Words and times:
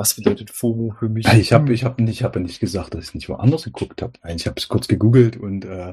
Was 0.00 0.14
bedeutet 0.14 0.48
FOMO 0.48 0.94
für 0.98 1.10
mich? 1.10 1.26
Ich 1.28 1.52
habe 1.52 1.74
ich 1.74 1.84
hab 1.84 2.00
nicht, 2.00 2.22
hab 2.22 2.34
nicht 2.34 2.58
gesagt, 2.58 2.94
dass 2.94 3.08
ich 3.08 3.14
nicht 3.14 3.28
woanders 3.28 3.64
geguckt 3.64 4.00
habe. 4.00 4.14
Ich 4.34 4.46
habe 4.46 4.58
es 4.58 4.66
kurz 4.66 4.88
gegoogelt 4.88 5.36
und 5.36 5.66
äh, 5.66 5.92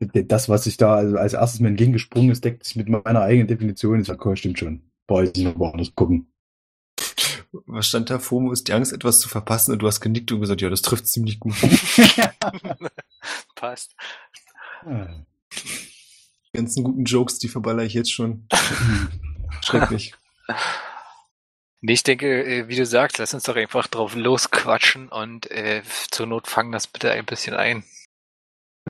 das, 0.00 0.48
was 0.48 0.64
ich 0.64 0.78
da 0.78 0.94
also 0.94 1.18
als 1.18 1.34
erstes 1.34 1.60
mir 1.60 1.68
entgegengesprungen 1.68 2.30
ist, 2.30 2.42
deckt 2.46 2.64
sich 2.64 2.76
mit 2.76 2.88
meiner 2.88 3.20
eigenen 3.20 3.48
Definition. 3.48 4.00
Ich 4.00 4.06
sage, 4.06 4.38
stimmt 4.38 4.58
schon. 4.58 4.80
Brauche 5.06 5.24
ich 5.24 5.44
noch 5.44 5.58
woanders 5.58 5.94
gucken. 5.94 6.32
Was 7.66 7.88
stand 7.88 8.08
da? 8.08 8.18
FOMO 8.18 8.52
ist 8.52 8.68
die 8.68 8.72
Angst, 8.72 8.94
etwas 8.94 9.20
zu 9.20 9.28
verpassen 9.28 9.72
und 9.72 9.80
du 9.82 9.86
hast 9.86 10.00
genickt 10.00 10.32
und 10.32 10.40
gesagt, 10.40 10.62
ja, 10.62 10.70
das 10.70 10.80
trifft 10.80 11.06
ziemlich 11.06 11.38
gut. 11.38 11.52
Passt. 13.54 13.94
Ah. 14.86 15.26
Die 15.52 16.56
ganzen 16.56 16.84
guten 16.84 17.04
Jokes, 17.04 17.38
die 17.38 17.48
verballere 17.48 17.84
ich 17.84 17.92
jetzt 17.92 18.12
schon. 18.12 18.48
Schrecklich. 19.62 20.14
Nee, 21.84 21.94
ich 21.94 22.04
denke, 22.04 22.44
äh, 22.44 22.68
wie 22.68 22.76
du 22.76 22.86
sagst, 22.86 23.18
lass 23.18 23.34
uns 23.34 23.42
doch 23.42 23.56
einfach 23.56 23.88
drauf 23.88 24.14
losquatschen 24.14 25.08
und 25.08 25.50
äh, 25.50 25.82
zur 26.12 26.26
Not 26.26 26.46
fangen 26.46 26.70
das 26.70 26.86
bitte 26.86 27.10
ein 27.10 27.26
bisschen 27.26 27.54
ein. 27.54 27.82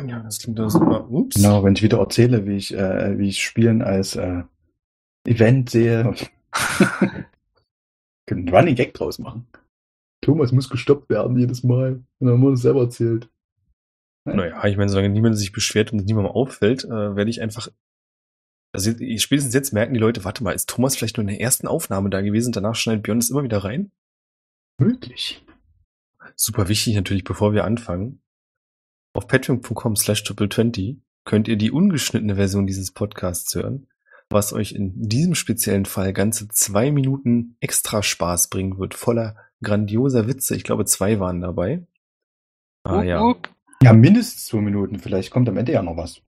Ja, 0.06 0.20
das 0.20 0.38
klingt 0.38 0.58
doch 0.58 0.68
super. 0.68 1.08
Ups. 1.10 1.36
Genau, 1.36 1.64
wenn 1.64 1.74
ich 1.74 1.82
wieder 1.82 1.98
erzähle, 1.98 2.46
wie 2.46 2.56
ich, 2.56 2.74
äh, 2.74 3.18
wie 3.18 3.28
ich 3.28 3.42
Spielen 3.42 3.80
als 3.80 4.16
äh, 4.16 4.42
Event 5.26 5.70
sehe, 5.70 6.14
können 8.26 8.46
einen 8.46 8.48
Running 8.48 8.74
Gag 8.74 8.92
draus 8.92 9.18
machen. 9.18 9.46
Thomas 10.22 10.52
muss 10.52 10.70
gestoppt 10.70 11.08
werden 11.10 11.38
jedes 11.38 11.62
Mal. 11.62 12.02
Und 12.18 12.26
dann 12.26 12.40
wir 12.40 12.48
uns 12.48 12.62
selber 12.62 12.82
erzählt. 12.82 13.28
Naja, 14.24 14.64
ich 14.66 14.76
meine, 14.76 14.88
solange 14.88 15.08
niemand 15.08 15.36
sich 15.36 15.52
beschwert 15.52 15.92
und 15.92 16.00
es 16.00 16.04
niemandem 16.04 16.32
auffällt, 16.32 16.84
äh, 16.84 17.16
werde 17.16 17.30
ich 17.30 17.40
einfach. 17.42 17.68
Also 18.72 18.90
spätestens 18.90 19.52
jetzt 19.52 19.72
merken 19.72 19.94
die 19.94 20.00
Leute, 20.00 20.24
warte 20.24 20.42
mal, 20.42 20.52
ist 20.52 20.68
Thomas 20.68 20.96
vielleicht 20.96 21.18
nur 21.18 21.22
in 21.22 21.28
der 21.28 21.40
ersten 21.40 21.66
Aufnahme 21.66 22.08
da 22.08 22.22
gewesen, 22.22 22.52
danach 22.52 22.74
schneidet 22.74 23.02
Björn 23.02 23.20
das 23.20 23.30
immer 23.30 23.42
wieder 23.42 23.64
rein? 23.64 23.90
Möglich. 24.78 25.44
Super 26.36 26.68
wichtig 26.68 26.94
natürlich, 26.94 27.24
bevor 27.24 27.52
wir 27.52 27.64
anfangen. 27.64 28.22
Auf 29.14 29.26
patreon.com 29.26 29.96
slash 29.96 30.22
triple20 30.22 30.96
könnt 31.24 31.48
ihr 31.48 31.56
die 31.56 31.70
ungeschnittene 31.70 32.36
Version 32.36 32.66
dieses 32.66 32.92
Podcasts 32.92 33.54
hören, 33.54 33.88
was 34.30 34.54
euch 34.54 34.72
in 34.72 34.92
diesem 35.08 35.34
speziellen 35.34 35.84
Fall 35.84 36.14
ganze 36.14 36.48
zwei 36.48 36.90
Minuten 36.90 37.56
extra 37.60 38.02
Spaß 38.02 38.48
bringen 38.48 38.78
wird, 38.78 38.94
voller 38.94 39.36
grandioser 39.62 40.26
Witze. 40.26 40.56
Ich 40.56 40.64
glaube, 40.64 40.86
zwei 40.86 41.20
waren 41.20 41.42
dabei. 41.42 41.86
Ah, 42.84 42.98
up, 42.98 43.04
ja. 43.04 43.20
Up. 43.20 43.54
Ja, 43.82 43.92
mindestens 43.92 44.46
zwei 44.46 44.60
Minuten. 44.60 44.98
Vielleicht 44.98 45.30
kommt 45.30 45.48
am 45.48 45.58
Ende 45.58 45.72
ja 45.72 45.82
noch 45.82 45.96
was. 45.96 46.22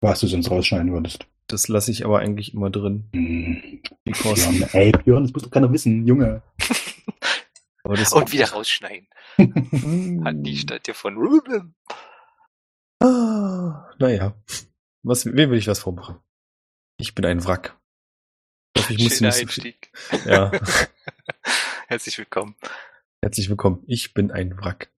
Was 0.00 0.20
du 0.20 0.28
sonst 0.28 0.50
rausschneiden 0.50 0.92
würdest. 0.92 1.26
Das 1.46 1.68
lasse 1.68 1.90
ich 1.90 2.04
aber 2.04 2.20
eigentlich 2.20 2.54
immer 2.54 2.70
drin. 2.70 3.08
Hm. 3.12 3.82
Björn, 4.04 4.62
ey, 4.72 4.92
Björn, 4.92 5.24
das 5.24 5.32
muss 5.32 5.42
doch 5.42 5.50
keiner 5.50 5.72
wissen, 5.72 6.06
Junge. 6.06 6.42
Und 7.84 8.32
wieder 8.32 8.50
rausschneiden. 8.50 9.08
Hat 10.24 10.36
die 10.38 10.56
Stadt 10.56 10.86
hier 10.86 10.94
von 10.94 11.16
Ruben. 11.18 11.74
Ah, 13.00 13.90
naja. 13.98 14.34
Was, 15.02 15.26
wem 15.26 15.50
will 15.50 15.58
ich 15.58 15.66
was 15.66 15.80
vormachen? 15.80 16.18
Ich 16.96 17.14
bin 17.14 17.26
ein 17.26 17.44
Wrack. 17.44 17.78
Ich, 18.74 18.88
ich 18.88 19.04
muss 19.04 19.20
nicht 19.20 19.38
Einstieg. 19.38 19.92
Ja. 20.24 20.50
Herzlich 21.88 22.16
willkommen. 22.16 22.56
Herzlich 23.20 23.50
willkommen. 23.50 23.82
Ich 23.86 24.14
bin 24.14 24.30
ein 24.30 24.56
Wrack. 24.58 24.93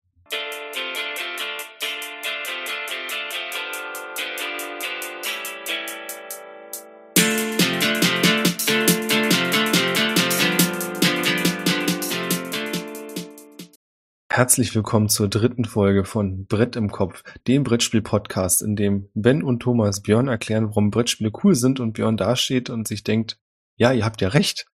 Herzlich 14.34 14.74
willkommen 14.74 15.08
zur 15.08 15.28
dritten 15.28 15.64
Folge 15.64 16.04
von 16.04 16.46
Brett 16.46 16.74
im 16.74 16.90
Kopf, 16.90 17.22
dem 17.46 17.62
Brettspiel-Podcast, 17.62 18.62
in 18.62 18.74
dem 18.74 19.08
Ben 19.14 19.44
und 19.44 19.60
Thomas 19.60 20.02
Björn 20.02 20.26
erklären, 20.26 20.66
warum 20.66 20.90
Brettspiele 20.90 21.30
cool 21.44 21.54
sind 21.54 21.78
und 21.78 21.92
Björn 21.92 22.16
dasteht 22.16 22.68
und 22.68 22.88
sich 22.88 23.04
denkt, 23.04 23.38
ja, 23.76 23.92
ihr 23.92 24.04
habt 24.04 24.20
ja 24.22 24.30
recht. 24.30 24.66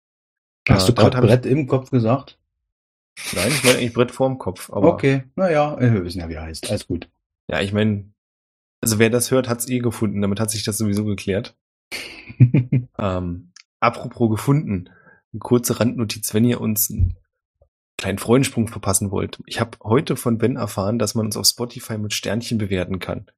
Hast 0.66 0.84
äh, 0.84 0.86
du 0.86 0.94
gerade 0.94 1.20
Brett 1.20 1.44
im 1.44 1.66
Kopf 1.66 1.90
gesagt? 1.90 2.38
Nein, 3.34 3.48
ich 3.50 3.62
meine 3.62 3.76
eigentlich 3.76 3.92
Brett 3.92 4.12
vorm 4.12 4.38
Kopf. 4.38 4.72
Aber 4.72 4.94
okay, 4.94 5.24
naja, 5.36 5.78
wir 5.78 6.06
wissen 6.06 6.20
ja, 6.20 6.30
wie 6.30 6.34
er 6.36 6.44
heißt. 6.44 6.70
Alles 6.70 6.86
gut. 6.86 7.10
Ja, 7.46 7.60
ich 7.60 7.74
meine, 7.74 8.10
also 8.80 8.98
wer 8.98 9.10
das 9.10 9.30
hört, 9.30 9.50
hat's 9.50 9.68
eh 9.68 9.80
gefunden. 9.80 10.22
Damit 10.22 10.40
hat 10.40 10.50
sich 10.50 10.64
das 10.64 10.78
sowieso 10.78 11.04
geklärt. 11.04 11.54
ähm, 12.98 13.52
apropos 13.78 14.30
gefunden. 14.30 14.88
Eine 15.34 15.40
kurze 15.40 15.78
Randnotiz, 15.78 16.32
wenn 16.32 16.46
ihr 16.46 16.62
uns 16.62 16.90
kleinen 18.00 18.18
Freudensprung 18.18 18.66
verpassen 18.66 19.10
wollt. 19.10 19.40
Ich 19.44 19.60
habe 19.60 19.76
heute 19.82 20.16
von 20.16 20.38
Ben 20.38 20.56
erfahren, 20.56 20.98
dass 20.98 21.14
man 21.14 21.26
uns 21.26 21.36
auf 21.36 21.46
Spotify 21.46 21.98
mit 21.98 22.14
Sternchen 22.14 22.56
bewerten 22.56 22.98
kann. 22.98 23.30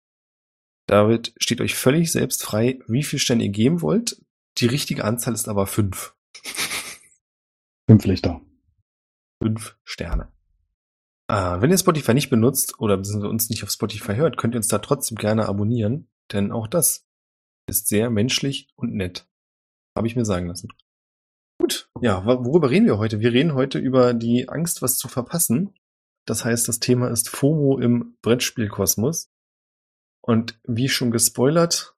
Damit 0.86 1.34
steht 1.36 1.60
euch 1.60 1.74
völlig 1.74 2.12
selbst 2.12 2.44
frei, 2.44 2.78
wie 2.86 3.02
viel 3.02 3.18
Sterne 3.18 3.42
ihr 3.42 3.50
geben 3.50 3.82
wollt. 3.82 4.22
Die 4.58 4.66
richtige 4.66 5.04
Anzahl 5.04 5.34
ist 5.34 5.48
aber 5.48 5.66
fünf. 5.66 6.14
Fünf 7.90 8.04
Lichter. 8.04 8.40
Fünf 9.42 9.76
Sterne. 9.82 10.32
Äh, 11.28 11.60
wenn 11.60 11.70
ihr 11.70 11.78
Spotify 11.78 12.14
nicht 12.14 12.30
benutzt 12.30 12.78
oder 12.78 12.94
uns 12.94 13.50
nicht 13.50 13.64
auf 13.64 13.70
Spotify 13.70 14.14
hört, 14.14 14.36
könnt 14.36 14.54
ihr 14.54 14.58
uns 14.58 14.68
da 14.68 14.78
trotzdem 14.78 15.16
gerne 15.16 15.48
abonnieren, 15.48 16.08
denn 16.30 16.52
auch 16.52 16.68
das 16.68 17.04
ist 17.68 17.88
sehr 17.88 18.08
menschlich 18.10 18.68
und 18.76 18.94
nett. 18.94 19.28
Habe 19.96 20.06
ich 20.06 20.14
mir 20.14 20.24
sagen 20.24 20.46
lassen. 20.46 20.68
Gut, 21.62 21.88
ja, 22.00 22.26
worüber 22.26 22.70
reden 22.70 22.86
wir 22.86 22.98
heute? 22.98 23.20
Wir 23.20 23.32
reden 23.32 23.54
heute 23.54 23.78
über 23.78 24.14
die 24.14 24.48
Angst, 24.48 24.82
was 24.82 24.98
zu 24.98 25.06
verpassen. 25.06 25.72
Das 26.26 26.44
heißt, 26.44 26.66
das 26.66 26.80
Thema 26.80 27.06
ist 27.06 27.28
FOMO 27.28 27.78
im 27.78 28.16
Brettspielkosmos. 28.20 29.30
Und 30.22 30.58
wie 30.64 30.88
schon 30.88 31.12
gespoilert 31.12 31.94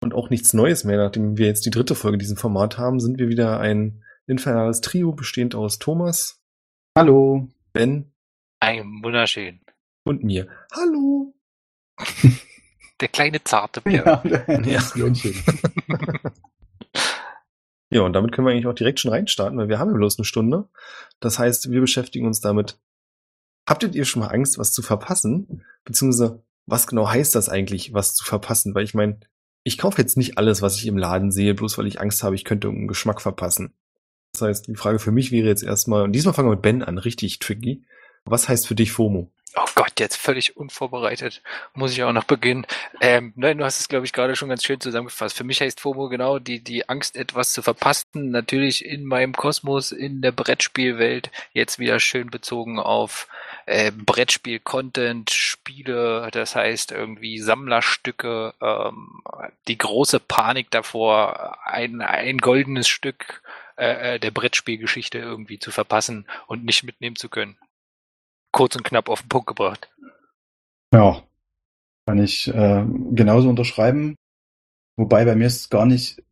und 0.00 0.14
auch 0.14 0.30
nichts 0.30 0.54
Neues 0.54 0.84
mehr, 0.84 0.96
nachdem 0.96 1.38
wir 1.38 1.46
jetzt 1.48 1.66
die 1.66 1.70
dritte 1.70 1.96
Folge 1.96 2.14
in 2.14 2.18
diesem 2.20 2.36
Format 2.36 2.78
haben, 2.78 3.00
sind 3.00 3.18
wir 3.18 3.28
wieder 3.28 3.58
ein 3.58 4.04
infernales 4.28 4.80
Trio 4.80 5.10
bestehend 5.10 5.56
aus 5.56 5.80
Thomas. 5.80 6.40
Hallo. 6.96 7.48
Ben. 7.72 8.12
Ein 8.60 9.00
wunderschön. 9.02 9.60
Und 10.04 10.22
mir. 10.22 10.46
Hallo. 10.72 11.34
Der 13.00 13.08
kleine 13.08 13.42
zarte 13.42 13.80
Bär. 13.80 14.22
Ja, 14.24 14.60
ja. 14.62 14.82
Ja, 17.94 18.00
und 18.00 18.12
damit 18.12 18.32
können 18.32 18.44
wir 18.44 18.50
eigentlich 18.50 18.66
auch 18.66 18.74
direkt 18.74 18.98
schon 18.98 19.12
reinstarten, 19.12 19.56
weil 19.56 19.68
wir 19.68 19.78
haben 19.78 19.90
ja 19.90 19.96
bloß 19.96 20.18
eine 20.18 20.24
Stunde. 20.24 20.68
Das 21.20 21.38
heißt, 21.38 21.70
wir 21.70 21.80
beschäftigen 21.80 22.26
uns 22.26 22.40
damit. 22.40 22.76
Habtet 23.68 23.94
ihr 23.94 24.04
schon 24.04 24.20
mal 24.20 24.32
Angst, 24.32 24.58
was 24.58 24.72
zu 24.72 24.82
verpassen? 24.82 25.62
Beziehungsweise, 25.84 26.42
was 26.66 26.88
genau 26.88 27.08
heißt 27.08 27.36
das 27.36 27.48
eigentlich, 27.48 27.94
was 27.94 28.16
zu 28.16 28.24
verpassen? 28.24 28.74
Weil 28.74 28.82
ich 28.82 28.94
meine, 28.94 29.20
ich 29.62 29.78
kaufe 29.78 30.02
jetzt 30.02 30.16
nicht 30.16 30.38
alles, 30.38 30.60
was 30.60 30.76
ich 30.76 30.88
im 30.88 30.98
Laden 30.98 31.30
sehe, 31.30 31.54
bloß 31.54 31.78
weil 31.78 31.86
ich 31.86 32.00
Angst 32.00 32.24
habe, 32.24 32.34
ich 32.34 32.44
könnte 32.44 32.66
einen 32.66 32.88
Geschmack 32.88 33.22
verpassen. 33.22 33.74
Das 34.32 34.42
heißt, 34.42 34.66
die 34.66 34.74
Frage 34.74 34.98
für 34.98 35.12
mich 35.12 35.30
wäre 35.30 35.46
jetzt 35.46 35.62
erstmal, 35.62 36.02
und 36.02 36.10
diesmal 36.10 36.34
fangen 36.34 36.48
wir 36.48 36.56
mit 36.56 36.62
Ben 36.62 36.82
an, 36.82 36.98
richtig 36.98 37.38
tricky. 37.38 37.84
Was 38.24 38.48
heißt 38.48 38.66
für 38.66 38.74
dich 38.74 38.92
FOMO? 38.92 39.30
Oh 39.56 39.68
Gott, 39.76 40.00
jetzt 40.00 40.16
völlig 40.16 40.56
unvorbereitet. 40.56 41.40
Muss 41.74 41.92
ich 41.92 42.02
auch 42.02 42.12
noch 42.12 42.24
beginnen. 42.24 42.66
Ähm, 43.00 43.32
nein, 43.36 43.58
du 43.58 43.64
hast 43.64 43.78
es, 43.78 43.86
glaube 43.88 44.04
ich, 44.04 44.12
gerade 44.12 44.34
schon 44.34 44.48
ganz 44.48 44.64
schön 44.64 44.80
zusammengefasst. 44.80 45.36
Für 45.36 45.44
mich 45.44 45.60
heißt 45.60 45.78
FOMO 45.78 46.08
genau 46.08 46.40
die, 46.40 46.58
die 46.58 46.88
Angst, 46.88 47.16
etwas 47.16 47.52
zu 47.52 47.62
verpassen. 47.62 48.30
Natürlich 48.30 48.84
in 48.84 49.04
meinem 49.04 49.32
Kosmos, 49.32 49.92
in 49.92 50.22
der 50.22 50.32
Brettspielwelt, 50.32 51.30
jetzt 51.52 51.78
wieder 51.78 52.00
schön 52.00 52.30
bezogen 52.30 52.80
auf 52.80 53.28
äh, 53.66 53.92
Brettspiel-Content, 53.92 55.30
Spiele, 55.30 56.28
das 56.32 56.56
heißt 56.56 56.90
irgendwie 56.90 57.38
Sammlerstücke, 57.38 58.54
ähm, 58.60 59.22
die 59.68 59.78
große 59.78 60.18
Panik 60.18 60.70
davor, 60.72 61.58
ein, 61.64 62.00
ein 62.00 62.38
goldenes 62.38 62.88
Stück 62.88 63.42
äh, 63.76 64.14
äh 64.14 64.18
der 64.18 64.32
Brettspielgeschichte 64.32 65.18
irgendwie 65.18 65.60
zu 65.60 65.70
verpassen 65.70 66.26
und 66.48 66.64
nicht 66.64 66.82
mitnehmen 66.82 67.16
zu 67.16 67.28
können 67.28 67.56
kurz 68.54 68.76
und 68.76 68.84
knapp 68.84 69.10
auf 69.10 69.20
den 69.20 69.28
Punkt 69.28 69.48
gebracht. 69.48 69.90
Ja, 70.94 71.22
kann 72.06 72.22
ich 72.22 72.48
äh, 72.48 72.84
genauso 73.10 73.48
unterschreiben. 73.48 74.14
Wobei 74.96 75.24
bei 75.24 75.34
mir 75.34 75.48
ist 75.48 75.60
es 75.60 75.70
gar 75.70 75.86
nicht, 75.86 76.22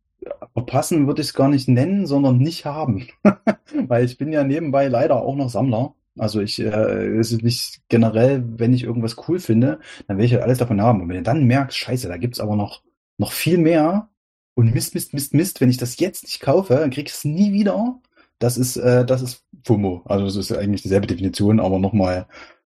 verpassen 0.53 1.05
würde 1.05 1.21
ich 1.21 1.27
es 1.27 1.33
gar 1.33 1.49
nicht 1.49 1.67
nennen, 1.67 2.07
sondern 2.07 2.37
nicht 2.37 2.65
haben. 2.65 3.07
Weil 3.87 4.05
ich 4.05 4.17
bin 4.17 4.31
ja 4.31 4.43
nebenbei 4.43 4.87
leider 4.87 5.21
auch 5.21 5.35
noch 5.35 5.49
Sammler. 5.49 5.95
Also 6.17 6.39
ich, 6.41 6.59
äh, 6.59 7.17
es 7.17 7.31
ist 7.31 7.43
nicht 7.43 7.81
generell, 7.89 8.43
wenn 8.57 8.73
ich 8.73 8.83
irgendwas 8.83 9.17
cool 9.27 9.39
finde, 9.39 9.79
dann 10.07 10.17
will 10.17 10.25
ich 10.25 10.33
halt 10.33 10.43
alles 10.43 10.59
davon 10.59 10.81
haben. 10.81 11.01
Und 11.01 11.09
wenn 11.09 11.17
du 11.17 11.23
dann 11.23 11.45
merkst, 11.45 11.77
scheiße, 11.77 12.07
da 12.07 12.17
gibt's 12.17 12.39
aber 12.39 12.55
noch, 12.55 12.83
noch 13.17 13.33
viel 13.33 13.57
mehr 13.57 14.09
und 14.55 14.73
Mist, 14.73 14.93
Mist, 14.93 15.13
Mist, 15.13 15.33
Mist, 15.33 15.59
wenn 15.59 15.69
ich 15.69 15.77
das 15.77 15.99
jetzt 15.99 16.23
nicht 16.23 16.39
kaufe, 16.39 16.75
dann 16.75 16.91
krieg 16.91 17.07
ich 17.07 17.13
es 17.15 17.25
nie 17.25 17.51
wieder. 17.51 17.99
Das 18.39 18.57
ist, 18.57 18.77
äh, 18.77 19.05
das 19.05 19.21
ist 19.21 19.43
FOMO. 19.65 20.03
Also 20.05 20.25
es 20.25 20.35
ist 20.35 20.51
eigentlich 20.51 20.81
dieselbe 20.81 21.07
Definition, 21.07 21.59
aber 21.59 21.79
nochmal 21.79 22.27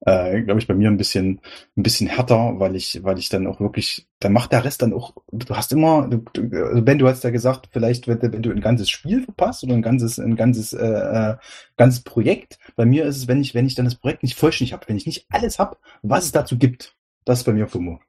äh, 0.06 0.42
glaube 0.42 0.60
ich, 0.60 0.66
bei 0.66 0.74
mir 0.74 0.88
ein 0.88 0.96
bisschen, 0.96 1.40
ein 1.76 1.82
bisschen 1.82 2.08
härter, 2.08 2.58
weil 2.58 2.74
ich, 2.74 3.02
weil 3.02 3.18
ich 3.18 3.28
dann 3.28 3.46
auch 3.46 3.60
wirklich, 3.60 4.08
dann 4.18 4.32
macht 4.32 4.52
der 4.52 4.64
Rest 4.64 4.82
dann 4.82 4.94
auch, 4.94 5.14
du 5.30 5.54
hast 5.54 5.72
immer, 5.72 6.08
du, 6.08 6.24
du, 6.32 6.66
also 6.66 6.82
Ben, 6.82 6.98
du 6.98 7.06
hast 7.06 7.22
ja 7.22 7.30
gesagt, 7.30 7.68
vielleicht, 7.70 8.08
wenn, 8.08 8.20
wenn 8.22 8.42
du 8.42 8.50
ein 8.50 8.60
ganzes 8.60 8.88
Spiel 8.88 9.22
verpasst 9.22 9.62
oder 9.62 9.74
ein 9.74 9.82
ganzes, 9.82 10.18
ein 10.18 10.36
ganzes, 10.36 10.72
äh, 10.72 10.86
äh, 10.86 11.36
ganzes 11.76 12.02
Projekt. 12.02 12.58
Bei 12.76 12.86
mir 12.86 13.04
ist 13.04 13.16
es, 13.18 13.28
wenn 13.28 13.40
ich, 13.40 13.54
wenn 13.54 13.66
ich 13.66 13.74
dann 13.74 13.84
das 13.84 13.94
Projekt 13.94 14.22
nicht 14.22 14.36
vollständig 14.36 14.72
habe, 14.72 14.88
wenn 14.88 14.96
ich 14.96 15.06
nicht 15.06 15.26
alles 15.28 15.58
habe, 15.58 15.76
was 16.02 16.24
es 16.24 16.32
dazu 16.32 16.56
gibt, 16.58 16.96
das 17.24 17.40
ist 17.40 17.44
bei 17.44 17.52
mir 17.52 17.68
FOMO. 17.68 18.00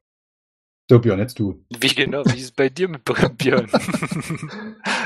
So, 0.89 0.99
Björn, 0.99 1.19
jetzt 1.19 1.39
du. 1.39 1.63
Wie 1.79 1.87
genau, 1.87 2.25
wie 2.25 2.37
ist 2.37 2.43
es 2.43 2.51
bei 2.51 2.67
dir 2.67 2.89
mit 2.89 3.05
Björn? 3.37 3.69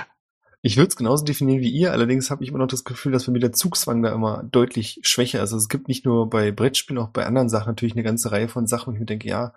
Ich 0.66 0.78
würde 0.78 0.88
es 0.88 0.96
genauso 0.96 1.24
definieren 1.24 1.62
wie 1.62 1.70
ihr, 1.70 1.92
allerdings 1.92 2.32
habe 2.32 2.44
ich 2.44 2.50
immer 2.50 2.58
noch 2.58 2.66
das 2.66 2.84
Gefühl, 2.84 3.12
dass 3.12 3.28
bei 3.28 3.32
mir 3.32 3.38
der 3.38 3.52
Zugzwang 3.52 4.02
da 4.02 4.12
immer 4.12 4.42
deutlich 4.42 5.00
schwächer 5.04 5.38
ist. 5.38 5.54
Also 5.54 5.58
es 5.58 5.70
gibt 5.70 5.88
nicht 5.88 6.06
nur 6.06 6.28
bei 6.28 6.52
Brettspielen, 6.52 7.00
auch 7.00 7.10
bei 7.10 7.24
anderen 7.28 7.50
Sachen 7.50 7.68
natürlich 7.68 7.94
eine 7.94 8.02
ganze 8.02 8.32
Reihe 8.32 8.48
von 8.48 8.66
Sachen, 8.66 8.88
wo 8.88 8.94
ich 8.94 9.00
mir 9.00 9.06
denke, 9.06 9.30
ja, 9.30 9.54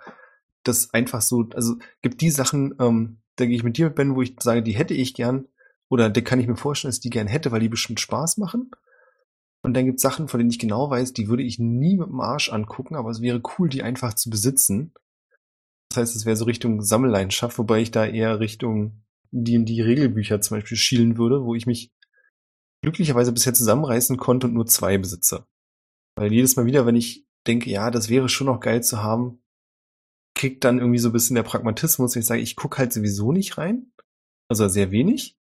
das 0.64 0.92
einfach 0.92 1.22
so, 1.22 1.48
also 1.54 1.76
gibt 2.02 2.20
die 2.20 2.28
Sachen, 2.28 2.74
ähm, 2.78 3.20
da 3.36 3.46
gehe 3.46 3.56
ich 3.56 3.62
mit 3.62 3.78
dir 3.78 3.86
mit 3.86 3.94
Ben, 3.94 4.16
wo 4.16 4.20
ich 4.20 4.36
sage, 4.38 4.62
die 4.62 4.76
hätte 4.76 4.92
ich 4.92 5.14
gern, 5.14 5.48
oder 5.88 6.10
da 6.10 6.20
kann 6.20 6.40
ich 6.40 6.46
mir 6.46 6.56
vorstellen, 6.56 6.90
dass 6.90 6.96
ich 6.96 7.02
die 7.04 7.08
gern 7.08 7.26
hätte, 7.26 7.52
weil 7.52 7.60
die 7.60 7.70
bestimmt 7.70 8.00
Spaß 8.00 8.36
machen. 8.36 8.70
Und 9.62 9.72
dann 9.72 9.86
gibt 9.86 9.96
es 9.96 10.02
Sachen, 10.02 10.28
von 10.28 10.36
denen 10.36 10.50
ich 10.50 10.58
genau 10.58 10.90
weiß, 10.90 11.14
die 11.14 11.28
würde 11.28 11.42
ich 11.42 11.58
nie 11.58 11.96
mit 11.96 12.08
dem 12.08 12.20
Arsch 12.20 12.52
angucken, 12.52 12.96
aber 12.96 13.08
es 13.08 13.22
wäre 13.22 13.40
cool, 13.56 13.70
die 13.70 13.82
einfach 13.82 14.12
zu 14.12 14.28
besitzen. 14.28 14.92
Das 15.88 16.02
heißt, 16.02 16.16
es 16.16 16.26
wäre 16.26 16.36
so 16.36 16.44
Richtung 16.44 16.82
Sammelleidenschaft, 16.82 17.56
wobei 17.56 17.80
ich 17.80 17.92
da 17.92 18.04
eher 18.04 18.40
Richtung 18.40 19.04
die 19.30 19.64
die 19.64 19.80
Regelbücher 19.80 20.40
zum 20.40 20.58
Beispiel 20.58 20.76
schielen 20.76 21.18
würde, 21.18 21.44
wo 21.44 21.54
ich 21.54 21.66
mich 21.66 21.92
glücklicherweise 22.82 23.32
bisher 23.32 23.54
zusammenreißen 23.54 24.16
konnte 24.16 24.46
und 24.46 24.54
nur 24.54 24.66
zwei 24.66 24.98
besitze. 24.98 25.46
Weil 26.16 26.32
jedes 26.32 26.56
Mal 26.56 26.66
wieder, 26.66 26.86
wenn 26.86 26.96
ich 26.96 27.26
denke, 27.46 27.70
ja, 27.70 27.90
das 27.90 28.08
wäre 28.08 28.28
schon 28.28 28.46
noch 28.46 28.60
geil 28.60 28.82
zu 28.82 29.02
haben, 29.02 29.42
kriegt 30.34 30.64
dann 30.64 30.78
irgendwie 30.78 30.98
so 30.98 31.08
ein 31.08 31.12
bisschen 31.12 31.34
der 31.34 31.42
Pragmatismus. 31.42 32.14
Ich 32.16 32.26
sage, 32.26 32.40
ich 32.40 32.56
gucke 32.56 32.78
halt 32.78 32.92
sowieso 32.92 33.32
nicht 33.32 33.58
rein. 33.58 33.92
Also 34.48 34.68
sehr 34.68 34.90
wenig. 34.90 35.36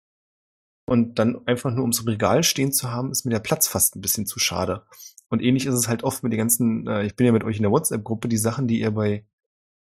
Und 0.87 1.19
dann 1.19 1.45
einfach 1.47 1.71
nur 1.71 1.81
ums 1.81 2.05
Regal 2.05 2.43
stehen 2.43 2.71
zu 2.71 2.91
haben, 2.91 3.11
ist 3.11 3.25
mir 3.25 3.31
der 3.31 3.39
Platz 3.39 3.67
fast 3.67 3.95
ein 3.95 4.01
bisschen 4.01 4.25
zu 4.25 4.39
schade. 4.39 4.85
Und 5.29 5.41
ähnlich 5.41 5.65
ist 5.65 5.73
es 5.73 5.87
halt 5.87 6.03
oft 6.03 6.23
mit 6.23 6.31
den 6.31 6.37
ganzen, 6.37 6.87
äh, 6.87 7.05
ich 7.05 7.15
bin 7.15 7.25
ja 7.25 7.33
mit 7.33 7.43
euch 7.43 7.57
in 7.57 7.63
der 7.63 7.71
WhatsApp-Gruppe, 7.71 8.27
die 8.27 8.37
Sachen, 8.37 8.67
die 8.67 8.79
ihr 8.79 8.91
bei 8.91 9.25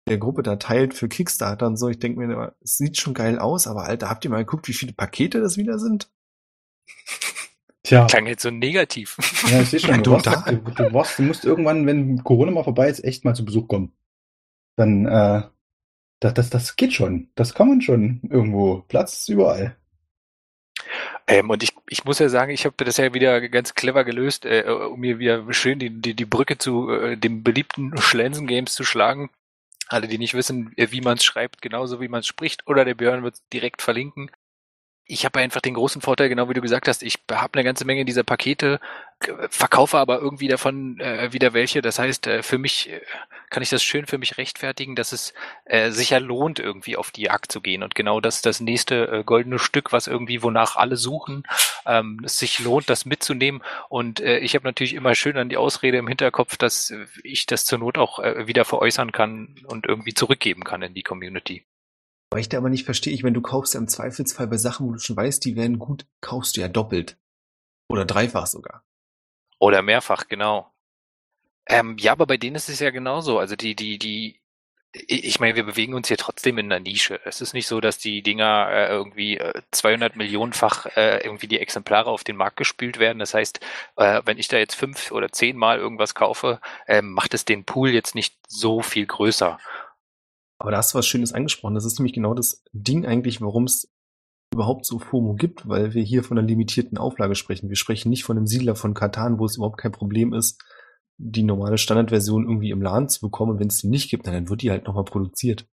der 0.08 0.18
Gruppe 0.18 0.44
da 0.44 0.58
teilt 0.58 0.94
für 0.94 1.08
Kickstarter 1.08 1.68
und 1.68 1.78
so. 1.78 1.90
Ich 1.90 2.00
denke 2.00 2.20
mir, 2.20 2.56
es 2.62 2.78
sieht 2.78 2.98
schon 2.98 3.14
geil 3.14 3.40
aus, 3.40 3.68
aber 3.68 3.84
Alter, 3.84 4.10
habt 4.10 4.26
ihr 4.26 4.32
mal 4.32 4.44
geguckt, 4.44 4.68
wie 4.68 4.74
viele 4.74 4.94
Pakete 4.94 5.40
das 5.40 5.58
wieder 5.58 5.80
sind? 5.80 6.10
Tja. 7.84 8.06
Klang 8.08 8.28
jetzt 8.28 8.44
so 8.44 8.50
negativ. 8.50 9.18
Ja, 9.50 9.62
ich 9.62 9.70
sehe 9.70 9.80
schon. 9.80 10.04
Du, 10.04 10.12
warst, 10.12 10.26
du, 10.26 10.58
du, 10.58 10.94
warst, 10.94 11.20
du 11.20 11.24
musst 11.24 11.44
irgendwann, 11.44 11.86
wenn 11.86 12.24
Corona 12.24 12.52
mal 12.52 12.64
vorbei 12.64 12.90
ist, 12.90 13.04
echt 13.04 13.26
mal 13.26 13.36
zu 13.36 13.44
Besuch 13.44 13.68
kommen. 13.68 13.92
Dann, 14.78 15.06
äh, 15.06 15.44
das, 16.22 16.34
das, 16.34 16.50
das 16.50 16.76
geht 16.78 16.94
schon. 16.94 17.30
Das 17.36 17.54
kann 17.54 17.68
man 17.68 17.82
schon 17.82 18.22
irgendwo. 18.30 18.84
Platz 18.88 19.20
ist 19.20 19.30
überall. 19.30 19.76
Ähm, 21.28 21.50
und 21.50 21.62
ich, 21.62 21.74
ich 21.90 22.06
muss 22.06 22.20
ja 22.20 22.30
sagen, 22.30 22.52
ich 22.52 22.66
habe 22.66 22.84
das 22.84 22.98
ja 22.98 23.14
wieder 23.14 23.48
ganz 23.50 23.76
clever 23.76 24.04
gelöst, 24.04 24.46
äh, 24.46 24.64
um 24.64 25.00
mir 25.02 25.20
wieder 25.20 25.52
schön 25.54 25.80
die, 25.80 25.90
die, 25.90 26.16
die 26.16 26.26
Brücke 26.26 26.58
zu 26.58 26.90
äh, 26.90 27.18
dem 27.18 27.44
beliebten 27.44 27.98
Schlensen 27.98 28.48
Games 28.48 28.74
zu 28.74 28.84
schlagen. 28.84 29.30
Alle, 29.88 30.08
die 30.08 30.18
nicht 30.18 30.34
wissen, 30.34 30.74
wie 30.76 31.02
man 31.02 31.18
es 31.18 31.24
schreibt, 31.24 31.62
genauso 31.62 32.00
wie 32.02 32.08
man 32.08 32.22
es 32.22 32.28
spricht, 32.28 32.68
oder 32.68 32.86
der 32.86 32.96
Björn 32.96 33.24
wird 33.24 33.38
direkt 33.52 33.82
verlinken. 33.82 34.32
Ich 35.06 35.26
habe 35.26 35.40
einfach 35.40 35.60
den 35.60 35.74
großen 35.74 36.02
Vorteil, 36.02 36.30
genau 36.30 36.48
wie 36.50 36.54
du 36.54 36.62
gesagt 36.62 36.88
hast, 36.88 37.04
ich 37.04 37.20
habe 37.30 37.56
eine 37.56 37.66
ganze 37.66 37.84
Menge 37.84 38.06
dieser 38.06 38.24
Pakete, 38.24 38.80
verkaufe 39.50 39.98
aber 39.98 40.20
irgendwie 40.20 40.48
davon 40.48 41.00
äh, 41.00 41.34
wieder 41.34 41.54
welche. 41.54 41.82
Das 41.82 42.00
heißt, 42.00 42.28
äh, 42.28 42.44
für 42.44 42.58
mich 42.58 42.90
äh, 42.90 43.02
kann 43.50 43.64
ich 43.64 43.70
das 43.70 43.84
schön 43.84 44.06
für 44.06 44.18
mich 44.18 44.38
rechtfertigen, 44.38 44.96
dass 44.96 45.12
es 45.12 45.34
äh, 45.66 45.92
sich 45.92 46.12
ja 46.12 46.20
lohnt, 46.20 46.60
irgendwie 46.60 46.96
auf 46.96 47.12
die 47.12 47.24
Jagd 47.24 47.52
zu 47.52 47.60
gehen. 47.60 47.84
Und 47.84 47.96
genau 47.96 48.22
das 48.22 48.42
das 48.42 48.62
nächste 48.62 49.08
äh, 49.08 49.24
goldene 49.26 49.60
Stück, 49.60 49.92
was 49.92 50.08
irgendwie, 50.08 50.42
wonach 50.42 50.78
alle 50.78 50.96
suchen, 50.96 51.44
ähm, 51.86 52.22
es 52.24 52.40
sich 52.40 52.60
lohnt, 52.60 52.90
das 52.90 53.06
mitzunehmen. 53.06 53.62
Und 53.90 54.22
äh, 54.22 54.40
ich 54.40 54.56
habe 54.56 54.66
natürlich 54.66 54.94
immer 54.94 55.16
schön 55.16 55.38
an 55.38 55.50
die 55.50 55.58
Ausrede 55.58 55.98
im 55.98 56.08
Hinterkopf, 56.08 56.58
dass 56.58 56.94
ich 57.24 57.46
das 57.46 57.66
zur 57.66 57.80
Not 57.80 57.98
auch 57.98 58.20
äh, 58.20 58.48
wieder 58.48 58.66
veräußern 58.66 59.12
kann 59.12 59.56
und 59.66 59.86
irgendwie 59.86 60.14
zurückgeben 60.14 60.64
kann 60.64 60.82
in 60.82 60.94
die 60.94 61.04
Community. 61.04 61.66
Weil 62.34 62.42
ich 62.42 62.50
da 62.50 62.58
aber 62.58 62.70
nicht 62.70 62.86
verstehe, 62.86 63.14
ich, 63.14 63.22
wenn 63.22 63.36
du 63.36 63.42
kaufst 63.42 63.76
im 63.76 63.88
Zweifelsfall 63.88 64.48
bei 64.48 64.58
Sachen, 64.58 64.88
wo 64.88 64.94
du 64.94 64.98
schon 64.98 65.16
weißt, 65.16 65.46
die 65.46 65.56
werden 65.56 65.78
gut, 65.78 66.08
kaufst 66.20 66.58
du 66.58 66.62
ja 66.62 66.68
doppelt. 66.68 67.16
Oder 67.90 68.06
dreifach 68.06 68.48
sogar. 68.48 68.84
Oder 69.60 69.84
mehrfach, 69.84 70.28
genau. 70.28 70.74
Ähm, 71.68 71.96
ja, 72.00 72.12
aber 72.12 72.26
bei 72.26 72.38
denen 72.38 72.56
ist 72.56 72.70
es 72.70 72.80
ja 72.80 72.90
genauso. 72.90 73.38
Also 73.38 73.56
die, 73.56 73.76
die, 73.76 74.00
die, 74.00 74.42
ich 74.94 75.40
meine, 75.40 75.56
wir 75.56 75.64
bewegen 75.64 75.94
uns 75.94 76.08
hier 76.08 76.18
trotzdem 76.18 76.58
in 76.58 76.72
einer 76.72 76.80
Nische. 76.80 77.20
Es 77.24 77.40
ist 77.40 77.54
nicht 77.54 77.68
so, 77.68 77.80
dass 77.80 78.00
die 78.00 78.24
Dinger 78.24 78.68
äh, 78.72 78.88
irgendwie 78.88 79.38
äh, 79.38 79.62
200 79.70 80.16
Millionenfach 80.16 80.88
äh, 80.98 81.24
irgendwie 81.24 81.48
die 81.48 81.60
Exemplare 81.60 82.10
auf 82.10 82.24
den 82.24 82.36
Markt 82.36 82.58
gespült 82.58 82.98
werden. 82.98 83.20
Das 83.20 83.36
heißt, 83.36 83.60
äh, 83.98 84.24
wenn 84.26 84.40
ich 84.40 84.48
da 84.48 84.58
jetzt 84.58 84.74
fünf 84.74 85.12
oder 85.12 85.32
zehn 85.32 85.56
Mal 85.56 85.78
irgendwas 85.78 86.16
kaufe, 86.16 86.60
äh, 86.88 87.04
macht 87.04 87.36
es 87.36 87.46
den 87.46 87.64
Pool 87.64 87.92
jetzt 87.92 88.16
nicht 88.16 88.36
so 88.48 88.82
viel 88.82 89.06
größer. 89.06 89.60
Aber 90.64 90.72
da 90.72 90.78
hast 90.78 90.94
du 90.94 90.98
was 90.98 91.06
Schönes 91.06 91.34
angesprochen. 91.34 91.76
Das 91.76 91.84
ist 91.84 92.00
nämlich 92.00 92.14
genau 92.14 92.34
das 92.34 92.64
Ding 92.72 93.06
eigentlich, 93.06 93.42
warum 93.42 93.66
es 93.66 93.92
überhaupt 94.54 94.86
so 94.86 94.98
FOMO 94.98 95.34
gibt, 95.34 95.68
weil 95.68 95.94
wir 95.94 96.04
hier 96.04 96.24
von 96.24 96.38
einer 96.38 96.48
limitierten 96.48 96.98
Auflage 96.98 97.36
sprechen. 97.36 97.68
Wir 97.68 97.76
sprechen 97.76 98.10
nicht 98.10 98.24
von 98.24 98.38
einem 98.38 98.48
Siedler 98.48 98.78
von 98.78 98.94
Katan, 98.94 99.40
wo 99.40 99.46
es 99.46 99.58
überhaupt 99.58 99.78
kein 99.78 99.92
Problem 99.92 100.32
ist, 100.32 100.64
die 101.18 101.44
normale 101.44 101.78
Standardversion 101.78 102.46
irgendwie 102.46 102.70
im 102.70 102.82
Laden 102.82 103.10
zu 103.10 103.20
bekommen. 103.20 103.52
Und 103.52 103.60
wenn 103.60 103.68
es 103.68 103.80
die 103.80 103.90
nicht 103.90 104.10
gibt, 104.10 104.26
dann 104.26 104.48
wird 104.48 104.62
die 104.62 104.72
halt 104.72 104.86
nochmal 104.86 105.04
produziert. 105.04 105.68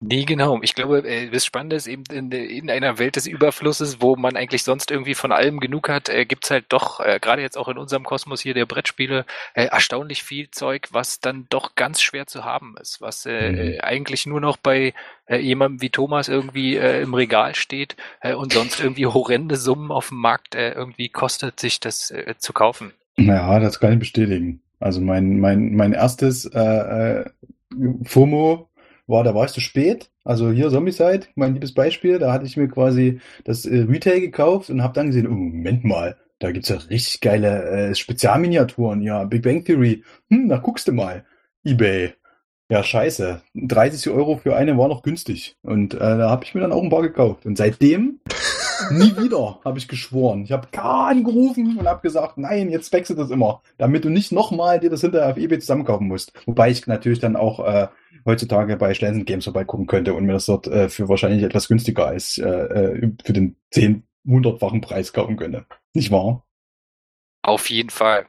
Nee, 0.00 0.24
genau. 0.24 0.60
Ich 0.62 0.74
glaube, 0.76 0.98
äh, 0.98 1.28
das 1.28 1.44
Spannende 1.44 1.74
ist 1.74 1.88
eben 1.88 2.04
in, 2.12 2.30
in, 2.30 2.70
einer 2.70 2.98
Welt 2.98 3.16
des 3.16 3.26
Überflusses, 3.26 4.00
wo 4.00 4.14
man 4.14 4.36
eigentlich 4.36 4.62
sonst 4.62 4.92
irgendwie 4.92 5.14
von 5.14 5.32
allem 5.32 5.58
genug 5.58 5.88
hat, 5.88 6.08
äh, 6.08 6.24
gibt's 6.24 6.52
halt 6.52 6.66
doch, 6.68 7.00
äh, 7.00 7.18
gerade 7.20 7.42
jetzt 7.42 7.58
auch 7.58 7.66
in 7.66 7.78
unserem 7.78 8.04
Kosmos 8.04 8.40
hier 8.40 8.54
der 8.54 8.66
Brettspiele, 8.66 9.26
äh, 9.54 9.64
erstaunlich 9.64 10.22
viel 10.22 10.50
Zeug, 10.52 10.88
was 10.92 11.18
dann 11.18 11.46
doch 11.50 11.74
ganz 11.74 12.00
schwer 12.00 12.28
zu 12.28 12.44
haben 12.44 12.76
ist, 12.80 13.00
was 13.00 13.26
äh, 13.26 13.50
mhm. 13.50 13.80
eigentlich 13.80 14.24
nur 14.24 14.40
noch 14.40 14.56
bei 14.56 14.94
äh, 15.26 15.38
jemandem 15.38 15.82
wie 15.82 15.90
Thomas 15.90 16.28
irgendwie 16.28 16.76
äh, 16.76 17.02
im 17.02 17.14
Regal 17.14 17.56
steht 17.56 17.96
äh, 18.20 18.34
und 18.34 18.52
sonst 18.52 18.78
irgendwie 18.80 19.06
horrende 19.06 19.56
Summen 19.56 19.90
auf 19.90 20.10
dem 20.10 20.18
Markt 20.18 20.54
äh, 20.54 20.74
irgendwie 20.74 21.08
kostet, 21.08 21.58
sich 21.58 21.80
das 21.80 22.12
äh, 22.12 22.34
zu 22.38 22.52
kaufen. 22.52 22.92
Ja, 23.16 23.58
das 23.58 23.80
kann 23.80 23.94
ich 23.94 23.98
bestätigen. 23.98 24.62
Also 24.78 25.00
mein, 25.00 25.40
mein, 25.40 25.74
mein 25.74 25.92
erstes 25.92 26.44
äh, 26.44 26.60
äh, 26.60 27.24
FOMO 28.04 28.67
war, 29.08 29.24
da 29.24 29.34
war 29.34 29.46
ich 29.46 29.52
zu 29.52 29.60
spät. 29.60 30.10
Also 30.24 30.50
hier 30.50 30.70
Zombicide, 30.70 31.26
mein 31.34 31.54
liebes 31.54 31.74
Beispiel, 31.74 32.18
da 32.18 32.32
hatte 32.32 32.46
ich 32.46 32.56
mir 32.56 32.68
quasi 32.68 33.20
das 33.44 33.64
äh, 33.64 33.86
Retail 33.88 34.20
gekauft 34.20 34.70
und 34.70 34.82
habe 34.82 34.94
dann 34.94 35.08
gesehen, 35.08 35.26
oh, 35.26 35.32
Moment 35.32 35.84
mal, 35.84 36.16
da 36.38 36.52
gibt's 36.52 36.68
ja 36.68 36.76
richtig 36.76 37.20
geile 37.20 37.64
äh, 37.64 37.94
Spezialminiaturen, 37.94 39.02
ja, 39.02 39.24
Big 39.24 39.42
Bang 39.42 39.64
Theory. 39.64 40.04
Hm, 40.30 40.48
da 40.48 40.58
guckst 40.58 40.86
du 40.86 40.92
mal. 40.92 41.24
Ebay. 41.64 42.14
Ja, 42.70 42.82
scheiße. 42.82 43.40
30 43.54 44.12
Euro 44.12 44.36
für 44.36 44.54
eine 44.54 44.76
war 44.76 44.88
noch 44.88 45.02
günstig. 45.02 45.56
Und 45.62 45.94
äh, 45.94 45.98
da 45.98 46.28
habe 46.30 46.44
ich 46.44 46.54
mir 46.54 46.60
dann 46.60 46.72
auch 46.72 46.82
ein 46.82 46.90
paar 46.90 47.02
gekauft. 47.02 47.46
Und 47.46 47.56
seitdem 47.56 48.20
nie 48.90 49.16
wieder, 49.16 49.60
habe 49.64 49.78
ich 49.78 49.88
geschworen. 49.88 50.42
Ich 50.44 50.52
habe 50.52 50.68
gar 50.72 51.08
angerufen 51.08 51.78
und 51.78 51.86
habe 51.86 52.00
gesagt, 52.00 52.38
nein, 52.38 52.70
jetzt 52.70 52.92
wechselt 52.92 53.18
das 53.18 53.30
immer, 53.30 53.62
damit 53.76 54.04
du 54.04 54.08
nicht 54.08 54.32
nochmal 54.32 54.80
dir 54.80 54.90
das 54.90 55.00
hinterher 55.00 55.30
auf 55.30 55.36
eBay 55.36 55.58
zusammenkaufen 55.58 56.08
musst. 56.08 56.32
Wobei 56.46 56.70
ich 56.70 56.86
natürlich 56.86 57.18
dann 57.18 57.36
auch 57.36 57.60
äh, 57.60 57.88
heutzutage 58.24 58.76
bei 58.76 58.94
Schlensen 58.94 59.24
Games 59.24 59.44
vorbeigucken 59.44 59.86
könnte 59.86 60.14
und 60.14 60.24
mir 60.24 60.32
das 60.32 60.46
dort 60.46 60.66
äh, 60.66 60.88
für 60.88 61.08
wahrscheinlich 61.08 61.42
etwas 61.42 61.68
günstiger 61.68 62.06
als 62.06 62.38
äh, 62.38 62.48
äh 62.48 63.12
für 63.24 63.32
den 63.32 63.56
10, 63.70 64.02
100-fachen 64.26 64.80
Preis 64.80 65.12
kaufen 65.12 65.36
könnte. 65.36 65.66
Nicht 65.94 66.10
wahr? 66.10 66.44
Auf 67.42 67.70
jeden 67.70 67.90
Fall. 67.90 68.26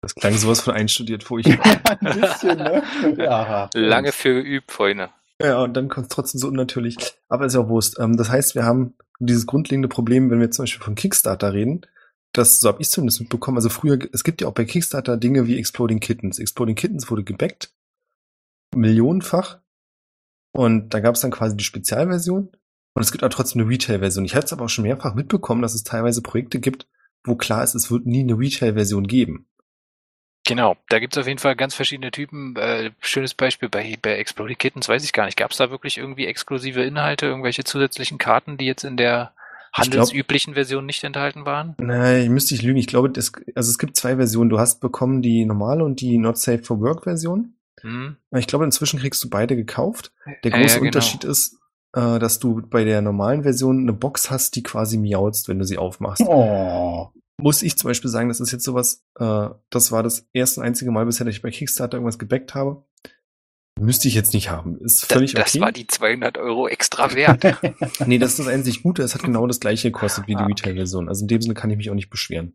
Das 0.00 0.14
klang 0.14 0.34
sowas 0.34 0.60
von 0.60 0.74
einstudiert 0.74 1.22
furchtbar. 1.22 1.80
Ein 2.00 2.20
bisschen, 2.20 2.58
ne? 2.58 2.82
Ja, 3.18 3.70
Lange 3.74 4.12
für 4.12 4.42
geübt, 4.42 4.72
Freunde. 4.72 5.10
Ja, 5.42 5.62
und 5.62 5.74
dann 5.74 5.88
kommt 5.88 6.06
es 6.06 6.14
trotzdem 6.14 6.38
so 6.38 6.48
unnatürlich. 6.48 6.96
Aber 7.28 7.46
ist 7.46 7.54
ja 7.54 7.60
auch 7.60 7.68
Wurst. 7.68 7.98
Ähm, 7.98 8.16
das 8.16 8.28
heißt, 8.28 8.54
wir 8.54 8.64
haben 8.64 8.94
dieses 9.18 9.46
grundlegende 9.46 9.88
Problem, 9.88 10.30
wenn 10.30 10.40
wir 10.40 10.50
zum 10.50 10.64
Beispiel 10.64 10.84
von 10.84 10.94
Kickstarter 10.94 11.52
reden, 11.52 11.86
das, 12.32 12.60
so 12.60 12.68
habe 12.68 12.80
ich 12.80 12.88
zumindest 12.88 13.20
mitbekommen, 13.20 13.58
also 13.58 13.68
früher, 13.68 13.98
es 14.12 14.24
gibt 14.24 14.40
ja 14.40 14.48
auch 14.48 14.54
bei 14.54 14.64
Kickstarter 14.64 15.16
Dinge 15.16 15.46
wie 15.46 15.58
Exploding 15.58 16.00
Kittens. 16.00 16.38
Exploding 16.38 16.76
Kittens 16.76 17.10
wurde 17.10 17.24
gebackt, 17.24 17.74
millionenfach. 18.74 19.60
Und 20.52 20.94
da 20.94 21.00
gab 21.00 21.14
es 21.14 21.20
dann 21.20 21.30
quasi 21.30 21.56
die 21.56 21.64
Spezialversion. 21.64 22.48
Und 22.94 23.02
es 23.02 23.10
gibt 23.10 23.24
auch 23.24 23.28
trotzdem 23.28 23.62
eine 23.62 23.70
Retail-Version. 23.70 24.24
Ich 24.24 24.34
hatte 24.34 24.46
es 24.46 24.52
aber 24.52 24.66
auch 24.66 24.70
schon 24.70 24.84
mehrfach 24.84 25.14
mitbekommen, 25.14 25.62
dass 25.62 25.74
es 25.74 25.82
teilweise 25.82 26.22
Projekte 26.22 26.60
gibt, 26.60 26.88
wo 27.24 27.36
klar 27.36 27.64
ist, 27.64 27.74
es 27.74 27.90
wird 27.90 28.06
nie 28.06 28.20
eine 28.20 28.38
Retail-Version 28.38 29.06
geben. 29.06 29.46
Genau, 30.54 30.76
da 30.90 30.98
gibt's 30.98 31.16
auf 31.16 31.26
jeden 31.26 31.38
Fall 31.38 31.56
ganz 31.56 31.74
verschiedene 31.74 32.10
Typen. 32.10 32.56
Äh, 32.56 32.90
schönes 33.00 33.32
Beispiel 33.32 33.70
bei, 33.70 33.96
bei 34.02 34.16
Exploding 34.16 34.58
Kittens, 34.58 34.86
weiß 34.86 35.02
ich 35.02 35.14
gar 35.14 35.24
nicht. 35.24 35.38
Gab's 35.38 35.56
da 35.56 35.70
wirklich 35.70 35.96
irgendwie 35.96 36.26
exklusive 36.26 36.82
Inhalte, 36.82 37.24
irgendwelche 37.24 37.64
zusätzlichen 37.64 38.18
Karten, 38.18 38.58
die 38.58 38.66
jetzt 38.66 38.84
in 38.84 38.98
der 38.98 39.32
handelsüblichen 39.72 40.52
Versionen 40.52 40.86
nicht 40.86 41.02
enthalten 41.04 41.46
waren? 41.46 41.74
Nein, 41.78 42.30
müsste 42.32 42.54
ich 42.54 42.60
lügen. 42.60 42.76
Ich 42.76 42.86
glaube, 42.86 43.08
das, 43.08 43.32
also 43.54 43.70
es 43.70 43.78
gibt 43.78 43.96
zwei 43.96 44.16
Versionen. 44.16 44.50
Du 44.50 44.58
hast 44.58 44.80
bekommen 44.80 45.22
die 45.22 45.46
normale 45.46 45.84
und 45.84 46.02
die 46.02 46.18
Not 46.18 46.36
Safe 46.36 46.62
for 46.62 46.80
Work 46.82 47.04
Version. 47.04 47.54
Hm. 47.80 48.16
Ich 48.36 48.46
glaube, 48.46 48.66
inzwischen 48.66 49.00
kriegst 49.00 49.24
du 49.24 49.30
beide 49.30 49.56
gekauft. 49.56 50.12
Der 50.44 50.50
große 50.50 50.64
ja, 50.64 50.74
genau. 50.74 50.88
Unterschied 50.88 51.24
ist, 51.24 51.56
äh, 51.94 52.18
dass 52.18 52.38
du 52.38 52.60
bei 52.68 52.84
der 52.84 53.00
normalen 53.00 53.42
Version 53.42 53.80
eine 53.80 53.94
Box 53.94 54.30
hast, 54.30 54.54
die 54.54 54.62
quasi 54.62 54.98
miauzt, 54.98 55.48
wenn 55.48 55.58
du 55.58 55.64
sie 55.64 55.78
aufmachst. 55.78 56.22
Oh. 56.26 57.10
Muss 57.40 57.62
ich 57.62 57.76
zum 57.76 57.88
Beispiel 57.88 58.10
sagen, 58.10 58.28
das 58.28 58.40
ist 58.40 58.52
jetzt 58.52 58.64
sowas, 58.64 59.04
äh, 59.18 59.48
das 59.70 59.90
war 59.90 60.02
das 60.02 60.28
erste 60.32 60.62
einzige 60.62 60.90
Mal 60.90 61.06
bisher, 61.06 61.24
dass 61.24 61.34
ich 61.34 61.42
bei 61.42 61.50
Kickstarter 61.50 61.96
irgendwas 61.96 62.18
gebackt 62.18 62.54
habe. 62.54 62.84
Müsste 63.80 64.06
ich 64.06 64.14
jetzt 64.14 64.34
nicht 64.34 64.50
haben. 64.50 64.78
Ist 64.78 65.06
völlig 65.06 65.32
das, 65.32 65.40
okay. 65.40 65.58
Das 65.58 65.60
war 65.60 65.72
die 65.72 65.86
200 65.86 66.38
Euro 66.38 66.68
extra 66.68 67.14
wert. 67.14 67.42
nee, 68.06 68.18
das 68.18 68.30
ist 68.30 68.38
das 68.38 68.46
einzig 68.48 68.82
Gute. 68.82 69.02
Es 69.02 69.14
hat 69.14 69.22
genau 69.22 69.46
das 69.46 69.60
gleiche 69.60 69.90
gekostet 69.90 70.26
wie 70.28 70.34
die 70.34 70.42
ah, 70.42 70.46
Retail-Version. 70.46 71.08
Also 71.08 71.22
in 71.24 71.28
dem 71.28 71.40
Sinne 71.40 71.54
kann 71.54 71.70
ich 71.70 71.78
mich 71.78 71.90
auch 71.90 71.94
nicht 71.94 72.10
beschweren. 72.10 72.54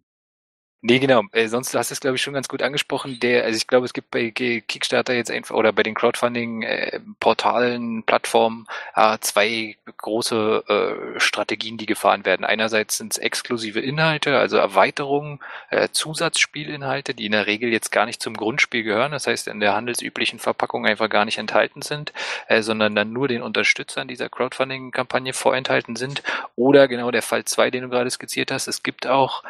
Nee, 0.81 0.99
genau. 0.99 1.23
Äh, 1.31 1.47
sonst 1.47 1.73
hast 1.73 1.89
du 1.89 1.93
es, 1.93 1.99
glaube 1.99 2.17
ich, 2.17 2.21
schon 2.21 2.35
ganz 2.35 2.47
gut 2.47 2.61
angesprochen. 2.61 3.19
Der, 3.19 3.45
also 3.45 3.57
ich 3.57 3.65
glaube, 3.65 3.85
es 3.85 3.93
gibt 3.93 4.11
bei 4.11 4.29
Kickstarter 4.29 5.15
jetzt 5.15 5.31
einfach 5.31 5.55
oder 5.55 5.73
bei 5.73 5.81
den 5.81 5.95
Crowdfunding-Portalen, 5.95 7.99
äh, 7.99 8.03
Plattformen 8.03 8.67
äh, 8.95 9.17
zwei 9.19 9.75
große 9.97 11.15
äh, 11.15 11.19
Strategien, 11.19 11.77
die 11.77 11.87
gefahren 11.87 12.25
werden. 12.25 12.45
Einerseits 12.45 12.97
sind 12.97 13.13
es 13.13 13.17
exklusive 13.17 13.79
Inhalte, 13.79 14.37
also 14.37 14.57
Erweiterungen, 14.57 15.39
äh, 15.71 15.87
Zusatzspielinhalte, 15.91 17.15
die 17.15 17.25
in 17.25 17.31
der 17.31 17.47
Regel 17.47 17.71
jetzt 17.71 17.91
gar 17.91 18.05
nicht 18.05 18.21
zum 18.21 18.37
Grundspiel 18.37 18.83
gehören, 18.83 19.11
das 19.11 19.25
heißt 19.25 19.47
in 19.47 19.59
der 19.59 19.73
handelsüblichen 19.73 20.37
Verpackung 20.37 20.85
einfach 20.85 21.09
gar 21.09 21.25
nicht 21.25 21.39
enthalten 21.39 21.81
sind, 21.81 22.13
äh, 22.47 22.61
sondern 22.61 22.93
dann 22.93 23.11
nur 23.11 23.27
den 23.27 23.41
Unterstützern 23.41 24.07
dieser 24.07 24.29
Crowdfunding-Kampagne 24.29 25.33
vorenthalten 25.33 25.95
sind. 25.95 26.21
Oder 26.55 26.87
genau 26.87 27.09
der 27.09 27.23
Fall 27.23 27.45
zwei, 27.45 27.71
den 27.71 27.83
du 27.83 27.89
gerade 27.89 28.11
skizziert 28.11 28.51
hast. 28.51 28.67
Es 28.67 28.83
gibt 28.83 29.07
auch 29.07 29.43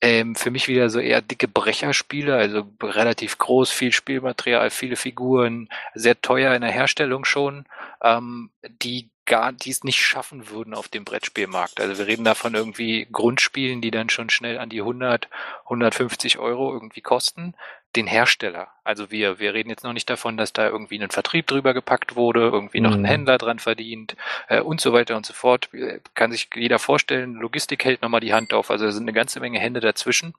ähm, 0.00 0.34
für 0.34 0.50
mich 0.50 0.68
wieder 0.68 0.90
so 0.90 1.00
eher 1.00 1.20
dicke 1.22 1.48
Brecherspiele, 1.48 2.36
also 2.36 2.64
relativ 2.82 3.38
groß, 3.38 3.70
viel 3.70 3.92
Spielmaterial, 3.92 4.70
viele 4.70 4.96
Figuren, 4.96 5.68
sehr 5.94 6.20
teuer 6.20 6.54
in 6.54 6.62
der 6.62 6.70
Herstellung 6.70 7.24
schon, 7.24 7.64
ähm, 8.02 8.50
die 8.82 9.10
gar, 9.28 9.52
die 9.52 9.70
es 9.70 9.84
nicht 9.84 10.00
schaffen 10.04 10.50
würden 10.50 10.74
auf 10.74 10.88
dem 10.88 11.04
Brettspielmarkt. 11.04 11.80
Also 11.80 11.98
wir 11.98 12.08
reden 12.08 12.24
da 12.24 12.34
von 12.34 12.54
irgendwie 12.54 13.06
Grundspielen, 13.12 13.80
die 13.80 13.92
dann 13.92 14.10
schon 14.10 14.30
schnell 14.30 14.58
an 14.58 14.68
die 14.68 14.80
100, 14.80 15.28
150 15.64 16.38
Euro 16.38 16.72
irgendwie 16.72 17.02
kosten 17.02 17.54
den 17.96 18.06
Hersteller. 18.06 18.68
Also 18.84 19.10
wir, 19.10 19.38
wir 19.38 19.54
reden 19.54 19.70
jetzt 19.70 19.84
noch 19.84 19.92
nicht 19.92 20.10
davon, 20.10 20.36
dass 20.36 20.52
da 20.52 20.68
irgendwie 20.68 21.02
ein 21.02 21.10
Vertrieb 21.10 21.46
drüber 21.46 21.72
gepackt 21.72 22.16
wurde, 22.16 22.40
irgendwie 22.40 22.80
noch 22.80 22.92
ein 22.92 23.00
mhm. 23.00 23.06
Händler 23.06 23.38
dran 23.38 23.58
verdient 23.58 24.16
äh, 24.48 24.60
und 24.60 24.80
so 24.80 24.92
weiter 24.92 25.16
und 25.16 25.24
so 25.24 25.32
fort. 25.32 25.72
Äh, 25.72 26.00
kann 26.14 26.30
sich 26.30 26.50
jeder 26.54 26.78
vorstellen, 26.78 27.34
Logistik 27.34 27.84
hält 27.84 28.02
nochmal 28.02 28.20
die 28.20 28.34
Hand 28.34 28.52
auf. 28.52 28.70
Also 28.70 28.84
da 28.84 28.92
sind 28.92 29.04
eine 29.04 29.14
ganze 29.14 29.40
Menge 29.40 29.58
Hände 29.58 29.80
dazwischen. 29.80 30.34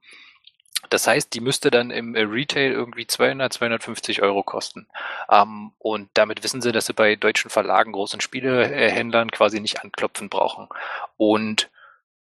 Das 0.89 1.07
heißt, 1.07 1.33
die 1.33 1.41
müsste 1.41 1.71
dann 1.71 1.91
im 1.91 2.15
äh, 2.15 2.21
Retail 2.21 2.71
irgendwie 2.71 3.05
200, 3.05 3.51
250 3.51 4.21
Euro 4.21 4.43
kosten. 4.43 4.87
Ähm, 5.29 5.71
und 5.77 6.09
damit 6.13 6.43
wissen 6.43 6.61
sie, 6.61 6.71
dass 6.71 6.85
sie 6.85 6.93
bei 6.93 7.15
deutschen 7.15 7.49
Verlagen, 7.49 7.91
großen 7.91 8.21
Spielehändlern 8.21 9.31
quasi 9.31 9.59
nicht 9.59 9.83
anklopfen 9.83 10.29
brauchen. 10.29 10.67
Und 11.17 11.69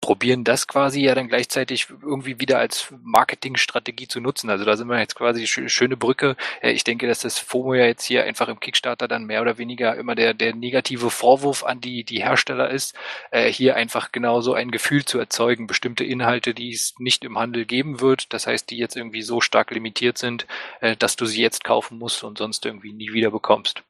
probieren 0.01 0.45
das 0.45 0.69
quasi 0.69 1.01
ja 1.01 1.15
dann 1.15 1.29
gleichzeitig 1.29 1.89
irgendwie 1.91 2.41
wieder 2.41 2.59
als 2.59 2.93
Marketingstrategie 3.03 4.07
zu 4.07 4.21
nutzen. 4.21 4.49
Also 4.49 4.65
da 4.65 4.77
sind 4.77 4.89
wir 4.89 4.99
jetzt 4.99 5.17
quasi 5.17 5.47
schöne 5.47 5.97
Brücke. 5.97 6.37
Äh, 6.63 6.71
ich 6.73 6.85
denke, 6.85 7.07
dass 7.07 7.21
das 7.21 7.39
FOMO 7.39 7.75
ja 7.75 7.87
jetzt 7.87 8.05
hier 8.05 8.25
einfach 8.25 8.49
im 8.49 8.61
Kickstarter 8.61 9.09
dann 9.09 9.25
mehr 9.25 9.43
oder 9.43 9.59
weniger 9.59 9.97
immer 9.97 10.15
der, 10.15 10.35
der 10.35 10.55
negative 10.55 11.11
Vorwurf 11.11 11.65
an 11.65 11.81
die, 11.81 12.05
die 12.05 12.23
Hersteller 12.23 12.71
ist, 12.71 12.95
äh, 13.31 13.51
hier 13.51 13.75
einfach 13.77 14.13
genauso 14.13 14.55
ein 14.55 14.71
Gefühl 14.71 15.05
zu 15.05 15.19
erzeugen, 15.19 15.67
bestimmte 15.67 16.05
Inhalte, 16.05 16.55
die 16.55 16.71
es 16.73 16.95
nicht 16.99 17.25
im 17.25 17.39
Handel 17.39 17.65
geben 17.65 18.01
wird, 18.01 18.33
das 18.33 18.47
heißt, 18.47 18.71
die 18.71 18.79
jetzt 18.79 18.97
irgendwie 18.97 19.23
so 19.23 19.41
stark 19.41 19.73
limitiert 19.73 20.19
sind, 20.19 20.47
äh, 20.81 20.97
dass 20.97 21.17
du 21.17 21.27
sie 21.27 21.43
jetzt 21.43 21.65
kaufen 21.65 21.99
musst 21.99 22.23
und 22.23 22.39
sonst 22.39 22.65
irgendwie 22.65 22.93
nie 22.93 23.13
wieder 23.13 23.31
bekommst. 23.31 23.83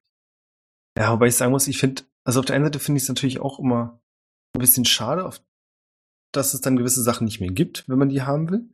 Ja, 0.98 1.12
wobei 1.12 1.26
ich 1.26 1.36
sagen 1.36 1.52
muss, 1.52 1.68
ich 1.68 1.78
finde, 1.78 2.02
also 2.24 2.40
auf 2.40 2.46
der 2.46 2.56
einen 2.56 2.64
Seite 2.64 2.80
finde 2.80 2.98
ich 2.98 3.04
es 3.04 3.08
natürlich 3.08 3.40
auch 3.40 3.58
immer 3.58 4.00
ein 4.54 4.60
bisschen 4.60 4.84
schade, 4.84 5.24
auf 5.24 5.40
dass 6.32 6.54
es 6.54 6.60
dann 6.60 6.76
gewisse 6.76 7.02
Sachen 7.02 7.24
nicht 7.24 7.40
mehr 7.40 7.50
gibt, 7.50 7.88
wenn 7.88 7.98
man 7.98 8.08
die 8.08 8.22
haben 8.22 8.50
will. 8.50 8.68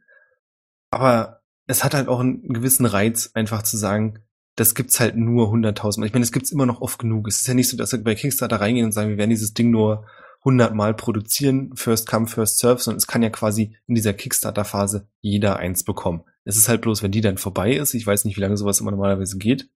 Aber 0.90 1.42
es 1.66 1.84
hat 1.84 1.94
halt 1.94 2.08
auch 2.08 2.20
einen 2.20 2.52
gewissen 2.52 2.86
Reiz, 2.86 3.30
einfach 3.34 3.62
zu 3.62 3.76
sagen, 3.76 4.20
das 4.56 4.74
gibt's 4.74 5.00
halt 5.00 5.16
nur 5.16 5.48
100.000 5.52 6.00
Mal. 6.00 6.06
Ich 6.06 6.12
meine, 6.12 6.24
es 6.24 6.32
gibt's 6.32 6.52
immer 6.52 6.66
noch 6.66 6.80
oft 6.80 6.98
genug. 6.98 7.26
Es 7.26 7.40
ist 7.40 7.46
ja 7.46 7.54
nicht 7.54 7.68
so, 7.68 7.76
dass 7.76 7.92
wir 7.92 8.02
bei 8.02 8.14
Kickstarter 8.14 8.60
reingehen 8.60 8.86
und 8.86 8.92
sagen, 8.92 9.10
wir 9.10 9.18
werden 9.18 9.30
dieses 9.30 9.54
Ding 9.54 9.70
nur 9.70 10.06
100 10.40 10.74
Mal 10.74 10.94
produzieren, 10.94 11.74
first 11.74 12.06
come, 12.06 12.26
first 12.26 12.58
serve, 12.58 12.80
sondern 12.80 12.98
es 12.98 13.06
kann 13.06 13.22
ja 13.22 13.30
quasi 13.30 13.76
in 13.86 13.94
dieser 13.94 14.12
Kickstarter-Phase 14.12 15.08
jeder 15.20 15.56
eins 15.56 15.84
bekommen. 15.84 16.22
Es 16.44 16.56
ist 16.56 16.68
halt 16.68 16.82
bloß, 16.82 17.02
wenn 17.02 17.12
die 17.12 17.22
dann 17.22 17.38
vorbei 17.38 17.72
ist, 17.72 17.94
ich 17.94 18.06
weiß 18.06 18.26
nicht, 18.26 18.36
wie 18.36 18.42
lange 18.42 18.56
sowas 18.56 18.78
immer 18.80 18.90
normalerweise 18.90 19.38
geht, 19.38 19.70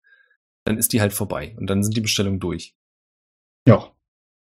dann 0.64 0.76
ist 0.76 0.92
die 0.92 1.00
halt 1.00 1.12
vorbei 1.12 1.54
und 1.58 1.70
dann 1.70 1.84
sind 1.84 1.96
die 1.96 2.00
Bestellungen 2.00 2.40
durch. 2.40 2.76
Ja, 3.66 3.92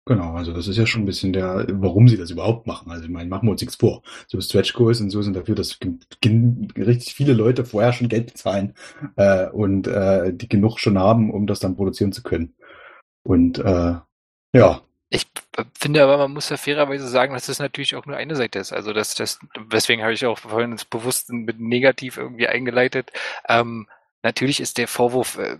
Genau, 0.08 0.34
also 0.34 0.52
das 0.52 0.68
ist 0.68 0.76
ja 0.76 0.86
schon 0.86 1.02
ein 1.02 1.06
bisschen 1.06 1.32
der, 1.32 1.66
warum 1.68 2.06
sie 2.06 2.16
das 2.16 2.30
überhaupt 2.30 2.68
machen. 2.68 2.92
Also 2.92 3.04
ich 3.04 3.10
meine, 3.10 3.28
machen 3.28 3.48
wir 3.48 3.50
uns 3.50 3.60
nichts 3.60 3.74
vor. 3.74 4.02
So 4.28 4.40
Stretch 4.40 4.72
Goals 4.72 5.00
und 5.00 5.10
so 5.10 5.20
sind 5.20 5.34
dafür, 5.34 5.56
dass 5.56 5.80
richtig 6.78 7.12
viele 7.12 7.32
Leute 7.32 7.64
vorher 7.64 7.92
schon 7.92 8.08
Geld 8.08 8.26
bezahlen 8.26 8.74
äh, 9.16 9.48
und 9.48 9.88
äh, 9.88 10.32
die 10.32 10.48
genug 10.48 10.78
schon 10.78 10.96
haben, 10.96 11.32
um 11.32 11.48
das 11.48 11.58
dann 11.58 11.74
produzieren 11.74 12.12
zu 12.12 12.22
können. 12.22 12.54
Und 13.24 13.58
äh, 13.58 13.96
ja. 14.52 14.80
Ich 15.08 15.26
finde 15.74 16.04
aber, 16.04 16.18
man 16.18 16.32
muss 16.32 16.50
ja 16.50 16.56
fairerweise 16.56 17.08
sagen, 17.08 17.34
dass 17.34 17.46
das 17.46 17.58
natürlich 17.58 17.96
auch 17.96 18.06
nur 18.06 18.16
eine 18.16 18.36
Seite 18.36 18.60
ist. 18.60 18.72
Also 18.72 18.92
das, 18.92 19.16
das, 19.16 19.40
deswegen 19.72 20.02
habe 20.02 20.12
ich 20.12 20.24
auch 20.24 20.38
vorhin 20.38 20.70
das 20.70 20.84
bewusst 20.84 21.32
mit 21.32 21.58
negativ 21.58 22.16
irgendwie 22.16 22.46
eingeleitet. 22.46 23.10
Ähm, 23.48 23.88
Natürlich 24.26 24.58
ist 24.58 24.76
der 24.76 24.88
Vorwurf 24.88 25.38
äh, 25.38 25.56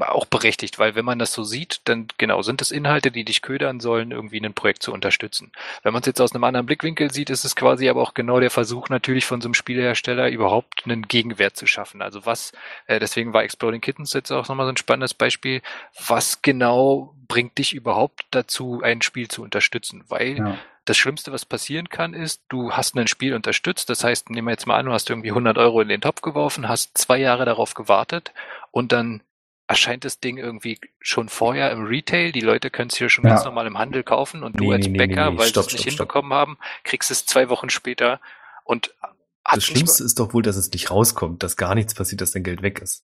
auch 0.00 0.26
berechtigt, 0.26 0.78
weil 0.78 0.94
wenn 0.94 1.04
man 1.06 1.18
das 1.18 1.32
so 1.32 1.44
sieht, 1.44 1.80
dann 1.84 2.08
genau 2.18 2.42
sind 2.42 2.60
es 2.60 2.70
Inhalte, 2.70 3.10
die 3.10 3.24
dich 3.24 3.40
ködern 3.40 3.80
sollen, 3.80 4.10
irgendwie 4.10 4.38
ein 4.38 4.52
Projekt 4.52 4.82
zu 4.82 4.92
unterstützen. 4.92 5.50
Wenn 5.82 5.94
man 5.94 6.02
es 6.02 6.06
jetzt 6.08 6.20
aus 6.20 6.34
einem 6.34 6.44
anderen 6.44 6.66
Blickwinkel 6.66 7.10
sieht, 7.10 7.30
ist 7.30 7.46
es 7.46 7.56
quasi 7.56 7.88
aber 7.88 8.02
auch 8.02 8.12
genau 8.12 8.38
der 8.38 8.50
Versuch 8.50 8.90
natürlich 8.90 9.24
von 9.24 9.40
so 9.40 9.48
einem 9.48 9.54
Spielehersteller 9.54 10.28
überhaupt 10.28 10.82
einen 10.84 11.08
Gegenwert 11.08 11.56
zu 11.56 11.66
schaffen. 11.66 12.02
Also 12.02 12.26
was, 12.26 12.52
äh, 12.86 13.00
deswegen 13.00 13.32
war 13.32 13.44
Exploding 13.44 13.80
Kittens 13.80 14.12
jetzt 14.12 14.30
auch 14.30 14.46
nochmal 14.46 14.66
so 14.66 14.72
ein 14.72 14.76
spannendes 14.76 15.14
Beispiel, 15.14 15.62
was 16.06 16.42
genau 16.42 17.14
bringt 17.28 17.56
dich 17.56 17.72
überhaupt 17.72 18.26
dazu, 18.30 18.82
ein 18.82 19.00
Spiel 19.00 19.28
zu 19.28 19.42
unterstützen? 19.42 20.04
Weil 20.08 20.36
ja. 20.36 20.58
Das 20.84 20.96
Schlimmste, 20.96 21.32
was 21.32 21.44
passieren 21.44 21.88
kann, 21.88 22.12
ist, 22.12 22.42
du 22.48 22.72
hast 22.72 22.96
ein 22.96 23.06
Spiel 23.06 23.34
unterstützt. 23.34 23.88
Das 23.88 24.02
heißt, 24.02 24.30
nehmen 24.30 24.48
wir 24.48 24.52
jetzt 24.52 24.66
mal 24.66 24.78
an, 24.78 24.86
du 24.86 24.92
hast 24.92 25.10
irgendwie 25.10 25.30
100 25.30 25.56
Euro 25.58 25.80
in 25.80 25.88
den 25.88 26.00
Topf 26.00 26.22
geworfen, 26.22 26.68
hast 26.68 26.98
zwei 26.98 27.18
Jahre 27.18 27.44
darauf 27.44 27.74
gewartet 27.74 28.32
und 28.72 28.92
dann 28.92 29.22
erscheint 29.68 30.04
das 30.04 30.18
Ding 30.18 30.38
irgendwie 30.38 30.78
schon 31.00 31.28
vorher 31.28 31.70
im 31.70 31.84
Retail. 31.84 32.32
Die 32.32 32.40
Leute 32.40 32.68
können 32.70 32.90
es 32.90 32.96
hier 32.96 33.08
schon 33.08 33.24
ja. 33.24 33.30
ganz 33.30 33.44
normal 33.44 33.66
im 33.66 33.78
Handel 33.78 34.02
kaufen 34.02 34.42
und 34.42 34.58
du 34.58 34.64
nee, 34.64 34.72
als 34.74 34.88
nee, 34.88 34.98
Bäcker, 34.98 35.30
nee, 35.30 35.38
weil 35.38 35.52
sie 35.52 35.60
es 35.60 35.72
nicht 35.72 35.82
stopp, 35.82 35.90
hinbekommen 35.90 36.30
stopp. 36.30 36.38
haben, 36.38 36.58
kriegst 36.82 37.10
es 37.10 37.26
zwei 37.26 37.48
Wochen 37.48 37.70
später 37.70 38.20
und 38.64 38.94
das 39.44 39.64
Schlimmste 39.64 40.04
ist 40.04 40.18
doch 40.18 40.34
wohl, 40.34 40.42
dass 40.42 40.56
es 40.56 40.70
nicht 40.70 40.90
rauskommt, 40.90 41.42
dass 41.42 41.56
gar 41.56 41.74
nichts 41.74 41.94
passiert, 41.94 42.20
dass 42.20 42.30
dein 42.30 42.44
Geld 42.44 42.62
weg 42.62 42.80
ist. 42.80 43.04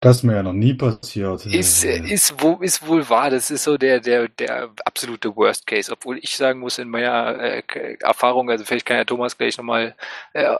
Das 0.00 0.18
ist 0.18 0.22
mir 0.22 0.36
ja 0.36 0.42
noch 0.44 0.52
nie 0.52 0.74
passiert. 0.74 1.44
Ist, 1.46 1.82
ist, 1.84 2.40
wo, 2.40 2.56
ist 2.56 2.86
wohl 2.86 3.08
wahr. 3.08 3.30
Das 3.30 3.50
ist 3.50 3.64
so 3.64 3.76
der, 3.76 3.98
der, 3.98 4.28
der 4.28 4.70
absolute 4.84 5.34
Worst 5.34 5.66
Case. 5.66 5.90
Obwohl 5.90 6.18
ich 6.18 6.36
sagen 6.36 6.60
muss, 6.60 6.78
in 6.78 6.88
meiner 6.88 7.36
äh, 7.40 7.96
Erfahrung, 8.00 8.48
also 8.48 8.64
vielleicht 8.64 8.86
kann 8.86 8.98
ja 8.98 9.04
Thomas 9.04 9.36
gleich 9.36 9.58
nochmal 9.58 9.96
äh, 10.34 10.54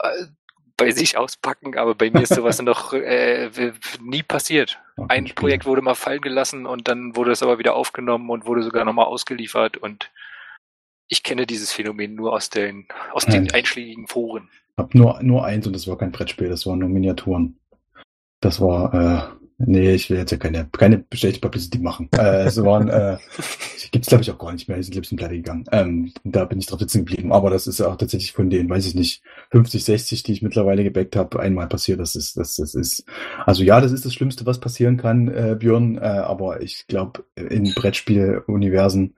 bei 0.77 0.91
sich 0.93 1.17
auspacken, 1.17 1.77
aber 1.77 1.95
bei 1.95 2.11
mir 2.11 2.23
ist 2.23 2.35
sowas 2.35 2.63
noch 2.63 2.93
äh, 2.95 3.51
nie 4.01 4.23
passiert. 4.23 4.81
Ein 5.09 5.27
Projekt 5.27 5.67
wurde 5.67 5.83
mal 5.83 5.95
fallen 5.95 6.21
gelassen 6.21 6.67
und 6.67 6.89
dann 6.89 7.15
wurde 7.15 7.33
es 7.33 7.43
aber 7.43 7.59
wieder 7.59 7.75
aufgenommen 7.75 8.31
und 8.31 8.47
wurde 8.47 8.63
sogar 8.63 8.85
nochmal 8.85 9.07
ausgeliefert 9.07 9.77
und 9.77 10.11
ich 11.09 11.23
kenne 11.23 11.47
dieses 11.47 11.73
Phänomen 11.73 12.15
nur 12.15 12.33
aus 12.33 12.51
den, 12.51 12.87
aus 13.13 13.25
den 13.25 13.51
einschlägigen 13.53 14.07
Foren. 14.09 14.49
Ich 14.73 14.79
habe 14.79 14.97
nur, 14.97 15.23
nur 15.23 15.45
eins 15.45 15.67
und 15.67 15.73
das 15.73 15.89
war 15.89 15.97
kein 15.97 16.13
Brettspiel, 16.13 16.49
das 16.49 16.67
waren 16.67 16.79
nur 16.79 16.89
Miniaturen. 16.89 17.59
Das 18.41 18.61
war, 18.61 18.95
äh, 18.95 19.39
nee, 19.59 19.93
ich 19.93 20.09
will 20.11 20.19
jetzt 20.19 20.31
ja 20.31 20.39
keine, 20.39 20.67
keine 20.67 21.05
schlechte 21.13 21.41
Publicity 21.41 21.79
machen. 21.79 22.09
Äh, 22.17 22.45
es 22.45 22.63
waren, 22.63 22.89
äh, 22.89 23.19
gibt's 23.91 24.09
glaube 24.09 24.23
ich 24.23 24.31
auch 24.31 24.39
gar 24.39 24.53
nicht 24.53 24.69
mehr, 24.69 24.77
die 24.77 24.85
sind 24.85 24.93
glaube 24.93 25.07
ich 25.11 25.17
Pleite 25.17 25.35
gegangen. 25.35 25.65
Ähm, 25.73 26.13
da 26.25 26.45
bin 26.45 26.59
ich 26.59 26.67
drauf 26.67 26.79
sitzen 26.79 27.05
geblieben. 27.05 27.33
Aber 27.33 27.51
das 27.51 27.67
ist 27.67 27.81
ja 27.81 27.89
auch 27.89 27.97
tatsächlich 27.97 28.33
von 28.33 28.51
denen, 28.51 28.71
weiß 28.71 28.87
ich 28.87 28.95
nicht, 28.95 29.23
50, 29.51 29.85
60, 29.85 30.23
die 30.23 30.33
ich 30.33 30.43
mittlerweile 30.43 30.85
gebackt 30.85 31.17
habe, 31.17 31.41
einmal 31.41 31.69
passiert. 31.69 31.99
Das 31.99 32.15
ist, 32.15 32.37
das, 32.37 32.57
das 32.57 32.75
ist, 32.75 33.05
also 33.45 33.65
ja, 33.65 33.81
das 33.81 33.93
ist 33.93 34.05
das 34.05 34.15
Schlimmste, 34.15 34.47
was 34.47 34.61
passieren 34.61 34.97
kann, 34.97 35.29
äh, 35.29 35.57
Björn. 35.59 35.99
Äh, 35.99 36.01
aber 36.01 36.63
ich 36.63 36.87
glaube, 36.87 37.25
in 37.35 37.75
Brettspiel-Universen 37.75 39.15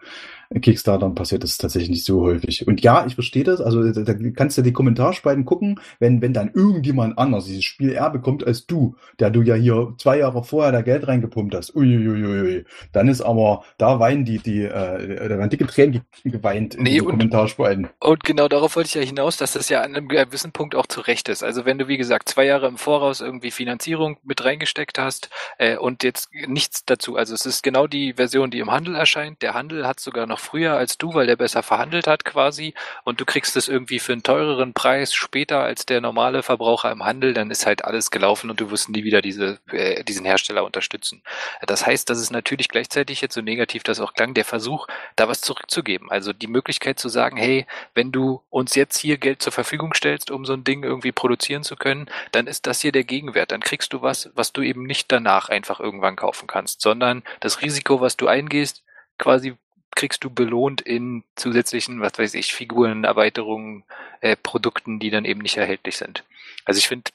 Kickstartern 0.59 1.15
passiert 1.15 1.45
das 1.45 1.59
tatsächlich 1.59 1.91
nicht 1.91 2.05
so 2.05 2.23
häufig. 2.23 2.67
Und 2.67 2.81
ja, 2.81 3.07
ich 3.07 3.15
verstehe 3.15 3.45
das. 3.45 3.61
Also 3.61 3.93
da 3.93 4.15
kannst 4.35 4.59
du 4.59 4.63
die 4.63 4.73
Kommentarspalten 4.73 5.45
gucken, 5.45 5.79
wenn, 6.01 6.21
wenn 6.23 6.33
dann 6.33 6.51
irgendjemand 6.53 7.19
anders 7.19 7.45
dieses 7.45 7.63
Spiel 7.63 7.93
eher 7.93 8.11
bekommt 8.11 8.45
als 8.45 8.67
du, 8.67 8.97
der 9.21 9.31
du 9.31 9.43
ja 9.43 9.55
hier 9.55 9.95
zwei 9.99 10.19
Jahre 10.19 10.43
vorher 10.43 10.73
da 10.73 10.83
Geld 10.83 11.07
reingepumpt 11.07 11.55
hast. 11.55 11.77
Uiuiui. 11.77 12.65
Dann 12.91 13.07
ist 13.07 13.21
aber, 13.21 13.63
da 13.79 14.01
weinen 14.01 14.25
die, 14.25 14.39
die, 14.39 14.65
äh, 14.65 15.29
da 15.29 15.39
werden 15.39 15.51
dicke 15.51 15.69
Tränen 15.69 16.03
geweint 16.25 16.75
in 16.75 16.83
Nee, 16.83 16.99
den 16.99 17.05
Kommentarspalten. 17.05 17.89
Und 18.01 18.25
genau 18.25 18.49
darauf 18.49 18.75
wollte 18.75 18.89
ich 18.89 18.95
ja 18.95 19.03
hinaus, 19.03 19.37
dass 19.37 19.53
das 19.53 19.69
ja 19.69 19.83
an 19.83 19.95
einem 19.95 20.09
gewissen 20.09 20.51
Punkt 20.51 20.75
auch 20.75 20.87
zu 20.87 21.01
Recht 21.01 21.29
ist. 21.29 21.45
Also 21.45 21.65
wenn 21.65 21.79
du, 21.79 21.87
wie 21.87 21.97
gesagt, 21.97 22.29
zwei 22.29 22.47
Jahre 22.47 22.67
im 22.67 22.77
Voraus 22.77 23.21
irgendwie 23.21 23.53
Finanzierung 23.53 24.17
mit 24.25 24.45
reingesteckt 24.45 24.99
hast 24.99 25.31
äh, 25.59 25.77
und 25.77 26.03
jetzt 26.03 26.29
nichts 26.49 26.85
dazu. 26.85 27.15
Also 27.15 27.35
es 27.35 27.47
ist 27.47 27.63
genau 27.63 27.87
die 27.87 28.15
Version, 28.15 28.51
die 28.51 28.59
im 28.59 28.73
Handel 28.73 28.97
erscheint. 28.97 29.43
Der 29.43 29.55
Handel 29.55 29.87
hat 29.87 30.01
sogar 30.01 30.27
noch 30.27 30.40
früher 30.41 30.77
als 30.77 30.99
du, 30.99 31.15
weil 31.15 31.27
der 31.27 31.37
besser 31.37 31.63
verhandelt 31.63 32.07
hat 32.07 32.25
quasi. 32.25 32.75
Und 33.05 33.21
du 33.21 33.25
kriegst 33.25 33.57
es 33.57 33.69
irgendwie 33.69 33.99
für 33.99 34.13
einen 34.13 34.23
teureren 34.23 34.73
Preis 34.73 35.15
später 35.15 35.61
als 35.61 35.87
der 35.87 36.01
normale 36.01 36.43
Verbraucher 36.43 36.91
im 36.91 37.05
Handel. 37.05 37.35
Dann 37.35 37.51
ist 37.51 37.67
halt 37.67 37.85
alles 37.85 38.11
gelaufen 38.11 38.51
und 38.51 38.61
du 38.61 38.71
wirst 38.71 38.89
nie 38.89 39.05
wieder 39.05 39.23
diese, 39.23 39.59
äh, 39.71 40.03
diesen 40.05 40.25
Hersteller 40.25 40.65
unterstützen. 40.65 41.23
Das 41.67 41.87
heißt, 41.87 42.11
das 42.11 42.21
ist 42.21 42.31
natürlich 42.31 42.69
gleichzeitig 42.69 43.21
jetzt 43.21 43.35
so 43.35 43.41
negativ 43.41 43.83
das 43.83 44.01
auch 44.01 44.15
klang, 44.15 44.35
der 44.35 44.45
Versuch, 44.45 44.87
da 45.17 45.29
was 45.29 45.41
zurückzugeben. 45.41 46.11
Also 46.11 46.33
die 46.33 46.47
Möglichkeit 46.47 46.99
zu 46.99 47.09
sagen, 47.09 47.37
hey, 47.37 47.67
wenn 47.95 48.13
du 48.13 48.43
uns 48.51 48.75
jetzt 48.75 48.99
hier 48.99 49.19
Geld 49.19 49.43
zur 49.43 49.53
Verfügung 49.53 49.95
stellst, 49.95 50.31
um 50.31 50.45
so 50.45 50.55
ein 50.55 50.65
Ding 50.65 50.83
irgendwie 50.83 51.13
produzieren 51.13 51.63
zu 51.63 51.77
können, 51.77 52.09
dann 52.33 52.47
ist 52.47 52.67
das 52.67 52.81
hier 52.81 52.93
der 52.93 53.05
Gegenwert. 53.05 53.53
Dann 53.53 53.61
kriegst 53.61 53.93
du 53.93 54.03
was, 54.03 54.31
was 54.35 54.53
du 54.53 54.63
eben 54.63 54.85
nicht 54.85 55.13
danach 55.13 55.49
einfach 55.49 55.81
irgendwann 55.81 56.17
kaufen 56.17 56.47
kannst, 56.47 56.81
sondern 56.81 57.23
das 57.41 57.63
Risiko, 57.63 58.01
was 58.01 58.17
du 58.17 58.27
eingehst, 58.27 58.83
quasi 59.19 59.57
kriegst 59.95 60.25
du 60.25 60.31
belohnt 60.31 60.81
in 60.81 61.25
zusätzlichen, 61.37 62.01
was 62.01 62.19
weiß 62.19 62.35
ich, 62.35 62.53
Figuren, 62.55 63.05
Erweiterungen, 63.05 63.85
äh, 64.21 64.37
Produkten, 64.37 64.99
die 65.01 65.11
dann 65.11 65.25
eben 65.25 65.41
nicht 65.41 65.57
erhältlich 65.57 65.97
sind. 65.97 66.25
Also 66.65 66.79
ich 66.79 66.89
finde, 66.89 67.11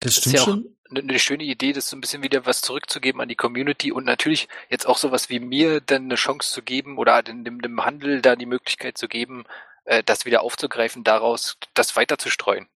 Das 0.00 0.12
ist 0.12 0.20
stimmt 0.20 0.34
ja 0.36 0.42
auch 0.42 0.46
schon. 0.46 0.76
eine 0.90 1.00
eine 1.00 1.18
schöne 1.18 1.44
Idee, 1.44 1.72
das 1.72 1.88
so 1.88 1.96
ein 1.96 2.00
bisschen 2.00 2.22
wieder 2.22 2.46
was 2.46 2.62
zurückzugeben 2.62 3.20
an 3.20 3.28
die 3.28 3.36
Community 3.36 3.92
und 3.92 4.04
natürlich 4.04 4.48
jetzt 4.70 4.86
auch 4.86 4.96
sowas 4.98 5.28
wie 5.28 5.38
mir 5.40 5.80
dann 5.80 6.04
eine 6.04 6.14
Chance 6.14 6.52
zu 6.52 6.62
geben 6.62 6.96
oder 6.98 7.22
dem, 7.22 7.44
dem, 7.44 7.60
dem 7.60 7.84
Handel 7.84 8.22
da 8.22 8.36
die 8.36 8.46
Möglichkeit 8.46 8.96
zu 8.96 9.06
geben, 9.08 9.44
äh, 9.84 10.02
das 10.04 10.24
wieder 10.24 10.42
aufzugreifen, 10.42 11.04
daraus 11.04 11.58
das 11.74 11.94
weiter 11.96 12.18
zu 12.18 12.30
streuen. 12.30 12.68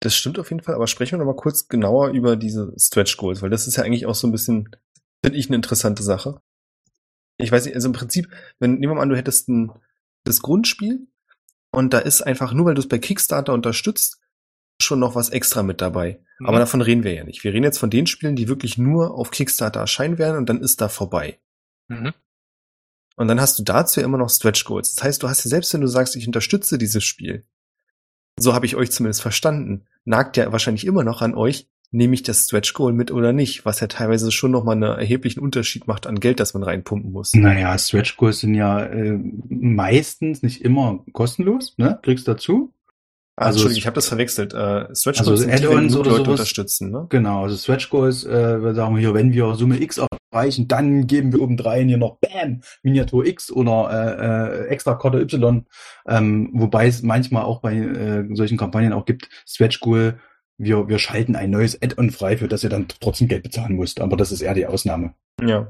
Das 0.00 0.16
stimmt 0.16 0.38
auf 0.38 0.50
jeden 0.50 0.62
Fall, 0.62 0.74
aber 0.74 0.88
sprechen 0.88 1.12
wir 1.12 1.18
noch 1.24 1.32
mal 1.32 1.40
kurz 1.40 1.68
genauer 1.68 2.10
über 2.10 2.34
diese 2.36 2.74
Stretch 2.76 3.16
Goals, 3.16 3.40
weil 3.40 3.50
das 3.50 3.66
ist 3.68 3.76
ja 3.76 3.84
eigentlich 3.84 4.06
auch 4.06 4.16
so 4.16 4.26
ein 4.26 4.32
bisschen, 4.32 4.68
finde 5.24 5.38
ich, 5.38 5.46
eine 5.46 5.56
interessante 5.56 6.02
Sache. 6.02 6.40
Ich 7.38 7.50
weiß 7.50 7.64
nicht, 7.64 7.74
also 7.74 7.88
im 7.88 7.94
Prinzip, 7.94 8.28
wenn, 8.58 8.74
nehmen 8.74 8.92
wir 8.92 8.94
mal 8.96 9.02
an, 9.02 9.08
du 9.08 9.16
hättest 9.16 9.48
ein, 9.48 9.72
das 10.24 10.40
Grundspiel 10.40 11.06
und 11.70 11.92
da 11.92 11.98
ist 11.98 12.22
einfach, 12.22 12.52
nur 12.52 12.66
weil 12.66 12.74
du 12.74 12.80
es 12.80 12.88
bei 12.88 12.98
Kickstarter 12.98 13.52
unterstützt, 13.52 14.20
schon 14.80 15.00
noch 15.00 15.14
was 15.14 15.30
extra 15.30 15.62
mit 15.62 15.80
dabei. 15.80 16.20
Mhm. 16.38 16.46
Aber 16.46 16.58
davon 16.58 16.80
reden 16.80 17.04
wir 17.04 17.14
ja 17.14 17.24
nicht. 17.24 17.44
Wir 17.44 17.52
reden 17.52 17.64
jetzt 17.64 17.78
von 17.78 17.90
den 17.90 18.06
Spielen, 18.06 18.36
die 18.36 18.48
wirklich 18.48 18.78
nur 18.78 19.14
auf 19.14 19.30
Kickstarter 19.30 19.80
erscheinen 19.80 20.18
werden 20.18 20.36
und 20.36 20.48
dann 20.48 20.60
ist 20.60 20.80
da 20.80 20.88
vorbei. 20.88 21.40
Mhm. 21.88 22.12
Und 23.16 23.28
dann 23.28 23.40
hast 23.40 23.58
du 23.58 23.62
dazu 23.62 24.00
ja 24.00 24.06
immer 24.06 24.18
noch 24.18 24.30
Stretch 24.30 24.64
Goals. 24.64 24.94
Das 24.94 25.04
heißt, 25.04 25.22
du 25.22 25.28
hast 25.28 25.44
ja 25.44 25.48
selbst, 25.48 25.72
wenn 25.74 25.80
du 25.80 25.86
sagst, 25.86 26.16
ich 26.16 26.26
unterstütze 26.26 26.78
dieses 26.78 27.04
Spiel, 27.04 27.46
so 28.38 28.54
habe 28.54 28.66
ich 28.66 28.76
euch 28.76 28.90
zumindest 28.90 29.22
verstanden, 29.22 29.86
nagt 30.04 30.36
ja 30.36 30.50
wahrscheinlich 30.52 30.86
immer 30.86 31.04
noch 31.04 31.22
an 31.22 31.34
euch, 31.34 31.68
nehme 31.92 32.14
ich 32.14 32.22
das 32.22 32.44
Stretch 32.44 32.72
Goal 32.74 32.92
mit 32.92 33.10
oder 33.10 33.32
nicht, 33.32 33.64
was 33.64 33.80
ja 33.80 33.86
teilweise 33.86 34.32
schon 34.32 34.50
nochmal 34.50 34.76
einen 34.76 34.98
erheblichen 34.98 35.40
Unterschied 35.40 35.86
macht 35.86 36.06
an 36.06 36.18
Geld, 36.20 36.40
das 36.40 36.54
man 36.54 36.62
reinpumpen 36.62 37.12
muss. 37.12 37.34
Naja, 37.34 37.76
Stretch 37.78 38.16
Goals 38.16 38.40
sind 38.40 38.54
ja 38.54 38.84
äh, 38.84 39.18
meistens 39.48 40.42
nicht 40.42 40.62
immer 40.62 41.04
kostenlos, 41.12 41.74
ne? 41.78 41.98
Kriegst 42.02 42.26
dazu. 42.26 42.72
Ah, 43.36 43.46
Also 43.46 43.58
Entschuldigung, 43.58 43.78
ich 43.78 43.86
habe 43.86 43.94
das 43.94 44.08
verwechselt. 44.08 44.52
Äh, 44.54 44.94
Stretch 44.94 45.18
Also 45.20 45.30
Goals 45.30 45.40
sind 45.42 45.50
die, 45.58 45.62
wenn 45.64 45.68
Add-ons 45.70 45.92
genug 45.92 46.00
oder 46.00 46.10
Leute 46.10 46.24
sowas. 46.24 46.40
unterstützen, 46.40 46.90
ne? 46.90 47.06
Genau, 47.08 47.44
also 47.44 47.56
Stretch 47.56 47.88
Goals, 47.90 48.24
äh, 48.24 48.62
wir 48.62 48.74
sagen 48.74 48.96
hier, 48.96 49.14
wenn 49.14 49.32
wir 49.32 49.54
Summe 49.54 49.80
X 49.80 50.00
erreichen, 50.32 50.68
dann 50.68 51.06
geben 51.06 51.32
wir 51.32 51.42
obendrein 51.42 51.88
hier 51.88 51.98
noch 51.98 52.18
Bam, 52.20 52.62
Miniatur 52.82 53.26
X 53.26 53.50
oder 53.52 53.90
äh, 53.90 54.64
äh, 54.64 54.68
extra 54.68 54.94
Karte 54.94 55.20
Y. 55.20 55.66
Ähm, 56.06 56.50
wobei 56.54 56.86
es 56.86 57.02
manchmal 57.02 57.42
auch 57.44 57.60
bei 57.60 57.76
äh, 57.76 58.24
solchen 58.34 58.56
Kampagnen 58.56 58.92
auch 58.94 59.04
gibt, 59.04 59.28
Stretch 59.46 59.80
Goal, 59.80 60.18
wir, 60.62 60.88
wir 60.88 60.98
schalten 60.98 61.36
ein 61.36 61.50
neues 61.50 61.80
Add-on 61.82 62.10
frei, 62.10 62.36
für 62.36 62.48
das 62.48 62.62
ihr 62.62 62.70
dann 62.70 62.86
trotzdem 62.88 63.28
Geld 63.28 63.42
bezahlen 63.42 63.76
müsst. 63.76 64.00
Aber 64.00 64.16
das 64.16 64.32
ist 64.32 64.40
eher 64.40 64.54
die 64.54 64.66
Ausnahme. 64.66 65.14
Ja. 65.40 65.68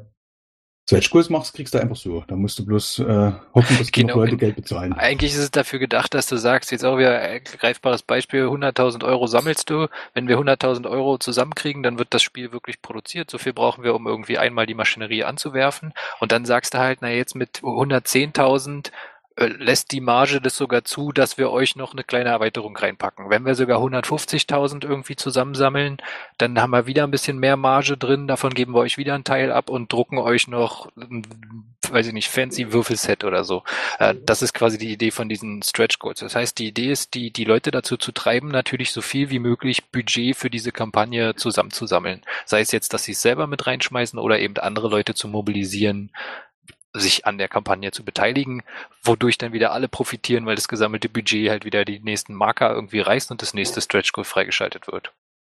Stretch 0.84 1.10
Goals 1.10 1.30
machst, 1.30 1.54
kriegst 1.54 1.72
du 1.74 1.78
einfach 1.78 1.96
so. 1.96 2.24
Da 2.26 2.34
musst 2.34 2.58
du 2.58 2.66
bloß 2.66 2.98
äh, 2.98 3.32
hoffen, 3.54 3.78
dass 3.78 3.92
Genau, 3.92 4.16
Leute 4.16 4.36
Geld 4.36 4.56
bezahlen. 4.56 4.92
Eigentlich 4.92 5.32
ist 5.32 5.38
es 5.38 5.50
dafür 5.52 5.78
gedacht, 5.78 6.12
dass 6.12 6.26
du 6.26 6.36
sagst, 6.36 6.72
jetzt 6.72 6.84
auch 6.84 6.98
wieder 6.98 7.20
ein 7.20 7.42
greifbares 7.44 8.02
Beispiel, 8.02 8.46
100.000 8.46 9.04
Euro 9.04 9.28
sammelst 9.28 9.70
du. 9.70 9.86
Wenn 10.12 10.26
wir 10.26 10.38
100.000 10.38 10.90
Euro 10.90 11.18
zusammenkriegen, 11.18 11.84
dann 11.84 11.98
wird 11.98 12.12
das 12.12 12.22
Spiel 12.22 12.52
wirklich 12.52 12.82
produziert. 12.82 13.30
So 13.30 13.38
viel 13.38 13.52
brauchen 13.52 13.84
wir, 13.84 13.94
um 13.94 14.06
irgendwie 14.08 14.38
einmal 14.38 14.66
die 14.66 14.74
Maschinerie 14.74 15.22
anzuwerfen. 15.22 15.94
Und 16.18 16.32
dann 16.32 16.44
sagst 16.44 16.74
du 16.74 16.78
halt, 16.78 16.98
na 17.00 17.10
jetzt 17.10 17.36
mit 17.36 17.60
110.000 17.60 18.88
äh, 18.88 18.90
lässt 19.36 19.92
die 19.92 20.00
Marge 20.00 20.40
das 20.40 20.56
sogar 20.56 20.84
zu, 20.84 21.12
dass 21.12 21.38
wir 21.38 21.50
euch 21.50 21.76
noch 21.76 21.92
eine 21.92 22.04
kleine 22.04 22.30
Erweiterung 22.30 22.76
reinpacken. 22.76 23.30
Wenn 23.30 23.44
wir 23.46 23.54
sogar 23.54 23.80
150.000 23.80 24.84
irgendwie 24.84 25.16
zusammensammeln, 25.16 25.98
dann 26.38 26.60
haben 26.60 26.70
wir 26.70 26.86
wieder 26.86 27.04
ein 27.04 27.10
bisschen 27.10 27.38
mehr 27.38 27.56
Marge 27.56 27.96
drin, 27.96 28.28
davon 28.28 28.52
geben 28.52 28.74
wir 28.74 28.80
euch 28.80 28.98
wieder 28.98 29.14
einen 29.14 29.24
Teil 29.24 29.50
ab 29.50 29.70
und 29.70 29.92
drucken 29.92 30.18
euch 30.18 30.48
noch, 30.48 30.88
weiß 31.90 32.08
ich 32.08 32.12
nicht, 32.12 32.28
fancy 32.28 32.72
Würfelset 32.72 33.24
oder 33.24 33.44
so. 33.44 33.62
Äh, 33.98 34.14
das 34.24 34.42
ist 34.42 34.52
quasi 34.52 34.76
die 34.78 34.92
Idee 34.92 35.10
von 35.10 35.28
diesen 35.28 35.62
Stretch 35.62 35.98
Goals. 35.98 36.20
Das 36.20 36.34
heißt, 36.34 36.58
die 36.58 36.68
Idee 36.68 36.90
ist, 36.90 37.14
die, 37.14 37.30
die 37.30 37.44
Leute 37.44 37.70
dazu 37.70 37.96
zu 37.96 38.12
treiben, 38.12 38.48
natürlich 38.48 38.92
so 38.92 39.00
viel 39.00 39.30
wie 39.30 39.38
möglich 39.38 39.90
Budget 39.90 40.36
für 40.36 40.50
diese 40.50 40.72
Kampagne 40.72 41.34
zusammenzusammeln. 41.36 42.22
Sei 42.44 42.60
es 42.60 42.72
jetzt, 42.72 42.92
dass 42.92 43.04
sie 43.04 43.12
es 43.12 43.22
selber 43.22 43.46
mit 43.46 43.66
reinschmeißen 43.66 44.18
oder 44.18 44.38
eben 44.40 44.58
andere 44.58 44.88
Leute 44.88 45.14
zu 45.14 45.28
mobilisieren, 45.28 46.10
sich 46.94 47.26
an 47.26 47.38
der 47.38 47.48
Kampagne 47.48 47.90
zu 47.90 48.04
beteiligen, 48.04 48.62
wodurch 49.02 49.38
dann 49.38 49.52
wieder 49.52 49.72
alle 49.72 49.88
profitieren, 49.88 50.46
weil 50.46 50.56
das 50.56 50.68
gesammelte 50.68 51.08
Budget 51.08 51.50
halt 51.50 51.64
wieder 51.64 51.84
die 51.84 52.00
nächsten 52.00 52.34
Marker 52.34 52.74
irgendwie 52.74 53.00
reißt 53.00 53.30
und 53.30 53.42
das 53.42 53.54
nächste 53.54 53.80
Stretch 53.80 54.12
Goal 54.12 54.24
freigeschaltet 54.24 54.86
wird. 54.86 55.12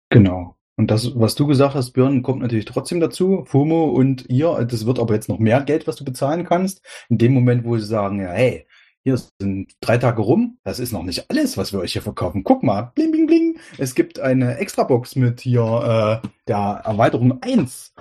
Genau. 0.09 0.55
Und 0.77 0.91
das, 0.91 1.17
was 1.17 1.35
du 1.35 1.47
gesagt 1.47 1.73
hast, 1.75 1.91
Björn, 1.91 2.21
kommt 2.21 2.41
natürlich 2.41 2.65
trotzdem 2.65 2.99
dazu. 2.99 3.45
FOMO 3.45 3.85
und 3.85 4.29
ihr, 4.29 4.65
das 4.65 4.85
wird 4.85 4.99
aber 4.99 5.13
jetzt 5.13 5.29
noch 5.29 5.39
mehr 5.39 5.61
Geld, 5.61 5.87
was 5.87 5.95
du 5.95 6.03
bezahlen 6.03 6.45
kannst. 6.45 6.81
In 7.09 7.17
dem 7.17 7.33
Moment, 7.33 7.63
wo 7.63 7.77
sie 7.77 7.85
sagen, 7.85 8.19
ja, 8.19 8.31
hey, 8.31 8.67
hier 9.03 9.17
sind 9.39 9.71
drei 9.81 9.97
Tage 9.97 10.21
rum, 10.21 10.57
das 10.63 10.79
ist 10.79 10.91
noch 10.91 11.03
nicht 11.03 11.29
alles, 11.29 11.57
was 11.57 11.71
wir 11.71 11.79
euch 11.79 11.93
hier 11.93 12.01
verkaufen. 12.01 12.43
Guck 12.43 12.63
mal, 12.63 12.91
bling, 12.95 13.11
bling, 13.11 13.27
bling. 13.27 13.59
Es 13.77 13.93
gibt 13.93 14.19
eine 14.19 14.57
Extrabox 14.57 15.15
mit 15.15 15.41
hier 15.41 16.21
äh, 16.23 16.27
der 16.47 16.81
Erweiterung 16.83 17.41
1. 17.41 17.93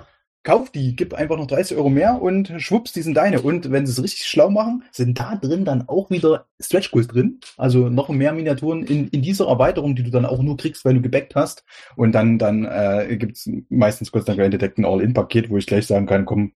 Kauf 0.45 0.69
die, 0.69 0.95
gib 0.95 1.15
einfach 1.15 1.37
noch 1.37 1.47
30 1.47 1.75
Euro 1.75 1.89
mehr 1.89 2.21
und 2.21 2.53
schwupps, 2.59 2.93
die 2.93 3.01
sind 3.01 3.15
deine. 3.15 3.41
Und 3.41 3.71
wenn 3.71 3.87
sie 3.87 3.91
es 3.91 4.03
richtig 4.03 4.27
schlau 4.27 4.51
machen, 4.51 4.83
sind 4.91 5.19
da 5.19 5.35
drin 5.35 5.65
dann 5.65 5.89
auch 5.89 6.11
wieder 6.11 6.45
Stretch 6.61 6.91
Goals 6.91 7.07
drin. 7.07 7.39
Also 7.57 7.89
noch 7.89 8.09
mehr 8.09 8.31
Miniaturen 8.31 8.85
in, 8.85 9.07
in 9.07 9.23
dieser 9.23 9.47
Erweiterung, 9.47 9.95
die 9.95 10.03
du 10.03 10.11
dann 10.11 10.23
auch 10.23 10.43
nur 10.43 10.55
kriegst, 10.55 10.85
weil 10.85 10.93
du 10.93 11.01
gebackt 11.01 11.33
hast. 11.33 11.65
Und 11.95 12.11
dann, 12.11 12.37
dann 12.37 12.63
äh, 12.63 13.17
gibt's 13.17 13.49
meistens 13.69 14.11
Gott 14.11 14.27
sei 14.27 14.35
Dank 14.35 14.53
entdeckt 14.53 14.77
ein 14.77 14.85
All-In-Paket, 14.85 15.49
wo 15.49 15.57
ich 15.57 15.65
gleich 15.65 15.87
sagen 15.87 16.05
kann, 16.05 16.25
komm, 16.25 16.53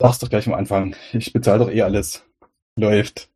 sag's 0.00 0.18
doch 0.18 0.28
gleich 0.28 0.48
am 0.48 0.54
Anfang. 0.54 0.96
Ich 1.12 1.32
bezahle 1.32 1.60
doch 1.60 1.70
eh 1.70 1.82
alles. 1.82 2.24
Läuft. 2.74 3.29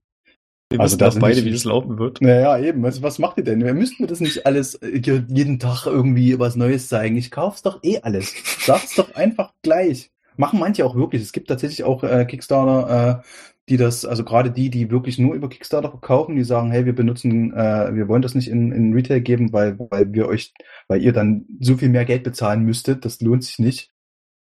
Wir 0.71 0.81
Also 0.81 0.93
wissen 0.95 0.99
da 0.99 1.05
doch 1.07 1.13
sind 1.13 1.21
beide, 1.21 1.45
wie 1.45 1.51
das 1.51 1.65
laufen 1.65 1.99
wird. 1.99 2.21
Naja, 2.21 2.59
eben. 2.59 2.83
Was, 2.83 3.03
was 3.03 3.19
macht 3.19 3.39
ihr 3.39 3.45
denn? 3.45 3.65
Wir 3.65 3.75
müssten 3.75 4.03
mir 4.03 4.09
das 4.09 4.21
nicht 4.21 4.47
alles 4.47 4.75
äh, 4.77 4.99
jeden 5.29 5.59
Tag 5.59 5.87
irgendwie 5.87 6.39
was 6.39 6.57
Neues 6.57 6.89
zeigen. 6.89 7.17
Ich 7.17 7.31
kauf's 7.31 7.63
doch 7.63 7.81
eh 7.83 8.01
alles. 8.01 8.35
Sag's 8.61 8.95
doch 8.95 9.15
einfach 9.15 9.53
gleich. 9.63 10.11
Machen 10.37 10.59
manche 10.59 10.85
auch 10.85 10.97
wirklich. 10.97 11.23
Es 11.23 11.33
gibt 11.33 11.49
tatsächlich 11.49 11.85
auch 11.85 12.03
äh, 12.03 12.25
Kickstarter, 12.25 13.21
äh, 13.21 13.25
die 13.69 13.77
das, 13.77 14.05
also 14.05 14.25
gerade 14.25 14.51
die, 14.51 14.69
die 14.69 14.91
wirklich 14.91 15.19
nur 15.19 15.35
über 15.35 15.49
Kickstarter 15.49 15.91
verkaufen, 15.91 16.37
die 16.37 16.45
sagen, 16.45 16.71
hey, 16.71 16.85
wir 16.85 16.95
benutzen, 16.95 17.53
äh, 17.55 17.95
wir 17.95 18.09
wollen 18.09 18.23
das 18.23 18.35
nicht 18.35 18.49
in, 18.49 18.73
in 18.73 18.93
Retail 18.93 19.21
geben, 19.21 19.53
weil, 19.53 19.79
weil 19.79 20.13
wir 20.13 20.27
euch, 20.29 20.53
weil 20.89 21.03
ihr 21.03 21.13
dann 21.13 21.47
so 21.61 21.77
viel 21.77 21.89
mehr 21.89 22.05
Geld 22.05 22.25
bezahlen 22.25 22.65
müsstet, 22.65 23.05
das 23.05 23.21
lohnt 23.21 23.45
sich 23.45 23.59
nicht. 23.59 23.91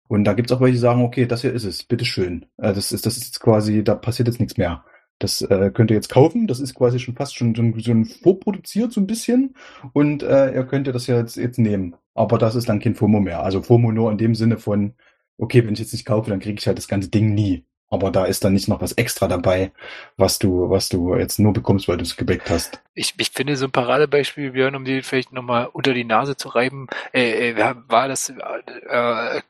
Und 0.09 0.25
da 0.25 0.35
gibt's 0.35 0.53
auch 0.53 0.61
welche, 0.61 0.75
die 0.75 0.79
sagen, 0.79 1.03
okay, 1.03 1.27
das 1.27 1.41
hier 1.41 1.53
ist 1.53 1.65
es, 1.65 1.83
bitteschön. 1.85 2.47
Äh, 2.59 2.75
das 2.75 2.93
ist, 2.93 3.07
das 3.07 3.17
ist 3.17 3.27
jetzt 3.27 3.41
quasi, 3.41 3.83
da 3.85 3.95
passiert 3.95 4.29
jetzt 4.29 4.41
nichts 4.41 4.57
mehr. 4.57 4.85
Das 5.19 5.41
äh, 5.41 5.71
könnt 5.73 5.91
ihr 5.91 5.97
jetzt 5.97 6.11
kaufen. 6.11 6.47
Das 6.47 6.61
ist 6.61 6.75
quasi 6.75 6.99
schon 6.99 7.15
fast 7.15 7.37
schon 7.37 7.55
so 7.55 7.63
ein, 7.63 7.79
so 7.79 7.91
ein 7.91 8.05
vorproduziert 8.05 8.93
so 8.93 9.01
ein 9.01 9.07
bisschen. 9.07 9.55
Und 9.93 10.23
äh, 10.23 10.55
ihr 10.55 10.65
könnt 10.65 10.87
das 10.89 11.07
ja 11.07 11.17
jetzt, 11.19 11.37
jetzt 11.37 11.59
nehmen. 11.59 11.97
Aber 12.15 12.39
das 12.39 12.55
ist 12.55 12.69
dann 12.69 12.81
kein 12.81 12.95
FOMO 12.95 13.21
mehr. 13.21 13.43
Also 13.43 13.63
FOMO 13.63 13.93
nur 13.93 14.11
in 14.11 14.19
dem 14.19 14.35
Sinne 14.35 14.59
von, 14.59 14.95
okay, 15.39 15.65
wenn 15.67 15.75
ich 15.75 15.81
jetzt 15.81 15.93
nicht 15.93 16.07
kaufe, 16.07 16.31
dann 16.31 16.41
kriege 16.41 16.59
ich 16.59 16.67
halt 16.67 16.79
das 16.79 16.89
ganze 16.89 17.09
Ding 17.09 17.35
nie. 17.35 17.65
Aber 17.89 18.11
da 18.11 18.25
ist 18.25 18.45
dann 18.45 18.53
nicht 18.53 18.69
noch 18.69 18.81
was 18.81 18.93
extra 18.93 19.29
dabei, 19.29 19.71
was 20.17 20.39
du, 20.39 20.69
was 20.71 20.89
du 20.89 21.15
jetzt 21.15 21.39
nur 21.39 21.53
bekommst, 21.53 21.87
weil 21.87 21.97
du 21.97 22.03
es 22.03 22.17
gebackt 22.17 22.51
hast. 22.51 22.83
Ich, 22.95 23.15
ich 23.17 23.31
finde 23.31 23.57
so 23.57 23.67
ein 23.67 23.71
Paradebeispiel, 23.71 24.51
Björn, 24.51 24.75
um 24.75 24.85
dir 24.85 25.05
vielleicht 25.05 25.33
nochmal 25.33 25.69
unter 25.73 25.95
die 25.95 26.05
Nase 26.05 26.37
zu 26.37 26.49
reiben, 26.49 26.89
äh, 27.13 27.51
äh, 27.51 27.75
war 27.87 28.09
das 28.09 28.31
äh, 28.31 29.41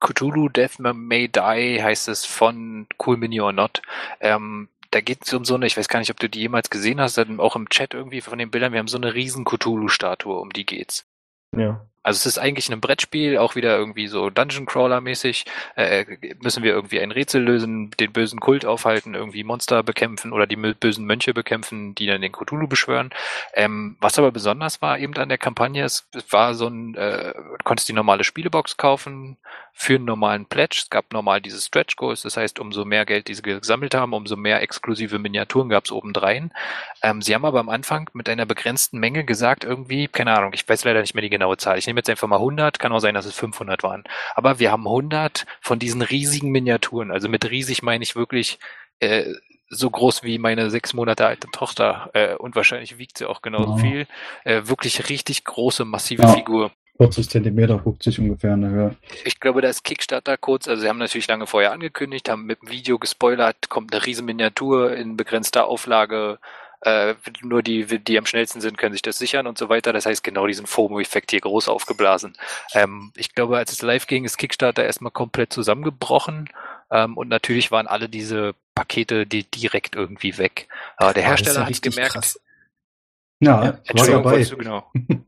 Cthulhu 0.00 0.48
Death 0.48 0.78
May 0.78 1.28
Die 1.28 1.82
heißt 1.82 2.08
es 2.08 2.24
von 2.24 2.86
Cool 3.04 3.18
Mini 3.18 3.40
or 3.40 3.52
Not. 3.52 3.82
Ähm, 4.20 4.68
da 4.94 5.00
geht 5.00 5.26
es 5.26 5.32
um 5.32 5.44
so 5.44 5.56
eine, 5.56 5.66
ich 5.66 5.76
weiß 5.76 5.88
gar 5.88 5.98
nicht, 5.98 6.10
ob 6.10 6.20
du 6.20 6.28
die 6.28 6.38
jemals 6.38 6.70
gesehen 6.70 7.00
hast, 7.00 7.18
auch 7.18 7.56
im 7.56 7.68
Chat 7.68 7.94
irgendwie 7.94 8.20
von 8.20 8.38
den 8.38 8.50
Bildern, 8.50 8.72
wir 8.72 8.78
haben 8.78 8.86
so 8.86 8.96
eine 8.96 9.12
riesen 9.12 9.44
Cthulhu-Statue, 9.44 10.38
um 10.38 10.52
die 10.52 10.64
geht's. 10.64 11.04
Ja. 11.56 11.84
Also 12.04 12.18
es 12.18 12.26
ist 12.26 12.38
eigentlich 12.38 12.70
ein 12.70 12.80
Brettspiel, 12.80 13.38
auch 13.38 13.56
wieder 13.56 13.76
irgendwie 13.76 14.06
so 14.08 14.28
Dungeon 14.28 14.66
Crawler 14.66 15.00
mäßig. 15.00 15.46
Äh, 15.74 16.04
müssen 16.42 16.62
wir 16.62 16.72
irgendwie 16.72 17.00
ein 17.00 17.10
Rätsel 17.10 17.42
lösen, 17.42 17.90
den 17.98 18.12
bösen 18.12 18.40
Kult 18.40 18.66
aufhalten, 18.66 19.14
irgendwie 19.14 19.42
Monster 19.42 19.82
bekämpfen 19.82 20.32
oder 20.32 20.46
die 20.46 20.56
bösen 20.56 21.06
Mönche 21.06 21.32
bekämpfen, 21.32 21.94
die 21.94 22.06
dann 22.06 22.20
den 22.20 22.32
Cthulhu 22.32 22.68
beschwören. 22.68 23.10
Ähm, 23.54 23.96
was 24.00 24.18
aber 24.18 24.32
besonders 24.32 24.82
war 24.82 24.98
eben 24.98 25.16
an 25.16 25.30
der 25.30 25.38
Kampagne, 25.38 25.82
es 25.82 26.06
war 26.30 26.54
so 26.54 26.68
ein, 26.68 26.94
äh, 26.94 27.32
du 27.32 27.64
konntest 27.64 27.88
die 27.88 27.94
normale 27.94 28.22
Spielebox 28.22 28.76
kaufen 28.76 29.38
für 29.76 29.96
einen 29.96 30.04
normalen 30.04 30.46
Pledge. 30.46 30.82
Es 30.84 30.90
gab 30.90 31.12
normal 31.12 31.40
diese 31.40 31.60
Stretch 31.60 31.96
Goals, 31.96 32.22
das 32.22 32.36
heißt, 32.36 32.60
umso 32.60 32.84
mehr 32.84 33.04
Geld, 33.04 33.28
die 33.28 33.34
sie 33.34 33.42
gesammelt 33.42 33.94
haben, 33.94 34.12
umso 34.12 34.36
mehr 34.36 34.62
exklusive 34.62 35.18
Miniaturen 35.18 35.68
gab 35.68 35.84
es 35.84 35.92
obendrein. 35.92 36.52
Ähm, 37.02 37.20
sie 37.22 37.34
haben 37.34 37.44
aber 37.44 37.60
am 37.60 37.68
Anfang 37.68 38.08
mit 38.12 38.28
einer 38.28 38.46
begrenzten 38.46 38.98
Menge 38.98 39.24
gesagt, 39.24 39.64
irgendwie, 39.64 40.06
keine 40.06 40.36
Ahnung, 40.36 40.52
ich 40.54 40.68
weiß 40.68 40.84
leider 40.84 41.00
nicht 41.00 41.14
mehr 41.14 41.22
die 41.22 41.30
genaue 41.30 41.56
Zahl. 41.56 41.78
Ich 41.78 41.86
nehme 41.94 42.00
jetzt 42.00 42.10
einfach 42.10 42.28
mal 42.28 42.36
100, 42.36 42.78
kann 42.78 42.92
auch 42.92 42.98
sein, 42.98 43.14
dass 43.14 43.24
es 43.26 43.34
500 43.34 43.82
waren. 43.84 44.04
Aber 44.34 44.58
wir 44.58 44.72
haben 44.72 44.86
100 44.86 45.46
von 45.60 45.78
diesen 45.78 46.02
riesigen 46.02 46.50
Miniaturen. 46.50 47.10
Also 47.12 47.28
mit 47.28 47.48
riesig 47.48 47.82
meine 47.82 48.02
ich 48.02 48.16
wirklich 48.16 48.58
äh, 48.98 49.32
so 49.68 49.88
groß 49.90 50.22
wie 50.24 50.38
meine 50.38 50.70
sechs 50.70 50.92
Monate 50.92 51.26
alte 51.26 51.48
Tochter 51.52 52.10
äh, 52.12 52.34
und 52.34 52.54
wahrscheinlich 52.56 52.98
wiegt 52.98 53.18
sie 53.18 53.26
auch 53.28 53.42
genauso 53.42 53.72
Wow. 53.74 53.80
viel. 53.80 54.06
Äh, 54.44 54.62
wirklich 54.64 55.08
richtig 55.08 55.44
große, 55.44 55.84
massive 55.84 56.22
Ja. 56.22 56.28
Figur. 56.34 56.70
40 56.98 57.28
Zentimeter, 57.28 57.80
50 57.80 58.20
ungefähr 58.20 58.54
in 58.54 58.60
der 58.60 58.70
Höhe. 58.70 58.96
Ich 59.24 59.40
glaube, 59.40 59.62
das 59.62 59.82
Kickstarter 59.82 60.36
kurz, 60.36 60.68
also 60.68 60.82
sie 60.82 60.88
haben 60.88 60.98
natürlich 60.98 61.26
lange 61.26 61.46
vorher 61.48 61.72
angekündigt, 61.72 62.28
haben 62.28 62.44
mit 62.44 62.62
dem 62.62 62.70
Video 62.70 63.00
gespoilert, 63.00 63.68
kommt 63.68 63.92
eine 63.92 64.06
riesen 64.06 64.26
Miniatur 64.26 64.94
in 64.94 65.16
begrenzter 65.16 65.66
Auflage, 65.66 66.38
äh, 66.84 67.14
nur 67.42 67.62
die, 67.62 67.84
die 67.98 68.18
am 68.18 68.26
schnellsten 68.26 68.60
sind, 68.60 68.78
können 68.78 68.92
sich 68.92 69.02
das 69.02 69.18
sichern 69.18 69.46
und 69.46 69.58
so 69.58 69.68
weiter. 69.68 69.92
Das 69.92 70.06
heißt, 70.06 70.22
genau 70.22 70.46
diesen 70.46 70.66
FOMO-Effekt 70.66 71.30
hier 71.30 71.40
groß 71.40 71.68
aufgeblasen. 71.68 72.36
Ähm, 72.74 73.12
ich 73.16 73.34
glaube, 73.34 73.56
als 73.56 73.72
es 73.72 73.82
live 73.82 74.06
ging, 74.06 74.24
ist 74.24 74.36
Kickstarter 74.36 74.84
erstmal 74.84 75.12
komplett 75.12 75.52
zusammengebrochen 75.52 76.48
ähm, 76.90 77.16
und 77.16 77.28
natürlich 77.28 77.70
waren 77.70 77.86
alle 77.86 78.08
diese 78.08 78.54
Pakete 78.74 79.26
die 79.26 79.44
direkt 79.44 79.94
irgendwie 79.96 80.36
weg. 80.38 80.68
Aber 80.96 81.14
der 81.14 81.24
Ah, 81.24 81.28
Hersteller 81.28 81.60
ja 81.60 81.66
hat 81.66 81.82
gemerkt, 81.82 82.12
krass. 82.14 82.40
Ja, 83.40 83.50
Ja, 83.50 83.60
ich 83.62 83.64
war 83.64 83.78
Entschuldigung, 83.88 84.22
dabei. 84.24 84.44
du 84.44 84.56
genau. 84.56 84.92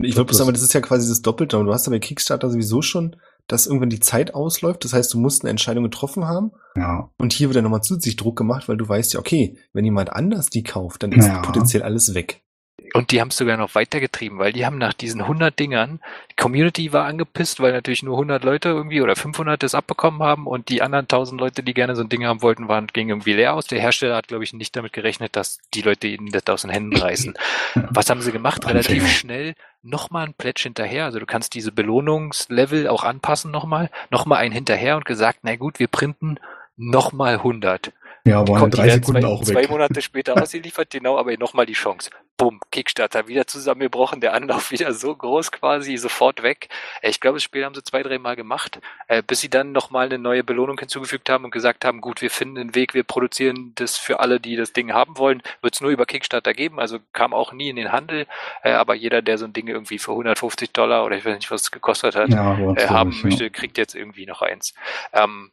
Ich 0.00 0.14
wollte 0.16 0.26
bloß 0.26 0.38
Das- 0.38 0.46
sagen, 0.46 0.52
das 0.52 0.62
ist 0.62 0.72
ja 0.74 0.80
quasi 0.80 1.08
das 1.08 1.22
Doppelte. 1.22 1.58
Und 1.58 1.66
du 1.66 1.72
hast 1.72 1.86
ja 1.86 1.90
bei 1.90 1.98
Kickstarter 1.98 2.48
sowieso 2.50 2.82
schon, 2.82 3.16
dass 3.48 3.66
irgendwann 3.66 3.90
die 3.90 3.98
Zeit 4.00 4.34
ausläuft. 4.34 4.84
Das 4.84 4.92
heißt, 4.92 5.12
du 5.12 5.18
musst 5.18 5.42
eine 5.42 5.50
Entscheidung 5.50 5.84
getroffen 5.84 6.26
haben. 6.26 6.52
Ja, 6.76 7.10
Und 7.18 7.32
hier 7.32 7.48
wird 7.48 7.56
dann 7.56 7.64
nochmal 7.64 7.82
zusätzlich 7.82 8.16
Druck 8.16 8.36
gemacht, 8.36 8.68
weil 8.68 8.76
du 8.76 8.88
weißt 8.88 9.14
ja, 9.14 9.20
okay, 9.20 9.56
wenn 9.72 9.84
jemand 9.84 10.12
anders 10.12 10.50
die 10.50 10.62
kauft, 10.62 11.02
dann 11.02 11.12
ist 11.12 11.26
Ja. 11.26 11.40
potenziell 11.42 11.82
alles 11.82 12.14
weg. 12.14 12.44
Und 12.94 13.10
die 13.10 13.20
haben 13.20 13.28
es 13.28 13.36
sogar 13.36 13.56
noch 13.56 13.74
weitergetrieben, 13.74 14.38
weil 14.38 14.52
die 14.52 14.64
haben 14.64 14.78
nach 14.78 14.92
diesen 14.92 15.20
100 15.20 15.58
Dingern, 15.58 16.00
die 16.30 16.36
Community 16.36 16.92
war 16.92 17.04
angepisst, 17.04 17.60
weil 17.60 17.72
natürlich 17.72 18.02
nur 18.02 18.14
100 18.14 18.44
Leute 18.44 18.68
irgendwie 18.70 19.00
oder 19.02 19.16
500 19.16 19.62
das 19.62 19.74
abbekommen 19.74 20.22
haben 20.22 20.46
und 20.46 20.68
die 20.68 20.82
anderen 20.82 21.04
1000 21.04 21.40
Leute, 21.40 21.62
die 21.62 21.74
gerne 21.74 21.96
so 21.96 22.02
ein 22.02 22.08
Ding 22.08 22.24
haben 22.24 22.42
wollten, 22.42 22.68
waren, 22.68 22.86
gingen 22.86 23.10
irgendwie 23.10 23.34
leer 23.34 23.54
aus. 23.54 23.66
Der 23.66 23.80
Hersteller 23.80 24.16
hat, 24.16 24.28
glaube 24.28 24.44
ich, 24.44 24.52
nicht 24.52 24.74
damit 24.76 24.92
gerechnet, 24.92 25.36
dass 25.36 25.58
die 25.74 25.82
Leute 25.82 26.06
ihnen 26.06 26.30
das 26.30 26.46
aus 26.48 26.62
den 26.62 26.70
Händen 26.70 26.96
reißen. 26.96 27.34
Was 27.74 28.10
haben 28.10 28.22
sie 28.22 28.32
gemacht? 28.32 28.66
Relativ 28.66 29.08
schnell 29.08 29.54
nochmal 29.82 30.26
ein 30.26 30.34
Pledge 30.34 30.62
hinterher. 30.64 31.04
Also 31.04 31.18
du 31.18 31.26
kannst 31.26 31.54
diese 31.54 31.72
Belohnungslevel 31.72 32.88
auch 32.88 33.04
anpassen 33.04 33.50
nochmal. 33.50 33.90
Nochmal 34.10 34.38
einen 34.38 34.52
hinterher 34.52 34.96
und 34.96 35.04
gesagt, 35.04 35.40
na 35.42 35.56
gut, 35.56 35.78
wir 35.78 35.88
printen 35.88 36.38
nochmal 36.76 37.34
100. 37.34 37.92
ja, 38.24 38.46
waren 38.46 38.70
drei 38.70 38.90
Sekunden 38.90 39.22
zwei, 39.22 39.28
auch 39.28 39.42
zwei 39.42 39.62
weg. 39.62 39.70
Monate 39.70 40.02
später 40.02 40.40
ausgeliefert, 40.42 40.90
genau, 40.90 41.18
aber 41.18 41.36
nochmal 41.36 41.66
die 41.66 41.72
Chance. 41.72 42.10
Bumm, 42.38 42.60
Kickstarter 42.70 43.26
wieder 43.28 43.46
zusammengebrochen, 43.48 44.20
der 44.20 44.32
Anlauf 44.32 44.70
wieder 44.70 44.94
so 44.94 45.14
groß 45.14 45.50
quasi, 45.52 45.96
sofort 45.98 46.42
weg. 46.42 46.68
Äh, 47.02 47.10
Ich 47.10 47.20
glaube, 47.20 47.36
das 47.36 47.42
Spiel 47.42 47.64
haben 47.64 47.74
sie 47.74 47.82
zwei, 47.82 48.02
dreimal 48.02 48.36
gemacht, 48.36 48.80
äh, 49.08 49.22
bis 49.22 49.40
sie 49.40 49.50
dann 49.50 49.72
nochmal 49.72 50.06
eine 50.06 50.18
neue 50.18 50.44
Belohnung 50.44 50.78
hinzugefügt 50.78 51.28
haben 51.28 51.44
und 51.44 51.50
gesagt 51.50 51.84
haben, 51.84 52.00
gut, 52.00 52.22
wir 52.22 52.30
finden 52.30 52.58
einen 52.58 52.74
Weg, 52.76 52.94
wir 52.94 53.02
produzieren 53.04 53.72
das 53.74 53.98
für 53.98 54.20
alle, 54.20 54.40
die 54.40 54.56
das 54.56 54.72
Ding 54.72 54.92
haben 54.92 55.18
wollen, 55.18 55.42
wird 55.62 55.74
es 55.74 55.80
nur 55.80 55.90
über 55.90 56.06
Kickstarter 56.06 56.54
geben, 56.54 56.78
also 56.80 56.98
kam 57.12 57.34
auch 57.34 57.52
nie 57.52 57.68
in 57.70 57.76
den 57.76 57.92
Handel, 57.92 58.26
äh, 58.62 58.70
aber 58.72 58.94
jeder, 58.94 59.20
der 59.20 59.36
so 59.36 59.44
ein 59.44 59.52
Ding 59.52 59.66
irgendwie 59.68 59.98
für 59.98 60.12
150 60.12 60.72
Dollar 60.72 61.04
oder 61.04 61.16
ich 61.16 61.24
weiß 61.24 61.36
nicht, 61.36 61.50
was 61.50 61.62
es 61.62 61.70
gekostet 61.72 62.14
hat, 62.14 62.30
Ja, 62.30 62.56
haben 62.88 63.18
möchte, 63.22 63.50
kriegt 63.50 63.78
jetzt 63.78 63.94
irgendwie 63.96 64.26
noch 64.26 64.42
eins. 64.42 64.74
Ähm, 65.12 65.50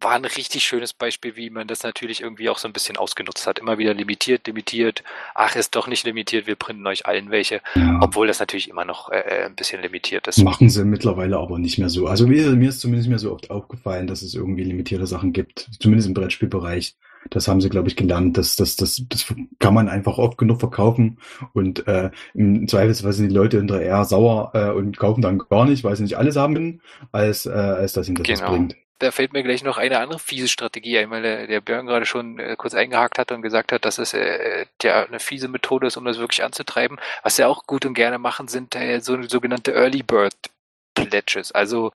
war 0.00 0.12
ein 0.12 0.24
richtig 0.24 0.64
schönes 0.64 0.92
Beispiel, 0.92 1.36
wie 1.36 1.50
man 1.50 1.68
das 1.68 1.82
natürlich 1.82 2.22
irgendwie 2.22 2.48
auch 2.48 2.58
so 2.58 2.68
ein 2.68 2.72
bisschen 2.72 2.96
ausgenutzt 2.96 3.46
hat. 3.46 3.58
Immer 3.58 3.78
wieder 3.78 3.94
limitiert, 3.94 4.46
limitiert. 4.46 5.02
Ach, 5.34 5.54
ist 5.56 5.76
doch 5.76 5.86
nicht 5.88 6.04
limitiert, 6.04 6.46
wir 6.46 6.56
printen 6.56 6.86
euch 6.86 7.06
allen 7.06 7.30
welche. 7.30 7.60
Ja. 7.74 7.98
Obwohl 8.02 8.26
das 8.26 8.40
natürlich 8.40 8.68
immer 8.68 8.84
noch 8.84 9.10
äh, 9.10 9.44
ein 9.46 9.56
bisschen 9.56 9.82
limitiert 9.82 10.26
ist. 10.26 10.42
Machen 10.42 10.70
sie 10.70 10.84
mittlerweile 10.84 11.38
aber 11.38 11.58
nicht 11.58 11.78
mehr 11.78 11.90
so. 11.90 12.06
Also 12.06 12.26
mir, 12.26 12.50
mir 12.52 12.70
ist 12.70 12.80
zumindest 12.80 13.08
mir 13.08 13.18
so 13.18 13.32
oft 13.32 13.50
aufgefallen, 13.50 14.06
dass 14.06 14.22
es 14.22 14.34
irgendwie 14.34 14.64
limitierte 14.64 15.06
Sachen 15.06 15.32
gibt, 15.32 15.68
zumindest 15.80 16.08
im 16.08 16.14
Brettspielbereich. 16.14 16.96
Das 17.28 17.48
haben 17.48 17.60
sie, 17.60 17.68
glaube 17.68 17.88
ich, 17.88 17.96
gelernt. 17.96 18.38
Das, 18.38 18.56
das, 18.56 18.76
das, 18.76 19.02
das 19.08 19.26
kann 19.58 19.74
man 19.74 19.90
einfach 19.90 20.16
oft 20.16 20.38
genug 20.38 20.60
verkaufen. 20.60 21.18
Und 21.52 21.86
äh, 21.86 22.10
im 22.32 22.66
Zweifelsfall 22.66 23.12
sind 23.12 23.28
die 23.28 23.34
Leute 23.34 23.58
hinterher 23.58 23.86
eher 23.86 24.04
sauer 24.06 24.52
äh, 24.54 24.70
und 24.70 24.96
kaufen 24.96 25.20
dann 25.20 25.38
gar 25.38 25.66
nicht, 25.66 25.84
weil 25.84 25.94
sie 25.96 26.04
nicht 26.04 26.16
alles 26.16 26.36
haben 26.36 26.80
als, 27.12 27.44
äh, 27.44 27.50
als 27.50 27.92
dass 27.92 28.08
ihnen 28.08 28.16
das 28.16 28.28
was 28.28 28.38
Genau. 28.40 28.50
bringt. 28.52 28.76
Da 29.00 29.10
fällt 29.10 29.32
mir 29.32 29.42
gleich 29.42 29.62
noch 29.62 29.78
eine 29.78 29.98
andere 29.98 30.18
fiese 30.18 30.46
Strategie 30.46 30.98
ein, 30.98 31.10
weil 31.10 31.22
der, 31.22 31.46
der 31.46 31.60
Björn 31.62 31.86
gerade 31.86 32.04
schon 32.04 32.38
äh, 32.38 32.54
kurz 32.56 32.74
eingehakt 32.74 33.18
hat 33.18 33.32
und 33.32 33.40
gesagt 33.40 33.72
hat, 33.72 33.86
dass 33.86 33.98
es 33.98 34.12
äh, 34.12 34.66
ja 34.82 35.04
eine 35.04 35.20
fiese 35.20 35.48
Methode 35.48 35.86
ist, 35.86 35.96
um 35.96 36.04
das 36.04 36.18
wirklich 36.18 36.44
anzutreiben. 36.44 37.00
Was 37.22 37.36
sie 37.36 37.44
auch 37.44 37.66
gut 37.66 37.86
und 37.86 37.94
gerne 37.94 38.18
machen, 38.18 38.46
sind 38.46 38.76
äh, 38.76 39.00
so 39.00 39.20
sogenannte 39.22 39.72
Early 39.72 40.02
Bird 40.02 40.34
Pledges. 40.94 41.50
Also 41.52 41.92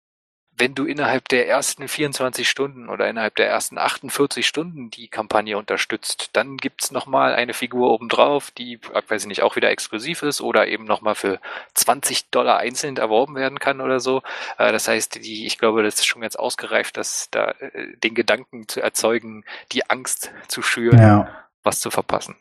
wenn 0.56 0.74
du 0.74 0.84
innerhalb 0.84 1.28
der 1.28 1.48
ersten 1.48 1.88
24 1.88 2.48
Stunden 2.48 2.88
oder 2.88 3.08
innerhalb 3.08 3.34
der 3.36 3.48
ersten 3.48 3.76
48 3.78 4.46
Stunden 4.46 4.90
die 4.90 5.08
Kampagne 5.08 5.58
unterstützt, 5.58 6.30
dann 6.34 6.56
gibt's 6.56 6.90
nochmal 6.92 7.34
eine 7.34 7.54
Figur 7.54 7.90
obendrauf, 7.92 8.50
die, 8.52 8.78
weiß 9.08 9.22
ich 9.22 9.28
nicht, 9.28 9.42
auch 9.42 9.56
wieder 9.56 9.70
exklusiv 9.70 10.22
ist 10.22 10.40
oder 10.40 10.68
eben 10.68 10.84
nochmal 10.84 11.16
für 11.16 11.40
20 11.74 12.30
Dollar 12.30 12.58
einzeln 12.58 12.96
erworben 12.96 13.34
werden 13.34 13.58
kann 13.58 13.80
oder 13.80 13.98
so. 14.00 14.22
Äh, 14.58 14.72
Das 14.72 14.86
heißt, 14.88 15.16
die, 15.24 15.46
ich 15.46 15.58
glaube, 15.58 15.82
das 15.82 15.94
ist 15.96 16.06
schon 16.06 16.22
ganz 16.22 16.36
ausgereift, 16.36 16.96
dass 16.96 17.28
da 17.30 17.50
äh, 17.58 17.96
den 17.96 18.14
Gedanken 18.14 18.68
zu 18.68 18.80
erzeugen, 18.80 19.44
die 19.72 19.88
Angst 19.90 20.32
zu 20.48 20.62
schüren, 20.62 20.98
Ja. 21.00 21.28
was 21.64 21.80
zu 21.80 21.90
verpassen. 21.90 22.36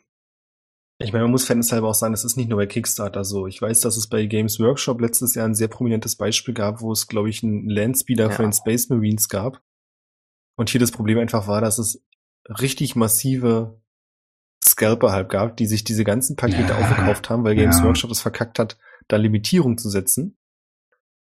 Ich 1.04 1.12
meine, 1.12 1.24
man 1.24 1.32
muss 1.32 1.44
fairnesshalber 1.44 1.88
auch 1.88 1.94
sagen, 1.94 2.12
das 2.14 2.24
ist 2.24 2.36
nicht 2.36 2.48
nur 2.48 2.58
bei 2.58 2.66
Kickstarter 2.66 3.24
so. 3.24 3.46
Ich 3.46 3.60
weiß, 3.60 3.80
dass 3.80 3.96
es 3.98 4.06
bei 4.06 4.24
Games 4.26 4.58
Workshop 4.58 5.00
letztes 5.00 5.34
Jahr 5.34 5.46
ein 5.46 5.54
sehr 5.54 5.68
prominentes 5.68 6.16
Beispiel 6.16 6.54
gab, 6.54 6.80
wo 6.80 6.92
es, 6.92 7.06
glaube 7.08 7.28
ich, 7.28 7.42
einen 7.42 7.68
Landspeeder 7.68 8.24
Ja. 8.24 8.30
von 8.30 8.46
den 8.46 8.52
Space 8.52 8.88
Marines 8.88 9.28
gab. 9.28 9.62
Und 10.56 10.70
hier 10.70 10.80
das 10.80 10.92
Problem 10.92 11.18
einfach 11.18 11.46
war, 11.46 11.60
dass 11.60 11.78
es 11.78 12.02
richtig 12.48 12.96
massive 12.96 13.80
Scalper 14.64 15.12
halt 15.12 15.28
gab, 15.28 15.56
die 15.58 15.66
sich 15.66 15.84
diese 15.84 16.04
ganzen 16.04 16.36
Pakete 16.36 16.72
Ja. 16.72 16.78
aufgekauft 16.78 17.28
haben, 17.28 17.44
weil 17.44 17.54
Games 17.54 17.78
Ja. 17.80 17.84
Workshop 17.84 18.10
es 18.10 18.20
verkackt 18.20 18.58
hat, 18.58 18.78
da 19.08 19.16
Limitierung 19.16 19.76
zu 19.76 19.90
setzen. 19.90 20.38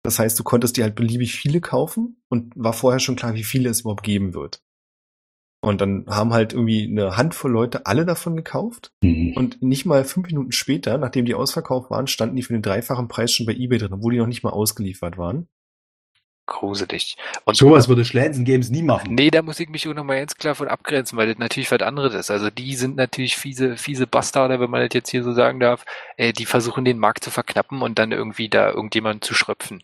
Das 0.05 0.19
heißt, 0.19 0.39
du 0.39 0.45
konntest 0.45 0.77
dir 0.77 0.85
halt 0.85 0.95
beliebig 0.95 1.35
viele 1.35 1.61
kaufen 1.61 2.23
und 2.29 2.53
war 2.57 2.75
vorher 2.75 3.01
schon 3.01 3.17
klar, 3.17 3.35
wie 3.35 3.43
viele 3.45 3.71
es 3.71 3.81
überhaupt 3.81 4.05
geben 4.05 4.35
wird. 4.35 4.63
Und 5.65 5.81
dann 5.81 6.05
haben 6.09 6.33
halt 6.33 6.53
irgendwie 6.53 6.87
eine 6.91 7.17
Handvoll 7.17 7.51
Leute 7.51 7.87
alle 7.87 8.05
davon 8.05 8.37
gekauft. 8.37 8.93
Mhm. 9.03 9.33
Und 9.37 9.63
nicht 9.63 9.87
mal 9.87 10.05
fünf 10.05 10.27
Minuten 10.27 10.53
später, 10.53 10.99
nachdem 10.99 11.25
die 11.25 11.35
ausverkauft 11.35 11.91
waren, 11.91 12.07
standen 12.07 12.37
die 12.37 12.43
für 12.43 12.53
den 12.53 12.63
dreifachen 12.63 13.09
Preis 13.09 13.33
schon 13.33 13.47
bei 13.47 13.55
eBay 13.55 13.79
drin, 13.79 13.93
obwohl 13.93 14.13
die 14.13 14.19
noch 14.19 14.27
nicht 14.27 14.43
mal 14.43 14.51
ausgeliefert 14.51 15.19
waren. 15.19 15.49
Gruselig. 16.47 17.17
Und 17.45 17.57
Sowas 17.57 17.89
würde 17.89 18.05
Schlanzen 18.05 18.45
Games 18.45 18.69
nie 18.69 18.83
machen. 18.83 19.15
Nee, 19.15 19.31
da 19.31 19.41
muss 19.41 19.61
ich 19.61 19.71
mich 19.71 19.89
auch 19.89 19.95
nochmal 19.95 20.19
ganz 20.19 20.35
klar 20.35 20.55
von 20.55 20.69
abgrenzen, 20.69 21.17
weil 21.17 21.29
das 21.29 21.39
natürlich 21.39 21.71
was 21.71 21.81
anderes 21.81 22.13
ist. 22.13 22.31
Also 22.31 22.51
die 22.51 22.77
sind 22.77 22.97
natürlich 22.97 23.37
fiese, 23.37 23.79
fiese 23.79 24.07
Bastarde, 24.07 24.61
wenn 24.61 24.69
man 24.69 24.83
das 24.83 24.93
jetzt 24.93 25.09
hier 25.09 25.25
so 25.25 25.33
sagen 25.33 25.59
darf. 25.59 25.87
Äh, 26.19 26.35
die 26.35 26.45
versuchen 26.45 26.85
den 26.85 26.99
Markt 26.99 27.25
zu 27.25 27.31
verknappen 27.31 27.81
und 27.81 27.99
dann 27.99 28.13
irgendwie 28.13 28.51
da 28.51 28.71
irgendjemanden 28.71 29.23
zu 29.23 29.33
schröpfen. 29.33 29.83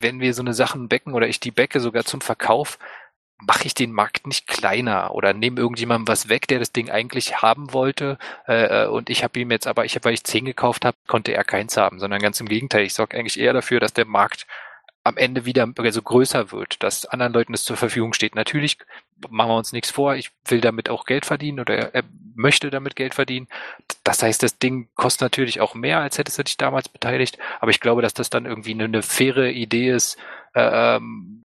Wenn 0.00 0.18
wir 0.18 0.34
so 0.34 0.42
eine 0.42 0.54
Sachen 0.54 0.88
becken 0.88 1.14
oder 1.14 1.28
ich 1.28 1.38
die 1.38 1.52
becke 1.52 1.78
sogar 1.78 2.04
zum 2.04 2.20
Verkauf, 2.20 2.78
mache 3.40 3.66
ich 3.66 3.74
den 3.74 3.92
Markt 3.92 4.26
nicht 4.26 4.46
kleiner 4.46 5.14
oder 5.14 5.32
nehme 5.32 5.60
irgendjemandem 5.60 6.08
was 6.08 6.28
weg, 6.28 6.48
der 6.48 6.58
das 6.58 6.72
Ding 6.72 6.90
eigentlich 6.90 7.42
haben 7.42 7.72
wollte 7.72 8.18
äh, 8.46 8.84
äh, 8.84 8.86
und 8.88 9.10
ich 9.10 9.24
habe 9.24 9.38
ihm 9.38 9.50
jetzt 9.50 9.66
aber, 9.66 9.84
ich 9.84 9.94
habe, 9.94 10.04
weil 10.04 10.14
ich 10.14 10.24
zehn 10.24 10.44
gekauft 10.44 10.84
habe, 10.84 10.96
konnte 11.06 11.32
er 11.32 11.44
keins 11.44 11.76
haben, 11.76 11.98
sondern 11.98 12.20
ganz 12.20 12.40
im 12.40 12.48
Gegenteil. 12.48 12.84
Ich 12.84 12.94
sorge 12.94 13.16
eigentlich 13.16 13.38
eher 13.38 13.52
dafür, 13.52 13.80
dass 13.80 13.92
der 13.92 14.06
Markt 14.06 14.46
am 15.02 15.16
Ende 15.16 15.46
wieder 15.46 15.66
also 15.78 16.02
größer 16.02 16.52
wird, 16.52 16.82
dass 16.82 17.06
anderen 17.06 17.32
Leuten 17.32 17.54
es 17.54 17.64
zur 17.64 17.76
Verfügung 17.76 18.12
steht. 18.12 18.34
Natürlich 18.34 18.76
machen 19.28 19.50
wir 19.50 19.56
uns 19.56 19.72
nichts 19.72 19.90
vor, 19.90 20.14
ich 20.14 20.30
will 20.46 20.60
damit 20.60 20.90
auch 20.90 21.06
Geld 21.06 21.24
verdienen 21.24 21.60
oder 21.60 21.94
er, 21.94 22.04
möchte 22.34 22.70
damit 22.70 22.96
Geld 22.96 23.14
verdienen. 23.14 23.48
Das 24.04 24.22
heißt, 24.22 24.42
das 24.42 24.58
Ding 24.58 24.88
kostet 24.94 25.22
natürlich 25.22 25.60
auch 25.60 25.74
mehr, 25.74 26.00
als 26.00 26.18
hättest 26.18 26.38
du 26.38 26.44
dich 26.44 26.56
damals 26.56 26.88
beteiligt, 26.88 27.38
aber 27.60 27.70
ich 27.70 27.80
glaube, 27.80 28.02
dass 28.02 28.14
das 28.14 28.30
dann 28.30 28.46
irgendwie 28.46 28.72
eine, 28.72 28.84
eine 28.84 29.02
faire 29.02 29.50
Idee 29.50 29.90
ist, 29.90 30.16
ähm, 30.54 31.42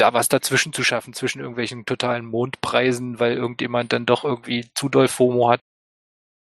da 0.00 0.12
was 0.14 0.28
dazwischen 0.28 0.72
zu 0.72 0.82
schaffen, 0.82 1.12
zwischen 1.12 1.40
irgendwelchen 1.40 1.84
totalen 1.84 2.24
Mondpreisen, 2.24 3.20
weil 3.20 3.36
irgendjemand 3.36 3.92
dann 3.92 4.06
doch 4.06 4.24
irgendwie 4.24 4.70
zu 4.74 4.88
doll 4.88 5.08
FOMO 5.08 5.50
hat. 5.50 5.60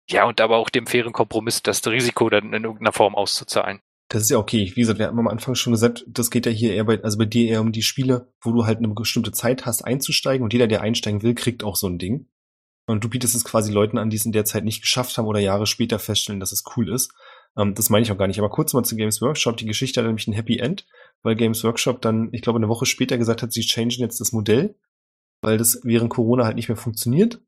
Ja, 0.10 0.25
und 0.25 0.39
aber 0.41 0.58
auch 0.58 0.69
dem 0.69 0.88
fairen 0.88 1.13
Kompromiss, 1.13 1.63
das 1.63 1.86
Risiko 1.88 2.29
dann 2.29 2.53
in 2.53 2.63
irgendeiner 2.63 2.93
Form 2.93 3.15
auszuzahlen. 3.15 3.79
Das 4.10 4.21
ist 4.21 4.29
ja 4.29 4.38
okay. 4.38 4.71
Wie 4.75 4.81
gesagt, 4.81 4.99
wir 4.99 5.08
haben 5.08 5.19
am 5.19 5.27
Anfang 5.27 5.55
schon 5.55 5.73
gesagt, 5.73 6.05
das 6.08 6.29
geht 6.29 6.45
ja 6.45 6.51
hier 6.51 6.73
eher 6.73 6.84
bei, 6.84 7.01
also 7.03 7.17
bei 7.17 7.25
dir 7.25 7.49
eher 7.49 7.62
um 7.62 7.71
die 7.71 7.81
Spiele, 7.81 8.31
wo 8.41 8.51
du 8.51 8.65
halt 8.65 8.77
eine 8.77 8.88
bestimmte 8.89 9.31
Zeit 9.31 9.65
hast 9.65 9.84
einzusteigen 9.84 10.43
und 10.43 10.53
jeder, 10.53 10.67
der 10.67 10.81
einsteigen 10.81 11.23
will, 11.23 11.34
kriegt 11.34 11.63
auch 11.63 11.75
so 11.75 11.88
ein 11.88 11.97
Ding. 11.97 12.27
Und 12.88 13.03
du 13.03 13.10
bietest 13.10 13.34
es 13.34 13.43
quasi 13.43 13.71
Leuten 13.71 13.97
an, 13.97 14.12
die 14.12 14.17
es 14.17 14.25
in 14.25 14.31
der 14.31 14.45
Zeit 14.45 14.63
nicht 14.63 14.81
geschafft 14.81 15.17
haben 15.17 15.25
oder 15.25 15.39
Jahre 15.39 15.65
später 15.65 15.97
feststellen, 15.97 16.39
dass 16.39 16.51
es 16.51 16.63
cool 16.77 16.93
ist. 16.93 17.12
Ähm, 17.58 17.74
das 17.74 17.89
meine 17.89 18.04
ich 18.04 18.12
auch 18.12 18.18
gar 18.18 18.28
nicht. 18.28 18.39
Aber 18.39 18.50
kurz 18.50 18.74
mal 18.74 18.84
zu 18.84 18.96
Games 18.96 19.22
Workshop. 19.22 19.58
Die 19.58 19.65
Geschichte 19.65 20.00
hat 20.00 20.08
nämlich 20.08 20.28
ein 20.28 20.34
Happy 20.34 20.60
End, 20.60 20.86
weil 21.24 21.36
Games 21.36 21.63
Workshop 21.63 22.02
dann, 22.02 22.30
ich 22.32 22.41
glaube, 22.41 22.58
eine 22.58 22.70
Woche 22.70 22.86
später 22.86 23.18
gesagt 23.18 23.41
hat, 23.41 23.52
sie 23.52 23.62
changen 23.62 24.00
jetzt 24.00 24.20
das 24.20 24.32
Modell, 24.32 24.76
weil 25.41 25.58
das 25.58 25.82
während 25.84 26.10
Corona 26.10 26.46
halt 26.46 26.56
nicht 26.56 26.70
mehr 26.70 26.78
funktioniert. 26.78 27.41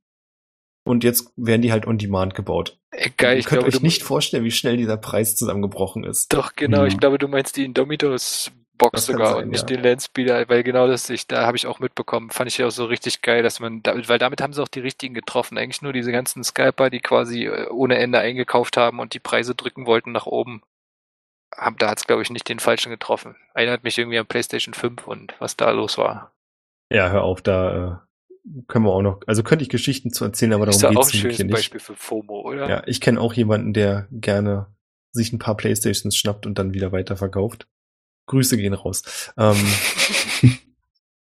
Und 0.84 1.04
jetzt 1.04 1.34
werden 1.36 1.62
die 1.62 1.74
halt 1.74 1.86
on 1.86 1.98
demand 1.98 2.34
gebaut. 2.34 2.80
Äh, 2.92 3.10
geil, 3.18 3.38
ich 3.38 3.46
könnt 3.46 3.64
glaube, 3.64 3.76
euch 3.76 3.82
nicht 3.82 4.04
vorstellen, 4.04 4.46
wie 4.46 4.52
schnell 4.52 4.78
dieser 4.78 4.96
Preis 4.96 5.36
zusammengebrochen 5.36 6.06
ist. 6.06 6.32
Doch, 6.34 6.56
genau. 6.56 6.82
Mhm. 6.82 6.88
Ich 6.88 6.98
glaube, 6.98 7.18
du 7.18 7.28
meinst 7.28 7.58
die 7.58 7.66
Indomitos 7.66 8.52
Box 8.78 9.06
sogar 9.06 9.34
sein, 9.34 9.44
und 9.44 9.50
nicht 9.50 9.70
ja. 9.70 9.76
den 9.76 9.84
Landspeeder, 9.84 10.48
weil 10.50 10.64
genau 10.64 10.88
das 10.88 11.10
ich, 11.10 11.28
da 11.28 11.46
habe 11.46 11.58
ich 11.58 11.68
auch 11.68 11.80
mitbekommen, 11.80 12.30
fand 12.30 12.50
ich 12.50 12.58
ja 12.58 12.68
auch 12.68 12.72
so 12.72 12.86
richtig 12.86 13.22
geil, 13.22 13.44
dass 13.44 13.60
man, 13.60 13.82
weil 13.84 14.20
damit 14.20 14.42
haben 14.42 14.54
sie 14.54 14.62
auch 14.62 14.68
die 14.68 14.80
richtigen 14.80 15.14
getroffen. 15.14 15.58
Eigentlich 15.58 15.82
nur 15.82 15.94
diese 15.94 16.12
ganzen 16.12 16.44
Scalper, 16.44 16.90
die 16.90 17.00
quasi 17.00 17.46
äh, 17.46 17.68
ohne 17.70 17.98
Ende 17.98 18.20
eingekauft 18.20 18.78
haben 18.78 19.00
und 19.00 19.14
die 19.14 19.20
Preise 19.20 19.56
drücken 19.56 19.86
wollten 19.86 20.12
nach 20.12 20.26
oben. 20.26 20.62
Haben, 21.56 21.78
da 21.78 21.90
hat 21.90 22.00
es, 22.00 22.08
glaube 22.08 22.22
ich, 22.22 22.30
nicht 22.30 22.50
den 22.50 22.60
falschen 22.60 22.90
getroffen. 22.90 23.36
Erinnert 23.54 23.84
mich 23.84 23.98
irgendwie 23.98 24.20
an 24.20 24.28
PlayStation 24.28 24.74
5 24.74 25.08
und 25.08 25.34
was 25.40 25.56
da 25.56 25.72
los 25.72 25.98
war. 25.98 26.34
Ja, 26.92 27.10
hör 27.10 27.24
auf, 27.24 27.42
da 27.42 28.02
äh, 28.04 28.62
können 28.68 28.86
wir 28.86 28.92
auch 28.92 29.02
noch, 29.02 29.22
also 29.28 29.44
könnte 29.44 29.64
ich 29.64 29.70
Geschichten 29.70 30.12
zu 30.12 30.26
erzählen, 30.26 30.54
aber 30.54 30.66
darum 30.66 30.80
geht 30.80 30.90
es 30.90 31.14
nicht. 31.14 31.24
Ist 31.24 31.26
auch 31.26 31.30
ein 31.30 31.36
schönes 31.36 31.54
Beispiel 31.54 31.80
für 31.80 31.96
FOMO, 31.96 32.42
oder? 32.42 32.70
Ja, 32.70 32.84
ich 32.86 33.02
kenne 33.02 33.20
auch 33.20 33.34
jemanden, 33.34 33.74
der 33.74 34.08
gerne 34.12 34.68
sich 35.12 35.34
ein 35.34 35.40
paar 35.40 35.58
Playstations 35.58 36.16
schnappt 36.16 36.46
und 36.46 36.58
dann 36.58 36.74
wieder 36.74 36.92
weiterverkauft. 36.92 37.68
Grüße 38.28 38.58
gehen 38.58 38.74
raus. 38.74 39.04
Ähm, 39.38 39.58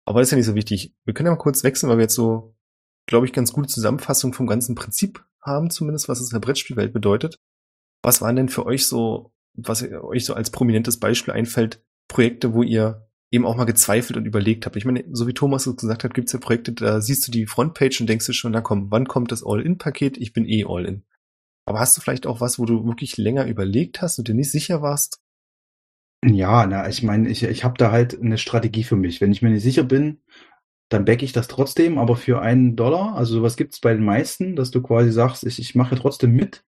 aber 0.04 0.20
das 0.20 0.28
ist 0.28 0.32
ja 0.32 0.36
nicht 0.36 0.46
so 0.46 0.54
wichtig. 0.54 0.94
Wir 1.04 1.14
können 1.14 1.28
ja 1.28 1.32
mal 1.32 1.38
kurz 1.38 1.62
wechseln, 1.62 1.88
weil 1.88 1.98
wir 1.98 2.04
jetzt 2.04 2.14
so, 2.14 2.54
glaube 3.06 3.26
ich, 3.26 3.32
ganz 3.32 3.52
gute 3.52 3.68
Zusammenfassung 3.68 4.32
vom 4.32 4.46
ganzen 4.46 4.74
Prinzip 4.74 5.24
haben, 5.40 5.70
zumindest 5.70 6.08
was 6.08 6.20
es 6.20 6.30
in 6.30 6.34
der 6.34 6.44
Brettspielwelt 6.44 6.92
bedeutet. 6.92 7.36
Was 8.02 8.20
waren 8.20 8.36
denn 8.36 8.48
für 8.48 8.66
euch 8.66 8.86
so, 8.86 9.32
was 9.54 9.82
euch 9.82 10.24
so 10.24 10.34
als 10.34 10.50
prominentes 10.50 10.98
Beispiel 10.98 11.32
einfällt, 11.32 11.82
Projekte, 12.08 12.52
wo 12.52 12.62
ihr 12.62 13.06
eben 13.30 13.46
auch 13.46 13.56
mal 13.56 13.64
gezweifelt 13.64 14.16
und 14.16 14.24
überlegt 14.24 14.66
habt. 14.66 14.76
Ich 14.76 14.84
meine, 14.84 15.04
so 15.10 15.26
wie 15.26 15.34
Thomas 15.34 15.66
es 15.66 15.76
gesagt 15.76 16.04
hat, 16.04 16.14
gibt 16.14 16.28
es 16.28 16.32
ja 16.32 16.38
Projekte, 16.38 16.72
da 16.72 17.00
siehst 17.00 17.26
du 17.26 17.32
die 17.32 17.46
Frontpage 17.46 18.00
und 18.00 18.06
denkst 18.08 18.26
du 18.26 18.32
schon, 18.32 18.52
na 18.52 18.60
komm, 18.60 18.90
wann 18.90 19.08
kommt 19.08 19.32
das 19.32 19.44
All-In-Paket? 19.44 20.16
Ich 20.16 20.32
bin 20.32 20.48
eh 20.48 20.64
All-In. 20.66 21.02
Aber 21.64 21.80
hast 21.80 21.96
du 21.96 22.00
vielleicht 22.00 22.26
auch 22.26 22.40
was, 22.40 22.58
wo 22.58 22.64
du 22.64 22.86
wirklich 22.86 23.16
länger 23.16 23.46
überlegt 23.46 24.00
hast 24.00 24.18
und 24.18 24.28
dir 24.28 24.34
nicht 24.34 24.52
sicher 24.52 24.82
warst, 24.82 25.20
ja, 26.34 26.66
na, 26.66 26.88
ich 26.88 27.02
meine, 27.02 27.28
ich, 27.28 27.42
ich 27.42 27.64
habe 27.64 27.78
da 27.78 27.90
halt 27.90 28.20
eine 28.20 28.38
Strategie 28.38 28.84
für 28.84 28.96
mich. 28.96 29.20
Wenn 29.20 29.32
ich 29.32 29.42
mir 29.42 29.50
nicht 29.50 29.62
sicher 29.62 29.84
bin, 29.84 30.20
dann 30.88 31.04
backe 31.04 31.24
ich 31.24 31.32
das 31.32 31.48
trotzdem, 31.48 31.98
aber 31.98 32.16
für 32.16 32.40
einen 32.42 32.76
Dollar, 32.76 33.16
also 33.16 33.34
sowas 33.34 33.56
gibt's 33.56 33.80
bei 33.80 33.92
den 33.94 34.04
meisten, 34.04 34.56
dass 34.56 34.70
du 34.70 34.82
quasi 34.82 35.10
sagst, 35.12 35.44
ich, 35.44 35.58
ich 35.58 35.74
mache 35.74 35.96
trotzdem 35.96 36.32
mit, 36.32 36.64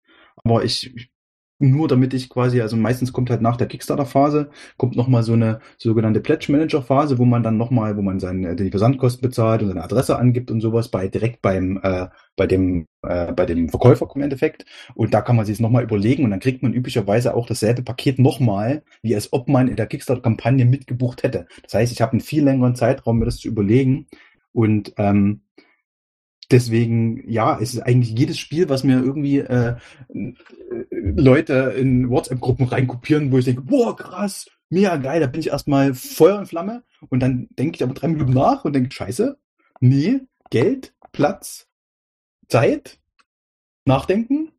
aber 0.44 0.64
ich 0.64 1.10
nur 1.58 1.88
damit 1.88 2.12
ich 2.12 2.28
quasi, 2.28 2.60
also 2.60 2.76
meistens 2.76 3.12
kommt 3.12 3.30
halt 3.30 3.40
nach 3.40 3.56
der 3.56 3.66
Kickstarter-Phase, 3.66 4.50
kommt 4.76 4.96
nochmal 4.96 5.22
so 5.22 5.32
eine 5.32 5.60
sogenannte 5.78 6.20
Pledge-Manager-Phase, 6.20 7.18
wo 7.18 7.24
man 7.24 7.42
dann 7.42 7.56
nochmal, 7.56 7.96
wo 7.96 8.02
man 8.02 8.20
seine, 8.20 8.54
die 8.56 8.70
Versandkosten 8.70 9.22
bezahlt 9.22 9.62
und 9.62 9.68
seine 9.68 9.82
Adresse 9.82 10.18
angibt 10.18 10.50
und 10.50 10.60
sowas 10.60 10.90
bei 10.90 11.08
direkt 11.08 11.40
beim, 11.40 11.80
äh, 11.82 12.08
bei 12.36 12.46
dem, 12.46 12.86
äh, 13.02 13.32
bei 13.32 13.46
dem 13.46 13.70
Verkäufer 13.70 14.08
im 14.14 14.22
Endeffekt. 14.22 14.66
Und 14.94 15.14
da 15.14 15.22
kann 15.22 15.36
man 15.36 15.46
sich 15.46 15.54
es 15.54 15.60
nochmal 15.60 15.84
überlegen 15.84 16.24
und 16.24 16.30
dann 16.30 16.40
kriegt 16.40 16.62
man 16.62 16.74
üblicherweise 16.74 17.34
auch 17.34 17.46
dasselbe 17.46 17.82
Paket 17.82 18.18
nochmal, 18.18 18.82
wie 19.02 19.14
als 19.14 19.32
ob 19.32 19.48
man 19.48 19.68
in 19.68 19.76
der 19.76 19.86
Kickstarter-Kampagne 19.86 20.66
mitgebucht 20.66 21.22
hätte. 21.22 21.46
Das 21.62 21.74
heißt, 21.74 21.92
ich 21.92 22.02
habe 22.02 22.12
einen 22.12 22.20
viel 22.20 22.44
längeren 22.44 22.74
Zeitraum, 22.74 23.18
mir 23.18 23.24
das 23.24 23.38
zu 23.38 23.48
überlegen 23.48 24.06
und 24.52 24.92
ähm, 24.98 25.40
Deswegen, 26.50 27.28
ja, 27.28 27.58
es 27.60 27.74
ist 27.74 27.80
eigentlich 27.80 28.16
jedes 28.16 28.38
Spiel, 28.38 28.68
was 28.68 28.84
mir 28.84 29.02
irgendwie 29.02 29.38
äh, 29.38 29.74
Leute 31.16 31.74
in 31.76 32.10
WhatsApp-Gruppen 32.10 32.66
reinkopieren, 32.66 33.32
wo 33.32 33.38
ich 33.38 33.46
denke, 33.46 33.62
boah, 33.62 33.96
krass, 33.96 34.46
mega 34.68 34.96
geil, 34.96 35.20
da 35.20 35.26
bin 35.26 35.40
ich 35.40 35.48
erstmal 35.48 35.94
Feuer 35.94 36.38
und 36.38 36.46
Flamme. 36.46 36.82
Und 37.08 37.20
dann 37.20 37.48
denke 37.58 37.76
ich 37.76 37.82
aber 37.82 37.94
drei 37.94 38.08
Minuten 38.08 38.32
nach 38.32 38.64
und 38.64 38.74
denke, 38.74 38.92
scheiße, 38.92 39.38
nee, 39.80 40.20
Geld, 40.50 40.94
Platz, 41.12 41.68
Zeit, 42.48 42.98
Nachdenken. 43.84 44.52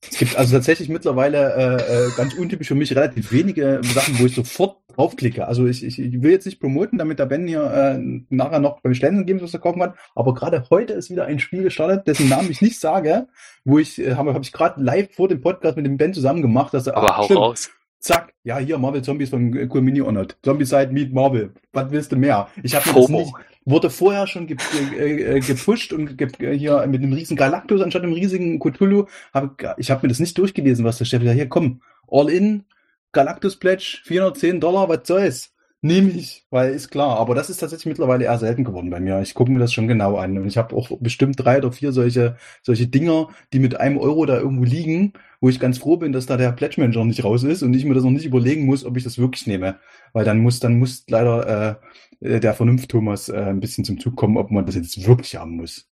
Es 0.00 0.18
gibt 0.18 0.36
also 0.36 0.56
tatsächlich 0.56 0.88
mittlerweile 0.88 1.54
äh, 1.54 2.06
äh, 2.06 2.10
ganz 2.16 2.34
untypisch 2.34 2.68
für 2.68 2.74
mich 2.74 2.94
relativ 2.94 3.30
wenige 3.30 3.80
Sachen, 3.84 4.18
wo 4.18 4.26
ich 4.26 4.34
sofort 4.34 4.81
draufklicke. 4.96 5.46
Also 5.46 5.66
ich, 5.66 5.84
ich, 5.84 5.98
ich 5.98 6.22
will 6.22 6.30
jetzt 6.30 6.46
nicht 6.46 6.60
promoten, 6.60 6.98
damit 6.98 7.18
der 7.18 7.26
Ben 7.26 7.46
hier 7.46 7.64
äh, 7.64 7.98
nachher 8.30 8.60
noch 8.60 8.80
beim 8.80 8.94
Stellen 8.94 9.26
geben, 9.26 9.40
was 9.40 9.54
er 9.54 9.60
kaufen 9.60 9.80
kann. 9.80 9.94
Aber 10.14 10.34
gerade 10.34 10.64
heute 10.70 10.92
ist 10.94 11.10
wieder 11.10 11.26
ein 11.26 11.38
Spiel 11.38 11.62
gestartet, 11.62 12.06
dessen 12.06 12.28
Namen 12.28 12.50
ich 12.50 12.62
nicht 12.62 12.78
sage, 12.78 13.28
wo 13.64 13.78
ich 13.78 14.00
äh, 14.00 14.14
habe 14.14 14.34
hab 14.34 14.42
ich 14.42 14.52
gerade 14.52 14.82
live 14.82 15.14
vor 15.14 15.28
dem 15.28 15.40
Podcast 15.40 15.76
mit 15.76 15.86
dem 15.86 15.96
Ben 15.96 16.14
zusammen 16.14 16.42
gemacht, 16.42 16.74
dass 16.74 16.86
er 16.86 16.96
aber 16.96 17.16
hau 17.16 17.26
raus. 17.34 17.70
Zack, 17.98 18.34
ja, 18.42 18.58
hier 18.58 18.78
Marvel 18.78 19.02
Zombies 19.02 19.30
von 19.30 19.54
Cool 19.72 19.80
Mini 19.80 20.00
Honored. 20.00 20.36
Zombie-Side 20.42 20.90
Meet 20.90 21.12
Marvel. 21.12 21.54
Was 21.72 21.92
willst 21.92 22.10
du 22.10 22.16
mehr? 22.16 22.48
Ich 22.64 22.74
habe 22.74 22.88
mir 22.88 23.00
das 23.00 23.08
nicht, 23.08 23.32
wurde 23.64 23.90
vorher 23.90 24.26
schon 24.26 24.48
ge 24.48 24.56
äh, 24.98 25.36
äh, 25.36 25.40
gepusht 25.40 25.92
und 25.92 26.18
ge 26.18 26.58
hier 26.58 26.84
mit 26.88 27.00
einem 27.00 27.12
riesigen 27.12 27.36
Galactus 27.36 27.80
anstatt 27.80 28.02
einem 28.02 28.12
riesigen 28.12 28.58
Cthulhu. 28.58 29.06
Hab, 29.32 29.76
ich 29.76 29.92
habe 29.92 30.02
mir 30.02 30.08
das 30.08 30.18
nicht 30.18 30.36
durchgelesen, 30.36 30.84
was 30.84 30.98
da 30.98 31.04
steht. 31.04 31.22
Ja, 31.22 31.30
hier, 31.30 31.48
komm, 31.48 31.80
All 32.12 32.28
in, 32.28 32.64
Galactus 33.12 33.56
Pledge, 33.56 34.00
410 34.04 34.60
Dollar, 34.60 34.88
was 34.88 35.06
soll's? 35.06 35.52
Nehme 35.84 36.10
ich, 36.10 36.46
weil 36.50 36.72
ist 36.72 36.90
klar. 36.90 37.18
Aber 37.18 37.34
das 37.34 37.50
ist 37.50 37.58
tatsächlich 37.58 37.86
mittlerweile 37.86 38.24
eher 38.24 38.38
selten 38.38 38.62
geworden 38.62 38.88
bei 38.88 39.00
mir. 39.00 39.20
Ich 39.20 39.34
gucke 39.34 39.50
mir 39.50 39.58
das 39.58 39.72
schon 39.72 39.88
genau 39.88 40.16
an. 40.16 40.38
Und 40.38 40.46
ich 40.46 40.56
habe 40.56 40.76
auch 40.76 40.90
bestimmt 41.00 41.34
drei 41.38 41.58
oder 41.58 41.72
vier 41.72 41.90
solche, 41.92 42.36
solche 42.62 42.86
Dinger, 42.86 43.28
die 43.52 43.58
mit 43.58 43.80
einem 43.80 43.98
Euro 43.98 44.24
da 44.24 44.38
irgendwo 44.38 44.62
liegen, 44.64 45.12
wo 45.40 45.48
ich 45.48 45.58
ganz 45.58 45.78
froh 45.78 45.96
bin, 45.96 46.12
dass 46.12 46.26
da 46.26 46.36
der 46.36 46.52
Pledge 46.52 46.80
Manager 46.80 47.04
nicht 47.04 47.24
raus 47.24 47.42
ist 47.42 47.62
und 47.64 47.74
ich 47.74 47.84
mir 47.84 47.94
das 47.94 48.04
noch 48.04 48.10
nicht 48.12 48.26
überlegen 48.26 48.64
muss, 48.64 48.84
ob 48.84 48.96
ich 48.96 49.02
das 49.02 49.18
wirklich 49.18 49.46
nehme. 49.48 49.80
Weil 50.12 50.24
dann 50.24 50.38
muss, 50.38 50.60
dann 50.60 50.78
muss 50.78 51.04
leider 51.08 51.80
äh, 52.20 52.40
der 52.40 52.54
Vernunft 52.54 52.88
Thomas 52.90 53.28
äh, 53.28 53.36
ein 53.36 53.58
bisschen 53.58 53.84
zum 53.84 53.98
Zug 53.98 54.14
kommen, 54.16 54.36
ob 54.36 54.52
man 54.52 54.64
das 54.64 54.76
jetzt 54.76 55.04
wirklich 55.04 55.34
haben 55.34 55.56
muss. 55.56 55.90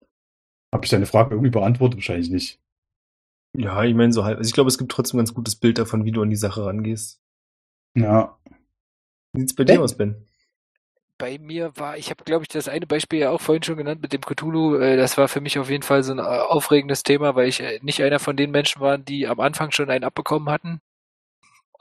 Habe 0.72 0.84
ich 0.84 0.90
deine 0.90 1.06
Frage 1.06 1.30
irgendwie 1.34 1.50
beantwortet? 1.50 1.98
Wahrscheinlich 1.98 2.30
nicht. 2.30 2.60
Ja, 3.56 3.82
ich 3.84 3.94
meine 3.94 4.12
so 4.12 4.24
halt. 4.24 4.38
Also 4.38 4.48
ich 4.48 4.54
glaube, 4.54 4.68
es 4.68 4.78
gibt 4.78 4.92
trotzdem 4.92 5.16
ein 5.16 5.24
ganz 5.24 5.34
gutes 5.34 5.56
Bild 5.56 5.78
davon, 5.78 6.04
wie 6.04 6.12
du 6.12 6.22
an 6.22 6.30
die 6.30 6.36
Sache 6.36 6.64
rangehst. 6.64 7.22
Ja. 7.94 8.38
Wie 9.32 9.40
sieht's 9.40 9.54
bei 9.54 9.64
dir 9.64 9.82
aus, 9.82 9.96
Ben? 9.96 10.26
Bei 11.18 11.38
mir 11.38 11.72
war, 11.76 11.96
ich 11.96 12.10
habe, 12.10 12.24
glaube 12.24 12.42
ich, 12.42 12.48
das 12.48 12.68
eine 12.68 12.86
Beispiel 12.86 13.20
ja 13.20 13.30
auch 13.30 13.40
vorhin 13.40 13.62
schon 13.62 13.78
genannt 13.78 14.02
mit 14.02 14.12
dem 14.12 14.20
Cthulhu. 14.20 14.76
Äh, 14.76 14.98
das 14.98 15.16
war 15.16 15.28
für 15.28 15.40
mich 15.40 15.58
auf 15.58 15.70
jeden 15.70 15.82
Fall 15.82 16.02
so 16.02 16.12
ein 16.12 16.18
äh, 16.18 16.22
aufregendes 16.22 17.02
Thema, 17.02 17.34
weil 17.34 17.48
ich 17.48 17.60
äh, 17.60 17.78
nicht 17.82 18.02
einer 18.02 18.18
von 18.18 18.36
den 18.36 18.50
Menschen 18.50 18.82
war, 18.82 18.98
die 18.98 19.26
am 19.26 19.40
Anfang 19.40 19.70
schon 19.70 19.88
einen 19.88 20.04
abbekommen 20.04 20.50
hatten. 20.50 20.82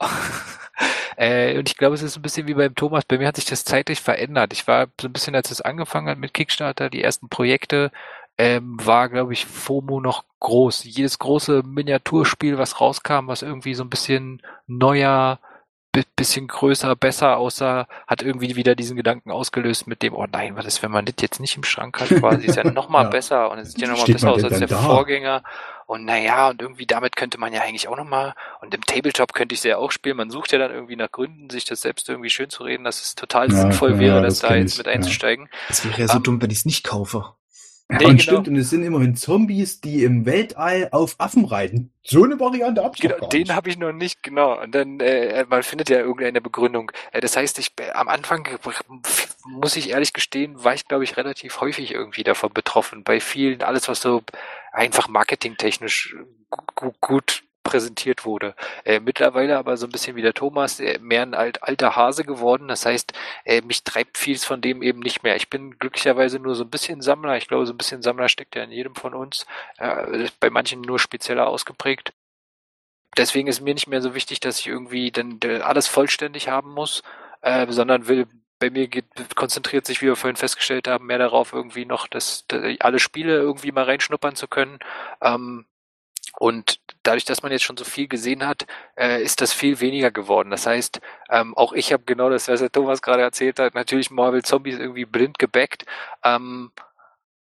und 1.18 1.68
ich 1.68 1.76
glaube, 1.76 1.94
es 1.94 2.02
ist 2.02 2.16
ein 2.16 2.22
bisschen 2.22 2.46
wie 2.46 2.54
beim 2.54 2.74
Thomas. 2.74 3.04
Bei 3.04 3.18
mir 3.18 3.26
hat 3.28 3.36
sich 3.36 3.44
das 3.44 3.64
zeitlich 3.64 4.00
verändert. 4.00 4.52
Ich 4.54 4.66
war 4.66 4.88
so 5.00 5.08
ein 5.08 5.12
bisschen, 5.12 5.34
als 5.34 5.50
es 5.50 5.60
angefangen 5.60 6.08
hat 6.08 6.18
mit 6.18 6.32
Kickstarter, 6.34 6.88
die 6.90 7.02
ersten 7.02 7.28
Projekte, 7.28 7.90
ähm, 8.38 8.76
war, 8.82 9.08
glaube 9.08 9.32
ich, 9.32 9.46
FOMO 9.46 10.00
noch 10.00 10.24
groß. 10.40 10.84
Jedes 10.84 11.18
große 11.18 11.62
Miniaturspiel, 11.64 12.58
was 12.58 12.80
rauskam, 12.80 13.28
was 13.28 13.42
irgendwie 13.42 13.74
so 13.74 13.82
ein 13.82 13.90
bisschen 13.90 14.42
neuer, 14.66 15.38
bisschen 16.16 16.46
größer, 16.48 16.94
besser 16.96 17.38
aussah, 17.38 17.88
hat 18.06 18.22
irgendwie 18.22 18.56
wieder 18.56 18.74
diesen 18.74 18.96
Gedanken 18.96 19.30
ausgelöst 19.30 19.86
mit 19.86 20.02
dem, 20.02 20.14
oh 20.14 20.26
nein, 20.30 20.56
was 20.56 20.66
ist, 20.66 20.82
wenn 20.82 20.90
man 20.90 21.04
das 21.04 21.14
jetzt 21.20 21.40
nicht 21.40 21.56
im 21.56 21.64
Schrank 21.64 22.00
hat, 22.00 22.08
quasi 22.08 22.46
ist 22.46 22.56
ja 22.56 22.64
noch 22.70 22.88
mal 22.88 23.04
ja. 23.04 23.08
besser 23.10 23.50
und 23.50 23.58
es 23.58 23.72
sieht 23.72 23.82
ja 23.82 23.88
noch 23.88 23.98
mal 23.98 24.12
besser 24.12 24.32
aus 24.32 24.44
als 24.44 24.58
der 24.58 24.68
da? 24.68 24.76
Vorgänger 24.76 25.42
und 25.86 26.04
naja, 26.04 26.50
und 26.50 26.60
irgendwie 26.60 26.86
damit 26.86 27.16
könnte 27.16 27.38
man 27.38 27.52
ja 27.52 27.62
eigentlich 27.62 27.88
auch 27.88 27.96
noch 27.96 28.04
mal 28.04 28.34
und 28.60 28.74
im 28.74 28.82
Tabletop 28.82 29.32
könnte 29.32 29.54
ich 29.54 29.60
es 29.60 29.64
ja 29.64 29.78
auch 29.78 29.90
spielen, 29.90 30.16
man 30.16 30.30
sucht 30.30 30.52
ja 30.52 30.58
dann 30.58 30.72
irgendwie 30.72 30.96
nach 30.96 31.10
Gründen, 31.10 31.48
sich 31.48 31.64
das 31.64 31.80
selbst 31.80 32.08
irgendwie 32.08 32.30
schön 32.30 32.50
zu 32.50 32.64
reden, 32.64 32.84
dass 32.84 33.00
es 33.00 33.14
total 33.14 33.50
ja, 33.50 33.56
sinnvoll 33.56 33.92
ja, 33.92 33.98
wäre, 33.98 34.22
das 34.22 34.40
da 34.40 34.54
jetzt 34.54 34.78
mit 34.78 34.88
einzusteigen. 34.88 35.48
Das 35.68 35.84
wäre 35.84 35.98
ja 35.98 36.08
so 36.08 36.18
um, 36.18 36.22
dumm, 36.22 36.42
wenn 36.42 36.50
ich 36.50 36.58
es 36.58 36.64
nicht 36.66 36.84
kaufe. 36.84 37.35
Ja, 37.88 37.98
nee, 37.98 38.04
und 38.06 38.10
genau. 38.10 38.22
stimmt, 38.22 38.48
und 38.48 38.56
es 38.56 38.70
sind 38.70 38.82
immerhin 38.82 39.14
Zombies, 39.14 39.80
die 39.80 40.02
im 40.02 40.26
Weltall 40.26 40.88
auf 40.90 41.14
Affen 41.18 41.44
reiten. 41.44 41.92
So 42.02 42.24
eine 42.24 42.40
Variante 42.40 42.88
ich 42.94 43.00
genau, 43.00 43.28
Den 43.28 43.54
habe 43.54 43.70
ich 43.70 43.78
noch 43.78 43.92
nicht, 43.92 44.24
genau. 44.24 44.60
Und 44.60 44.74
dann, 44.74 44.98
äh, 44.98 45.44
man 45.48 45.62
findet 45.62 45.88
ja 45.88 45.98
irgendeine 45.98 46.40
Begründung. 46.40 46.90
Äh, 47.12 47.20
das 47.20 47.36
heißt, 47.36 47.60
ich 47.60 47.72
äh, 47.78 47.92
am 47.92 48.08
Anfang 48.08 48.48
muss 49.44 49.76
ich 49.76 49.90
ehrlich 49.90 50.12
gestehen, 50.12 50.64
war 50.64 50.74
ich, 50.74 50.88
glaube 50.88 51.04
ich, 51.04 51.16
relativ 51.16 51.60
häufig 51.60 51.92
irgendwie 51.92 52.24
davon 52.24 52.52
betroffen. 52.52 53.04
Bei 53.04 53.20
vielen, 53.20 53.62
alles, 53.62 53.86
was 53.88 54.00
so 54.00 54.22
einfach 54.72 55.06
marketingtechnisch 55.06 56.16
gut, 56.74 57.00
gut 57.00 57.45
präsentiert 57.66 58.24
wurde. 58.24 58.54
Äh, 58.84 59.00
mittlerweile 59.00 59.58
aber 59.58 59.76
so 59.76 59.86
ein 59.86 59.92
bisschen 59.92 60.16
wie 60.16 60.22
der 60.22 60.34
Thomas, 60.34 60.80
äh, 60.80 60.98
mehr 61.00 61.22
ein 61.22 61.34
alt, 61.34 61.62
alter 61.62 61.96
Hase 61.96 62.24
geworden. 62.24 62.68
Das 62.68 62.86
heißt, 62.86 63.12
äh, 63.44 63.60
mich 63.62 63.84
treibt 63.84 64.18
vieles 64.18 64.44
von 64.44 64.60
dem 64.60 64.82
eben 64.82 65.00
nicht 65.00 65.22
mehr. 65.22 65.36
Ich 65.36 65.50
bin 65.50 65.78
glücklicherweise 65.78 66.38
nur 66.38 66.54
so 66.54 66.64
ein 66.64 66.70
bisschen 66.70 67.02
Sammler. 67.02 67.36
Ich 67.36 67.48
glaube, 67.48 67.66
so 67.66 67.72
ein 67.72 67.78
bisschen 67.78 68.02
Sammler 68.02 68.28
steckt 68.28 68.54
ja 68.54 68.62
in 68.62 68.70
jedem 68.70 68.94
von 68.94 69.14
uns. 69.14 69.46
Äh, 69.78 70.28
bei 70.40 70.50
manchen 70.50 70.80
nur 70.80 70.98
spezieller 70.98 71.48
ausgeprägt. 71.48 72.12
Deswegen 73.16 73.48
ist 73.48 73.60
mir 73.60 73.74
nicht 73.74 73.88
mehr 73.88 74.02
so 74.02 74.14
wichtig, 74.14 74.40
dass 74.40 74.60
ich 74.60 74.66
irgendwie 74.68 75.10
dann 75.10 75.40
alles 75.62 75.88
vollständig 75.88 76.48
haben 76.48 76.72
muss, 76.72 77.02
äh, 77.40 77.66
sondern 77.70 78.08
will 78.08 78.26
bei 78.58 78.70
mir 78.70 78.88
geht, 78.88 79.06
konzentriert 79.34 79.86
sich, 79.86 80.00
wie 80.00 80.06
wir 80.06 80.16
vorhin 80.16 80.36
festgestellt 80.36 80.88
haben, 80.88 81.06
mehr 81.06 81.18
darauf, 81.18 81.52
irgendwie 81.52 81.84
noch 81.84 82.06
das, 82.06 82.44
das 82.48 82.62
alle 82.80 82.98
Spiele 82.98 83.34
irgendwie 83.34 83.72
mal 83.72 83.84
reinschnuppern 83.84 84.34
zu 84.34 84.48
können. 84.48 84.78
Ähm, 85.20 85.66
und 86.38 86.80
dadurch, 87.06 87.24
dass 87.24 87.42
man 87.42 87.52
jetzt 87.52 87.64
schon 87.64 87.76
so 87.76 87.84
viel 87.84 88.08
gesehen 88.08 88.46
hat, 88.46 88.66
äh, 88.96 89.22
ist 89.22 89.40
das 89.40 89.52
viel 89.52 89.80
weniger 89.80 90.10
geworden. 90.10 90.50
Das 90.50 90.66
heißt, 90.66 91.00
ähm, 91.30 91.56
auch 91.56 91.72
ich 91.72 91.92
habe 91.92 92.04
genau 92.04 92.30
das, 92.30 92.48
was 92.48 92.60
der 92.60 92.72
Thomas 92.72 93.02
gerade 93.02 93.22
erzählt 93.22 93.58
hat, 93.58 93.74
natürlich 93.74 94.10
Marvel 94.10 94.42
Zombies 94.42 94.78
irgendwie 94.78 95.04
blind 95.04 95.38
gebackt. 95.38 95.84
Ähm, 96.24 96.70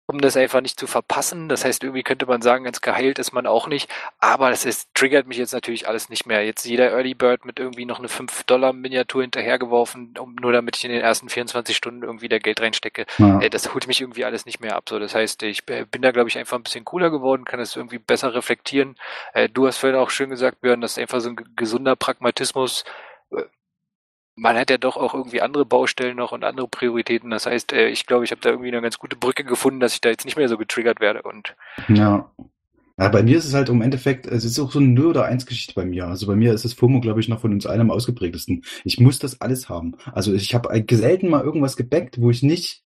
um 0.08 0.22
das 0.22 0.38
einfach 0.38 0.62
nicht 0.62 0.80
zu 0.80 0.88
verpassen. 0.88 1.50
Das 1.50 1.66
heißt, 1.66 1.84
irgendwie 1.84 2.02
könnte 2.02 2.26
man 2.26 2.42
sagen, 2.42 2.64
ganz 2.64 2.80
geheilt 2.80 3.20
ist 3.20 3.34
man 3.34 3.46
auch 3.46 3.68
nicht. 3.68 3.90
Aber 4.20 4.50
das 4.50 4.64
ist, 4.64 4.90
triggert 4.94 5.28
mich 5.28 5.38
jetzt 5.38 5.52
natürlich 5.54 5.88
alles 5.88 6.08
nicht 6.08 6.26
mehr. 6.26 6.46
Jetzt 6.46 6.64
jeder 6.64 6.92
Early 6.92 7.14
Bird 7.14 7.44
mit 7.44 7.60
irgendwie 7.60 7.84
noch 7.86 8.00
eine 8.00 8.08
5-Dollar-Miniatur 8.08 9.24
hinterhergeworfen, 9.24 10.14
um, 10.18 10.36
nur 10.36 10.54
damit 10.54 10.78
ich 10.78 10.86
in 10.86 10.92
den 10.92 11.02
ersten 11.02 11.28
24 11.28 11.76
Stunden 11.76 12.04
irgendwie 12.04 12.30
da 12.30 12.40
Geld 12.40 12.62
reinstecke. 12.62 13.06
Ja. 13.18 13.42
Äh, 13.42 13.50
das 13.50 13.74
holt 13.74 13.88
mich 13.88 14.00
irgendwie 14.00 14.24
alles 14.24 14.46
nicht 14.46 14.62
mehr 14.62 14.78
ab. 14.78 14.88
So, 14.88 14.98
das 14.98 15.14
heißt, 15.14 15.44
ich 15.44 15.66
bin 15.66 16.02
da, 16.02 16.12
glaube 16.12 16.30
ich, 16.30 16.38
einfach 16.38 16.58
ein 16.58 16.64
bisschen 16.64 16.86
cooler 16.86 17.10
geworden, 17.10 17.44
kann 17.44 17.60
es 17.60 17.76
irgendwie 17.76 18.00
besser 18.00 18.34
reflektieren. 18.34 18.96
Äh, 19.34 19.50
du 19.50 19.68
hast 19.68 19.78
vorhin 19.78 20.00
auch 20.00 20.10
schön 20.10 20.30
gesagt, 20.30 20.62
Björn, 20.62 20.80
dass 20.80 20.98
einfach 20.98 21.20
so 21.20 21.30
ein 21.30 21.38
gesunder 21.58 21.98
Pragmatismus 21.98 22.86
äh, 23.32 23.44
man 24.38 24.56
hat 24.56 24.70
ja 24.70 24.78
doch 24.78 24.96
auch 24.96 25.14
irgendwie 25.14 25.42
andere 25.42 25.66
Baustellen 25.66 26.16
noch 26.16 26.32
und 26.32 26.44
andere 26.44 26.68
Prioritäten. 26.68 27.32
Das 27.32 27.46
heißt, 27.48 27.74
äh, 27.74 27.90
ich 27.90 28.06
glaube, 28.06 28.24
ich 28.24 28.32
habe 28.32 28.40
da 28.40 28.50
irgendwie 28.50 28.70
eine 28.70 28.82
ganz 28.82 29.00
gute 29.00 29.16
Brücke 29.16 29.44
gefunden, 29.44 29.80
dass 29.80 29.94
ich 29.94 30.02
da 30.02 30.10
jetzt 30.10 30.26
nicht 30.26 30.38
mehr 30.38 30.48
so 30.48 30.58
getriggert 30.58 31.00
werde. 31.00 31.24
Und 31.24 31.56
ja. 31.90 32.32
Ja, 33.00 33.10
bei 33.10 33.22
mir 33.22 33.38
ist 33.38 33.46
es 33.46 33.54
halt 33.54 33.70
im 33.70 33.82
Endeffekt, 33.82 34.26
es 34.26 34.44
ist 34.44 34.58
auch 34.58 34.72
so 34.72 34.80
eine 34.80 34.88
0 34.88 35.06
oder 35.08 35.26
1 35.26 35.46
Geschichte 35.46 35.74
bei 35.76 35.86
mir. 35.86 36.08
Also 36.08 36.26
bei 36.26 36.36
mir 36.36 36.54
ist 36.54 36.66
das 36.66 36.74
FOMO, 36.74 37.00
glaube 37.00 37.20
ich, 37.20 37.28
noch 37.28 37.42
von 37.42 37.52
uns 37.52 37.68
allen 37.68 37.82
am 37.82 37.92
ausgeprägtesten. 37.92 38.64
Ich 38.86 39.00
muss 39.00 39.20
das 39.20 39.40
alles 39.40 39.70
haben. 39.70 39.96
Also 40.14 40.34
ich 40.34 40.56
habe 40.56 40.84
selten 40.90 41.30
mal 41.30 41.44
irgendwas 41.44 41.78
gebackt, 41.78 42.20
wo 42.20 42.32
ich 42.32 42.42
nicht 42.42 42.84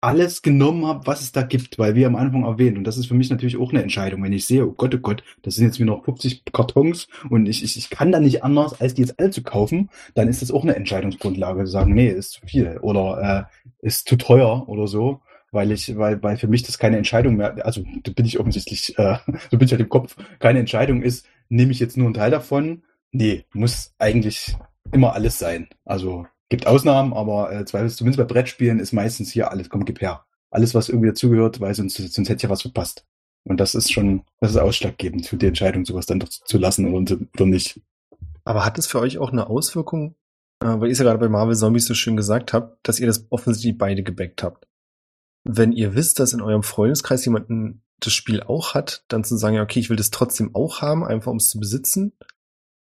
alles 0.00 0.42
genommen 0.42 0.86
habe, 0.86 1.06
was 1.06 1.22
es 1.22 1.32
da 1.32 1.42
gibt, 1.42 1.78
weil 1.78 1.94
wir 1.94 2.06
am 2.06 2.16
Anfang 2.16 2.44
erwähnt. 2.44 2.78
Und 2.78 2.84
das 2.84 2.98
ist 2.98 3.06
für 3.06 3.14
mich 3.14 3.30
natürlich 3.30 3.56
auch 3.56 3.70
eine 3.70 3.82
Entscheidung, 3.82 4.22
wenn 4.22 4.32
ich 4.32 4.46
sehe, 4.46 4.66
oh 4.66 4.72
Gott, 4.72 4.94
oh 4.94 4.98
Gott, 4.98 5.24
das 5.42 5.56
sind 5.56 5.66
jetzt 5.66 5.80
wieder 5.80 5.90
noch 5.90 6.04
50 6.04 6.44
Kartons 6.52 7.08
und 7.30 7.46
ich, 7.46 7.64
ich, 7.64 7.76
ich 7.76 7.90
kann 7.90 8.12
da 8.12 8.20
nicht 8.20 8.44
anders, 8.44 8.80
als 8.80 8.94
die 8.94 9.02
jetzt 9.02 9.18
alle 9.18 9.30
zu 9.30 9.42
kaufen, 9.42 9.90
dann 10.14 10.28
ist 10.28 10.42
das 10.42 10.50
auch 10.50 10.62
eine 10.62 10.76
Entscheidungsgrundlage, 10.76 11.64
zu 11.64 11.70
sagen, 11.70 11.94
nee, 11.94 12.08
ist 12.08 12.32
zu 12.32 12.46
viel 12.46 12.78
oder 12.78 13.48
äh, 13.82 13.86
ist 13.86 14.08
zu 14.08 14.16
teuer 14.16 14.68
oder 14.68 14.86
so. 14.86 15.20
Weil 15.50 15.72
ich, 15.72 15.96
weil, 15.96 16.22
weil 16.22 16.36
für 16.36 16.46
mich 16.46 16.62
das 16.62 16.78
keine 16.78 16.98
Entscheidung 16.98 17.36
mehr, 17.36 17.64
also 17.64 17.82
da 18.02 18.12
bin 18.12 18.26
ich 18.26 18.38
offensichtlich, 18.38 18.98
äh, 18.98 19.16
so 19.50 19.56
bin 19.56 19.64
ich 19.64 19.72
halt 19.72 19.80
im 19.80 19.88
Kopf, 19.88 20.14
keine 20.38 20.58
Entscheidung 20.58 21.00
ist, 21.00 21.26
nehme 21.48 21.72
ich 21.72 21.80
jetzt 21.80 21.96
nur 21.96 22.06
einen 22.06 22.14
Teil 22.14 22.30
davon? 22.30 22.82
Nee, 23.12 23.46
muss 23.54 23.94
eigentlich 23.98 24.54
immer 24.92 25.14
alles 25.14 25.38
sein. 25.38 25.68
Also 25.86 26.26
Gibt 26.48 26.66
Ausnahmen, 26.66 27.12
aber 27.12 27.52
äh, 27.52 27.64
zumindest 27.64 28.16
bei 28.16 28.24
Brettspielen 28.24 28.80
ist 28.80 28.92
meistens 28.92 29.30
hier 29.30 29.50
alles, 29.50 29.68
komm, 29.68 29.84
gib 29.84 30.00
her. 30.00 30.24
Alles, 30.50 30.74
was 30.74 30.88
irgendwie 30.88 31.08
dazugehört, 31.08 31.60
weil 31.60 31.74
sonst, 31.74 31.96
sonst 31.96 32.28
hätte 32.28 32.36
ich 32.36 32.42
ja 32.44 32.48
was 32.48 32.62
verpasst. 32.62 33.04
Und 33.44 33.60
das 33.60 33.74
ist 33.74 33.92
schon, 33.92 34.24
das 34.40 34.52
ist 34.52 34.56
ausschlaggebend 34.56 35.26
für 35.26 35.36
die 35.36 35.46
Entscheidung, 35.46 35.84
sowas 35.84 36.06
dann 36.06 36.20
doch 36.20 36.28
zu 36.28 36.58
lassen 36.58 36.92
oder, 36.92 37.18
oder 37.34 37.46
nicht. 37.46 37.80
Aber 38.44 38.64
hat 38.64 38.78
es 38.78 38.86
für 38.86 38.98
euch 38.98 39.18
auch 39.18 39.30
eine 39.30 39.48
Auswirkung, 39.48 40.14
äh, 40.62 40.66
weil 40.66 40.88
ihr 40.88 40.92
es 40.92 40.98
ja 40.98 41.04
gerade 41.04 41.18
bei 41.18 41.28
Marvel 41.28 41.56
Zombies 41.56 41.86
so 41.86 41.94
schön 41.94 42.16
gesagt 42.16 42.52
habt, 42.52 42.78
dass 42.86 42.98
ihr 42.98 43.06
das 43.06 43.26
offensichtlich 43.30 43.76
beide 43.76 44.02
gebackt 44.02 44.42
habt? 44.42 44.66
Wenn 45.44 45.72
ihr 45.72 45.94
wisst, 45.94 46.18
dass 46.18 46.32
in 46.32 46.40
eurem 46.40 46.62
Freundeskreis 46.62 47.24
jemanden 47.24 47.82
das 48.00 48.12
Spiel 48.12 48.42
auch 48.42 48.74
hat, 48.74 49.04
dann 49.08 49.24
zu 49.24 49.36
sagen, 49.36 49.56
ja, 49.56 49.62
okay, 49.62 49.80
ich 49.80 49.90
will 49.90 49.96
das 49.96 50.10
trotzdem 50.10 50.54
auch 50.54 50.80
haben, 50.80 51.04
einfach 51.04 51.30
um 51.30 51.38
es 51.38 51.50
zu 51.50 51.58
besitzen, 51.58 52.12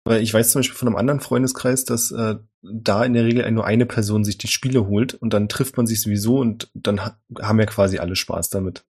weil 0.10 0.24
ich 0.24 0.34
weiß 0.34 0.52
zum 0.52 0.60
Beispiel 0.60 0.76
von 0.76 0.88
einem 0.88 0.98
anderen 0.98 1.20
Freundeskreis, 1.20 1.86
dass 1.86 2.10
äh, 2.10 2.38
da 2.64 3.06
in 3.06 3.14
der 3.14 3.26
Regel 3.26 3.50
nur 3.52 3.68
eine 3.68 3.86
Person 3.86 4.24
sich 4.24 4.40
die 4.40 4.48
Spiele 4.48 4.88
holt 4.88 5.14
und 5.14 5.36
dann 5.36 5.48
trifft 5.48 5.78
man 5.78 5.86
sich 5.86 6.02
sowieso 6.02 6.40
und 6.40 6.72
dann 6.74 7.06
ha 7.06 7.20
haben 7.40 7.60
ja 7.60 7.68
quasi 7.68 8.00
alle 8.00 8.16
Spaß 8.16 8.50
damit. 8.50 8.86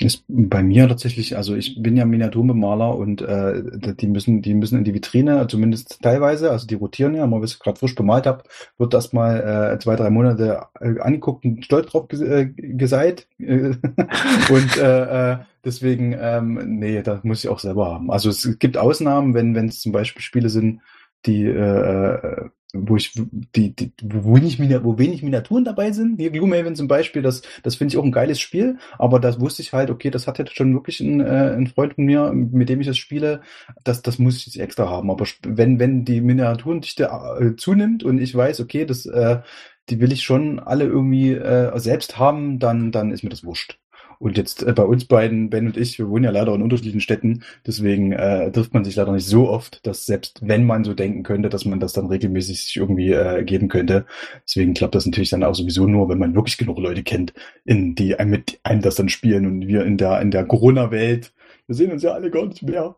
Ist 0.00 0.24
bei 0.26 0.62
mir 0.62 0.88
tatsächlich, 0.88 1.36
also 1.36 1.54
ich 1.54 1.82
bin 1.82 1.98
ja 1.98 2.06
Miniaturbemaler 2.06 2.96
und 2.96 3.20
äh, 3.20 3.62
die 3.94 4.06
müssen, 4.06 4.40
die 4.40 4.54
müssen 4.54 4.78
in 4.78 4.84
die 4.84 4.94
Vitrine, 4.94 5.46
zumindest 5.48 6.00
teilweise, 6.00 6.50
also 6.50 6.66
die 6.66 6.76
rotieren 6.76 7.14
ja, 7.14 7.26
mal 7.26 7.42
was 7.42 7.52
ich 7.52 7.58
gerade 7.58 7.78
frisch 7.78 7.94
bemalt 7.94 8.26
habe, 8.26 8.42
wird 8.78 8.94
erst 8.94 9.12
mal 9.12 9.74
äh, 9.74 9.78
zwei, 9.80 9.94
drei 9.96 10.08
Monate 10.08 10.62
äh, 10.80 10.98
angeguckt 10.98 11.44
und 11.44 11.64
stolz 11.64 11.90
drauf 11.90 12.08
ges 12.08 12.22
äh, 12.22 12.46
geseit. 12.46 13.28
und 13.38 14.76
äh, 14.78 15.32
äh, 15.32 15.38
deswegen, 15.62 16.16
ähm, 16.18 16.78
nee, 16.78 17.02
das 17.02 17.22
muss 17.22 17.44
ich 17.44 17.50
auch 17.50 17.58
selber 17.58 17.92
haben. 17.92 18.10
Also 18.10 18.30
es 18.30 18.58
gibt 18.58 18.78
Ausnahmen, 18.78 19.34
wenn 19.34 19.54
wenn 19.54 19.68
es 19.68 19.80
zum 19.80 19.92
Beispiel 19.92 20.22
Spiele 20.22 20.48
sind, 20.48 20.80
die 21.26 21.44
äh, 21.44 22.14
äh 22.14 22.48
wo 22.72 22.96
ich 22.96 23.12
die, 23.54 23.74
die 23.76 23.92
wo 24.02 24.34
wenig 24.36 24.58
wo 24.82 24.98
wenig 24.98 25.22
Miniaturen 25.22 25.64
dabei 25.64 25.92
sind. 25.92 26.18
Hier 26.18 26.30
Gloomhaven 26.30 26.74
zum 26.74 26.88
Beispiel, 26.88 27.22
das 27.22 27.42
das 27.62 27.76
finde 27.76 27.92
ich 27.92 27.98
auch 27.98 28.04
ein 28.04 28.12
geiles 28.12 28.40
Spiel, 28.40 28.78
aber 28.98 29.20
das 29.20 29.40
wusste 29.40 29.62
ich 29.62 29.72
halt, 29.72 29.90
okay, 29.90 30.10
das 30.10 30.26
hat 30.26 30.38
jetzt 30.38 30.56
schon 30.56 30.72
wirklich 30.74 31.00
ein, 31.00 31.20
äh, 31.20 31.54
ein 31.54 31.66
Freund 31.66 31.94
von 31.94 32.04
mir, 32.04 32.32
mit 32.32 32.68
dem 32.68 32.80
ich 32.80 32.86
das 32.86 32.98
spiele, 32.98 33.42
das 33.84 34.02
das 34.02 34.18
muss 34.18 34.38
ich 34.38 34.46
jetzt 34.46 34.58
extra 34.58 34.88
haben. 34.88 35.10
Aber 35.10 35.26
wenn 35.42 35.78
wenn 35.78 36.04
die 36.04 36.20
Miniaturendichte 36.20 37.10
äh, 37.40 37.56
zunimmt 37.56 38.04
und 38.04 38.18
ich 38.18 38.34
weiß, 38.34 38.60
okay, 38.60 38.84
das 38.86 39.06
äh, 39.06 39.40
die 39.88 40.00
will 40.00 40.12
ich 40.12 40.22
schon 40.22 40.58
alle 40.60 40.84
irgendwie 40.84 41.32
äh, 41.32 41.78
selbst 41.78 42.18
haben, 42.18 42.58
dann 42.58 42.92
dann 42.92 43.10
ist 43.12 43.22
mir 43.22 43.30
das 43.30 43.44
wurscht. 43.44 43.78
Und 44.22 44.36
jetzt 44.36 44.62
äh, 44.62 44.72
bei 44.72 44.84
uns 44.84 45.04
beiden, 45.04 45.50
Ben 45.50 45.66
und 45.66 45.76
ich, 45.76 45.98
wir 45.98 46.08
wohnen 46.08 46.22
ja 46.22 46.30
leider 46.30 46.54
in 46.54 46.62
unterschiedlichen 46.62 47.00
Städten, 47.00 47.42
deswegen 47.66 48.12
äh, 48.12 48.52
trifft 48.52 48.72
man 48.72 48.84
sich 48.84 48.94
leider 48.94 49.10
nicht 49.10 49.26
so 49.26 49.50
oft, 49.50 49.84
dass 49.84 50.06
selbst 50.06 50.38
wenn 50.46 50.64
man 50.64 50.84
so 50.84 50.94
denken 50.94 51.24
könnte, 51.24 51.48
dass 51.48 51.64
man 51.64 51.80
das 51.80 51.92
dann 51.92 52.06
regelmäßig 52.06 52.62
sich 52.62 52.76
irgendwie 52.76 53.10
äh, 53.10 53.42
geben 53.42 53.66
könnte. 53.66 54.06
Deswegen 54.46 54.74
klappt 54.74 54.94
das 54.94 55.06
natürlich 55.06 55.30
dann 55.30 55.42
auch 55.42 55.56
sowieso 55.56 55.88
nur, 55.88 56.08
wenn 56.08 56.20
man 56.20 56.36
wirklich 56.36 56.56
genug 56.56 56.78
Leute 56.78 57.02
kennt, 57.02 57.32
in 57.64 57.96
die 57.96 58.14
einem 58.14 58.30
mit 58.30 58.60
einem 58.62 58.80
das 58.80 58.94
dann 58.94 59.08
spielen 59.08 59.44
und 59.44 59.66
wir 59.66 59.84
in 59.84 59.96
der 59.96 60.20
in 60.20 60.30
der 60.30 60.44
Corona-Welt, 60.44 61.32
wir 61.66 61.74
sehen 61.74 61.90
uns 61.90 62.04
ja 62.04 62.12
alle 62.12 62.30
gar 62.30 62.46
nicht 62.46 62.62
mehr. 62.62 62.94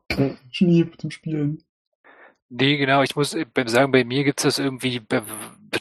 Schnief 0.50 0.96
zum 0.98 1.10
Spielen. 1.10 1.63
Nee, 2.56 2.76
genau. 2.76 3.02
Ich 3.02 3.16
muss 3.16 3.36
sagen, 3.66 3.90
bei 3.90 4.04
mir 4.04 4.22
gibt's 4.22 4.44
das 4.44 4.60
irgendwie 4.60 5.02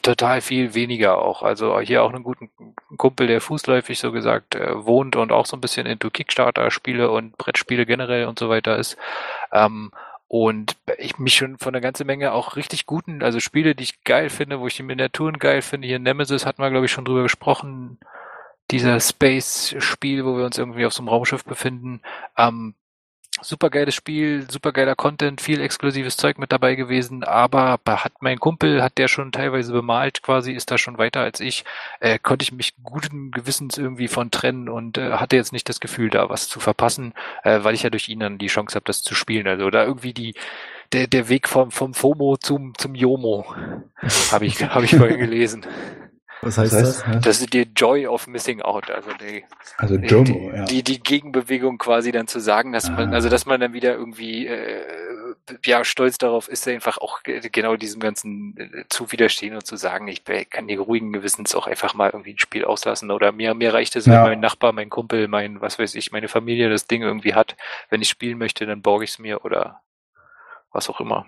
total 0.02 0.42
viel 0.42 0.74
weniger 0.74 1.20
auch. 1.20 1.44
Also 1.44 1.80
hier 1.80 2.02
auch 2.02 2.12
einen 2.12 2.24
guten 2.24 2.50
Kumpel, 2.98 3.28
der 3.28 3.42
fußläufig 3.42 4.00
so 4.00 4.12
gesagt 4.12 4.56
äh, 4.56 4.84
wohnt 4.84 5.16
und 5.16 5.32
auch 5.32 5.46
so 5.46 5.56
ein 5.56 5.62
bisschen 5.62 5.86
into 5.86 6.10
Kickstarter-Spiele 6.10 7.12
und 7.12 7.38
Brettspiele 7.38 7.86
generell 7.86 8.26
und 8.26 8.40
so 8.40 8.50
weiter 8.50 8.78
ist. 8.78 8.98
Ähm, 9.52 9.92
und 10.28 10.76
ich 10.98 11.20
mich 11.20 11.36
schon 11.36 11.60
von 11.60 11.76
einer 11.76 11.82
ganzen 11.82 12.08
Menge 12.08 12.32
auch 12.32 12.56
richtig 12.56 12.88
guten, 12.88 13.22
also 13.22 13.40
Spiele, 13.40 13.76
die 13.76 13.84
ich 13.84 14.04
geil 14.04 14.32
finde, 14.32 14.60
wo 14.60 14.66
ich 14.66 14.76
die 14.76 14.82
Miniaturen 14.82 15.38
geil 15.38 15.62
finde. 15.62 15.88
Hier 15.88 16.00
Nemesis 16.00 16.48
hatten 16.48 16.64
wir, 16.64 16.72
glaube 16.72 16.88
ich, 16.88 16.92
schon 16.92 17.06
drüber 17.06 17.22
gesprochen. 17.22 18.00
Dieser 18.72 19.00
Space-Spiel, 19.00 20.26
wo 20.26 20.38
wir 20.38 20.46
uns 20.46 20.58
irgendwie 20.58 20.88
auf 20.88 20.94
so 20.94 21.04
einem 21.04 21.10
Raumschiff 21.10 21.46
befinden. 21.46 22.02
Ähm, 22.36 22.74
super 23.42 23.70
geiles 23.70 23.96
Spiel, 23.96 24.46
super 24.50 24.72
geiler 24.72 24.96
Content, 24.96 25.42
viel 25.42 25.62
exklusives 25.62 26.18
Zeug 26.18 26.38
mit 26.38 26.52
dabei 26.52 26.76
gewesen, 26.76 27.24
aber 27.24 27.80
hat 27.86 28.14
mein 28.22 28.40
Kumpel, 28.40 28.84
hat 28.84 28.98
der 28.98 29.08
schon 29.08 29.32
teilweise 29.32 29.74
bemalt 29.74 30.22
quasi, 30.22 30.52
ist 30.52 30.72
da 30.72 30.78
schon 30.78 30.98
weiter 30.98 31.22
als 31.22 31.40
ich, 31.40 31.66
äh, 32.00 32.20
konnte 32.20 32.44
ich 32.44 32.52
mich 32.52 32.74
guten 32.84 33.32
Gewissens 33.32 33.78
irgendwie 33.78 34.08
von 34.08 34.32
trennen 34.32 34.70
und 34.70 34.98
äh, 34.98 35.14
hatte 35.14 35.36
jetzt 35.36 35.54
nicht 35.54 35.68
das 35.68 35.80
Gefühl, 35.80 36.10
da 36.10 36.30
was 36.30 36.48
zu 36.48 36.60
verpassen, 36.60 37.14
äh, 37.44 37.64
weil 37.64 37.74
ich 37.74 37.84
ja 37.84 37.90
durch 37.90 38.08
ihn 38.10 38.20
dann 38.20 38.38
die 38.38 38.48
Chance 38.48 38.76
habe, 38.76 38.86
das 38.86 39.02
zu 39.02 39.16
spielen. 39.16 39.48
Also 39.48 39.70
da 39.70 39.84
irgendwie 39.84 40.14
die 40.14 40.36
der, 40.92 41.08
der 41.08 41.28
Weg 41.28 41.50
vom, 41.50 41.72
vom 41.72 41.94
FOMO 41.94 42.38
zum, 42.38 42.78
zum 42.78 42.94
JOMO 42.96 43.46
habe 44.32 44.46
ich, 44.46 44.64
hab 44.64 44.84
ich 44.84 44.96
vorhin 44.96 45.18
gelesen. 45.18 45.66
Was 46.44 46.58
heißt 46.58 46.74
das? 46.74 47.04
Das, 47.04 47.22
das 47.22 47.42
ist 47.42 47.54
die 47.54 47.68
Joy 47.76 48.08
of 48.08 48.28
Missing 48.28 48.62
Out, 48.62 48.90
also 48.90 49.10
die, 49.20 49.44
also 49.78 49.96
Jomo, 49.96 50.24
die, 50.24 50.58
ja. 50.58 50.66
die, 50.66 50.84
die 50.84 51.00
Gegenbewegung 51.02 51.78
quasi 51.78 52.12
dann 52.12 52.28
zu 52.28 52.40
sagen, 52.40 52.74
dass 52.74 52.90
ah. 52.90 52.94
man, 52.94 53.14
also 53.14 53.30
dass 53.30 53.46
man 53.46 53.60
dann 53.60 53.74
wieder 53.74 53.94
irgendwie 53.94 54.48
äh, 54.48 54.84
ja 55.66 55.84
stolz 55.84 56.18
darauf 56.18 56.48
ist, 56.48 56.68
einfach 56.68 56.98
auch 56.98 57.22
genau 57.24 57.76
diesem 57.76 58.00
ganzen 58.00 58.58
äh, 58.58 58.84
zu 58.90 59.12
widerstehen 59.12 59.56
und 59.56 59.66
zu 59.66 59.76
sagen, 59.76 60.08
ich 60.08 60.24
kann 60.50 60.68
die 60.68 60.76
ruhigen 60.76 61.14
Gewissens 61.14 61.56
auch 61.56 61.68
einfach 61.68 61.94
mal 61.94 62.10
irgendwie 62.12 62.34
ein 62.34 62.40
Spiel 62.40 62.66
auslassen 62.66 63.12
oder 63.12 63.32
mir, 63.32 63.54
mir 63.54 63.74
reicht 63.74 63.96
es, 63.96 64.06
wenn 64.06 64.14
ja. 64.14 64.24
mein 64.24 64.40
Nachbar, 64.40 64.74
mein 64.74 64.90
Kumpel, 64.90 65.28
mein, 65.28 65.62
was 65.62 65.80
weiß 65.80 65.96
ich, 65.96 66.12
meine 66.12 66.28
Familie 66.28 66.70
das 66.70 66.88
Ding 66.88 67.02
irgendwie 67.02 67.34
hat. 67.34 67.56
Wenn 67.90 68.02
ich 68.02 68.10
spielen 68.10 68.38
möchte, 68.38 68.66
dann 68.66 68.82
borge 68.82 69.06
ich 69.06 69.12
es 69.12 69.20
mir 69.20 69.46
oder 69.46 69.82
was 70.72 70.90
auch 70.90 71.00
immer. 71.00 71.26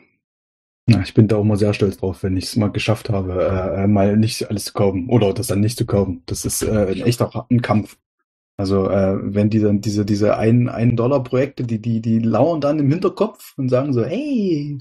Ich 0.87 1.15
bin 1.15 1.27
da 1.27 1.37
auch 1.37 1.43
mal 1.43 1.57
sehr 1.57 1.73
stolz 1.73 1.97
drauf, 1.97 2.21
wenn 2.21 2.37
ich 2.37 2.45
es 2.45 2.55
mal 2.57 2.71
geschafft 2.71 3.09
habe, 3.09 3.33
äh, 3.43 3.83
äh, 3.83 3.87
mal 3.87 4.17
nicht 4.17 4.49
alles 4.49 4.65
zu 4.65 4.73
kaufen 4.73 5.09
oder 5.09 5.33
das 5.33 5.47
dann 5.47 5.59
nicht 5.59 5.77
zu 5.79 5.85
kaufen. 5.85 6.21
Das 6.27 6.45
ist 6.45 6.61
äh, 6.61 6.87
ein 6.91 7.01
echter 7.01 7.47
ein 7.49 7.61
Kampf. 7.61 7.97
Also 8.57 8.89
äh, 8.89 9.17
wenn 9.21 9.49
die 9.49 9.59
dann 9.59 9.81
diese 9.81 10.05
diese 10.05 10.37
ein 10.37 10.69
ein 10.69 10.95
Dollar 10.95 11.23
Projekte, 11.23 11.63
die 11.63 11.81
die 11.81 12.01
die 12.01 12.19
lauern 12.19 12.61
dann 12.61 12.79
im 12.79 12.89
Hinterkopf 12.91 13.53
und 13.57 13.69
sagen 13.69 13.93
so, 13.93 14.05
hey, 14.05 14.77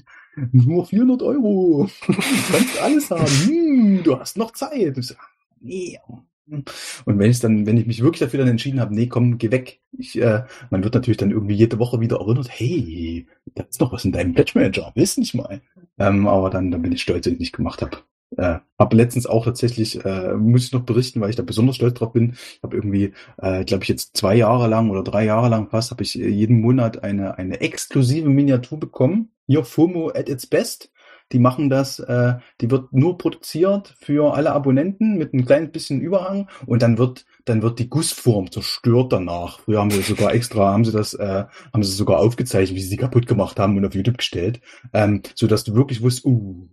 nur 0.51 0.85
400 0.85 1.23
Euro, 1.23 1.89
du 2.07 2.13
kannst 2.51 2.81
alles 2.81 3.11
haben, 3.11 3.25
hm, 3.25 4.03
du 4.03 4.19
hast 4.19 4.37
noch 4.37 4.51
Zeit. 4.51 4.97
Ich 4.97 5.07
so, 5.07 5.15
nee. 5.59 5.99
Und 6.47 7.19
wenn 7.19 7.31
ich 7.31 7.39
dann, 7.39 7.65
wenn 7.65 7.77
ich 7.77 7.87
mich 7.87 8.01
wirklich 8.01 8.19
dafür 8.19 8.39
dann 8.39 8.47
entschieden 8.47 8.79
habe, 8.79 8.93
nee, 8.93 9.07
komm, 9.07 9.37
geh 9.37 9.51
weg. 9.51 9.81
Ich, 9.97 10.19
äh, 10.21 10.43
man 10.69 10.83
wird 10.83 10.93
natürlich 10.93 11.17
dann 11.17 11.31
irgendwie 11.31 11.55
jede 11.55 11.79
Woche 11.79 11.99
wieder 11.99 12.17
erinnert, 12.17 12.49
hey, 12.51 13.27
da 13.55 13.63
ist 13.63 13.81
noch 13.81 13.91
was 13.91 14.05
in 14.05 14.11
deinem 14.11 14.33
Pledge 14.33 14.51
Manager, 14.55 14.91
willst 14.95 15.17
nicht 15.17 15.33
mal. 15.33 15.61
Ähm, 15.97 16.27
aber 16.27 16.49
dann, 16.49 16.71
dann 16.71 16.81
bin 16.81 16.91
ich 16.91 17.01
stolz, 17.01 17.25
dass 17.25 17.33
ich 17.33 17.39
nicht 17.39 17.55
gemacht 17.55 17.81
habe. 17.81 17.97
Äh, 18.37 18.59
habe 18.77 18.95
letztens 18.95 19.27
auch 19.27 19.45
tatsächlich, 19.45 20.03
äh, 20.03 20.33
muss 20.33 20.65
ich 20.65 20.71
noch 20.73 20.83
berichten, 20.83 21.21
weil 21.21 21.29
ich 21.29 21.35
da 21.35 21.43
besonders 21.43 21.77
stolz 21.77 21.97
drauf 21.97 22.13
bin. 22.13 22.33
Ich 22.33 22.63
habe 22.63 22.75
irgendwie, 22.75 23.13
äh, 23.37 23.63
glaube 23.63 23.83
ich, 23.83 23.89
jetzt 23.89 24.17
zwei 24.17 24.35
Jahre 24.35 24.67
lang 24.67 24.89
oder 24.89 25.03
drei 25.03 25.25
Jahre 25.25 25.49
lang 25.49 25.69
fast, 25.69 25.91
habe 25.91 26.03
ich 26.03 26.19
äh, 26.19 26.27
jeden 26.27 26.59
Monat 26.59 27.03
eine, 27.03 27.37
eine 27.37 27.61
exklusive 27.61 28.27
Miniatur 28.29 28.79
bekommen. 28.79 29.31
Hier 29.47 29.63
FOMO 29.63 30.09
at 30.09 30.27
its 30.27 30.47
best. 30.47 30.91
Die 31.31 31.39
machen 31.39 31.69
das, 31.69 31.99
äh, 31.99 32.35
die 32.61 32.69
wird 32.69 32.93
nur 32.93 33.17
produziert 33.17 33.95
für 33.99 34.35
alle 34.35 34.51
Abonnenten 34.51 35.17
mit 35.17 35.33
einem 35.33 35.45
kleinen 35.45 35.71
bisschen 35.71 35.99
Überhang 35.99 36.49
und 36.65 36.81
dann 36.81 36.97
wird, 36.97 37.25
dann 37.45 37.61
wird 37.61 37.79
die 37.79 37.89
Gussform 37.89 38.51
zerstört 38.51 39.11
danach. 39.11 39.59
Früher 39.59 39.79
haben 39.79 39.91
wir 39.91 40.01
sogar 40.01 40.33
extra, 40.33 40.71
haben 40.71 40.85
sie 40.85 40.91
das, 40.91 41.13
äh, 41.15 41.45
haben 41.73 41.83
sie 41.83 41.91
sogar 41.91 42.19
aufgezeichnet, 42.19 42.77
wie 42.77 42.81
sie 42.81 42.91
die 42.91 42.97
kaputt 42.97 43.25
gemacht 43.25 43.59
haben 43.59 43.75
und 43.75 43.85
auf 43.85 43.95
YouTube 43.95 44.17
gestellt, 44.17 44.61
ähm, 44.93 45.21
so 45.33 45.47
dass 45.47 45.63
du 45.63 45.75
wirklich 45.75 46.01
wusstest, 46.01 46.25
uh, 46.25 46.69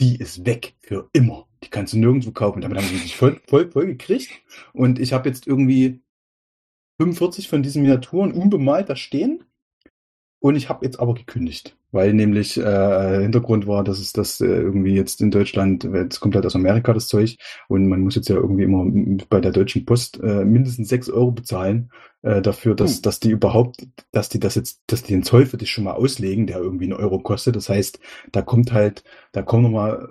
die 0.00 0.16
ist 0.16 0.44
weg 0.46 0.74
für 0.80 1.08
immer. 1.12 1.46
Die 1.62 1.68
kannst 1.68 1.92
du 1.92 1.98
nirgendwo 1.98 2.32
kaufen. 2.32 2.60
Damit 2.60 2.78
haben 2.78 2.86
sie 2.88 2.98
sich 2.98 3.16
voll, 3.16 3.40
voll, 3.46 3.70
voll 3.70 3.86
gekriegt. 3.86 4.30
Und 4.72 4.98
ich 4.98 5.12
habe 5.12 5.28
jetzt 5.28 5.46
irgendwie 5.46 6.02
45 6.98 7.48
von 7.48 7.62
diesen 7.62 7.82
Miniaturen 7.82 8.32
unbemalt 8.32 8.90
da 8.90 8.96
stehen. 8.96 9.44
Und 10.42 10.56
ich 10.56 10.68
habe 10.68 10.84
jetzt 10.84 10.98
aber 10.98 11.14
gekündigt, 11.14 11.76
weil 11.92 12.12
nämlich 12.14 12.56
äh, 12.58 13.20
Hintergrund 13.22 13.68
war, 13.68 13.84
dass 13.84 14.00
es 14.00 14.12
das 14.12 14.40
äh, 14.40 14.46
irgendwie 14.46 14.92
jetzt 14.92 15.20
in 15.20 15.30
Deutschland, 15.30 15.84
es 15.84 16.18
kommt 16.18 16.34
halt 16.34 16.44
aus 16.44 16.56
Amerika 16.56 16.92
das 16.92 17.06
Zeug 17.06 17.36
und 17.68 17.86
man 17.88 18.00
muss 18.00 18.16
jetzt 18.16 18.28
ja 18.28 18.34
irgendwie 18.34 18.64
immer 18.64 18.84
bei 19.28 19.40
der 19.40 19.52
Deutschen 19.52 19.84
Post 19.84 20.18
äh, 20.20 20.44
mindestens 20.44 20.88
sechs 20.88 21.08
Euro 21.08 21.30
bezahlen 21.30 21.92
äh, 22.22 22.42
dafür, 22.42 22.74
dass, 22.74 22.96
Hm. 22.96 23.02
dass 23.02 23.20
die 23.20 23.30
überhaupt, 23.30 23.86
dass 24.10 24.28
die 24.28 24.40
das 24.40 24.56
jetzt, 24.56 24.82
dass 24.88 25.04
die 25.04 25.12
den 25.12 25.22
Zoll 25.22 25.46
für 25.46 25.58
dich 25.58 25.70
schon 25.70 25.84
mal 25.84 25.92
auslegen, 25.92 26.48
der 26.48 26.58
irgendwie 26.58 26.86
einen 26.86 26.94
Euro 26.94 27.20
kostet. 27.20 27.54
Das 27.54 27.68
heißt, 27.68 28.00
da 28.32 28.42
kommt 28.42 28.72
halt, 28.72 29.04
da 29.30 29.42
kommen 29.42 29.62
nochmal 29.62 30.08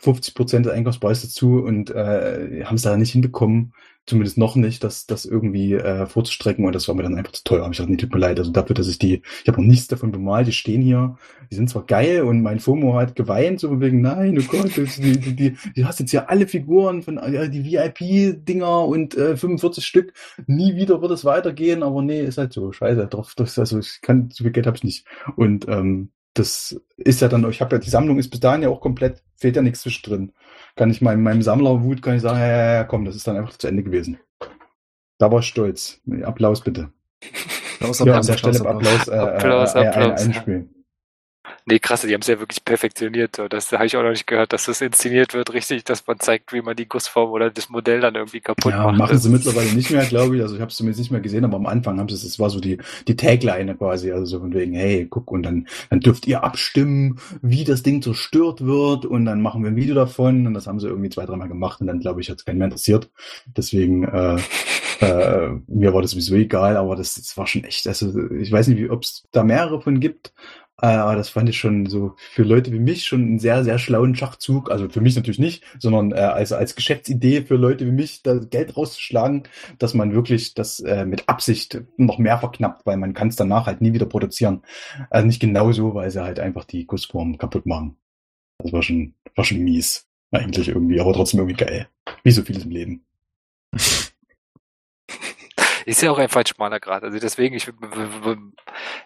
50 0.00 0.34
Prozent 0.34 0.66
des 0.66 0.72
Einkaufspreises 0.72 1.30
dazu 1.30 1.62
und 1.62 1.90
äh, 1.90 2.64
haben 2.64 2.76
es 2.76 2.82
da 2.82 2.96
nicht 2.96 3.12
hinbekommen, 3.12 3.74
zumindest 4.06 4.38
noch 4.38 4.56
nicht, 4.56 4.82
das, 4.82 5.06
das 5.06 5.26
irgendwie 5.26 5.74
äh, 5.74 6.06
vorzustrecken 6.06 6.64
und 6.64 6.74
das 6.74 6.88
war 6.88 6.94
mir 6.94 7.02
dann 7.02 7.16
einfach 7.16 7.32
zu 7.32 7.44
teuer. 7.44 7.64
Hab 7.64 7.72
Ich 7.72 7.78
dachte, 7.78 7.90
nee, 7.90 7.98
tut 7.98 8.12
mir 8.12 8.18
leid. 8.18 8.38
Also 8.38 8.50
dafür, 8.50 8.74
dass 8.74 8.88
ich 8.88 8.98
die, 8.98 9.22
ich 9.42 9.48
habe 9.48 9.60
noch 9.60 9.68
nichts 9.68 9.88
davon 9.88 10.10
bemalt, 10.10 10.48
die 10.48 10.52
stehen 10.52 10.80
hier, 10.80 11.16
die 11.50 11.54
sind 11.54 11.68
zwar 11.68 11.84
geil 11.84 12.22
und 12.22 12.42
mein 12.42 12.60
FOMO 12.60 12.94
hat 12.94 13.14
geweint, 13.14 13.60
so 13.60 13.80
wegen, 13.80 14.00
nein, 14.00 14.38
oh 14.38 14.44
Gott, 14.50 14.76
das, 14.76 14.96
die, 14.96 15.20
die, 15.20 15.36
die, 15.36 15.56
du 15.76 15.84
hast 15.84 16.00
jetzt 16.00 16.10
hier 16.10 16.30
alle 16.30 16.46
Figuren 16.46 17.02
von 17.02 17.16
ja, 17.16 17.46
die 17.46 17.64
VIP-Dinger 17.64 18.84
und 18.86 19.16
äh, 19.16 19.36
45 19.36 19.84
Stück, 19.84 20.14
nie 20.46 20.76
wieder 20.76 21.02
wird 21.02 21.12
es 21.12 21.24
weitergehen, 21.24 21.82
aber 21.82 22.02
nee, 22.02 22.22
ist 22.22 22.38
halt 22.38 22.52
so, 22.52 22.72
scheiße, 22.72 23.06
drauf, 23.06 23.34
das, 23.36 23.58
also 23.58 23.78
ich 23.78 24.00
kann, 24.00 24.30
so 24.32 24.44
viel 24.44 24.52
Geld 24.52 24.66
habe 24.66 24.76
ich 24.76 24.84
nicht. 24.84 25.06
Und 25.36 25.68
ähm, 25.68 26.10
das 26.34 26.80
ist 26.96 27.20
ja 27.20 27.28
dann, 27.28 27.48
ich 27.50 27.60
habe 27.60 27.76
ja, 27.76 27.80
die 27.80 27.90
Sammlung 27.90 28.18
ist 28.18 28.30
bis 28.30 28.40
dahin 28.40 28.62
ja 28.62 28.68
auch 28.68 28.80
komplett, 28.80 29.22
fehlt 29.36 29.56
ja 29.56 29.62
nichts 29.62 29.80
zwischendrin. 29.80 30.32
Kann 30.76 30.90
ich 30.90 31.00
meinem, 31.00 31.22
meinem 31.22 31.42
Sammlerwut, 31.42 32.02
kann 32.02 32.16
ich 32.16 32.22
sagen, 32.22 32.38
ja, 32.38 32.46
ja, 32.46 32.74
ja, 32.74 32.84
komm, 32.84 33.04
das 33.04 33.16
ist 33.16 33.26
dann 33.26 33.36
einfach 33.36 33.56
zu 33.56 33.66
Ende 33.66 33.82
gewesen. 33.82 34.18
Da 35.18 35.30
war 35.30 35.40
ich 35.40 35.46
stolz. 35.46 36.00
Applaus 36.22 36.62
bitte. 36.62 36.92
Applaus, 37.80 37.98
Ja, 38.00 38.04
an 38.04 38.08
Applaus, 38.10 38.26
der 38.26 38.36
Stelle 38.38 38.60
Applaus, 38.68 39.08
äh, 39.08 39.16
Applaus, 39.16 39.74
äh, 39.74 39.82
äh, 39.82 39.86
Applaus. 39.86 40.20
einspielen. 40.20 40.79
Nee, 41.66 41.78
krass, 41.78 42.02
die 42.02 42.12
haben 42.14 42.20
es 42.22 42.26
ja 42.26 42.38
wirklich 42.38 42.64
perfektioniert. 42.64 43.38
Das 43.50 43.70
habe 43.72 43.86
ich 43.86 43.96
auch 43.96 44.02
noch 44.02 44.10
nicht 44.10 44.26
gehört, 44.26 44.52
dass 44.52 44.64
das 44.66 44.80
inszeniert 44.80 45.34
wird, 45.34 45.52
richtig, 45.52 45.84
dass 45.84 46.06
man 46.06 46.18
zeigt, 46.20 46.52
wie 46.52 46.62
man 46.62 46.76
die 46.76 46.88
Gussform 46.88 47.30
oder 47.30 47.50
das 47.50 47.68
Modell 47.68 48.00
dann 48.00 48.14
irgendwie 48.14 48.40
kaputt 48.40 48.76
Ja, 48.76 48.80
macht. 48.80 48.98
machen 48.98 49.18
sie 49.18 49.30
mittlerweile 49.30 49.72
nicht 49.72 49.90
mehr, 49.90 50.04
glaube 50.06 50.36
ich. 50.36 50.42
Also 50.42 50.54
ich 50.54 50.60
habe 50.60 50.70
es 50.70 50.76
zumindest 50.76 51.00
nicht 51.00 51.10
mehr 51.10 51.20
gesehen, 51.22 51.44
aber 51.44 51.56
am 51.56 51.66
Anfang 51.66 51.98
haben 51.98 52.08
sie 52.10 52.14
es, 52.14 52.24
es 52.24 52.38
war 52.38 52.50
so 52.50 52.60
die, 52.60 52.78
die 53.08 53.16
Tagline 53.16 53.74
quasi, 53.76 54.12
also 54.12 54.26
so 54.26 54.40
von 54.40 54.52
wegen, 54.52 54.74
hey, 54.74 55.06
guck, 55.08 55.30
und 55.30 55.42
dann, 55.44 55.66
dann 55.88 56.00
dürft 56.00 56.26
ihr 56.26 56.44
abstimmen, 56.44 57.18
wie 57.40 57.64
das 57.64 57.82
Ding 57.82 58.02
zerstört 58.02 58.64
wird 58.66 59.06
und 59.06 59.24
dann 59.24 59.40
machen 59.40 59.62
wir 59.62 59.70
ein 59.70 59.76
Video 59.76 59.94
davon 59.94 60.46
und 60.46 60.52
das 60.54 60.66
haben 60.66 60.78
sie 60.78 60.88
irgendwie 60.88 61.08
zwei, 61.08 61.24
dreimal 61.24 61.48
gemacht 61.48 61.80
und 61.80 61.86
dann, 61.86 62.00
glaube 62.00 62.20
ich, 62.20 62.28
hat 62.30 62.38
es 62.38 62.44
keinen 62.44 62.58
mehr 62.58 62.66
interessiert. 62.66 63.10
Deswegen, 63.46 64.04
äh, 64.04 64.36
äh, 65.00 65.48
mir 65.68 65.94
war 65.94 66.02
das 66.02 66.10
sowieso 66.10 66.34
egal, 66.34 66.76
aber 66.76 66.96
das, 66.96 67.14
das 67.14 67.36
war 67.38 67.46
schon 67.46 67.64
echt, 67.64 67.86
also 67.88 68.12
ich 68.32 68.52
weiß 68.52 68.68
nicht, 68.68 68.90
ob 68.90 69.02
es 69.04 69.24
da 69.32 69.42
mehrere 69.44 69.80
von 69.80 70.00
gibt, 70.00 70.32
aber 70.86 71.16
das 71.16 71.28
fand 71.28 71.48
ich 71.48 71.58
schon 71.58 71.86
so 71.86 72.14
für 72.16 72.42
Leute 72.42 72.72
wie 72.72 72.78
mich 72.78 73.04
schon 73.04 73.22
einen 73.22 73.38
sehr, 73.38 73.64
sehr 73.64 73.78
schlauen 73.78 74.14
Schachzug. 74.14 74.70
Also 74.70 74.88
für 74.88 75.00
mich 75.00 75.16
natürlich 75.16 75.38
nicht, 75.38 75.64
sondern 75.78 76.12
äh, 76.12 76.16
als, 76.16 76.52
als 76.52 76.74
Geschäftsidee 76.74 77.42
für 77.42 77.56
Leute 77.56 77.86
wie 77.86 77.92
mich, 77.92 78.22
da 78.22 78.36
Geld 78.36 78.76
rauszuschlagen, 78.76 79.44
dass 79.78 79.94
man 79.94 80.14
wirklich 80.14 80.54
das 80.54 80.80
äh, 80.80 81.04
mit 81.04 81.28
Absicht 81.28 81.82
noch 81.96 82.18
mehr 82.18 82.38
verknappt, 82.38 82.86
weil 82.86 82.96
man 82.96 83.14
kann 83.14 83.28
es 83.28 83.36
danach 83.36 83.66
halt 83.66 83.80
nie 83.80 83.92
wieder 83.92 84.06
produzieren. 84.06 84.62
Also 85.10 85.26
nicht 85.26 85.40
genauso, 85.40 85.94
weil 85.94 86.10
sie 86.10 86.22
halt 86.22 86.40
einfach 86.40 86.64
die 86.64 86.86
Gussform 86.86 87.38
kaputt 87.38 87.66
machen. 87.66 87.96
Das 88.58 88.72
war 88.72 88.82
schon, 88.82 89.14
war 89.34 89.44
schon 89.44 89.58
mies. 89.58 90.06
Eigentlich 90.32 90.68
irgendwie, 90.68 91.00
aber 91.00 91.12
trotzdem 91.12 91.40
irgendwie 91.40 91.64
geil. 91.64 91.88
Wie 92.22 92.30
so 92.30 92.42
vieles 92.42 92.64
im 92.64 92.70
Leben. 92.70 93.04
Ist 95.86 96.02
ja 96.02 96.10
auch 96.10 96.18
einfach 96.18 96.40
ein 96.40 96.46
schmaler 96.46 96.80
Grad. 96.80 97.02
Also 97.04 97.18
deswegen, 97.18 97.54
ich, 97.54 97.68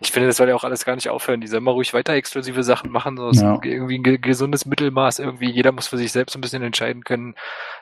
ich 0.00 0.12
finde, 0.12 0.28
das 0.28 0.36
soll 0.36 0.48
ja 0.48 0.54
auch 0.54 0.64
alles 0.64 0.84
gar 0.84 0.94
nicht 0.94 1.08
aufhören. 1.08 1.40
Die 1.40 1.46
sollen 1.46 1.64
mal 1.64 1.70
ruhig 1.72 1.94
weiter 1.94 2.12
exklusive 2.14 2.62
Sachen 2.62 2.90
machen, 2.90 3.16
so 3.16 3.30
Ja. 3.32 3.58
irgendwie 3.62 3.98
ein 3.98 4.02
ge- 4.02 4.18
gesundes 4.18 4.66
Mittelmaß. 4.66 5.18
Irgendwie 5.18 5.50
jeder 5.50 5.72
muss 5.72 5.86
für 5.86 5.98
sich 5.98 6.12
selbst 6.12 6.34
ein 6.36 6.40
bisschen 6.40 6.62
entscheiden 6.62 7.04
können, 7.04 7.34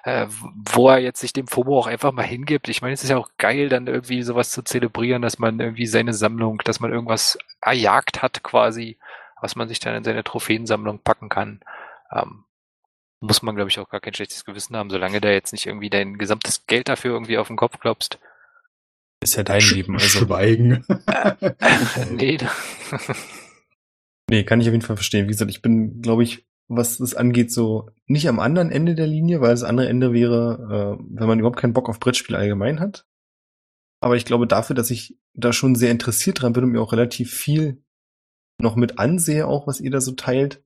äh, 0.04 0.26
wo 0.28 0.88
er 0.88 0.98
jetzt 0.98 1.20
sich 1.20 1.32
dem 1.32 1.46
FOMO 1.46 1.78
auch 1.78 1.86
einfach 1.86 2.12
mal 2.12 2.22
hingibt. 2.22 2.68
Ich 2.68 2.82
meine, 2.82 2.94
es 2.94 3.02
ist 3.02 3.10
ja 3.10 3.16
auch 3.18 3.30
geil, 3.38 3.68
dann 3.68 3.86
irgendwie 3.86 4.22
sowas 4.22 4.50
zu 4.50 4.62
zelebrieren, 4.62 5.22
dass 5.22 5.38
man 5.38 5.60
irgendwie 5.60 5.86
seine 5.86 6.14
Sammlung, 6.14 6.58
dass 6.64 6.80
man 6.80 6.92
irgendwas 6.92 7.38
erjagt 7.60 8.22
hat 8.22 8.42
quasi, 8.42 8.98
was 9.40 9.56
man 9.56 9.68
sich 9.68 9.80
dann 9.80 9.94
in 9.94 10.04
seine 10.04 10.24
Trophäensammlung 10.24 10.98
packen 11.00 11.28
kann. 11.28 11.60
Ähm, 12.12 12.44
muss 13.20 13.40
man, 13.42 13.54
glaube 13.54 13.70
ich, 13.70 13.78
auch 13.78 13.88
gar 13.88 14.00
kein 14.00 14.14
schlechtes 14.14 14.44
Gewissen 14.44 14.76
haben, 14.76 14.90
solange 14.90 15.20
da 15.20 15.30
jetzt 15.30 15.52
nicht 15.52 15.66
irgendwie 15.66 15.90
dein 15.90 16.18
gesamtes 16.18 16.66
Geld 16.66 16.88
dafür 16.88 17.12
irgendwie 17.12 17.38
auf 17.38 17.46
den 17.46 17.56
Kopf 17.56 17.78
klopfst. 17.78 18.18
Ist 19.22 19.36
ja 19.36 19.42
dein 19.44 19.60
Sch- 19.60 19.74
Leben. 19.74 19.94
Also, 19.94 20.06
Schweigen. 20.26 20.84
nee, 22.10 22.38
nee, 24.28 24.44
kann 24.44 24.60
ich 24.60 24.66
auf 24.68 24.72
jeden 24.72 24.84
Fall 24.84 24.96
verstehen. 24.96 25.26
Wie 25.26 25.30
gesagt, 25.32 25.50
ich 25.50 25.62
bin, 25.62 26.00
glaube 26.02 26.22
ich, 26.22 26.46
was 26.68 26.98
das 26.98 27.14
angeht, 27.14 27.52
so 27.52 27.90
nicht 28.06 28.28
am 28.28 28.40
anderen 28.40 28.70
Ende 28.70 28.94
der 28.94 29.06
Linie, 29.06 29.40
weil 29.40 29.50
das 29.50 29.62
andere 29.62 29.88
Ende 29.88 30.12
wäre, 30.12 30.98
äh, 30.98 31.04
wenn 31.18 31.26
man 31.28 31.38
überhaupt 31.38 31.58
keinen 31.58 31.72
Bock 31.74 31.88
auf 31.88 32.00
Brettspiel 32.00 32.34
allgemein 32.36 32.80
hat. 32.80 33.06
Aber 34.00 34.16
ich 34.16 34.24
glaube 34.24 34.46
dafür, 34.46 34.74
dass 34.74 34.90
ich 34.90 35.18
da 35.34 35.52
schon 35.52 35.74
sehr 35.76 35.90
interessiert 35.90 36.42
dran 36.42 36.52
bin 36.52 36.64
und 36.64 36.70
mir 36.70 36.80
auch 36.80 36.92
relativ 36.92 37.32
viel 37.32 37.84
noch 38.60 38.74
mit 38.74 38.98
ansehe, 38.98 39.46
auch 39.46 39.66
was 39.66 39.80
ihr 39.80 39.90
da 39.90 40.00
so 40.00 40.12
teilt, 40.12 40.64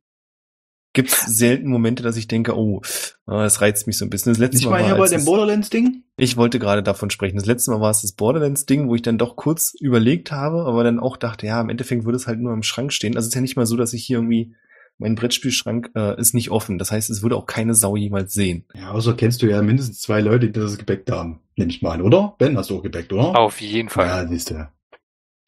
gibt 0.95 1.11
es 1.11 1.27
selten 1.27 1.69
Momente, 1.69 2.03
dass 2.03 2.17
ich 2.17 2.29
denke, 2.29 2.57
oh, 2.57 2.81
ah, 3.27 3.43
das 3.43 3.61
reizt 3.61 3.87
mich 3.87 3.99
so 3.99 4.07
ein 4.07 4.11
bisschen. 4.11 4.33
Das 4.33 4.39
letzte 4.39 4.57
Nicht 4.59 4.65
Mal 4.65 4.71
mal 4.71 4.81
war, 4.81 4.87
hier 4.87 4.97
bei 4.97 5.09
dem 5.09 5.25
Borderlands-Ding? 5.27 6.05
Ich 6.19 6.37
wollte 6.37 6.59
gerade 6.59 6.83
davon 6.83 7.11
sprechen. 7.11 7.37
Das 7.37 7.47
letzte 7.47 7.71
Mal 7.71 7.81
war 7.81 7.91
es 7.91 8.03
das 8.03 8.13
Borderlands-Ding, 8.13 8.89
wo 8.89 8.95
ich 8.95 9.03
dann 9.03 9.19
doch 9.19 9.37
kurz 9.37 9.75
überlegt 9.79 10.33
habe, 10.33 10.65
aber 10.65 10.83
dann 10.83 10.99
auch 10.99 11.17
dachte, 11.17 11.47
ja, 11.47 11.61
im 11.61 11.69
Endeffekt 11.69 12.05
würde 12.05 12.17
es 12.17 12.27
halt 12.27 12.41
nur 12.41 12.55
im 12.55 12.63
Schrank 12.63 12.93
stehen. 12.93 13.17
Also 13.17 13.27
es 13.27 13.29
ist 13.29 13.35
ja 13.35 13.43
nicht 13.43 13.57
mal 13.57 13.67
so, 13.67 13.77
dass 13.77 13.93
ich 13.93 14.05
hier 14.05 14.19
irgendwie, 14.19 14.55
mein 14.99 15.15
Brettspielschrank 15.15 15.91
äh, 15.95 16.19
ist 16.19 16.33
nicht 16.33 16.51
offen. 16.51 16.79
Das 16.79 16.91
heißt, 16.91 17.11
es 17.11 17.23
würde 17.23 17.37
auch 17.37 17.45
keine 17.45 17.75
Sau 17.75 17.97
jemals 17.97 18.33
sehen. 18.33 18.65
Ja, 18.75 18.93
außer 18.93 19.15
kennst 19.15 19.43
du 19.43 19.47
ja 19.47 19.61
mindestens 19.61 20.01
zwei 20.01 20.23
Leute, 20.23 20.47
die 20.47 20.59
das 20.59 20.79
gebackt 20.79 21.11
haben. 21.11 21.41
Nehme 21.55 21.71
ich 21.71 21.83
mal 21.83 21.93
an, 21.93 22.03
oder? 22.03 22.35
Ben, 22.39 22.57
hast 22.57 22.71
du 22.71 22.79
auch 22.79 22.83
gebackt, 22.83 23.13
oder? 23.13 23.39
auf 23.39 23.61
jeden 23.61 23.91
Fall. 23.91 24.07
Ja, 24.07 24.27
siehst 24.27 24.51
du. 24.51 24.69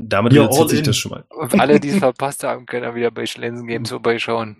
Damit 0.02 0.34
Ja, 0.34 0.42
reduziert 0.42 0.68
sich 0.68 0.82
das 0.82 0.96
schon 0.98 1.12
mal. 1.12 1.24
Und 1.30 1.58
alle, 1.58 1.80
die 1.80 1.88
es 1.88 1.96
verpasst 1.98 2.44
haben, 2.44 2.66
können 2.66 2.82
dann 2.82 2.94
wieder 2.94 3.10
bei 3.10 3.24
Schlensen 3.24 3.66
Games 3.66 3.88
vorbeischauen. 3.90 4.58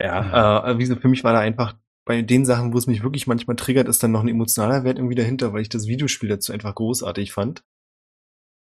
Ja, 0.00 0.70
äh, 0.70 0.78
wie 0.78 0.82
gesagt, 0.82 1.02
für 1.02 1.08
mich 1.08 1.22
war 1.22 1.34
da 1.34 1.40
einfach 1.40 1.74
bei 2.04 2.22
den 2.22 2.44
Sachen, 2.44 2.72
wo 2.72 2.78
es 2.78 2.86
mich 2.86 3.02
wirklich 3.02 3.26
manchmal 3.26 3.56
triggert, 3.56 3.88
ist 3.88 4.02
dann 4.02 4.10
noch 4.10 4.22
ein 4.22 4.28
emotionaler 4.28 4.84
Wert 4.84 4.98
irgendwie 4.98 5.14
dahinter, 5.14 5.52
weil 5.52 5.62
ich 5.62 5.68
das 5.68 5.86
Videospiel 5.86 6.28
dazu 6.28 6.52
einfach 6.52 6.74
großartig 6.74 7.32
fand. 7.32 7.64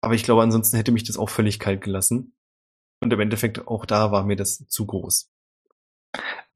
Aber 0.02 0.14
ich 0.14 0.24
glaube, 0.24 0.42
ansonsten 0.44 0.78
hätte 0.78 0.92
mich 0.92 1.04
das 1.04 1.18
auch 1.18 1.30
völlig 1.30 1.60
kalt 1.60 1.82
gelassen. 1.82 2.36
Und 3.02 3.14
im 3.14 3.20
Endeffekt 3.20 3.68
auch 3.68 3.86
da 3.86 4.12
war 4.12 4.26
mir 4.26 4.36
das 4.36 4.66
zu 4.68 4.86
groß. 4.86 5.32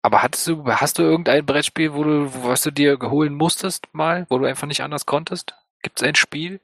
Aber 0.01 0.21
hattest 0.21 0.47
du, 0.47 0.65
hast 0.65 0.99
du 0.99 1.03
irgendein 1.03 1.45
Brettspiel, 1.45 1.93
wo 1.93 2.03
du, 2.03 2.33
was 2.43 2.63
du 2.63 2.71
dir 2.71 2.99
holen 2.99 3.33
musstest 3.33 3.87
mal, 3.93 4.25
wo 4.29 4.37
du 4.37 4.45
einfach 4.45 4.67
nicht 4.67 4.81
anders 4.81 5.05
konntest? 5.05 5.55
Gibt 5.81 6.01
es 6.01 6.07
ein 6.07 6.15
Spiel? 6.15 6.59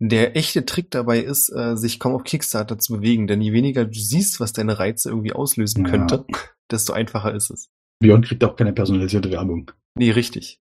Der 0.00 0.36
echte 0.36 0.66
Trick 0.66 0.90
dabei 0.90 1.20
ist, 1.20 1.50
äh, 1.50 1.76
sich 1.76 2.00
kaum 2.00 2.14
auf 2.14 2.24
Kickstarter 2.24 2.78
zu 2.78 2.94
bewegen, 2.94 3.28
denn 3.28 3.40
je 3.40 3.52
weniger 3.52 3.84
du 3.84 3.98
siehst, 3.98 4.40
was 4.40 4.52
deine 4.52 4.78
Reize 4.78 5.08
irgendwie 5.08 5.32
auslösen 5.32 5.84
Ja. 5.84 5.90
könnte, 5.90 6.24
desto 6.70 6.92
einfacher 6.92 7.32
ist 7.32 7.50
es. 7.50 7.70
Björn 8.04 8.22
kriegt 8.22 8.44
auch 8.44 8.54
keine 8.56 8.74
personalisierte 8.74 9.30
Werbung. 9.30 9.70
Nee, 9.94 10.10
richtig. 10.10 10.60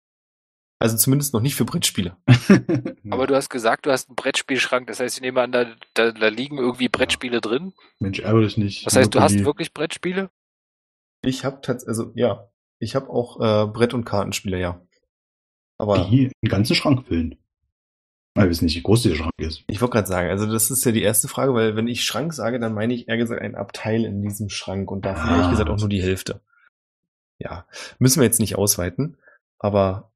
Also 0.79 0.97
zumindest 0.97 1.33
noch 1.33 1.41
nicht 1.41 1.55
für 1.55 1.65
Brettspiele. 1.65 2.17
Aber 3.11 3.27
du 3.27 3.35
hast 3.35 3.49
gesagt, 3.49 3.85
du 3.85 3.91
hast 3.91 4.09
einen 4.09 4.15
Brettspielschrank. 4.15 4.87
Das 4.87 4.99
heißt, 4.99 5.17
ich 5.17 5.21
nehme 5.21 5.41
an, 5.41 5.51
da, 5.51 5.65
da, 5.93 6.11
da 6.11 6.27
liegen 6.29 6.57
irgendwie 6.57 6.89
Brettspiele 6.89 7.41
drin. 7.41 7.73
Mensch, 7.99 8.19
ärgere 8.19 8.41
dich 8.43 8.57
nicht. 8.57 8.85
Das 8.87 8.95
heißt, 8.95 9.13
du 9.13 9.19
hast 9.19 9.43
wirklich 9.45 9.73
Brettspiele? 9.73 10.29
Ich 11.23 11.45
habe 11.45 11.61
tatsächlich, 11.61 11.89
also 11.89 12.11
ja, 12.15 12.49
ich 12.79 12.95
habe 12.95 13.09
auch 13.09 13.39
äh, 13.39 13.67
Brett- 13.71 13.93
und 13.93 14.05
Kartenspiele, 14.05 14.59
ja. 14.59 14.81
Aber 15.79 16.07
die 16.09 16.31
einen 16.41 16.49
ganzen 16.49 16.75
Schrank 16.75 17.07
füllen. 17.07 17.37
Ich 18.35 18.43
weiß 18.43 18.61
nicht, 18.61 18.75
wie 18.75 18.81
groß 18.83 19.01
dieser 19.01 19.15
Schrank 19.15 19.31
ist. 19.37 19.63
ich 19.67 19.81
wollte 19.81 19.93
gerade 19.93 20.07
sagen, 20.07 20.29
also 20.29 20.45
das 20.51 20.69
ist 20.69 20.85
ja 20.85 20.91
die 20.91 21.01
erste 21.01 21.27
Frage, 21.27 21.53
weil 21.55 21.75
wenn 21.75 21.87
ich 21.87 22.03
Schrank 22.03 22.33
sage, 22.33 22.59
dann 22.59 22.73
meine 22.75 22.93
ich 22.93 23.07
eher 23.07 23.17
gesagt 23.17 23.41
ein 23.41 23.55
Abteil 23.55 24.05
in 24.05 24.21
diesem 24.21 24.49
Schrank 24.49 24.91
und 24.91 25.05
davon 25.05 25.29
ehrlich 25.29 25.45
Ah. 25.47 25.49
gesagt 25.51 25.69
auch 25.71 25.79
nur 25.79 25.89
die 25.89 26.01
Hälfte. 26.03 26.41
Ja, 27.39 27.67
müssen 27.99 28.19
wir 28.19 28.25
jetzt 28.25 28.39
nicht 28.39 28.55
ausweiten, 28.55 29.17
aber 29.59 30.11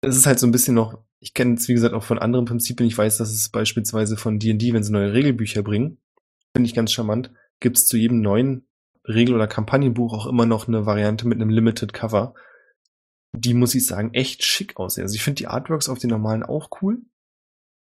es 0.00 0.16
ist 0.16 0.26
halt 0.26 0.38
so 0.38 0.46
ein 0.46 0.52
bisschen 0.52 0.74
noch, 0.74 1.02
ich 1.20 1.34
kenne 1.34 1.54
es 1.54 1.68
wie 1.68 1.74
gesagt 1.74 1.94
auch 1.94 2.04
von 2.04 2.18
anderen 2.18 2.44
Prinzipien, 2.44 2.86
ich 2.86 2.96
weiß, 2.96 3.18
dass 3.18 3.32
es 3.32 3.48
beispielsweise 3.48 4.16
von 4.16 4.38
D&D, 4.38 4.72
wenn 4.72 4.84
sie 4.84 4.92
neue 4.92 5.12
Regelbücher 5.12 5.62
bringen, 5.62 5.98
finde 6.54 6.68
ich 6.68 6.74
ganz 6.74 6.92
charmant, 6.92 7.32
gibt 7.60 7.76
es 7.76 7.86
zu 7.86 7.96
jedem 7.96 8.20
neuen 8.20 8.68
Regel- 9.04 9.34
oder 9.34 9.48
Kampagnenbuch 9.48 10.12
auch 10.12 10.26
immer 10.26 10.46
noch 10.46 10.68
eine 10.68 10.86
Variante 10.86 11.26
mit 11.26 11.40
einem 11.40 11.50
Limited 11.50 11.92
Cover. 11.92 12.34
Die 13.32 13.54
muss 13.54 13.74
ich 13.74 13.86
sagen, 13.86 14.12
echt 14.14 14.44
schick 14.44 14.78
aussehen. 14.78 15.04
Also 15.04 15.14
ich 15.14 15.22
finde 15.22 15.38
die 15.38 15.46
Artworks 15.46 15.88
auf 15.88 15.98
den 15.98 16.10
normalen 16.10 16.42
auch 16.42 16.70
cool, 16.82 17.02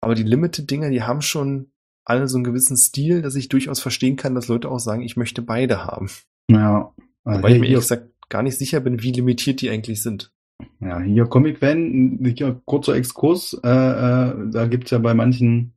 aber 0.00 0.14
die 0.14 0.22
Limited-Dinger, 0.22 0.90
die 0.90 1.02
haben 1.02 1.22
schon 1.22 1.72
alle 2.04 2.28
so 2.28 2.36
einen 2.36 2.44
gewissen 2.44 2.76
Stil, 2.76 3.22
dass 3.22 3.34
ich 3.34 3.48
durchaus 3.48 3.80
verstehen 3.80 4.16
kann, 4.16 4.34
dass 4.34 4.48
Leute 4.48 4.70
auch 4.70 4.78
sagen, 4.78 5.02
ich 5.02 5.16
möchte 5.16 5.42
beide 5.42 5.84
haben. 5.84 6.10
Ja. 6.50 6.94
Also 7.24 7.38
Wobei 7.38 7.54
ich 7.54 7.60
mir 7.60 7.68
ehrlich 7.68 7.84
gesagt 7.84 8.10
gar 8.28 8.42
nicht 8.42 8.58
sicher 8.58 8.80
bin, 8.80 9.02
wie 9.02 9.12
limitiert 9.12 9.60
die 9.60 9.70
eigentlich 9.70 10.02
sind. 10.02 10.32
ja, 10.80 11.00
hier 11.00 11.26
Comic-Fan, 11.26 12.20
hier 12.36 12.60
kurzer 12.64 12.94
Exkurs, 12.94 13.58
äh, 13.64 13.68
äh, 13.68 14.34
da 14.50 14.66
gibt's 14.66 14.90
ja 14.90 14.98
bei 14.98 15.14
manchen 15.14 15.74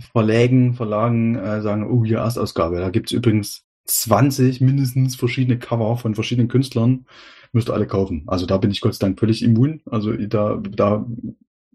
Verlägen, 0.00 0.74
Verlagen, 0.74 1.36
äh, 1.36 1.62
sagen, 1.62 1.88
oh, 1.90 2.04
hier 2.04 2.18
Erstausgabe. 2.18 2.78
Da 2.78 2.90
gibt's 2.90 3.12
übrigens 3.12 3.64
20 3.86 4.60
mindestens 4.60 5.16
verschiedene 5.16 5.58
Cover 5.58 5.96
von 5.96 6.14
verschiedenen 6.14 6.48
Künstlern. 6.48 7.06
Müsst 7.52 7.68
ihr 7.68 7.74
alle 7.74 7.86
kaufen. 7.86 8.24
Also 8.26 8.46
da 8.46 8.56
bin 8.56 8.70
ich 8.70 8.80
Gott 8.80 8.94
sei 8.94 9.06
Dank 9.06 9.20
völlig 9.20 9.42
immun. 9.42 9.82
Also 9.86 10.12
da, 10.12 10.56
da 10.56 11.06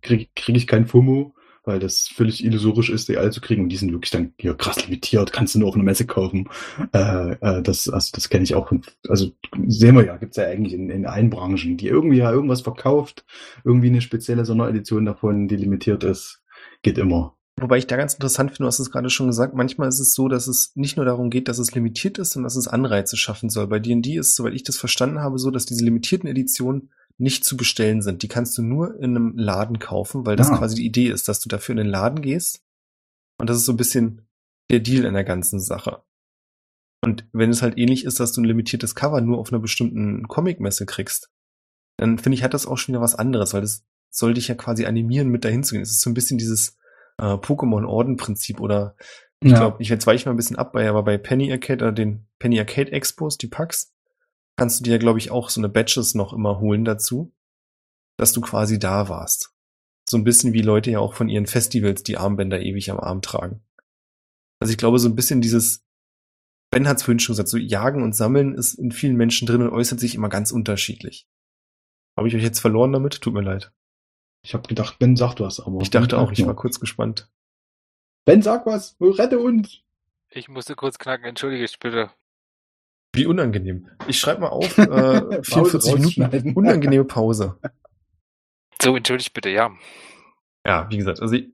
kriege 0.02 0.28
krieg 0.36 0.56
ich 0.56 0.68
kein 0.68 0.88
FOMO, 0.88 1.36
weil 1.68 1.80
das 1.80 2.08
völlig 2.08 2.44
illusorisch 2.44 2.90
ist, 2.90 3.10
die 3.10 3.18
alle 3.18 3.30
zu 3.30 3.42
kriegen. 3.42 3.64
Und 3.64 3.70
die 3.70 3.76
sind 3.76 3.92
wirklich 3.92 4.12
dann 4.12 4.34
hier 4.40 4.56
krass 4.56 4.84
limitiert, 4.86 5.34
kannst 5.34 5.54
du 5.54 5.60
nur 5.60 5.70
auf 5.70 5.76
einer 5.76 5.84
Messe 5.84 6.06
kaufen. 6.06 6.50
Äh, 6.94 7.34
äh, 7.42 7.62
das, 7.62 7.90
also 7.90 8.12
das 8.14 8.30
kenne 8.30 8.44
ich 8.44 8.56
auch. 8.56 8.72
Also 9.08 9.32
sehen 9.68 9.96
wir 9.96 10.06
ja, 10.06 10.18
gibt's 10.18 10.38
ja 10.38 10.46
eigentlich 10.46 10.74
in, 10.74 10.90
in 10.90 11.06
allen 11.06 11.30
Branchen, 11.30 11.78
die 11.78 11.88
irgendwie 11.88 12.18
ja 12.18 12.32
irgendwas 12.32 12.62
verkauft, 12.62 13.26
irgendwie 13.64 13.88
eine 13.88 14.02
spezielle 14.02 14.46
Sonderedition 14.46 15.06
davon, 15.06 15.48
die 15.48 15.58
limitiert 15.58 16.04
ist, 16.04 16.42
geht 16.82 16.98
immer. 16.98 17.36
Wobei 17.60 17.80
ich 17.80 17.88
da 17.88 17.98
ganz 17.98 18.14
interessant 18.14 18.52
finde, 18.52 18.64
du 18.64 18.68
hast 18.68 18.80
es 18.80 18.92
gerade 18.92 19.10
schon 19.10 19.28
gesagt, 19.28 19.56
manchmal 19.56 19.90
ist 19.90 20.00
es 20.00 20.14
so, 20.14 20.28
dass 20.28 20.48
es 20.48 20.74
nicht 20.76 20.96
nur 20.96 21.08
darum 21.08 21.32
geht, 21.32 21.48
dass 21.48 21.58
es 21.58 21.74
limitiert 21.74 22.20
ist, 22.20 22.34
sondern 22.34 22.46
dass 22.46 22.56
es 22.56 22.68
Anreize 22.68 23.18
schaffen 23.18 23.50
soll. 23.50 23.66
Bei 23.66 23.80
D&D 23.80 24.16
ist, 24.16 24.36
soweit 24.36 24.54
ich 24.54 24.64
das 24.64 24.78
verstanden 24.78 25.20
habe, 25.20 25.40
so, 25.40 25.50
dass 25.50 25.66
diese 25.66 25.84
limitierten 25.84 26.30
Editionen 26.30 26.92
nicht 27.20 27.44
zu 27.46 27.58
bestellen 27.58 28.02
sind. 28.02 28.22
Die 28.24 28.28
kannst 28.28 28.58
du 28.58 28.62
nur 28.62 28.96
in 29.00 29.16
einem 29.16 29.38
Laden 29.38 29.80
kaufen, 29.80 30.26
weil 30.26 30.36
das 30.36 30.50
Ah. 30.52 30.58
quasi 30.58 30.76
die 30.76 30.86
Idee 30.86 31.08
ist, 31.10 31.28
dass 31.28 31.40
du 31.40 31.50
dafür 31.50 31.74
in 31.74 31.78
den 31.78 31.88
Laden 31.88 32.22
gehst. 32.22 32.64
Und 33.40 33.50
das 33.50 33.58
ist 33.58 33.66
so 33.66 33.74
ein 33.74 33.78
bisschen 33.78 34.28
der 34.70 34.80
Deal 34.80 35.06
an 35.06 35.14
der 35.14 35.24
ganzen 35.24 35.60
Sache. 35.60 36.04
Und 37.04 37.26
wenn 37.32 37.50
es 37.52 37.62
halt 37.62 37.78
ähnlich 37.78 38.06
ist, 38.06 38.20
dass 38.20 38.34
du 38.34 38.42
ein 38.42 38.46
limitiertes 38.46 38.96
Cover 38.96 39.22
nur 39.22 39.38
auf 39.40 39.52
einer 39.52 39.62
bestimmten 39.62 40.28
Comicmesse 40.28 40.86
kriegst, 40.86 41.32
dann 41.98 42.18
finde 42.20 42.36
ich, 42.36 42.44
hat 42.44 42.54
das 42.54 42.66
auch 42.68 42.78
schon 42.78 42.94
wieder 42.94 43.02
was 43.02 43.16
anderes, 43.16 43.54
weil 43.54 43.62
das 43.62 43.86
soll 44.12 44.34
dich 44.34 44.48
ja 44.48 44.56
quasi 44.56 44.86
animieren, 44.86 45.30
mit 45.30 45.46
dahin 45.46 45.64
zu 45.64 45.74
gehen. 45.74 45.82
Es 45.84 45.92
ist 45.92 46.02
so 46.02 46.10
ein 46.10 46.14
bisschen 46.16 46.38
dieses 46.38 46.78
äh, 47.20 47.34
Pokémon-Orden-Prinzip 47.34 48.60
oder 48.60 48.96
ich 49.42 49.52
Ja. 49.52 49.58
glaube, 49.60 49.82
ich 49.82 49.90
jetzt 49.90 50.06
weiche 50.08 50.26
mal 50.28 50.34
ein 50.34 50.38
bisschen 50.38 50.56
ab 50.56 50.72
bei, 50.74 50.88
aber 50.90 51.04
bei 51.04 51.18
Penny 51.18 51.52
Arcade 51.52 51.84
oder 51.86 51.92
den 51.92 52.28
Penny 52.40 52.60
Arcade 52.60 52.92
Expos, 52.92 53.38
die 53.38 53.48
Packs, 53.48 53.94
kannst 54.58 54.80
du 54.80 54.84
dir, 54.84 55.00
glaube 55.00 55.20
ich, 55.20 55.32
auch 55.32 55.50
so 55.50 55.62
eine 55.62 55.70
Badges 55.70 56.16
noch 56.16 56.34
immer 56.34 56.60
holen 56.60 56.84
dazu, 56.84 57.34
dass 58.18 58.34
du 58.34 58.42
quasi 58.42 58.80
da 58.80 59.08
warst. 59.08 59.54
So 60.10 60.18
ein 60.18 60.24
bisschen 60.24 60.54
wie 60.54 60.62
Leute 60.62 60.92
ja 60.92 61.00
auch 61.00 61.14
von 61.14 61.30
ihren 61.30 61.48
Festivals 61.48 62.04
die 62.04 62.18
Armbänder 62.18 62.62
ewig 62.62 62.92
am 62.92 63.00
Arm 63.00 63.22
tragen. 63.22 63.64
Also 64.60 64.72
ich 64.72 64.78
glaube, 64.78 65.00
so 65.00 65.08
ein 65.08 65.16
bisschen 65.16 65.42
dieses, 65.42 65.86
Ben 66.72 66.88
hat 66.88 66.98
es 66.98 67.04
vorhin 67.04 67.20
schon 67.20 67.34
gesagt, 67.34 67.50
so 67.50 67.58
Jagen 67.58 68.02
und 68.04 68.16
Sammeln 68.16 68.56
ist 68.56 68.74
in 68.74 68.92
vielen 68.92 69.16
Menschen 69.16 69.48
drin 69.48 69.62
und 69.62 69.70
äußert 69.70 70.00
sich 70.00 70.16
immer 70.16 70.30
ganz 70.30 70.52
unterschiedlich. 70.52 71.28
Habe 72.18 72.28
ich 72.28 72.36
euch 72.36 72.44
jetzt 72.44 72.60
verloren 72.60 72.92
damit? 72.92 73.22
Tut 73.22 73.34
mir 73.34 73.42
leid. 73.42 73.72
Ich 74.44 74.54
habe 74.54 74.68
gedacht, 74.68 74.98
Ben 74.98 75.16
sagt 75.16 75.40
was, 75.40 75.60
aber. 75.60 75.82
Ich 75.82 75.92
dachte 75.92 76.18
auch, 76.18 76.32
ich 76.32 76.46
war 76.46 76.56
kurz 76.56 76.80
gespannt. 76.80 77.30
Ben, 78.26 78.42
sag 78.42 78.66
was, 78.66 78.98
rette 79.00 79.40
uns! 79.40 79.84
Ich 80.30 80.50
musste 80.50 80.76
kurz 80.76 80.98
knacken, 80.98 81.26
entschuldige 81.26 81.64
ich 81.64 81.80
bitte. 81.80 82.12
Wie 83.14 83.26
unangenehm. 83.26 83.88
Ich 84.08 84.20
schreibe 84.20 84.42
mal 84.42 84.50
auf, 84.50 84.78
äh, 84.78 85.44
44 85.44 85.96
Minuten 85.96 86.54
unangenehme 86.54 87.06
Pause. 87.06 87.58
So, 88.82 88.96
entschuldigt 88.96 89.34
bitte, 89.34 89.50
ja. 89.50 89.72
Ja, 90.66 90.88
wie 90.90 90.98
gesagt, 90.98 91.22
also 91.22 91.36
ich, 91.36 91.50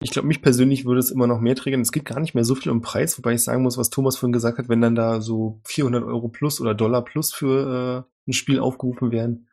ich 0.00 0.10
glaube, 0.10 0.28
mich 0.28 0.42
persönlich 0.42 0.84
würde 0.84 1.00
es 1.00 1.10
immer 1.10 1.26
noch 1.26 1.40
mehr 1.40 1.56
triggern. 1.56 1.80
Es 1.80 1.92
geht 1.92 2.04
gar 2.04 2.20
nicht 2.20 2.34
mehr 2.34 2.44
so 2.44 2.54
viel 2.54 2.70
um 2.70 2.82
Preis, 2.82 3.18
wobei 3.18 3.34
ich 3.34 3.42
sagen 3.42 3.62
muss, 3.62 3.78
was 3.78 3.90
Thomas 3.90 4.16
vorhin 4.16 4.32
gesagt 4.32 4.58
hat, 4.58 4.68
wenn 4.68 4.80
dann 4.80 4.94
da 4.94 5.20
so 5.20 5.60
400 5.64 6.04
Euro 6.04 6.28
plus 6.28 6.60
oder 6.60 6.74
Dollar 6.74 7.04
plus 7.04 7.32
für 7.32 8.06
äh, 8.26 8.30
ein 8.30 8.32
Spiel 8.32 8.60
aufgerufen 8.60 9.10
werden, 9.10 9.48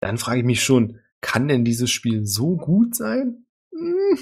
dann 0.00 0.18
frage 0.18 0.40
ich 0.40 0.46
mich 0.46 0.62
schon, 0.62 1.00
kann 1.20 1.48
denn 1.48 1.64
dieses 1.64 1.90
Spiel 1.90 2.26
so 2.26 2.56
gut 2.56 2.94
sein? 2.94 3.46
Hm, 3.72 4.18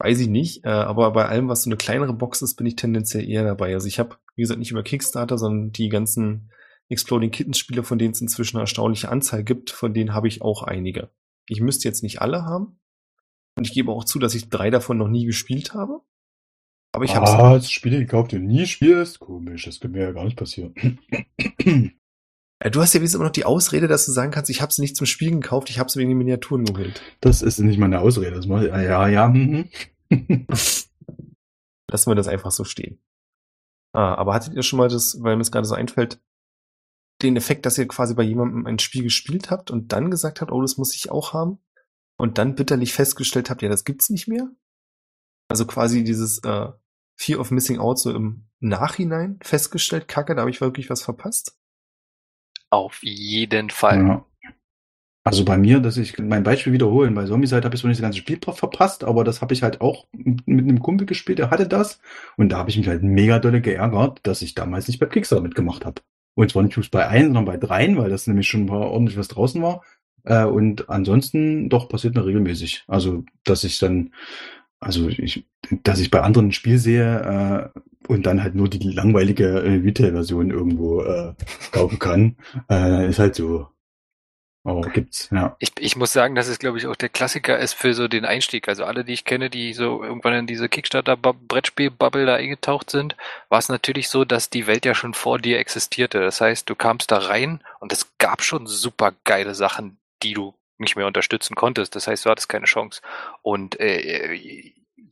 weiß 0.00 0.18
ich 0.20 0.28
nicht, 0.28 0.64
äh, 0.64 0.70
aber 0.70 1.12
bei 1.12 1.26
allem, 1.26 1.48
was 1.48 1.62
so 1.62 1.68
eine 1.68 1.76
kleinere 1.76 2.14
Box 2.14 2.40
ist, 2.42 2.56
bin 2.56 2.66
ich 2.66 2.76
tendenziell 2.76 3.28
eher 3.28 3.44
dabei. 3.44 3.74
Also 3.74 3.86
ich 3.86 3.98
habe, 3.98 4.16
wie 4.34 4.42
gesagt, 4.42 4.58
nicht 4.58 4.70
über 4.70 4.82
Kickstarter, 4.82 5.36
sondern 5.36 5.72
die 5.72 5.90
ganzen 5.90 6.50
Exploding 6.88 7.30
Kittens 7.30 7.58
Spiele, 7.58 7.84
von 7.84 7.98
denen 7.98 8.12
es 8.12 8.20
inzwischen 8.20 8.56
eine 8.56 8.62
erstaunliche 8.62 9.10
Anzahl 9.10 9.44
gibt, 9.44 9.70
von 9.70 9.92
denen 9.92 10.14
habe 10.14 10.26
ich 10.26 10.42
auch 10.42 10.62
einige. 10.62 11.10
Ich 11.46 11.60
müsste 11.60 11.86
jetzt 11.86 12.02
nicht 12.02 12.20
alle 12.22 12.44
haben. 12.44 12.80
Und 13.56 13.66
ich 13.66 13.74
gebe 13.74 13.92
auch 13.92 14.04
zu, 14.04 14.18
dass 14.18 14.34
ich 14.34 14.48
drei 14.48 14.70
davon 14.70 14.96
noch 14.96 15.08
nie 15.08 15.26
gespielt 15.26 15.74
habe. 15.74 16.00
Aber 16.92 17.04
ich 17.04 17.14
habe 17.14 17.28
ah, 17.28 17.54
das 17.54 17.70
Spiele 17.70 17.98
gekauft, 17.98 18.32
die 18.32 18.36
du 18.36 18.42
nie 18.42 18.66
spielst. 18.66 19.20
Komisch, 19.20 19.66
das 19.66 19.78
könnte 19.78 19.98
mir 19.98 20.04
ja 20.04 20.12
gar 20.12 20.24
nicht 20.24 20.36
passieren. 20.36 20.74
Äh, 22.60 22.70
Du 22.70 22.80
hast 22.80 22.94
ja 22.94 23.00
wenigstens 23.00 23.16
immer 23.16 23.24
noch 23.24 23.32
die 23.32 23.44
Ausrede, 23.44 23.88
dass 23.88 24.06
du 24.06 24.12
sagen 24.12 24.30
kannst, 24.30 24.50
ich 24.50 24.62
habe 24.62 24.72
sie 24.72 24.82
nicht 24.82 24.96
zum 24.96 25.06
Spielen 25.06 25.40
gekauft, 25.40 25.70
ich 25.70 25.78
habe 25.78 25.90
sie 25.90 25.98
wegen 25.98 26.10
den 26.10 26.18
Miniaturen 26.18 26.64
geholt. 26.64 27.02
Das 27.20 27.42
ist 27.42 27.58
nicht 27.58 27.78
meine 27.78 28.00
Ausrede. 28.00 28.36
Das 28.36 28.46
mache 28.46 28.66
ich, 28.66 28.72
ja, 28.72 29.08
ja. 29.08 29.28
mhm. 29.28 29.68
Lassen 31.90 32.10
wir 32.10 32.14
das 32.14 32.28
einfach 32.28 32.52
so 32.52 32.64
stehen. 32.64 33.02
Ah, 33.92 34.14
aber 34.14 34.34
hattet 34.34 34.54
ihr 34.54 34.62
schon 34.62 34.78
mal 34.78 34.88
das, 34.88 35.20
weil 35.20 35.34
mir 35.34 35.42
es 35.42 35.50
gerade 35.50 35.66
so 35.66 35.74
einfällt, 35.74 36.20
den 37.22 37.36
Effekt, 37.36 37.66
dass 37.66 37.76
ihr 37.76 37.88
quasi 37.88 38.14
bei 38.14 38.22
jemandem 38.22 38.66
ein 38.66 38.78
Spiel 38.78 39.02
gespielt 39.02 39.50
habt 39.50 39.70
und 39.70 39.92
dann 39.92 40.10
gesagt 40.10 40.40
habt, 40.40 40.52
oh, 40.52 40.62
das 40.62 40.76
muss 40.76 40.94
ich 40.94 41.10
auch 41.10 41.32
haben? 41.32 41.58
Und 42.16 42.38
dann 42.38 42.54
bitterlich 42.54 42.92
festgestellt 42.92 43.50
habt, 43.50 43.62
ja, 43.62 43.68
das 43.68 43.84
gibt's 43.84 44.10
nicht 44.10 44.28
mehr? 44.28 44.48
Also 45.48 45.66
quasi 45.66 46.04
dieses 46.04 46.38
äh, 46.44 46.68
Fear 47.16 47.40
of 47.40 47.50
Missing 47.50 47.78
Out 47.78 47.98
so 47.98 48.14
im 48.14 48.46
Nachhinein 48.60 49.38
festgestellt, 49.42 50.06
kacke, 50.06 50.34
da 50.34 50.42
habe 50.42 50.50
ich 50.50 50.60
wirklich 50.60 50.88
was 50.90 51.02
verpasst? 51.02 51.58
Auf 52.70 53.02
jeden 53.02 53.70
Fall. 53.70 54.06
ja. 54.06 54.24
Also 55.22 55.44
bei 55.44 55.58
mir, 55.58 55.80
dass 55.80 55.98
ich 55.98 56.18
mein 56.18 56.42
Beispiel 56.42 56.72
wiederholen, 56.72 57.14
bei 57.14 57.26
Zombicide 57.26 57.62
habe 57.62 57.74
ich 57.74 57.80
zwar 57.82 57.88
nicht 57.88 57.98
das 57.98 58.04
ganze 58.04 58.18
Spiel 58.18 58.40
verpasst, 58.40 59.04
aber 59.04 59.22
das 59.22 59.42
habe 59.42 59.52
ich 59.52 59.62
halt 59.62 59.82
auch 59.82 60.06
mit 60.14 60.48
einem 60.48 60.80
Kumpel 60.80 61.06
gespielt, 61.06 61.38
der 61.38 61.50
hatte 61.50 61.68
das. 61.68 62.00
Und 62.38 62.50
da 62.50 62.58
habe 62.58 62.70
ich 62.70 62.78
mich 62.78 62.88
halt 62.88 63.02
mega 63.02 63.38
dolle 63.38 63.60
geärgert, 63.60 64.20
dass 64.22 64.40
ich 64.40 64.54
damals 64.54 64.88
nicht 64.88 64.98
bei 64.98 65.06
Kickstarter 65.06 65.42
mitgemacht 65.42 65.84
habe. 65.84 66.00
Und 66.34 66.50
zwar 66.50 66.62
nicht 66.62 66.90
bei 66.90 67.06
eins, 67.06 67.26
sondern 67.26 67.44
bei 67.44 67.58
dreien, 67.58 67.98
weil 67.98 68.08
das 68.08 68.26
nämlich 68.26 68.48
schon 68.48 68.64
mal 68.64 68.78
ordentlich 68.78 69.18
was 69.18 69.28
draußen 69.28 69.60
war. 69.60 69.82
Äh, 70.24 70.44
und 70.44 70.88
ansonsten 70.88 71.68
doch 71.68 71.88
passiert 71.88 72.14
mir 72.14 72.24
regelmäßig. 72.24 72.84
Also, 72.86 73.24
dass 73.44 73.64
ich 73.64 73.78
dann, 73.78 74.14
also 74.80 75.08
ich, 75.08 75.46
dass 75.84 76.00
ich 76.00 76.10
bei 76.10 76.22
anderen 76.22 76.48
ein 76.48 76.52
Spiel 76.52 76.78
sehe 76.78 77.72
äh, 77.74 77.80
und 78.08 78.26
dann 78.26 78.42
halt 78.42 78.54
nur 78.54 78.68
die 78.68 78.78
langweilige 78.78 79.46
äh, 79.46 79.76
Retail-Version 79.76 80.50
irgendwo 80.50 81.02
äh, 81.02 81.34
kaufen 81.70 81.98
kann, 81.98 82.36
äh, 82.70 83.08
ist 83.08 83.18
halt 83.18 83.34
so. 83.34 83.68
Aber 84.62 84.82
gibt's, 84.90 85.30
ja. 85.32 85.56
Ich, 85.58 85.72
ich 85.78 85.96
muss 85.96 86.12
sagen, 86.12 86.34
dass 86.34 86.46
es, 86.46 86.58
glaube 86.58 86.76
ich, 86.76 86.86
auch 86.86 86.96
der 86.96 87.08
Klassiker 87.08 87.58
ist 87.58 87.72
für 87.72 87.94
so 87.94 88.08
den 88.08 88.26
Einstieg. 88.26 88.68
Also 88.68 88.84
alle, 88.84 89.04
die 89.04 89.14
ich 89.14 89.24
kenne, 89.24 89.48
die 89.48 89.72
so 89.72 90.02
irgendwann 90.02 90.34
in 90.34 90.46
diese 90.46 90.68
Kickstarter-Brettspiel-Bubble 90.68 92.26
da 92.26 92.34
eingetaucht 92.34 92.90
sind, 92.90 93.16
war 93.48 93.58
es 93.58 93.70
natürlich 93.70 94.10
so, 94.10 94.26
dass 94.26 94.50
die 94.50 94.66
Welt 94.66 94.84
ja 94.84 94.94
schon 94.94 95.14
vor 95.14 95.38
dir 95.38 95.58
existierte. 95.58 96.20
Das 96.20 96.42
heißt, 96.42 96.68
du 96.68 96.74
kamst 96.74 97.10
da 97.10 97.18
rein 97.18 97.60
und 97.80 97.92
es 97.92 98.12
gab 98.18 98.42
schon 98.42 98.66
super 98.66 99.14
geile 99.24 99.54
Sachen, 99.54 99.96
die 100.22 100.34
du 100.34 100.54
nicht 100.80 100.96
mehr 100.96 101.06
unterstützen 101.06 101.54
konntest. 101.54 101.94
Das 101.94 102.06
heißt, 102.06 102.24
du 102.24 102.30
hattest 102.30 102.48
keine 102.48 102.66
Chance. 102.66 103.00
Und 103.42 103.78
äh, 103.80 104.34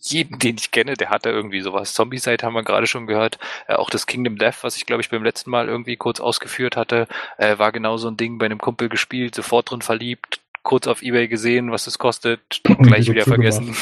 jeden, 0.01 0.39
den 0.39 0.57
ich 0.57 0.71
kenne, 0.71 0.95
der 0.95 1.11
hatte 1.11 1.31
irgendwie 1.31 1.61
sowas. 1.61 1.95
Zombie-Side 1.95 2.45
haben 2.45 2.55
wir 2.55 2.63
gerade 2.63 2.87
schon 2.87 3.07
gehört. 3.07 3.39
Äh, 3.67 3.75
auch 3.75 3.91
das 3.91 4.07
Kingdom 4.07 4.37
Death, 4.37 4.63
was 4.63 4.77
ich 4.77 4.87
glaube 4.87 5.03
ich 5.03 5.11
beim 5.11 5.25
letzten 5.25 5.51
Mal 5.51 5.69
irgendwie 5.69 5.97
kurz 5.97 6.21
ausgeführt 6.21 6.77
hatte, 6.77 7.09
äh, 7.37 7.59
war 7.59 7.73
genau 7.73 7.97
so 7.97 8.09
ein 8.09 8.17
Ding 8.17 8.39
bei 8.39 8.47
einem 8.47 8.59
Kumpel 8.59 8.89
gespielt, 8.89 9.35
sofort 9.35 9.71
drin 9.71 9.83
verliebt, 9.83 10.41
kurz 10.63 10.87
auf 10.87 11.03
Ebay 11.03 11.29
gesehen, 11.29 11.71
was 11.73 11.87
es 11.87 11.99
kostet, 11.99 12.63
gleich 12.83 13.11
wieder 13.11 13.25
vergessen. 13.25 13.75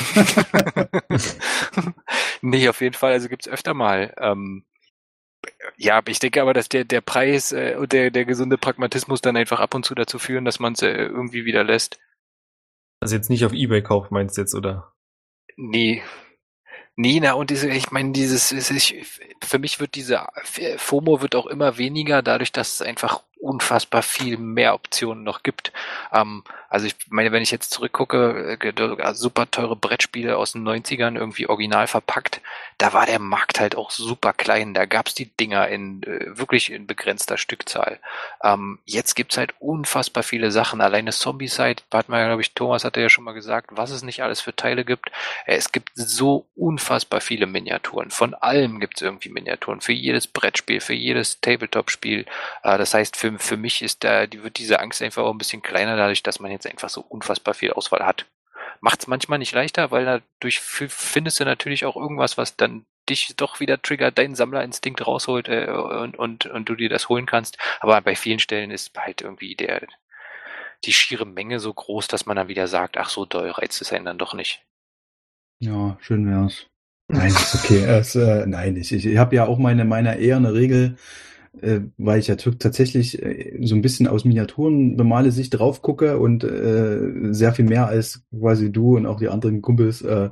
nee, 2.40 2.68
auf 2.68 2.80
jeden 2.80 2.94
Fall, 2.94 3.12
also 3.12 3.28
gibt's 3.28 3.48
öfter 3.48 3.74
mal. 3.74 4.14
Ähm, 4.18 4.64
ja, 5.76 6.02
ich 6.06 6.18
denke 6.18 6.42
aber, 6.42 6.54
dass 6.54 6.68
der, 6.68 6.84
der 6.84 7.00
Preis 7.00 7.52
äh, 7.52 7.76
und 7.78 7.92
der, 7.92 8.10
der 8.10 8.24
gesunde 8.24 8.58
Pragmatismus 8.58 9.20
dann 9.20 9.36
einfach 9.36 9.60
ab 9.60 9.74
und 9.74 9.84
zu 9.84 9.94
dazu 9.94 10.18
führen, 10.18 10.44
dass 10.44 10.60
man 10.60 10.74
es 10.74 10.82
äh, 10.82 10.90
irgendwie 10.90 11.44
wieder 11.44 11.64
lässt. 11.64 11.98
Also 13.00 13.16
jetzt 13.16 13.30
nicht 13.30 13.44
auf 13.44 13.52
Ebay 13.52 13.82
kaufen, 13.82 14.14
meinst 14.14 14.36
du 14.36 14.42
jetzt, 14.42 14.54
oder? 14.54 14.92
Nee. 15.56 16.02
Nee, 16.96 17.20
na, 17.20 17.34
und 17.34 17.50
diese, 17.50 17.68
ich 17.68 17.90
meine, 17.90 18.12
dieses, 18.12 18.52
ich, 18.52 19.06
für 19.44 19.58
mich 19.58 19.80
wird 19.80 19.94
diese 19.94 20.26
FOMO 20.78 21.20
wird 21.20 21.34
auch 21.34 21.46
immer 21.46 21.76
weniger, 21.76 22.22
dadurch, 22.22 22.52
dass 22.52 22.74
es 22.74 22.82
einfach 22.82 23.22
unfassbar 23.40 24.02
viel 24.02 24.38
mehr 24.38 24.74
Optionen 24.74 25.24
noch 25.24 25.42
gibt. 25.42 25.72
Ähm, 26.12 26.42
also 26.68 26.86
ich 26.86 26.94
meine, 27.08 27.32
wenn 27.32 27.42
ich 27.42 27.50
jetzt 27.50 27.70
zurückgucke, 27.70 28.58
äh, 28.60 29.14
super 29.14 29.50
teure 29.50 29.76
Brettspiele 29.76 30.36
aus 30.36 30.52
den 30.52 30.66
90ern 30.66 31.16
irgendwie 31.16 31.46
original 31.46 31.86
verpackt, 31.86 32.40
da 32.78 32.92
war 32.92 33.06
der 33.06 33.18
Markt 33.18 33.60
halt 33.60 33.76
auch 33.76 33.90
super 33.90 34.32
klein. 34.32 34.74
Da 34.74 34.84
gab's 34.84 35.14
die 35.14 35.26
Dinger 35.26 35.68
in 35.68 36.02
äh, 36.02 36.36
wirklich 36.38 36.70
in 36.70 36.86
begrenzter 36.86 37.38
Stückzahl. 37.38 38.00
Ähm, 38.42 38.78
jetzt 38.84 39.14
gibt's 39.14 39.38
halt 39.38 39.54
unfassbar 39.58 40.22
viele 40.22 40.50
Sachen. 40.50 40.80
Alleine 40.80 41.12
Zombie-Side, 41.12 41.82
hat 41.92 42.08
man 42.08 42.26
glaube 42.26 42.42
ich, 42.42 42.52
Thomas 42.52 42.84
hatte 42.84 43.00
ja 43.00 43.08
schon 43.08 43.24
mal 43.24 43.32
gesagt, 43.32 43.70
was 43.72 43.90
es 43.90 44.02
nicht 44.02 44.22
alles 44.22 44.40
für 44.40 44.54
Teile 44.54 44.84
gibt. 44.84 45.10
Äh, 45.46 45.56
es 45.56 45.72
gibt 45.72 45.90
so 45.94 46.46
unfassbar 46.56 47.20
viele 47.20 47.46
Miniaturen. 47.46 48.10
Von 48.10 48.34
allem 48.34 48.80
gibt's 48.80 49.02
irgendwie 49.02 49.30
Miniaturen. 49.30 49.80
Für 49.80 49.92
jedes 49.92 50.26
Brettspiel, 50.26 50.80
für 50.80 50.94
jedes 50.94 51.40
Tabletop-Spiel. 51.40 52.26
Äh, 52.62 52.78
das 52.78 52.92
heißt, 52.92 53.16
für, 53.16 53.25
für 53.38 53.56
mich 53.56 53.82
ist 53.82 54.04
da, 54.04 54.26
die 54.26 54.42
wird 54.42 54.58
diese 54.58 54.80
Angst 54.80 55.02
einfach 55.02 55.22
auch 55.24 55.32
ein 55.32 55.38
bisschen 55.38 55.62
kleiner, 55.62 55.96
dadurch, 55.96 56.22
dass 56.22 56.40
man 56.40 56.50
jetzt 56.50 56.66
einfach 56.66 56.88
so 56.88 57.00
unfassbar 57.00 57.54
viel 57.54 57.72
Auswahl 57.72 58.04
hat. 58.04 58.26
Macht 58.80 59.00
es 59.00 59.06
manchmal 59.06 59.38
nicht 59.38 59.52
leichter, 59.52 59.90
weil 59.90 60.04
dadurch 60.04 60.60
findest 60.60 61.40
du 61.40 61.44
natürlich 61.44 61.84
auch 61.84 61.96
irgendwas, 61.96 62.36
was 62.36 62.56
dann 62.56 62.84
dich 63.08 63.34
doch 63.36 63.60
wieder 63.60 63.80
triggert, 63.80 64.18
deinen 64.18 64.34
Sammlerinstinkt 64.34 65.06
rausholt 65.06 65.48
äh, 65.48 65.66
und, 65.66 66.18
und, 66.18 66.46
und 66.46 66.68
du 66.68 66.74
dir 66.74 66.88
das 66.88 67.08
holen 67.08 67.26
kannst. 67.26 67.58
Aber 67.80 68.00
bei 68.00 68.16
vielen 68.16 68.38
Stellen 68.38 68.70
ist 68.70 68.96
halt 68.98 69.22
irgendwie 69.22 69.54
der, 69.54 69.82
die 70.84 70.92
schiere 70.92 71.26
Menge 71.26 71.60
so 71.60 71.72
groß, 71.72 72.08
dass 72.08 72.26
man 72.26 72.36
dann 72.36 72.48
wieder 72.48 72.68
sagt, 72.68 72.96
ach 72.96 73.08
so 73.08 73.24
doll 73.24 73.50
reizt 73.50 73.80
es 73.80 73.92
einen 73.92 74.04
dann 74.04 74.18
doch 74.18 74.34
nicht. 74.34 74.62
Ja, 75.58 75.96
schön 76.00 76.28
wär's. 76.28 76.66
Nein, 77.08 77.28
ist 77.28 77.54
okay. 77.54 77.84
Es, 77.84 78.14
äh, 78.14 78.46
nein, 78.46 78.76
ich, 78.76 78.92
ich, 78.92 79.16
habe 79.16 79.36
ja 79.36 79.46
auch 79.46 79.58
meine, 79.58 79.84
meine 79.84 80.18
eher 80.18 80.36
eine 80.36 80.52
Regel, 80.52 80.96
äh, 81.62 81.80
weil 81.96 82.18
ich 82.18 82.28
ja 82.28 82.36
tatsächlich 82.36 83.22
äh, 83.22 83.58
so 83.62 83.74
ein 83.74 83.82
bisschen 83.82 84.06
aus 84.06 84.24
Miniaturen 84.24 84.96
normale 84.96 85.32
Sicht 85.32 85.58
drauf 85.58 85.82
gucke 85.82 86.18
und 86.18 86.44
äh, 86.44 87.32
sehr 87.32 87.52
viel 87.52 87.64
mehr 87.64 87.86
als 87.86 88.22
quasi 88.36 88.70
du 88.70 88.96
und 88.96 89.06
auch 89.06 89.18
die 89.18 89.28
anderen 89.28 89.62
Kumpels 89.62 90.02
äh, 90.02 90.30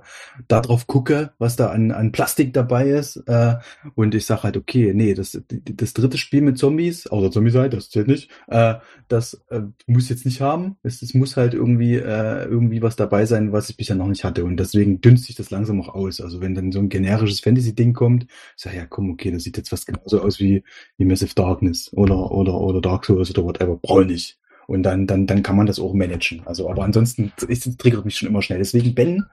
da 0.48 0.60
drauf 0.60 0.86
gucke, 0.86 1.32
was 1.38 1.56
da 1.56 1.68
an, 1.68 1.90
an 1.90 2.12
Plastik 2.12 2.52
dabei 2.52 2.88
ist. 2.90 3.16
Äh, 3.26 3.56
und 3.94 4.14
ich 4.14 4.26
sage 4.26 4.44
halt, 4.44 4.56
okay, 4.56 4.92
nee, 4.94 5.14
das, 5.14 5.40
das 5.48 5.94
dritte 5.94 6.18
Spiel 6.18 6.42
mit 6.42 6.58
Zombies, 6.58 7.06
außer 7.06 7.30
Zombie-Seite, 7.30 7.76
das 7.76 7.90
zählt 7.90 8.08
nicht, 8.08 8.30
äh, 8.48 8.74
das 9.08 9.42
äh, 9.50 9.60
muss 9.86 10.08
jetzt 10.08 10.24
nicht 10.24 10.40
haben. 10.40 10.76
Es, 10.82 11.02
es 11.02 11.14
muss 11.14 11.36
halt 11.36 11.54
irgendwie, 11.54 11.96
äh, 11.96 12.44
irgendwie 12.44 12.82
was 12.82 12.96
dabei 12.96 13.26
sein, 13.26 13.52
was 13.52 13.70
ich 13.70 13.76
bisher 13.76 13.96
noch 13.96 14.08
nicht 14.08 14.24
hatte. 14.24 14.44
Und 14.44 14.58
deswegen 14.58 15.00
dünst 15.00 15.24
sich 15.24 15.36
das 15.36 15.50
langsam 15.50 15.80
auch 15.80 15.94
aus. 15.94 16.20
Also 16.20 16.40
wenn 16.40 16.54
dann 16.54 16.72
so 16.72 16.78
ein 16.78 16.88
generisches 16.88 17.40
Fantasy-Ding 17.40 17.92
kommt, 17.92 18.24
ich 18.56 18.62
sage, 18.62 18.76
ja 18.76 18.86
komm, 18.86 19.10
okay, 19.10 19.30
das 19.30 19.42
sieht 19.42 19.56
jetzt 19.56 19.70
fast 19.70 19.86
genauso 19.86 20.20
aus 20.20 20.40
wie, 20.40 20.62
wie 20.96 21.04
Massive 21.14 21.34
Darkness 21.34 21.92
oder, 21.94 22.32
oder, 22.32 22.54
oder 22.60 22.80
Dark 22.80 23.04
Souls 23.04 23.30
oder 23.30 23.44
whatever. 23.44 23.76
Brauche 23.76 24.02
ich 24.02 24.08
nicht. 24.08 24.38
Und 24.66 24.82
dann, 24.82 25.06
dann, 25.06 25.26
dann 25.26 25.42
kann 25.42 25.56
man 25.56 25.66
das 25.66 25.78
auch 25.78 25.94
managen. 25.94 26.42
Also, 26.44 26.68
aber 26.68 26.82
ansonsten, 26.84 27.32
es 27.48 27.60
triggert 27.76 28.04
mich 28.04 28.16
schon 28.16 28.28
immer 28.28 28.42
schnell. 28.42 28.58
Deswegen, 28.58 28.94
Ben, 28.94 29.24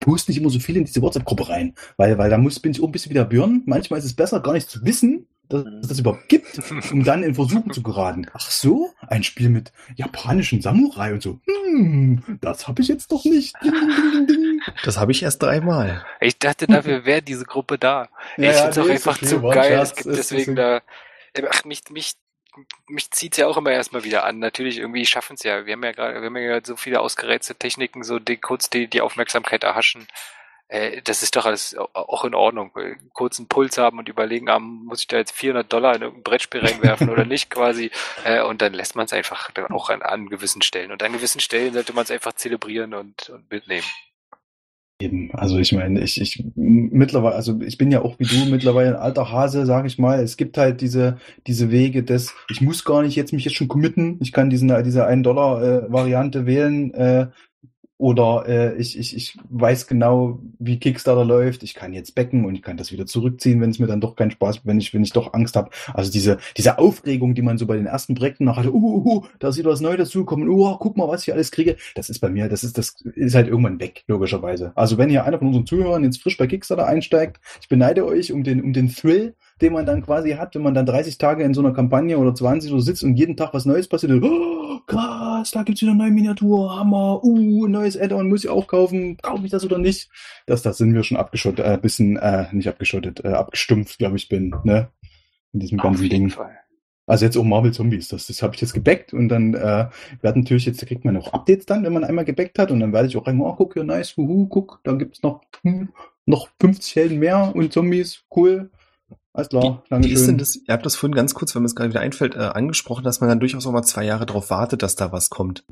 post 0.00 0.28
nicht 0.28 0.38
immer 0.38 0.50
so 0.50 0.58
viel 0.58 0.76
in 0.76 0.84
diese 0.84 1.02
WhatsApp-Gruppe 1.02 1.48
rein. 1.48 1.74
Weil, 1.96 2.16
weil 2.16 2.30
da 2.30 2.38
muss, 2.38 2.60
bin 2.60 2.72
ich 2.72 2.80
auch 2.80 2.86
ein 2.86 2.92
bisschen 2.92 3.10
wieder 3.10 3.24
Björn. 3.24 3.62
Manchmal 3.66 3.98
ist 3.98 4.06
es 4.06 4.14
besser, 4.14 4.40
gar 4.40 4.54
nicht 4.54 4.70
zu 4.70 4.84
wissen, 4.84 5.26
dass 5.48 5.64
es 5.82 5.88
das 5.88 5.98
überhaupt 6.00 6.28
gibt, 6.28 6.60
um 6.92 7.04
dann 7.04 7.22
in 7.22 7.34
Versuchen 7.34 7.72
zu 7.72 7.82
geraten. 7.82 8.26
Ach 8.32 8.50
so, 8.50 8.90
ein 9.06 9.22
Spiel 9.22 9.48
mit 9.48 9.72
japanischen 9.94 10.60
Samurai 10.60 11.12
und 11.12 11.22
so. 11.22 11.40
Hm, 11.46 12.22
das 12.40 12.66
habe 12.66 12.82
ich 12.82 12.88
jetzt 12.88 13.12
doch 13.12 13.24
nicht. 13.24 13.54
Ding, 13.62 13.72
ding, 13.72 14.26
ding, 14.26 14.55
das 14.84 14.98
habe 14.98 15.12
ich 15.12 15.22
erst 15.22 15.42
dreimal. 15.42 16.04
Ich 16.20 16.38
dachte, 16.38 16.66
dafür 16.66 17.04
wäre 17.04 17.22
diese 17.22 17.44
Gruppe 17.44 17.78
da. 17.78 18.08
Ja, 18.36 18.50
ich 18.50 18.56
finde 18.56 18.70
es 18.70 18.78
auch 18.78 18.88
einfach 18.88 19.18
zu 19.18 19.40
geil. 19.42 19.78
Es 19.78 19.94
gibt 19.94 20.16
deswegen 20.16 20.56
da. 20.56 20.82
Ach, 21.50 21.64
mich, 21.64 21.82
mich, 21.90 22.14
mich 22.88 23.10
zieht's 23.10 23.36
ja 23.36 23.46
auch 23.46 23.56
immer 23.56 23.70
erstmal 23.70 24.04
wieder 24.04 24.24
an. 24.24 24.38
Natürlich, 24.38 24.78
irgendwie 24.78 25.06
schaffen 25.06 25.34
es 25.34 25.42
ja. 25.42 25.66
Wir 25.66 25.74
haben 25.74 25.84
ja 25.84 25.92
gerade, 25.92 26.20
wir 26.20 26.26
haben 26.26 26.36
ja 26.36 26.60
so 26.64 26.76
viele 26.76 27.00
ausgereizte 27.00 27.54
Techniken, 27.54 28.02
so 28.04 28.18
die, 28.18 28.36
kurz 28.36 28.70
die, 28.70 28.88
die 28.88 29.00
Aufmerksamkeit 29.00 29.64
erhaschen 29.64 30.06
äh, 30.68 31.00
das 31.02 31.22
ist 31.22 31.36
doch 31.36 31.46
alles 31.46 31.76
auch 31.76 32.24
in 32.24 32.34
Ordnung. 32.34 32.74
Einen 32.74 33.10
kurzen 33.12 33.46
Puls 33.48 33.78
haben 33.78 33.98
und 33.98 34.08
überlegen, 34.08 34.48
ah, 34.48 34.58
muss 34.58 35.00
ich 35.00 35.06
da 35.06 35.16
jetzt 35.16 35.32
400 35.32 35.72
Dollar 35.72 35.94
in 35.94 36.02
irgendein 36.02 36.24
Brettspiel 36.24 36.60
reinwerfen 36.60 37.08
oder 37.10 37.24
nicht 37.24 37.50
quasi. 37.50 37.90
Äh, 38.24 38.42
und 38.42 38.62
dann 38.62 38.72
lässt 38.72 38.96
man 38.96 39.06
es 39.06 39.12
einfach 39.12 39.50
dann 39.52 39.66
auch 39.70 39.90
an, 39.90 40.02
an 40.02 40.28
gewissen 40.28 40.62
Stellen. 40.62 40.92
Und 40.92 41.02
an 41.02 41.12
gewissen 41.12 41.40
Stellen 41.40 41.74
sollte 41.74 41.92
man 41.92 42.04
es 42.04 42.10
einfach 42.10 42.32
zelebrieren 42.32 42.94
und, 42.94 43.30
und 43.30 43.50
mitnehmen. 43.50 43.86
Eben, 44.98 45.30
also 45.34 45.58
ich 45.58 45.72
meine, 45.72 46.00
ich, 46.00 46.18
ich 46.18 46.42
mittlerweile, 46.54 47.34
also 47.34 47.60
ich 47.60 47.76
bin 47.76 47.90
ja 47.90 48.00
auch 48.00 48.18
wie 48.18 48.24
du 48.24 48.50
mittlerweile 48.50 48.96
ein 48.96 49.02
alter 49.02 49.30
Hase, 49.30 49.66
sag 49.66 49.84
ich 49.84 49.98
mal. 49.98 50.20
Es 50.20 50.38
gibt 50.38 50.56
halt 50.56 50.80
diese, 50.80 51.18
diese 51.46 51.70
Wege 51.70 52.02
des, 52.02 52.32
ich 52.48 52.62
muss 52.62 52.82
gar 52.82 53.02
nicht 53.02 53.14
jetzt 53.14 53.34
mich 53.34 53.44
jetzt 53.44 53.56
schon 53.56 53.68
committen, 53.68 54.16
ich 54.22 54.32
kann 54.32 54.48
diesen, 54.48 54.72
diese 54.84 55.04
1 55.04 55.22
Dollar 55.22 55.62
äh, 55.62 55.92
Variante 55.92 56.46
wählen, 56.46 56.94
äh, 56.94 57.26
oder 57.98 58.44
äh, 58.46 58.76
ich, 58.76 58.98
ich, 58.98 59.16
ich 59.16 59.38
weiß 59.48 59.86
genau, 59.86 60.38
wie 60.58 60.78
Kickstarter 60.78 61.24
läuft. 61.24 61.62
Ich 61.62 61.74
kann 61.74 61.94
jetzt 61.94 62.14
backen 62.14 62.44
und 62.44 62.54
ich 62.54 62.62
kann 62.62 62.76
das 62.76 62.92
wieder 62.92 63.06
zurückziehen, 63.06 63.60
wenn 63.60 63.70
es 63.70 63.78
mir 63.78 63.86
dann 63.86 64.02
doch 64.02 64.16
keinen 64.16 64.30
Spaß, 64.30 64.60
wenn 64.64 64.78
ich, 64.78 64.92
wenn 64.92 65.02
ich 65.02 65.12
doch 65.12 65.32
Angst 65.32 65.56
habe. 65.56 65.70
Also 65.94 66.12
diese, 66.12 66.36
diese 66.58 66.78
Aufregung, 66.78 67.34
die 67.34 67.42
man 67.42 67.56
so 67.56 67.66
bei 67.66 67.76
den 67.76 67.86
ersten 67.86 68.14
Projekten 68.14 68.44
noch 68.44 68.58
hatte, 68.58 68.74
uh, 68.74 68.76
uh, 68.76 69.16
uh 69.16 69.24
da 69.38 69.54
wieder 69.56 69.70
was 69.70 69.80
Neues 69.80 69.96
dazugekommen, 69.96 70.48
uh, 70.48 70.76
guck 70.78 70.96
mal, 70.98 71.08
was 71.08 71.22
ich 71.22 71.32
alles 71.32 71.50
kriege. 71.50 71.76
Das 71.94 72.10
ist 72.10 72.18
bei 72.18 72.28
mir, 72.28 72.48
das 72.48 72.64
ist, 72.64 72.76
das 72.76 72.96
ist 73.14 73.34
halt 73.34 73.48
irgendwann 73.48 73.80
weg, 73.80 74.04
logischerweise. 74.08 74.72
Also 74.74 74.98
wenn 74.98 75.08
hier 75.08 75.24
einer 75.24 75.38
von 75.38 75.48
unseren 75.48 75.66
Zuhörern 75.66 76.04
jetzt 76.04 76.22
frisch 76.22 76.36
bei 76.36 76.46
Kickstarter 76.46 76.86
einsteigt, 76.86 77.40
ich 77.62 77.68
beneide 77.68 78.04
euch 78.04 78.30
um 78.30 78.44
den, 78.44 78.62
um 78.62 78.74
den 78.74 78.88
Thrill, 78.88 79.34
den 79.62 79.72
man 79.72 79.86
dann 79.86 80.02
quasi 80.02 80.32
hat, 80.32 80.54
wenn 80.54 80.62
man 80.62 80.74
dann 80.74 80.84
30 80.84 81.16
Tage 81.16 81.44
in 81.44 81.54
so 81.54 81.62
einer 81.62 81.72
Kampagne 81.72 82.18
oder 82.18 82.34
20 82.34 82.70
so 82.70 82.78
sitzt 82.78 83.04
und 83.04 83.16
jeden 83.16 83.36
Tag 83.36 83.54
was 83.54 83.64
Neues 83.64 83.88
passiert. 83.88 84.22
Oh, 84.22 84.55
krass, 84.86 85.50
da 85.50 85.62
gibt's 85.62 85.82
wieder 85.82 85.92
eine 85.92 86.02
neue 86.02 86.10
Miniatur, 86.10 86.76
Hammer, 86.76 87.22
uh, 87.22 87.66
neues 87.66 87.98
Add-on, 87.98 88.28
muss 88.28 88.44
ich 88.44 88.50
auch 88.50 88.66
kaufen, 88.66 89.16
kaufe 89.18 89.44
ich 89.44 89.50
das 89.50 89.64
oder 89.64 89.78
nicht? 89.78 90.08
Das, 90.46 90.62
das 90.62 90.78
sind 90.78 90.94
wir 90.94 91.02
schon 91.02 91.16
abgeschottet, 91.16 91.64
äh, 91.64 91.78
bisschen, 91.80 92.16
äh, 92.16 92.46
nicht 92.52 92.68
abgeschottet, 92.68 93.24
äh, 93.24 93.28
abgestumpft, 93.28 93.98
glaube 93.98 94.16
ich, 94.16 94.28
bin, 94.28 94.54
ne? 94.64 94.88
In 95.52 95.60
diesem 95.60 95.78
ganzen 95.78 95.96
Auf 95.96 96.02
jeden 96.02 96.28
Ding. 96.28 96.30
Fall. 96.30 96.56
Also 97.06 97.24
jetzt 97.24 97.36
auch 97.36 97.44
Marvel 97.44 97.72
Zombies, 97.72 98.08
das, 98.08 98.26
das 98.26 98.42
habe 98.42 98.54
ich 98.56 98.60
jetzt 98.60 98.74
gebackt 98.74 99.14
und 99.14 99.28
dann 99.28 99.54
äh, 99.54 99.88
werden 100.22 100.42
natürlich 100.42 100.66
jetzt 100.66 100.84
kriegt 100.84 101.04
man 101.04 101.16
auch 101.16 101.32
Updates 101.32 101.64
dann, 101.64 101.84
wenn 101.84 101.92
man 101.92 102.02
einmal 102.02 102.24
gebackt 102.24 102.58
hat 102.58 102.72
und 102.72 102.80
dann 102.80 102.92
werde 102.92 103.06
ich 103.06 103.16
auch 103.16 103.28
rein, 103.28 103.40
oh 103.40 103.54
guck, 103.54 103.76
ja 103.76 103.84
nice, 103.84 104.18
wuhu, 104.18 104.48
guck, 104.48 104.80
dann 104.82 104.98
gibt's 104.98 105.22
noch 105.22 105.42
hm, 105.62 105.90
noch 106.26 106.48
50 106.60 106.96
Helden 106.96 107.18
mehr 107.20 107.54
und 107.54 107.72
Zombies, 107.72 108.24
cool. 108.34 108.70
Alles 109.32 109.50
klar, 109.50 109.84
Wie, 109.90 110.04
wie 110.04 110.12
ist 110.12 110.26
denn 110.26 110.38
das? 110.38 110.56
Ihr 110.56 110.72
habt 110.72 110.86
das 110.86 110.96
vorhin 110.96 111.14
ganz 111.14 111.34
kurz, 111.34 111.54
wenn 111.54 111.62
mir 111.62 111.66
es 111.66 111.74
gerade 111.74 111.90
wieder 111.90 112.00
einfällt, 112.00 112.34
äh, 112.34 112.38
angesprochen, 112.38 113.04
dass 113.04 113.20
man 113.20 113.28
dann 113.28 113.40
durchaus 113.40 113.66
auch 113.66 113.72
mal 113.72 113.82
zwei 113.82 114.04
Jahre 114.04 114.24
darauf 114.24 114.48
wartet, 114.48 114.82
dass 114.82 114.96
da 114.96 115.12
was 115.12 115.28
kommt. 115.28 115.64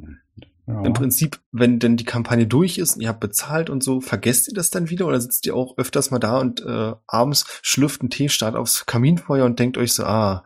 Ja. 0.67 0.83
Im 0.83 0.93
Prinzip, 0.93 1.41
wenn 1.51 1.79
denn 1.79 1.97
die 1.97 2.05
Kampagne 2.05 2.47
durch 2.47 2.79
ist 2.79 2.97
und 2.97 3.03
ihr 3.03 3.09
habt 3.09 3.21
bezahlt 3.21 3.71
und 3.71 3.83
so, 3.83 4.01
vergesst 4.01 4.49
ihr 4.49 4.55
das 4.55 4.71
dann 4.71 4.91
wieder 4.91 5.07
oder 5.07 5.21
sitzt 5.21 5.47
ihr 5.47 5.55
auch 5.55 5.77
öfters 5.77 6.11
mal 6.11 6.19
da 6.19 6.39
und 6.39 6.65
äh, 6.65 6.93
abends 7.07 7.47
schlürft 7.63 8.01
einen 8.01 8.11
Tee, 8.11 8.29
starrt 8.29 8.55
aufs 8.55 8.87
Kaminfeuer 8.87 9.45
und 9.45 9.59
denkt 9.59 9.77
euch 9.77 9.93
so, 9.93 10.05
ah, 10.05 10.45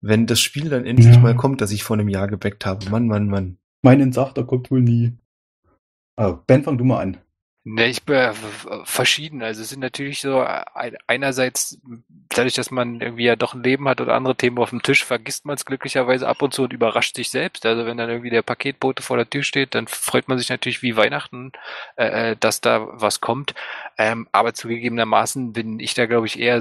wenn 0.00 0.26
das 0.26 0.40
Spiel 0.40 0.68
dann 0.68 0.86
endlich 0.86 1.14
ja. 1.14 1.20
mal 1.20 1.36
kommt, 1.36 1.60
das 1.60 1.72
ich 1.72 1.84
vor 1.84 1.96
einem 1.96 2.08
Jahr 2.08 2.26
gebackt 2.26 2.66
habe. 2.66 2.88
Mann, 2.90 3.06
Mann, 3.06 3.28
Mann. 3.28 3.58
Mein 3.82 4.00
Entsafter 4.00 4.44
kommt 4.44 4.70
wohl 4.70 4.82
nie. 4.82 5.18
Also, 6.16 6.40
ben, 6.46 6.64
fang 6.64 6.78
du 6.78 6.84
mal 6.84 7.00
an. 7.00 7.18
Ne, 7.72 7.86
ich 7.86 8.02
bin 8.02 8.16
äh, 8.16 8.34
verschieden. 8.82 9.44
Also 9.44 9.62
es 9.62 9.68
sind 9.68 9.78
natürlich 9.78 10.20
so 10.20 10.44
einerseits 11.06 11.78
dadurch, 12.28 12.54
dass 12.54 12.72
man 12.72 13.00
irgendwie 13.00 13.24
ja 13.24 13.36
doch 13.36 13.54
ein 13.54 13.62
Leben 13.62 13.88
hat 13.88 14.00
oder 14.00 14.14
andere 14.14 14.34
Themen 14.34 14.58
auf 14.58 14.70
dem 14.70 14.82
Tisch, 14.82 15.04
vergisst 15.04 15.44
man 15.46 15.54
es 15.54 15.64
glücklicherweise 15.64 16.26
ab 16.26 16.42
und 16.42 16.52
zu 16.52 16.64
und 16.64 16.72
überrascht 16.72 17.14
sich 17.14 17.30
selbst. 17.30 17.64
Also 17.64 17.86
wenn 17.86 17.96
dann 17.96 18.10
irgendwie 18.10 18.30
der 18.30 18.42
Paketbote 18.42 19.04
vor 19.04 19.18
der 19.18 19.30
Tür 19.30 19.44
steht, 19.44 19.76
dann 19.76 19.86
freut 19.86 20.26
man 20.26 20.36
sich 20.36 20.48
natürlich 20.48 20.82
wie 20.82 20.96
Weihnachten, 20.96 21.52
äh, 21.94 22.32
äh 22.32 22.36
dass 22.40 22.60
da 22.60 22.88
was 22.90 23.20
kommt. 23.20 23.54
Ähm, 23.96 24.26
aber 24.32 24.52
zugegebenermaßen 24.52 25.52
bin 25.52 25.78
ich 25.78 25.94
da, 25.94 26.06
glaube 26.06 26.26
ich, 26.26 26.40
eher 26.40 26.60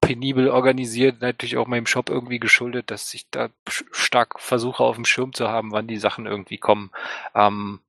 penibel 0.00 0.50
organisiert, 0.50 1.20
natürlich 1.20 1.56
auch 1.56 1.66
meinem 1.66 1.86
Shop 1.86 2.10
irgendwie 2.10 2.38
geschuldet, 2.38 2.92
dass 2.92 3.12
ich 3.12 3.28
da 3.30 3.48
stark 3.90 4.38
versuche 4.38 4.84
auf 4.84 4.94
dem 4.94 5.04
Schirm 5.04 5.32
zu 5.32 5.48
haben, 5.48 5.72
wann 5.72 5.88
die 5.88 5.98
Sachen 5.98 6.26
irgendwie 6.26 6.58
kommen. 6.58 6.92
Ähm, 7.34 7.80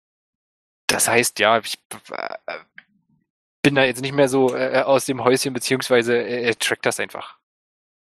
das 0.87 1.07
heißt, 1.07 1.39
ja, 1.39 1.59
ich 1.59 1.77
äh, 2.11 2.53
bin 3.61 3.75
da 3.75 3.83
jetzt 3.83 4.01
nicht 4.01 4.13
mehr 4.13 4.29
so 4.29 4.55
äh, 4.55 4.81
aus 4.81 5.05
dem 5.05 5.23
Häuschen, 5.23 5.53
beziehungsweise 5.53 6.17
äh, 6.25 6.53
track 6.55 6.81
das 6.81 6.99
einfach. 6.99 7.37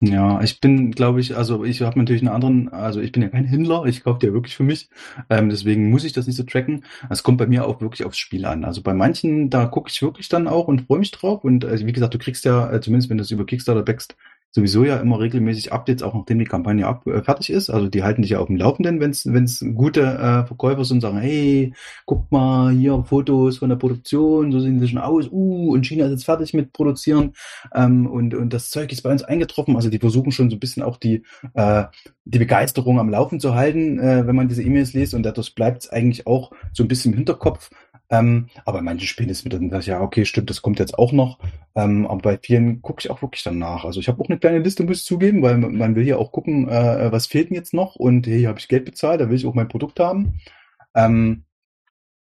Ja, 0.01 0.43
ich 0.43 0.61
bin, 0.61 0.91
glaube 0.91 1.20
ich, 1.20 1.35
also 1.39 1.64
ich 1.64 1.81
habe 1.81 1.99
natürlich 1.99 2.20
einen 2.20 2.29
anderen, 2.35 2.68
also 2.68 3.01
ich 3.01 3.12
bin 3.12 3.22
ja 3.22 3.31
kein 3.31 3.47
Händler, 3.47 3.87
ich 3.87 4.05
kaufe 4.05 4.18
die 4.18 4.27
ja 4.27 4.35
wirklich 4.35 4.55
für 4.55 4.62
mich, 4.62 4.91
ähm, 5.31 5.49
deswegen 5.49 5.89
muss 5.89 6.05
ich 6.05 6.12
das 6.12 6.27
nicht 6.27 6.37
so 6.37 6.43
tracken. 6.43 6.85
Es 7.09 7.22
kommt 7.22 7.39
bei 7.39 7.47
mir 7.47 7.66
auch 7.66 7.81
wirklich 7.81 8.05
aufs 8.05 8.18
Spiel 8.18 8.45
an. 8.45 8.66
Also 8.66 8.83
bei 8.83 8.93
manchen, 8.93 9.49
da 9.49 9.64
gucke 9.64 9.89
ich 9.91 10.03
wirklich 10.03 10.29
dann 10.29 10.49
auch 10.49 10.68
und 10.68 10.83
freue 10.87 10.99
mich 10.99 11.12
drauf 11.12 11.45
und 11.45 11.64
also 11.64 11.87
wie 11.87 11.93
gesagt, 11.93 12.12
du 12.12 12.18
kriegst 12.18 12.45
ja, 12.45 12.70
äh, 12.70 12.83
zumindest 12.83 13.09
wenn 13.09 13.16
du 13.16 13.22
es 13.22 13.31
über 13.31 13.47
Kickstarter 13.47 13.83
backst, 13.83 14.16
sowieso 14.51 14.84
ja 14.84 14.97
immer 14.97 15.20
regelmäßig 15.20 15.72
Updates, 15.72 16.03
auch 16.03 16.14
nachdem 16.14 16.38
die 16.38 16.47
Kampagne 16.47 16.86
ab, 16.86 17.07
äh, 17.07 17.22
fertig 17.22 17.51
ist. 17.51 17.68
Also 17.68 17.88
die 17.88 18.03
halten 18.03 18.22
dich 18.22 18.32
ja 18.32 18.38
auf 18.38 18.47
dem 18.47 18.57
Laufenden, 18.57 19.01
wenn 19.01 19.11
es 19.44 19.64
gute 19.74 20.01
äh, 20.03 20.47
Verkäufer 20.47 20.84
sind 20.84 20.97
und 20.97 21.01
sagen, 21.03 21.18
hey, 21.18 21.74
guck 22.07 22.32
mal, 22.32 22.72
hier 22.72 23.05
Fotos 23.05 23.59
von 23.59 23.68
der 23.68 23.76
Produktion, 23.76 24.53
so 24.53 24.61
sehen 24.61 24.80
sie 24.80 24.88
schon 24.88 24.99
aus, 24.99 25.28
uh, 25.30 25.72
und 25.72 25.86
China 25.86 26.07
ist 26.07 26.12
jetzt 26.12 26.24
fertig 26.24 26.55
mit 26.55 26.72
Produzieren 26.72 27.34
ähm, 27.74 28.07
und, 28.07 28.34
und 28.34 28.53
das 28.53 28.70
Zeug 28.70 28.90
ist 28.92 29.03
bei 29.03 29.11
uns 29.11 29.22
eingetroffen. 29.22 29.76
Also 29.76 29.90
die 29.90 29.99
versuchen 29.99 30.32
schon 30.32 30.49
so 30.49 30.57
ein 30.57 30.61
bisschen 30.61 30.82
auch 30.82 30.97
die, 30.97 31.22
äh, 31.55 31.84
die 32.24 32.38
Begeisterung 32.38 32.99
am 32.99 33.11
Laufen 33.11 33.40
zu 33.40 33.55
halten, 33.55 33.99
äh, 33.99 34.26
wenn 34.26 34.36
man 34.36 34.49
diese 34.49 34.62
E-Mails 34.62 34.94
liest 34.94 35.14
und 35.14 35.22
dadurch 35.22 35.55
bleibt 35.55 35.84
es 35.84 35.90
eigentlich 35.90 36.26
auch 36.26 36.51
so 36.72 36.82
ein 36.82 36.88
bisschen 36.88 37.12
im 37.12 37.18
Hinterkopf. 37.18 37.70
Ähm, 38.09 38.48
aber 38.64 38.78
in 38.78 38.84
manchen 38.84 39.07
Spielen 39.07 39.28
ist 39.28 39.44
mir 39.44 39.50
dann 39.50 39.70
das, 39.70 39.86
ja, 39.86 40.00
okay, 40.00 40.24
stimmt, 40.24 40.50
das 40.50 40.62
kommt 40.62 40.78
jetzt 40.78 40.98
auch 40.98 41.12
noch. 41.12 41.38
Ähm, 41.74 42.07
aber 42.07 42.22
bei 42.22 42.38
vielen 42.40 42.80
gucke 42.82 43.00
ich 43.00 43.11
auch 43.11 43.22
wirklich 43.22 43.42
danach. 43.42 43.84
Also 43.84 44.00
ich 44.00 44.09
habe 44.09 44.22
auch 44.22 44.28
eine 44.28 44.38
kleine 44.38 44.61
Liste, 44.61 44.84
muss 44.84 44.98
ich 44.98 45.04
zugeben, 45.04 45.42
weil 45.42 45.59
man 45.59 45.96
will 45.96 46.07
ja 46.07 46.16
auch 46.16 46.32
gucken, 46.32 46.68
äh, 46.68 47.11
was 47.11 47.26
fehlt 47.26 47.50
denn 47.50 47.57
jetzt 47.57 47.74
noch 47.74 47.96
und 47.96 48.26
hey, 48.26 48.44
habe 48.44 48.59
ich 48.59 48.68
Geld 48.68 48.84
bezahlt, 48.84 49.20
da 49.20 49.28
will 49.28 49.36
ich 49.36 49.46
auch 49.46 49.54
mein 49.54 49.68
Produkt 49.68 49.98
haben. 49.98 50.40
Ähm, 50.94 51.44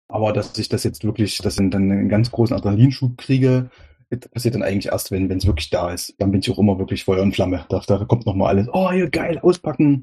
aber 0.09 0.33
dass 0.33 0.57
ich 0.59 0.69
das 0.69 0.85
jetzt 0.85 1.05
wirklich, 1.05 1.39
das 1.39 1.57
sind 1.57 1.75
dann 1.75 1.91
einen 1.91 2.09
ganz 2.09 2.31
großen 2.31 2.57
Adrenalinschub 2.57 3.19
kriege, 3.19 3.71
das 4.11 4.29
passiert 4.31 4.55
dann 4.55 4.63
eigentlich 4.63 4.93
erst, 4.93 5.11
wenn 5.11 5.31
es 5.31 5.47
wirklich 5.47 5.71
da 5.71 5.91
ist. 5.91 6.15
Dann 6.19 6.31
bin 6.31 6.41
ich 6.41 6.51
auch 6.51 6.59
immer 6.59 6.79
wirklich 6.79 7.05
Feuer 7.05 7.23
und 7.23 7.35
Flamme. 7.35 7.67
Da, 7.69 7.81
da 7.87 8.05
kommt 8.05 8.25
nochmal 8.25 8.49
alles. 8.51 8.69
Oh, 8.73 8.91
hier 8.93 9.11
geil, 9.11 9.39
auspacken, 9.41 10.03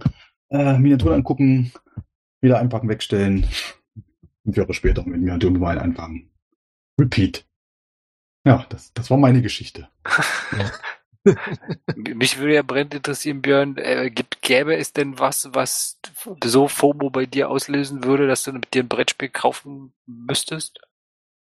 äh, 0.49 0.78
Miniaturen 0.78 1.15
angucken, 1.15 1.71
wieder 2.41 2.59
einpacken, 2.59 2.89
wegstellen. 2.89 3.45
Fünf 4.44 4.58
Jahre 4.58 4.74
später 4.74 5.04
mit 5.06 5.22
mir 5.22 5.38
Doom-Wein 5.38 5.80
anfangen. 5.80 6.30
Repeat. 7.00 7.46
Ja, 8.46 8.66
das, 8.70 8.94
das 8.94 9.10
war 9.10 9.18
meine 9.18 9.41
Geschichte. 9.41 9.89
Mich 11.96 12.38
würde 12.38 12.56
ja 12.56 12.64
brennend 12.64 12.96
interessieren, 12.96 13.41
Björn, 13.41 13.78
äh, 13.78 14.12
gäbe 14.41 14.76
es 14.76 14.91
denn 14.91 15.20
was, 15.20 15.48
was 15.54 15.98
so 16.44 16.68
FOMO 16.68 17.10
bei 17.10 17.26
dir 17.26 17.50
auslösen 17.50 18.04
würde, 18.04 18.28
dass 18.28 18.44
du 18.44 18.52
mit 18.52 18.74
dir 18.74 18.84
ein 18.84 18.89
Brettspiel 18.89 19.30
kaufen 19.30 19.94
müsstest? 20.06 20.82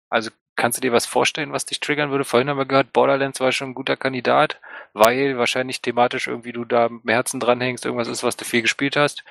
Also 0.09 0.31
kannst 0.55 0.79
du 0.79 0.81
dir 0.81 0.91
was 0.91 1.05
vorstellen, 1.05 1.51
was 1.51 1.67
dich 1.67 1.79
triggern 1.79 2.09
würde? 2.09 2.25
Vorhin 2.25 2.49
haben 2.49 2.57
wir 2.57 2.65
gehört, 2.65 2.91
Borderlands 2.91 3.39
war 3.39 3.51
schon 3.51 3.69
ein 3.69 3.75
guter 3.75 3.97
Kandidat, 3.97 4.59
weil 4.93 5.37
wahrscheinlich 5.37 5.81
thematisch 5.81 6.25
irgendwie 6.25 6.53
du 6.53 6.65
da 6.65 6.87
im 6.87 7.03
Herzen 7.05 7.39
dranhängst, 7.39 7.85
irgendwas 7.85 8.07
ist, 8.07 8.23
was 8.23 8.35
du 8.35 8.45
viel 8.45 8.63
gespielt 8.63 8.95
hast. 8.95 9.23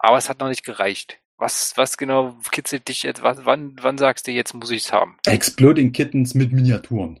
Aber 0.00 0.18
es 0.18 0.28
hat 0.28 0.40
noch 0.40 0.48
nicht 0.48 0.64
gereicht. 0.64 1.20
Was, 1.42 1.76
was 1.76 1.96
genau 1.96 2.36
kitzelt 2.52 2.86
dich 2.86 3.02
jetzt? 3.02 3.24
Was, 3.24 3.44
wann, 3.44 3.74
wann 3.82 3.98
sagst 3.98 4.28
du, 4.28 4.30
jetzt 4.30 4.54
muss 4.54 4.70
ich 4.70 4.84
es 4.84 4.92
haben? 4.92 5.16
Exploding 5.26 5.90
Kittens 5.90 6.34
mit 6.34 6.52
Miniaturen. 6.52 7.18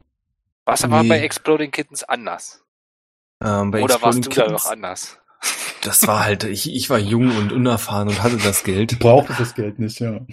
Was 0.64 0.88
war 0.88 1.02
bei 1.02 1.18
Exploding 1.18 1.72
Kittens 1.72 2.04
anders? 2.04 2.64
Ähm, 3.42 3.72
bei 3.72 3.82
Oder 3.82 4.00
warst 4.00 4.18
Exploding 4.18 4.22
du 4.22 4.30
da 4.30 4.42
Kittens- 4.44 4.64
noch 4.64 4.70
anders? 4.70 5.18
Das 5.82 6.06
war 6.06 6.24
halt, 6.24 6.44
ich, 6.44 6.72
ich 6.72 6.88
war 6.88 7.00
jung 7.00 7.36
und 7.36 7.50
unerfahren 7.50 8.06
und 8.06 8.22
hatte 8.22 8.36
das 8.36 8.62
Geld. 8.62 8.96
Brauchte 9.00 9.34
das 9.36 9.56
Geld 9.56 9.80
nicht, 9.80 9.98
ja. 9.98 10.24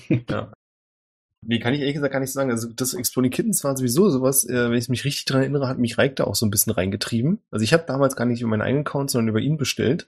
Nee, 1.42 1.58
kann 1.58 1.74
ich 1.74 1.80
ehrlich 1.80 1.96
gesagt 1.96 2.14
gar 2.14 2.20
nicht 2.20 2.32
sagen. 2.32 2.52
Also 2.52 2.72
das 2.72 2.94
Exploding 2.94 3.32
Kittens 3.32 3.64
war 3.64 3.76
sowieso 3.76 4.12
sowas, 4.12 4.48
äh, 4.48 4.70
wenn 4.70 4.78
ich 4.78 4.90
mich 4.90 5.04
richtig 5.04 5.26
dran 5.26 5.42
erinnere, 5.42 5.68
hat 5.68 5.80
mich 5.80 5.98
Reik 5.98 6.16
da 6.18 6.26
auch 6.26 6.36
so 6.36 6.46
ein 6.46 6.52
bisschen 6.52 6.74
reingetrieben. 6.74 7.40
Also 7.50 7.64
ich 7.64 7.74
habe 7.74 7.86
damals 7.88 8.16
gar 8.16 8.26
nicht 8.26 8.42
über 8.42 8.52
meinen 8.52 8.62
eigenen 8.62 8.86
Account, 8.86 9.10
sondern 9.10 9.30
über 9.30 9.40
ihn 9.40 9.58
bestellt. 9.58 10.08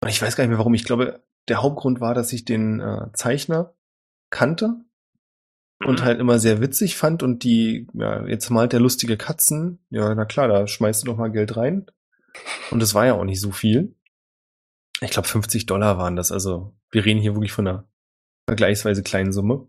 Und 0.00 0.08
ich 0.08 0.20
weiß 0.20 0.34
gar 0.34 0.42
nicht 0.42 0.48
mehr 0.50 0.58
warum. 0.58 0.74
Ich 0.74 0.82
glaube, 0.82 1.22
der 1.48 1.62
Hauptgrund 1.62 2.00
war, 2.00 2.14
dass 2.14 2.32
ich 2.32 2.44
den 2.44 2.80
äh, 2.80 3.06
Zeichner 3.14 3.74
kannte 4.30 4.76
und 5.84 6.00
Mhm. 6.00 6.04
halt 6.04 6.20
immer 6.20 6.38
sehr 6.38 6.60
witzig 6.60 6.96
fand 6.96 7.22
und 7.22 7.42
die, 7.44 7.88
ja, 7.94 8.24
jetzt 8.26 8.50
malt 8.50 8.72
der 8.72 8.80
lustige 8.80 9.16
Katzen. 9.16 9.84
Ja, 9.90 10.14
na 10.14 10.24
klar, 10.24 10.48
da 10.48 10.66
schmeißt 10.66 11.02
du 11.02 11.06
doch 11.06 11.16
mal 11.16 11.30
Geld 11.32 11.56
rein. 11.56 11.86
Und 12.70 12.80
das 12.80 12.94
war 12.94 13.04
ja 13.06 13.14
auch 13.14 13.24
nicht 13.24 13.40
so 13.40 13.50
viel. 13.50 13.94
Ich 15.00 15.10
glaube, 15.10 15.28
50 15.28 15.66
Dollar 15.66 15.98
waren 15.98 16.16
das. 16.16 16.30
Also 16.32 16.74
wir 16.90 17.04
reden 17.04 17.20
hier 17.20 17.34
wirklich 17.34 17.52
von 17.52 17.66
einer 17.66 17.88
vergleichsweise 18.46 19.02
kleinen 19.02 19.32
Summe. 19.32 19.68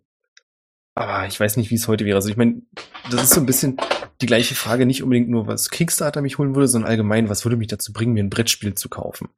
Aber 0.95 1.26
ich 1.26 1.39
weiß 1.39 1.57
nicht, 1.57 1.71
wie 1.71 1.76
es 1.76 1.88
heute 1.88 2.05
wäre. 2.05 2.15
Also 2.17 2.30
ich 2.30 2.38
meine, 2.38 2.61
das 3.09 3.24
ist 3.24 3.34
so 3.34 3.39
ein 3.41 3.47
bisschen 3.47 3.78
die 4.21 4.28
gleiche 4.28 4.53
Frage, 4.53 4.86
nicht 4.86 5.01
unbedingt 5.01 5.30
nur, 5.30 5.47
was 5.47 5.71
Kickstarter 5.71 6.21
mich 6.21 6.38
holen 6.38 6.55
würde, 6.55 6.67
sondern 6.67 6.91
allgemein, 6.91 7.30
was 7.30 7.43
würde 7.43 7.57
mich 7.57 7.67
dazu 7.67 7.91
bringen, 7.91 8.13
mir 8.13 8.24
ein 8.24 8.30
Brettspiel 8.30 8.76
zu 8.76 8.89
kaufen. 8.89 9.30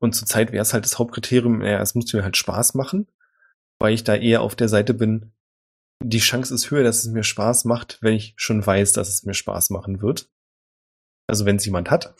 Und 0.00 0.14
zurzeit 0.14 0.52
wäre 0.52 0.62
es 0.62 0.72
halt 0.72 0.84
das 0.84 0.98
Hauptkriterium, 0.98 1.58
naja, 1.58 1.80
es 1.80 1.94
muss 1.94 2.12
mir 2.12 2.22
halt 2.22 2.36
Spaß 2.36 2.74
machen, 2.74 3.08
weil 3.78 3.94
ich 3.94 4.04
da 4.04 4.14
eher 4.14 4.42
auf 4.42 4.54
der 4.54 4.68
Seite 4.68 4.94
bin, 4.94 5.32
die 6.02 6.18
Chance 6.18 6.54
ist 6.54 6.70
höher, 6.70 6.84
dass 6.84 7.04
es 7.04 7.10
mir 7.10 7.24
Spaß 7.24 7.64
macht, 7.64 7.98
wenn 8.02 8.14
ich 8.14 8.34
schon 8.36 8.64
weiß, 8.64 8.92
dass 8.92 9.08
es 9.08 9.24
mir 9.24 9.34
Spaß 9.34 9.70
machen 9.70 10.00
wird. 10.00 10.30
Also 11.26 11.44
wenn 11.44 11.56
es 11.56 11.64
jemand 11.64 11.90
hat. 11.90 12.14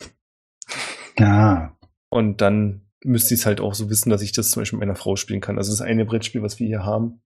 Ja. 1.17 1.77
Und 2.09 2.41
dann 2.41 2.89
müsste 3.03 3.33
ich 3.33 3.41
es 3.41 3.45
halt 3.45 3.61
auch 3.61 3.73
so 3.73 3.89
wissen, 3.89 4.09
dass 4.09 4.21
ich 4.21 4.31
das 4.31 4.51
zum 4.51 4.61
Beispiel 4.61 4.79
mit 4.79 4.87
meiner 4.87 4.97
Frau 4.97 5.15
spielen 5.15 5.41
kann. 5.41 5.57
Also 5.57 5.71
das 5.71 5.81
eine 5.81 6.05
Brettspiel, 6.05 6.41
was 6.41 6.59
wir 6.59 6.67
hier 6.67 6.83
haben, 6.83 7.21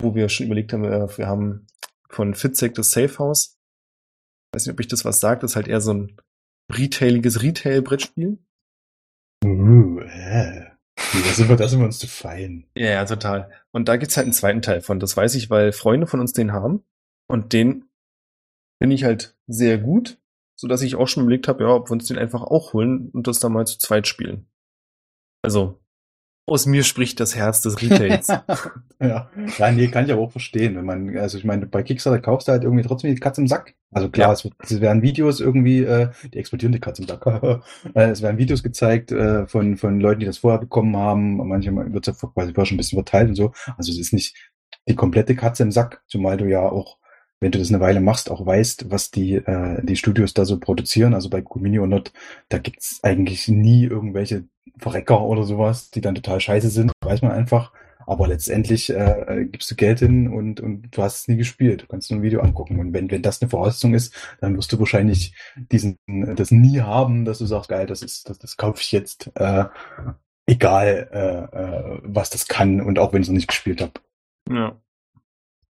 wo 0.00 0.14
wir 0.14 0.28
schon 0.28 0.46
überlegt 0.46 0.72
haben, 0.72 0.84
äh, 0.84 1.16
wir 1.16 1.26
haben 1.26 1.66
von 2.10 2.34
Fitzek 2.34 2.74
das 2.74 2.90
Safe 2.90 3.18
House. 3.18 3.58
Weiß 4.52 4.66
nicht, 4.66 4.72
ob 4.72 4.80
ich 4.80 4.88
das 4.88 5.04
was 5.04 5.20
sagt. 5.20 5.42
Das 5.42 5.52
ist 5.52 5.56
halt 5.56 5.68
eher 5.68 5.80
so 5.80 5.94
ein 5.94 6.16
retailiges 6.70 7.42
Retail-Brettspiel. 7.42 8.38
Uh, 9.44 10.00
äh. 10.00 10.68
Da 10.96 11.32
sind 11.32 11.48
wir, 11.48 11.56
da 11.56 11.68
sind 11.68 11.78
wir 11.78 11.86
uns 11.86 11.98
zu 11.98 12.08
fein. 12.08 12.66
Ja, 12.74 12.90
ja, 12.90 13.04
total. 13.04 13.50
Und 13.70 13.88
da 13.88 13.96
gibt's 13.96 14.16
halt 14.16 14.24
einen 14.24 14.32
zweiten 14.32 14.62
Teil 14.62 14.80
von. 14.80 14.98
Das 14.98 15.16
weiß 15.16 15.36
ich, 15.36 15.48
weil 15.48 15.72
Freunde 15.72 16.06
von 16.06 16.20
uns 16.20 16.32
den 16.32 16.52
haben. 16.52 16.84
Und 17.28 17.52
den 17.52 17.84
finde 18.82 18.94
ich 18.94 19.04
halt 19.04 19.36
sehr 19.46 19.78
gut, 19.78 20.18
so 20.56 20.66
dass 20.66 20.82
ich 20.82 20.96
auch 20.96 21.08
schon 21.08 21.22
überlegt 21.22 21.48
habe, 21.48 21.64
ja, 21.64 21.70
ob 21.70 21.88
wir 21.88 21.92
uns 21.92 22.06
den 22.06 22.18
einfach 22.18 22.42
auch 22.42 22.72
holen 22.72 23.10
und 23.10 23.26
das 23.26 23.38
dann 23.38 23.52
mal 23.52 23.66
zu 23.66 23.78
zweit 23.78 24.06
spielen. 24.06 24.48
Also, 25.42 25.80
aus 26.48 26.66
mir 26.66 26.84
spricht 26.84 27.20
das 27.20 27.36
Herz 27.36 27.60
des 27.62 27.80
Retails. 27.82 28.28
ja. 29.00 29.30
ja, 29.58 29.70
nee, 29.72 29.88
kann 29.88 30.04
ich 30.04 30.12
aber 30.12 30.22
auch 30.22 30.30
verstehen. 30.32 30.76
Wenn 30.76 30.84
man, 30.84 31.16
also 31.16 31.38
ich 31.38 31.44
meine, 31.44 31.66
bei 31.66 31.82
Kickstarter 31.82 32.20
kaufst 32.20 32.48
du 32.48 32.52
halt 32.52 32.64
irgendwie 32.64 32.84
trotzdem 32.84 33.14
die 33.14 33.20
Katze 33.20 33.40
im 33.40 33.48
Sack. 33.48 33.74
Also 33.90 34.10
klar, 34.10 34.28
Ja. 34.28 34.32
es, 34.34 34.44
wird, 34.44 34.54
es 34.62 34.80
werden 34.80 35.02
Videos 35.02 35.40
irgendwie, 35.40 35.82
äh, 35.82 36.08
die 36.32 36.38
explodieren 36.38 36.72
die 36.72 36.80
Katze 36.80 37.02
im 37.02 37.08
Sack. 37.08 37.24
Äh, 37.94 38.10
es 38.10 38.22
werden 38.22 38.38
Videos 38.38 38.62
gezeigt 38.62 39.12
äh, 39.12 39.46
von, 39.46 39.76
von 39.76 40.00
Leuten, 40.00 40.20
die 40.20 40.26
das 40.26 40.38
vorher 40.38 40.58
bekommen 40.58 40.96
haben. 40.96 41.36
Manchmal 41.48 41.92
wird 41.92 42.06
es 42.08 42.20
ja 42.20 42.28
quasi 42.28 42.52
schon 42.54 42.74
ein 42.74 42.76
bisschen 42.76 42.96
verteilt 42.96 43.28
und 43.30 43.34
so. 43.34 43.52
Also 43.76 43.92
es 43.92 43.98
ist 43.98 44.12
nicht 44.12 44.36
die 44.88 44.94
komplette 44.94 45.34
Katze 45.36 45.62
im 45.62 45.70
Sack, 45.70 46.02
zumal 46.06 46.36
du 46.36 46.46
ja 46.46 46.60
auch, 46.60 46.98
wenn 47.40 47.52
du 47.52 47.58
das 47.58 47.68
eine 47.68 47.80
Weile 47.80 48.00
machst, 48.00 48.30
auch 48.30 48.44
weißt, 48.44 48.90
was 48.90 49.10
die, 49.10 49.34
äh, 49.34 49.84
die 49.84 49.96
Studios 49.96 50.34
da 50.34 50.44
so 50.44 50.58
produzieren. 50.58 51.14
Also 51.14 51.30
bei 51.30 51.42
Comini 51.42 51.78
und 51.78 51.90
Not, 51.90 52.12
da 52.48 52.58
gibt's 52.58 53.00
eigentlich 53.02 53.48
nie 53.48 53.84
irgendwelche 53.84 54.44
Verrecker 54.78 55.22
oder 55.22 55.44
sowas, 55.44 55.90
die 55.90 56.00
dann 56.00 56.14
total 56.14 56.40
scheiße 56.40 56.68
sind, 56.68 56.92
weiß 57.02 57.22
man 57.22 57.32
einfach. 57.32 57.72
Aber 58.06 58.26
letztendlich 58.26 58.88
äh, 58.88 59.46
gibst 59.50 59.70
du 59.70 59.74
Geld 59.74 59.98
hin 59.98 60.28
und, 60.28 60.60
und 60.60 60.88
du 60.90 61.02
hast 61.02 61.20
es 61.20 61.28
nie 61.28 61.36
gespielt. 61.36 61.82
Du 61.82 61.86
kannst 61.86 62.10
nur 62.10 62.20
ein 62.20 62.22
Video 62.22 62.40
angucken. 62.40 62.80
Und 62.80 62.94
wenn, 62.94 63.10
wenn 63.10 63.20
das 63.20 63.42
eine 63.42 63.50
Voraussetzung 63.50 63.92
ist, 63.92 64.14
dann 64.40 64.56
wirst 64.56 64.72
du 64.72 64.78
wahrscheinlich 64.78 65.34
diesen, 65.56 65.98
das 66.06 66.50
nie 66.50 66.80
haben, 66.80 67.26
dass 67.26 67.38
du 67.38 67.44
sagst, 67.44 67.68
geil, 67.68 67.86
das 67.86 68.00
ist, 68.00 68.30
das, 68.30 68.38
das 68.38 68.56
kaufe 68.56 68.80
ich 68.80 68.92
jetzt, 68.92 69.30
äh, 69.34 69.66
egal 70.46 71.08
äh, 71.12 71.56
äh, 71.58 72.00
was 72.02 72.30
das 72.30 72.48
kann 72.48 72.80
und 72.80 72.98
auch 72.98 73.12
wenn 73.12 73.20
ich 73.20 73.26
es 73.26 73.30
noch 73.30 73.36
nicht 73.36 73.48
gespielt 73.48 73.82
habe. 73.82 73.92
ja. 74.50 74.80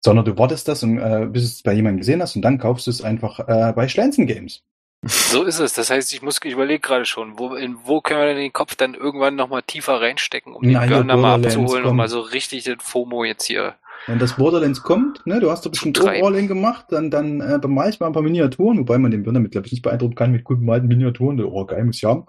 Sondern 0.04 0.26
du 0.26 0.38
wartest 0.38 0.68
das 0.68 0.84
und 0.84 0.99
äh, 0.99 1.28
bis 1.32 1.43
du 1.43 1.47
es 1.47 1.64
bei 1.64 1.74
jemandem 1.74 1.99
gesehen 1.99 2.22
hast 2.22 2.36
und 2.36 2.41
dann 2.41 2.58
kaufst 2.58 2.88
du 2.88 2.91
es 2.91 3.01
einfach 3.01 3.39
äh, 3.47 3.74
bei 3.74 3.88
Schlenzen 3.88 4.28
Games. 4.28 4.64
So 5.06 5.43
ist 5.43 5.60
es. 5.60 5.74
Das 5.74 5.89
heißt, 5.89 6.14
ich 6.14 6.22
muss, 6.22 6.39
ich 6.43 6.54
überlege 6.54 6.80
gerade 6.80 7.06
schon, 7.06 7.38
wo, 7.38 7.56
in, 7.56 7.78
wo 7.84 7.99
können 7.99 8.22
wir 8.22 8.28
denn 8.28 8.38
den 8.38 8.54
Kopf 8.54 8.76
dann 8.76 8.93
irgendwann 8.93 9.36
nochmal 9.36 9.62
tiefer 9.62 9.99
reinstecken, 9.99 10.54
um 10.54 10.64
den 10.64 10.80
hier 10.80 10.88
Björn 10.88 11.08
da 11.10 11.18
mal 11.18 11.36
abzuholen 11.43 11.86
und 11.86 11.95
mal 11.95 12.08
so 12.08 12.22
richtig 12.22 12.64
den 12.64 12.80
FOMO 12.80 13.26
jetzt 13.26 13.45
hier. 13.45 13.76
Wenn 14.08 14.20
das 14.20 14.36
Borderlands 14.36 14.82
kommt, 14.84 15.26
ne, 15.26 15.39
du 15.39 15.49
hast 15.49 15.70
bestimmt 15.70 15.97
Zum 15.97 16.08
Treiben. 16.08 16.26
All-In 16.26 16.47
gemacht, 16.47 16.86
dann, 16.89 17.10
dann 17.10 17.41
äh, 17.41 17.58
bemal 17.60 17.89
ich 17.89 17.99
mal 17.99 18.08
ein 18.08 18.14
paar 18.14 18.22
Miniaturen, 18.22 18.80
wobei 18.80 18.97
man 18.97 19.12
den 19.12 19.24
Björn 19.24 19.36
damit, 19.36 19.51
glaube 19.51 19.68
ich, 19.68 19.74
nicht 19.74 19.82
beeindrucken 19.82 20.16
kann 20.16 20.32
mit 20.32 20.43
gut 20.43 20.60
bemalten 20.60 20.88
Miniaturen. 20.88 21.41
Oh, 21.41 21.66
geil, 21.66 21.84
muss 21.86 21.97
ich 21.97 22.04
haben. 22.06 22.28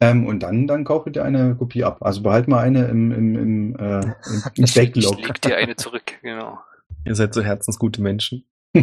Ähm, 0.00 0.26
und 0.26 0.42
dann, 0.42 0.66
dann 0.66 0.84
kaufe 0.84 1.10
dir 1.10 1.24
eine 1.24 1.56
Kopie 1.56 1.84
ab. 1.84 1.98
Also 2.02 2.22
behalt 2.22 2.48
mal 2.48 2.60
eine 2.60 2.86
im, 2.86 3.12
im, 3.12 3.36
im, 3.36 3.76
äh, 3.76 4.00
im, 4.00 4.14
im 4.56 4.64
Ich 4.64 4.74
Backlog. 4.74 5.20
leg 5.26 5.40
dir 5.40 5.56
eine 5.56 5.76
zurück, 5.76 6.18
genau. 6.22 6.58
Ihr 7.04 7.14
seid 7.14 7.34
so 7.34 7.42
herzensgute 7.42 8.02
Menschen. 8.02 8.44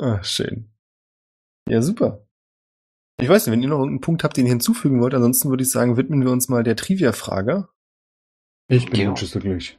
ah, 0.00 0.22
schön. 0.22 0.70
Ja, 1.68 1.82
super. 1.82 2.26
Ich 3.20 3.28
weiß 3.28 3.46
nicht, 3.46 3.52
wenn 3.52 3.62
ihr 3.62 3.68
noch 3.68 3.78
irgendeinen 3.78 4.00
Punkt 4.02 4.24
habt, 4.24 4.36
den 4.36 4.46
ihr 4.46 4.52
hinzufügen 4.52 5.00
wollt, 5.00 5.14
ansonsten 5.14 5.48
würde 5.50 5.62
ich 5.62 5.70
sagen, 5.70 5.96
widmen 5.96 6.22
wir 6.22 6.30
uns 6.30 6.48
mal 6.48 6.62
der 6.62 6.76
Trivia-Frage. 6.76 7.68
Ich 8.68 8.90
bin 8.90 9.00
Ja. 9.00 9.10
unschlüsselglücklich. 9.10 9.78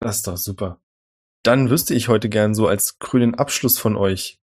Das 0.00 0.16
ist 0.16 0.26
doch 0.26 0.36
super. 0.36 0.80
Dann 1.44 1.70
wüsste 1.70 1.94
ich 1.94 2.08
heute 2.08 2.28
gern 2.28 2.54
so 2.54 2.66
als 2.66 2.98
grünen 2.98 3.34
Abschluss 3.34 3.78
von 3.78 3.96
euch, 3.96 4.40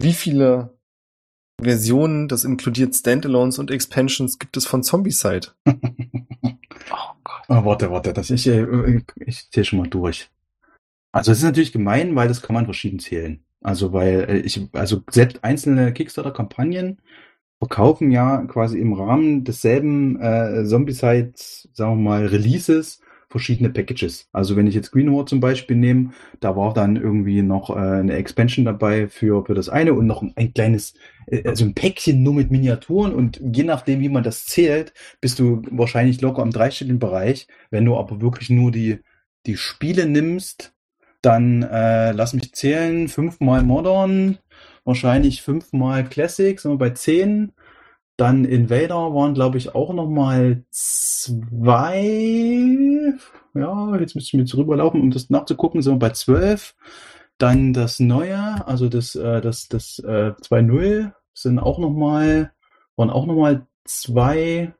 wie 0.00 0.12
viele 0.12 0.78
Versionen, 1.60 2.28
das 2.28 2.44
inkludiert 2.44 2.94
Standalones 2.94 3.58
und 3.58 3.70
Expansions, 3.70 4.38
gibt 4.38 4.56
es 4.56 4.66
von 4.66 4.82
Zombicide. 4.82 5.48
Oh 7.48 7.64
warte, 7.64 7.90
warte, 7.90 8.12
das 8.12 8.30
ich, 8.30 8.46
äh, 8.46 9.00
ich 9.26 9.50
zähle 9.50 9.64
schon 9.64 9.78
mal 9.80 9.88
durch. 9.88 10.30
Also 11.12 11.32
es 11.32 11.38
ist 11.38 11.44
natürlich 11.44 11.72
gemein, 11.72 12.16
weil 12.16 12.28
das 12.28 12.42
kann 12.42 12.54
man 12.54 12.64
verschieden 12.64 12.98
zählen. 12.98 13.44
Also 13.60 13.92
weil 13.92 14.26
äh, 14.28 14.38
ich, 14.38 14.68
also 14.72 15.02
selbst 15.10 15.44
einzelne 15.44 15.92
Kickstarter-Kampagnen 15.92 17.00
verkaufen 17.58 18.10
ja 18.10 18.44
quasi 18.46 18.78
im 18.80 18.92
Rahmen 18.94 19.44
desselben 19.44 20.20
äh, 20.20 20.64
Zombicide, 20.64 21.32
sagen 21.36 21.98
wir 21.98 22.10
mal, 22.10 22.26
Releases 22.26 23.00
verschiedene 23.32 23.70
Packages. 23.70 24.28
Also 24.32 24.54
wenn 24.56 24.66
ich 24.66 24.74
jetzt 24.74 24.92
Green 24.92 25.12
War 25.12 25.26
zum 25.26 25.40
Beispiel 25.40 25.76
nehme, 25.76 26.10
da 26.40 26.54
war 26.54 26.72
dann 26.72 26.96
irgendwie 26.96 27.42
noch 27.42 27.70
äh, 27.70 27.78
eine 27.78 28.14
Expansion 28.14 28.64
dabei 28.64 29.08
für, 29.08 29.44
für 29.44 29.54
das 29.54 29.68
eine 29.68 29.94
und 29.94 30.06
noch 30.06 30.22
ein 30.22 30.54
kleines, 30.54 30.94
äh, 31.26 31.48
also 31.48 31.64
ein 31.64 31.74
Päckchen 31.74 32.22
nur 32.22 32.34
mit 32.34 32.50
Miniaturen 32.50 33.12
und 33.12 33.40
je 33.42 33.64
nachdem, 33.64 34.00
wie 34.00 34.10
man 34.10 34.22
das 34.22 34.46
zählt, 34.46 34.92
bist 35.20 35.38
du 35.38 35.62
wahrscheinlich 35.70 36.20
locker 36.20 36.42
im 36.42 36.50
dreistelligen 36.50 37.00
Bereich. 37.00 37.48
Wenn 37.70 37.86
du 37.86 37.96
aber 37.96 38.20
wirklich 38.20 38.50
nur 38.50 38.70
die, 38.70 39.00
die 39.46 39.56
Spiele 39.56 40.06
nimmst, 40.06 40.74
dann 41.22 41.62
äh, 41.62 42.12
lass 42.12 42.34
mich 42.34 42.52
zählen, 42.52 43.08
fünfmal 43.08 43.62
Modern, 43.62 44.38
wahrscheinlich 44.84 45.42
fünfmal 45.42 46.04
Classic, 46.04 46.58
sind 46.60 46.72
wir 46.72 46.78
bei 46.78 46.90
zehn. 46.90 47.52
Dann 48.22 48.44
Invader 48.44 49.12
waren, 49.16 49.34
glaube 49.34 49.58
ich, 49.58 49.74
auch 49.74 49.92
noch 49.92 50.08
mal 50.08 50.62
zwei. 50.70 52.04
Ja, 53.52 53.96
jetzt 53.96 54.14
müsste 54.14 54.28
ich 54.28 54.34
mir 54.34 54.42
jetzt 54.42 54.56
rüberlaufen, 54.56 55.00
um 55.00 55.10
das 55.10 55.28
nachzugucken. 55.28 55.82
Sind 55.82 55.94
wir 55.94 55.98
bei 55.98 56.10
zwölf. 56.10 56.76
Dann 57.38 57.72
das 57.72 57.98
Neue, 57.98 58.64
also 58.64 58.88
das, 58.88 59.16
äh, 59.16 59.40
das, 59.40 59.66
das 59.66 59.98
äh, 59.98 60.34
2.0 60.40 61.10
sind 61.34 61.58
auch 61.58 61.80
noch 61.80 61.90
mal, 61.90 62.52
waren 62.94 63.10
auch 63.10 63.26
noch 63.26 63.34
mal 63.34 63.66
zwei, 63.84 64.72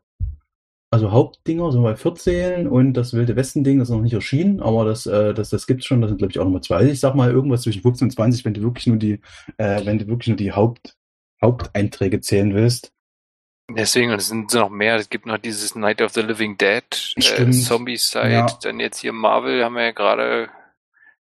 also 0.92 1.10
Hauptdinger, 1.10 1.72
sind 1.72 1.82
wir 1.82 1.90
bei 1.90 1.96
14 1.96 2.68
und 2.68 2.92
das 2.94 3.12
Wilde 3.12 3.34
Westen-Ding 3.34 3.80
ist 3.80 3.88
noch 3.88 4.02
nicht 4.02 4.12
erschienen, 4.14 4.60
aber 4.60 4.84
das, 4.84 5.06
äh, 5.06 5.34
das, 5.34 5.50
das 5.50 5.66
gibt's 5.66 5.86
schon, 5.86 6.00
das 6.00 6.10
sind 6.10 6.18
glaube 6.18 6.30
ich 6.30 6.38
auch 6.38 6.44
noch 6.44 6.52
mal 6.52 6.62
zwei. 6.62 6.76
Also 6.76 6.92
ich 6.92 7.00
sag 7.00 7.16
mal 7.16 7.32
irgendwas 7.32 7.62
zwischen 7.62 7.82
15 7.82 8.06
und 8.06 8.12
20, 8.12 8.44
wenn 8.44 8.54
du 8.54 8.62
wirklich 8.62 8.86
nur 8.86 8.98
die, 8.98 9.18
äh, 9.56 9.84
wenn 9.84 9.98
du 9.98 10.06
wirklich 10.06 10.28
nur 10.28 10.36
die 10.36 10.52
Haupt, 10.52 10.96
Haupteinträge 11.42 12.20
zählen 12.20 12.54
willst. 12.54 12.92
Deswegen, 13.76 14.10
und 14.10 14.18
es 14.18 14.28
sind 14.28 14.52
noch 14.54 14.70
mehr. 14.70 14.96
Es 14.96 15.08
gibt 15.10 15.26
noch 15.26 15.38
dieses 15.38 15.74
Night 15.74 16.00
of 16.02 16.12
the 16.12 16.20
Living 16.22 16.56
Dead, 16.58 16.82
äh. 17.16 17.50
Zombie-Side, 17.50 18.30
Ja. 18.32 18.46
dann 18.62 18.80
jetzt 18.80 18.98
hier 18.98 19.12
Marvel 19.12 19.64
haben 19.64 19.74
wir 19.74 19.84
ja 19.84 19.92
gerade 19.92 20.48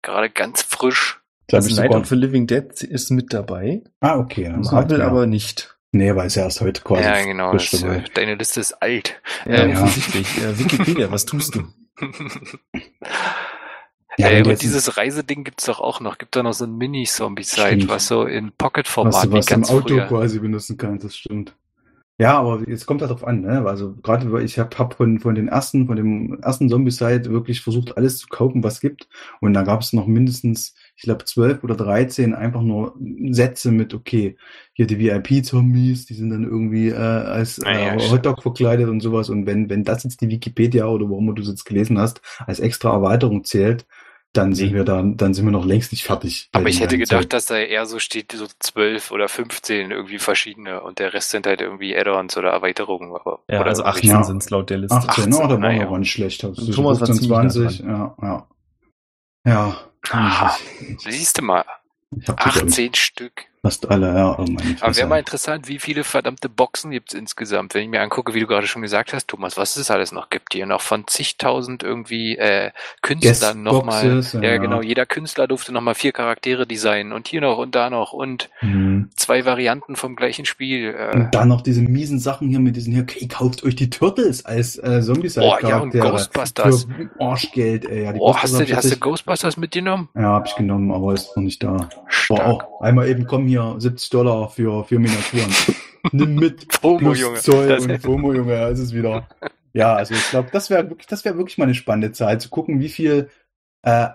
gerade 0.02 0.30
ganz 0.30 0.62
frisch. 0.62 1.20
Glaub 1.48 1.62
Also 1.62 1.74
Night 1.76 1.86
sogar. 1.90 2.00
of 2.02 2.08
the 2.08 2.14
Living 2.14 2.46
Dead 2.46 2.82
ist 2.82 3.10
mit 3.10 3.32
dabei, 3.32 3.82
Ah, 4.00 4.16
okay. 4.18 4.44
dann 4.44 4.60
ist 4.60 4.72
Marvel 4.72 4.98
halt, 4.98 5.00
ja. 5.00 5.08
aber 5.08 5.26
nicht. 5.26 5.74
Nee, 5.92 6.14
weil 6.14 6.26
es 6.26 6.34
ja 6.34 6.42
erst 6.42 6.60
heute 6.60 6.82
quasi. 6.82 7.02
ja, 7.02 7.24
genau. 7.24 7.50
frisch 7.52 7.70
Das, 7.70 7.80
dabei. 7.80 7.96
äh, 7.96 8.04
deine 8.12 8.34
Liste 8.34 8.60
ist 8.60 8.74
alt. 8.82 9.20
Ja, 9.46 9.54
Ähm, 9.62 9.70
ja. 9.70 9.84
Äh, 9.86 10.58
Wikipedia, 10.58 11.10
was 11.10 11.24
tust 11.24 11.54
du? 11.54 11.64
Ja, 14.18 14.30
äh, 14.30 14.42
und 14.42 14.60
dieses 14.62 14.96
Reiseding 14.96 15.44
gibt's 15.44 15.66
doch 15.66 15.78
auch 15.80 16.00
noch. 16.00 16.18
Gibt 16.18 16.34
da 16.34 16.42
noch 16.42 16.52
so 16.52 16.64
ein 16.64 16.76
Mini-Zombie-Side, 16.76 17.66
Stimmt. 17.76 17.88
was 17.88 18.08
so 18.08 18.24
in 18.24 18.46
was, 18.46 18.52
Pocket-Format 18.58 19.28
wie 19.28 19.32
was 19.32 19.46
du 19.46 19.54
im 19.54 19.60
ganz 19.60 19.70
Auto 19.70 19.88
früher. 19.94 20.06
quasi 20.06 20.38
benutzen 20.40 20.76
kannst, 20.76 21.04
das 21.04 21.16
stimmt. 21.16 21.54
Ja, 22.20 22.36
aber 22.40 22.68
jetzt 22.68 22.84
kommt 22.86 23.00
halt 23.00 23.12
drauf 23.12 23.24
an, 23.24 23.42
ne? 23.42 23.64
Also 23.64 23.94
gerade 24.02 24.42
ich 24.42 24.58
habe 24.58 24.76
hab 24.76 24.94
von, 24.94 25.20
von 25.20 25.36
den 25.36 25.46
ersten, 25.46 25.86
von 25.86 25.94
dem 25.94 26.40
ersten 26.42 26.68
Zombie-Side 26.68 27.30
wirklich 27.30 27.60
versucht, 27.60 27.96
alles 27.96 28.18
zu 28.18 28.26
kaufen, 28.26 28.64
was 28.64 28.80
gibt. 28.80 29.08
Und 29.40 29.54
da 29.54 29.62
gab 29.62 29.82
es 29.82 29.92
noch 29.92 30.08
mindestens, 30.08 30.74
ich 30.96 31.04
glaube, 31.04 31.24
zwölf 31.26 31.62
oder 31.62 31.76
dreizehn 31.76 32.34
einfach 32.34 32.62
nur 32.62 32.96
Sätze 33.30 33.70
mit, 33.70 33.94
okay, 33.94 34.36
hier 34.72 34.88
die 34.88 34.98
VIP-Zombies, 34.98 36.06
die 36.06 36.14
sind 36.14 36.30
dann 36.30 36.42
irgendwie 36.42 36.88
äh, 36.88 36.96
als 36.96 37.60
Ah, 37.64 37.72
ja, 37.72 37.94
äh, 37.94 38.00
stimmt. 38.00 38.12
Hotdog 38.12 38.42
verkleidet 38.42 38.88
und 38.88 39.00
sowas. 39.00 39.30
Und 39.30 39.46
wenn, 39.46 39.70
wenn 39.70 39.84
das 39.84 40.02
jetzt 40.02 40.20
die 40.20 40.28
Wikipedia 40.28 40.86
oder 40.86 41.08
warum 41.08 41.32
du 41.36 41.42
es 41.42 41.48
jetzt 41.48 41.66
gelesen 41.66 41.98
hast, 42.00 42.20
als 42.46 42.58
extra 42.58 42.92
Erweiterung 42.92 43.44
zählt, 43.44 43.86
dann 44.34 44.54
sind 44.54 44.74
wir 44.74 44.84
da, 44.84 45.02
dann 45.02 45.34
sind 45.34 45.44
wir 45.46 45.50
noch 45.52 45.64
längst 45.64 45.90
nicht 45.90 46.04
fertig. 46.04 46.48
Aber 46.52 46.68
ich 46.68 46.80
hätte 46.80 46.98
gedacht, 46.98 47.22
Zeug. 47.22 47.30
dass 47.30 47.46
da 47.46 47.56
eher 47.56 47.86
so 47.86 47.98
steht, 47.98 48.32
so 48.32 48.46
zwölf 48.60 49.10
oder 49.10 49.28
15 49.28 49.90
irgendwie 49.90 50.18
verschiedene 50.18 50.82
und 50.82 50.98
der 50.98 51.12
Rest 51.14 51.30
sind 51.30 51.46
halt 51.46 51.60
irgendwie 51.60 51.96
Add-ons 51.96 52.36
oder 52.36 52.50
Erweiterungen. 52.50 53.12
Aber, 53.14 53.40
Ja, 53.48 53.60
oder 53.60 53.70
also 53.70 53.82
irgendwie- 53.82 53.98
18 53.98 54.10
Ja. 54.10 54.22
sind 54.24 54.42
es 54.42 54.50
laut 54.50 54.70
der 54.70 54.78
Liste. 54.78 54.96
18, 54.96 55.32
oh, 55.34 55.38
da 55.38 55.44
18, 55.44 55.50
war 55.50 55.58
naja. 55.58 55.86
aber 55.86 55.98
nicht 55.98 56.12
schlecht. 56.12 56.44
Also 56.44 56.72
Thomas 56.72 57.00
war 57.00 57.06
15 57.06 57.32
und 57.32 57.50
ziemlich 57.50 57.76
20, 57.78 57.86
ja, 57.86 58.16
ja. 58.22 58.46
Ja. 59.46 60.56
Ich, 60.80 60.98
Siehst 61.04 61.38
du 61.38 61.42
mal, 61.42 61.64
ich 62.16 62.28
hab 62.28 62.36
die, 62.38 62.42
glaub 62.50 62.56
ich, 62.56 62.62
18 62.70 62.94
Stück. 62.94 63.44
Fast 63.62 63.90
alle, 63.90 64.14
ja. 64.14 64.38
Oh 64.38 64.46
Aber 64.80 64.96
wäre 64.96 65.06
mal 65.08 65.18
interessant, 65.18 65.68
wie 65.68 65.78
viele 65.78 66.04
verdammte 66.04 66.48
Boxen 66.48 66.90
gibt's 66.90 67.14
insgesamt, 67.14 67.74
wenn 67.74 67.82
ich 67.82 67.88
mir 67.88 68.00
angucke, 68.00 68.34
wie 68.34 68.40
du 68.40 68.46
gerade 68.46 68.66
schon 68.66 68.82
gesagt 68.82 69.12
hast, 69.12 69.28
Thomas, 69.28 69.56
was 69.56 69.76
es 69.76 69.90
alles 69.90 70.12
noch 70.12 70.30
gibt, 70.30 70.54
die 70.54 70.64
noch 70.64 70.80
von 70.80 71.06
zigtausend 71.06 71.82
irgendwie 71.82 72.36
äh, 72.36 72.70
Künstlern 73.02 73.62
nochmal. 73.62 74.22
Ja, 74.34 74.40
ja. 74.40 74.56
genau, 74.58 74.82
jeder 74.82 75.06
Künstler 75.06 75.46
durfte 75.46 75.72
nochmal 75.72 75.94
vier 75.94 76.12
Charaktere 76.12 76.66
designen 76.66 77.12
und 77.12 77.28
hier 77.28 77.40
noch 77.40 77.58
und 77.58 77.74
da 77.74 77.90
noch 77.90 78.12
und 78.12 78.50
Mhm. 78.60 79.10
zwei 79.14 79.44
Varianten 79.44 79.96
vom 79.96 80.16
gleichen 80.16 80.44
Spiel. 80.44 80.94
Äh, 80.94 81.16
Und 81.16 81.34
dann 81.34 81.48
noch 81.48 81.60
diese 81.60 81.80
miesen 81.82 82.18
Sachen 82.18 82.48
hier 82.48 82.60
mit 82.60 82.76
diesen 82.76 82.92
hier, 82.92 83.02
okay, 83.02 83.26
kauft 83.28 83.62
euch 83.64 83.76
die 83.76 83.90
Turtles 83.90 84.44
als 84.44 84.76
äh, 84.78 85.00
zombies 85.02 85.38
Oh, 85.38 85.54
ja, 85.62 85.78
und 85.78 85.92
Ghostbusters. 85.92 86.84
Für 86.84 87.10
Arschgeld, 87.20 87.84
ey. 87.88 88.04
Ja, 88.04 88.14
oh, 88.18 88.34
hast 88.36 88.58
du, 88.58 88.76
hast 88.76 88.90
du 88.90 88.96
Ghostbusters 88.96 89.56
mitgenommen? 89.56 90.08
Ja, 90.14 90.32
hab 90.34 90.46
ich 90.46 90.54
genommen, 90.56 90.90
aber 90.92 91.14
ist 91.14 91.36
noch 91.36 91.42
nicht 91.42 91.62
da. 91.62 91.72
Boah, 91.76 91.88
Stark. 92.08 92.40
auch 92.40 92.80
einmal 92.80 93.08
eben, 93.08 93.26
komm 93.26 93.47
hier, 93.48 93.74
70 93.78 94.10
Dollar 94.10 94.48
für, 94.50 94.84
für 94.84 94.98
Miniaturen. 94.98 95.52
Nimm 96.12 96.34
mit. 96.36 96.72
FOMO, 96.80 96.98
Plus 96.98 97.20
Junge. 97.20 97.38
Zoll 97.38 97.68
Das- 97.68 97.84
und 97.84 97.98
FOMO, 97.98 98.32
Junge, 98.32 98.52
ja, 98.54 98.68
ist 98.68 98.78
es 98.78 98.94
wieder. 98.94 99.28
Ja, 99.72 99.94
also 99.94 100.14
ich 100.14 100.30
glaube, 100.30 100.48
das 100.52 100.70
wäre 100.70 100.88
wirklich, 100.88 101.06
das 101.06 101.24
wäre 101.24 101.36
wirklich 101.36 101.58
mal 101.58 101.64
eine 101.64 101.74
spannende 101.74 102.12
Zahl, 102.12 102.40
zu 102.40 102.48
gucken, 102.48 102.80
wie 102.80 102.88
viel 102.88 103.28
äh, 103.82 104.08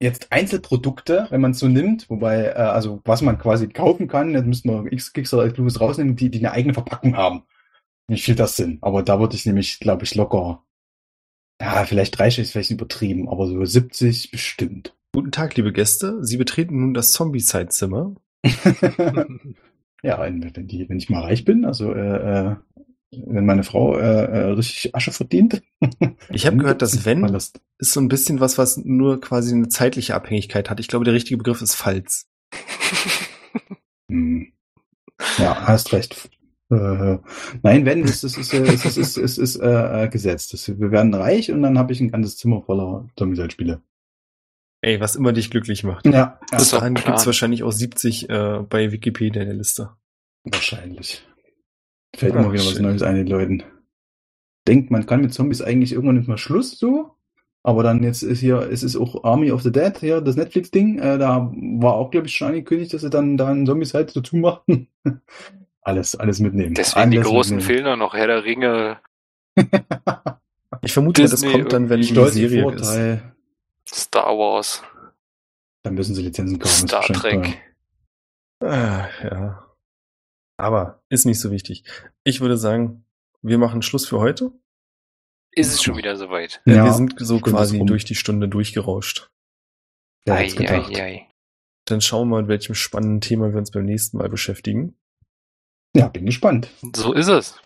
jetzt 0.00 0.30
Einzelprodukte, 0.30 1.26
wenn 1.30 1.40
man 1.40 1.52
es 1.52 1.58
so 1.58 1.68
nimmt, 1.68 2.08
wobei, 2.10 2.46
äh, 2.46 2.52
also 2.54 3.00
was 3.04 3.22
man 3.22 3.38
quasi 3.38 3.68
kaufen 3.68 4.08
kann, 4.08 4.32
jetzt 4.32 4.46
müssten 4.46 4.70
wir 4.70 4.92
X 4.92 5.12
Kickstarter 5.12 5.50
Clues 5.52 5.80
rausnehmen, 5.80 6.16
die, 6.16 6.30
die 6.30 6.38
eine 6.38 6.52
eigene 6.52 6.74
Verpackung 6.74 7.16
haben. 7.16 7.42
Wie 8.08 8.18
viel 8.18 8.36
das 8.36 8.56
sind. 8.56 8.82
Aber 8.82 9.02
da 9.02 9.18
würde 9.18 9.34
ich 9.34 9.46
nämlich, 9.46 9.80
glaube 9.80 10.04
ich, 10.04 10.14
locker, 10.14 10.62
ja, 11.60 11.84
vielleicht 11.84 12.18
30 12.18 12.42
ist 12.42 12.52
vielleicht 12.52 12.70
übertrieben, 12.70 13.28
aber 13.28 13.46
so 13.46 13.64
70 13.64 14.30
bestimmt. 14.30 14.94
Guten 15.12 15.32
Tag, 15.32 15.56
liebe 15.56 15.72
Gäste. 15.72 16.22
Sie 16.22 16.36
betreten 16.36 16.80
nun 16.80 16.94
das 16.94 17.12
Zombie-Side-Zimmer. 17.12 18.14
ja, 20.02 20.20
wenn, 20.20 20.54
wenn, 20.54 20.66
die, 20.66 20.88
wenn 20.88 20.98
ich 20.98 21.10
mal 21.10 21.22
reich 21.22 21.44
bin, 21.44 21.64
also 21.64 21.92
äh, 21.92 22.50
äh, 22.50 22.56
wenn 23.10 23.46
meine 23.46 23.62
Frau 23.62 23.96
äh, 23.96 24.24
äh, 24.24 24.50
richtig 24.50 24.94
Asche 24.94 25.12
verdient. 25.12 25.62
Ich 26.30 26.46
habe 26.46 26.56
gehört, 26.56 26.82
dass 26.82 27.04
wenn 27.04 27.24
ist 27.34 27.56
so 27.78 28.00
ein 28.00 28.08
bisschen 28.08 28.40
was, 28.40 28.58
was 28.58 28.76
nur 28.78 29.20
quasi 29.20 29.54
eine 29.54 29.68
zeitliche 29.68 30.14
Abhängigkeit 30.14 30.68
hat. 30.68 30.80
Ich 30.80 30.88
glaube, 30.88 31.04
der 31.04 31.14
richtige 31.14 31.38
Begriff 31.38 31.62
ist 31.62 31.74
Falls. 31.74 32.26
Hm. 34.10 34.52
Ja, 35.38 35.66
hast 35.66 35.92
recht. 35.92 36.30
Äh, 36.70 37.18
nein, 37.62 37.84
wenn, 37.84 38.02
es 38.02 38.24
ist, 38.24 38.36
es 38.36 38.52
ist, 38.52 38.54
es 38.54 38.84
ist, 38.84 38.84
es 38.84 38.96
ist, 38.96 39.16
es 39.16 39.38
ist 39.38 39.56
äh, 39.56 40.04
äh, 40.04 40.08
gesetzt. 40.08 40.78
Wir 40.78 40.90
werden 40.90 41.14
reich 41.14 41.52
und 41.52 41.62
dann 41.62 41.78
habe 41.78 41.92
ich 41.92 42.00
ein 42.00 42.10
ganzes 42.10 42.36
Zimmer 42.36 42.62
voller 42.62 43.08
Zombie-Spiele. 43.16 43.80
Ey, 44.82 45.00
was 45.00 45.16
immer 45.16 45.32
dich 45.32 45.50
glücklich 45.50 45.84
macht. 45.84 46.06
Ja, 46.06 46.12
ja 46.12 46.38
Das 46.50 46.62
ist 46.62 46.70
Bis 46.70 46.80
dahin 46.80 46.94
gibt's 46.94 47.04
Plan. 47.06 47.26
wahrscheinlich 47.26 47.62
auch 47.62 47.72
70 47.72 48.30
äh, 48.30 48.58
bei 48.68 48.92
Wikipedia 48.92 49.42
in 49.42 49.48
der 49.48 49.56
Liste. 49.56 49.90
wahrscheinlich. 50.44 51.26
Fällt 52.14 52.34
immer 52.34 52.52
wieder 52.52 52.64
was. 52.64 52.78
Neues 52.78 53.02
ein, 53.02 53.16
den 53.16 53.26
Leuten. 53.26 53.62
Denkt, 54.68 54.90
man 54.90 55.06
kann 55.06 55.20
mit 55.20 55.32
Zombies 55.32 55.62
eigentlich 55.62 55.92
irgendwann 55.92 56.16
nicht 56.16 56.28
mal 56.28 56.38
Schluss 56.38 56.78
so. 56.78 57.12
Aber 57.62 57.82
dann 57.82 58.02
jetzt 58.04 58.22
ist 58.22 58.40
hier, 58.40 58.58
es 58.70 58.82
ist 58.84 58.96
auch 58.96 59.24
Army 59.24 59.50
of 59.50 59.62
the 59.62 59.72
Dead, 59.72 59.98
hier, 59.98 60.20
das 60.20 60.36
Netflix-Ding. 60.36 61.00
Äh, 61.00 61.18
da 61.18 61.52
war 61.52 61.94
auch, 61.94 62.10
glaube 62.10 62.28
ich, 62.28 62.34
schon 62.34 62.48
angekündigt, 62.48 62.94
dass 62.94 63.02
sie 63.02 63.10
dann 63.10 63.36
da 63.36 63.48
einen 63.48 63.66
Zombies-Halt 63.66 64.14
dazu 64.14 64.36
machen. 64.36 64.88
alles, 65.82 66.14
alles 66.14 66.38
mitnehmen. 66.38 66.74
Deswegen 66.74 67.10
die 67.10 67.18
alles 67.18 67.28
großen 67.28 67.56
mitnehmen. 67.56 67.78
Filme 67.78 67.96
noch, 67.96 68.14
Herr 68.14 68.28
der 68.28 68.44
Ringe, 68.44 68.98
Ich 70.82 70.92
vermute, 70.92 71.22
mal, 71.22 71.28
das 71.28 71.40
Disney 71.40 71.52
kommt 71.52 71.72
dann, 71.72 71.88
wenn 71.88 72.00
die 72.00 72.06
Serie 72.06 72.70
ist. 72.72 73.22
Star 73.88 74.36
Wars, 74.36 74.82
Dann 75.84 75.94
müssen 75.94 76.14
sie 76.14 76.22
Lizenzen 76.22 76.58
kaufen. 76.58 76.88
Star 76.88 77.02
Trek. 77.04 77.62
Ah, 78.62 79.08
ja. 79.22 79.76
Aber 80.58 81.02
ist 81.10 81.26
nicht 81.26 81.38
so 81.40 81.50
wichtig. 81.50 81.84
Ich 82.24 82.40
würde 82.40 82.56
sagen, 82.56 83.04
wir 83.42 83.58
machen 83.58 83.82
Schluss 83.82 84.08
für 84.08 84.18
heute. 84.18 84.52
Ist 85.52 85.72
es 85.72 85.82
schon 85.82 85.96
wieder 85.96 86.16
soweit? 86.16 86.60
Äh, 86.66 86.74
Ja, 86.76 86.84
wir 86.84 86.92
sind 86.92 87.14
so 87.18 87.40
quasi 87.40 87.84
durch 87.84 88.04
die 88.04 88.14
Stunde 88.14 88.48
durchgerauscht. 88.48 89.28
hätt's 90.26 90.56
Ei, 90.58 90.68
ei, 90.68 91.00
ei. 91.00 91.28
Dann 91.86 92.00
schauen 92.00 92.28
wir 92.28 92.36
mal, 92.36 92.42
mit 92.42 92.48
welchem 92.48 92.74
spannenden 92.74 93.20
Thema 93.20 93.50
wir 93.52 93.58
uns 93.58 93.70
beim 93.70 93.84
nächsten 93.84 94.18
Mal 94.18 94.28
beschäftigen. 94.28 94.96
Ja, 95.94 96.08
bin 96.08 96.26
gespannt. 96.26 96.68
So 96.94 97.12
ist 97.12 97.28
es. 97.28 97.60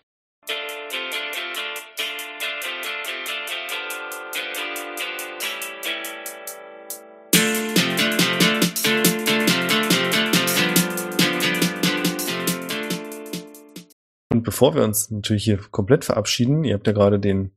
Und 14.40 14.44
bevor 14.44 14.74
wir 14.74 14.84
uns 14.84 15.10
natürlich 15.10 15.44
hier 15.44 15.58
komplett 15.70 16.06
verabschieden, 16.06 16.64
ihr 16.64 16.72
habt 16.72 16.86
ja 16.86 16.94
gerade 16.94 17.20
den 17.20 17.52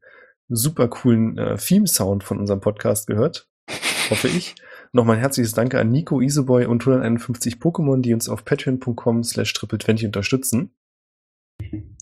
super 0.49 0.89
coolen 0.89 1.37
äh, 1.37 1.55
Theme-Sound 1.55 2.25
von 2.25 2.37
unserem 2.37 2.59
Podcast 2.59 3.07
gehört, 3.07 3.47
hoffe 4.09 4.27
ich. 4.27 4.55
Nochmal 4.91 5.15
ein 5.15 5.21
herzliches 5.21 5.53
Danke 5.53 5.79
an 5.79 5.91
Nico, 5.91 6.19
Iseboy 6.19 6.65
und 6.65 6.81
151 6.81 7.55
Pokémon, 7.55 8.01
die 8.01 8.13
uns 8.13 8.27
auf 8.27 8.43
patreon.com 8.43 9.23
slash 9.23 9.53
triple20 9.53 10.07
unterstützen. 10.07 10.75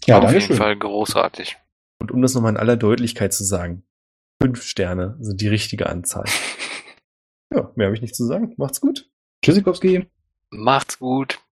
Ja, 0.06 0.18
Auf 0.18 0.34
jeden 0.34 0.48
schön. 0.48 0.58
Fall 0.58 0.76
großartig. 0.76 1.58
Und 2.00 2.10
um 2.12 2.24
das 2.24 2.34
nochmal 2.34 2.54
in 2.54 2.58
aller 2.58 2.76
Deutlichkeit 2.76 3.36
zu 3.36 3.44
sagen, 3.44 3.84
fünf 4.42 4.64
Sterne 4.64 5.16
sind 5.20 5.42
die 5.42 5.48
richtige 5.48 5.88
Anzahl. 5.88 6.26
Ja, 7.54 7.70
mehr 7.76 7.88
habe 7.88 7.96
ich 7.98 8.02
nicht 8.02 8.16
zu 8.16 8.26
sagen. 8.26 8.54
Macht's 8.56 8.80
gut. 8.80 9.10
Tschüssikowski. 9.44 10.08
Macht's 10.52 10.98
gut. 11.00 11.42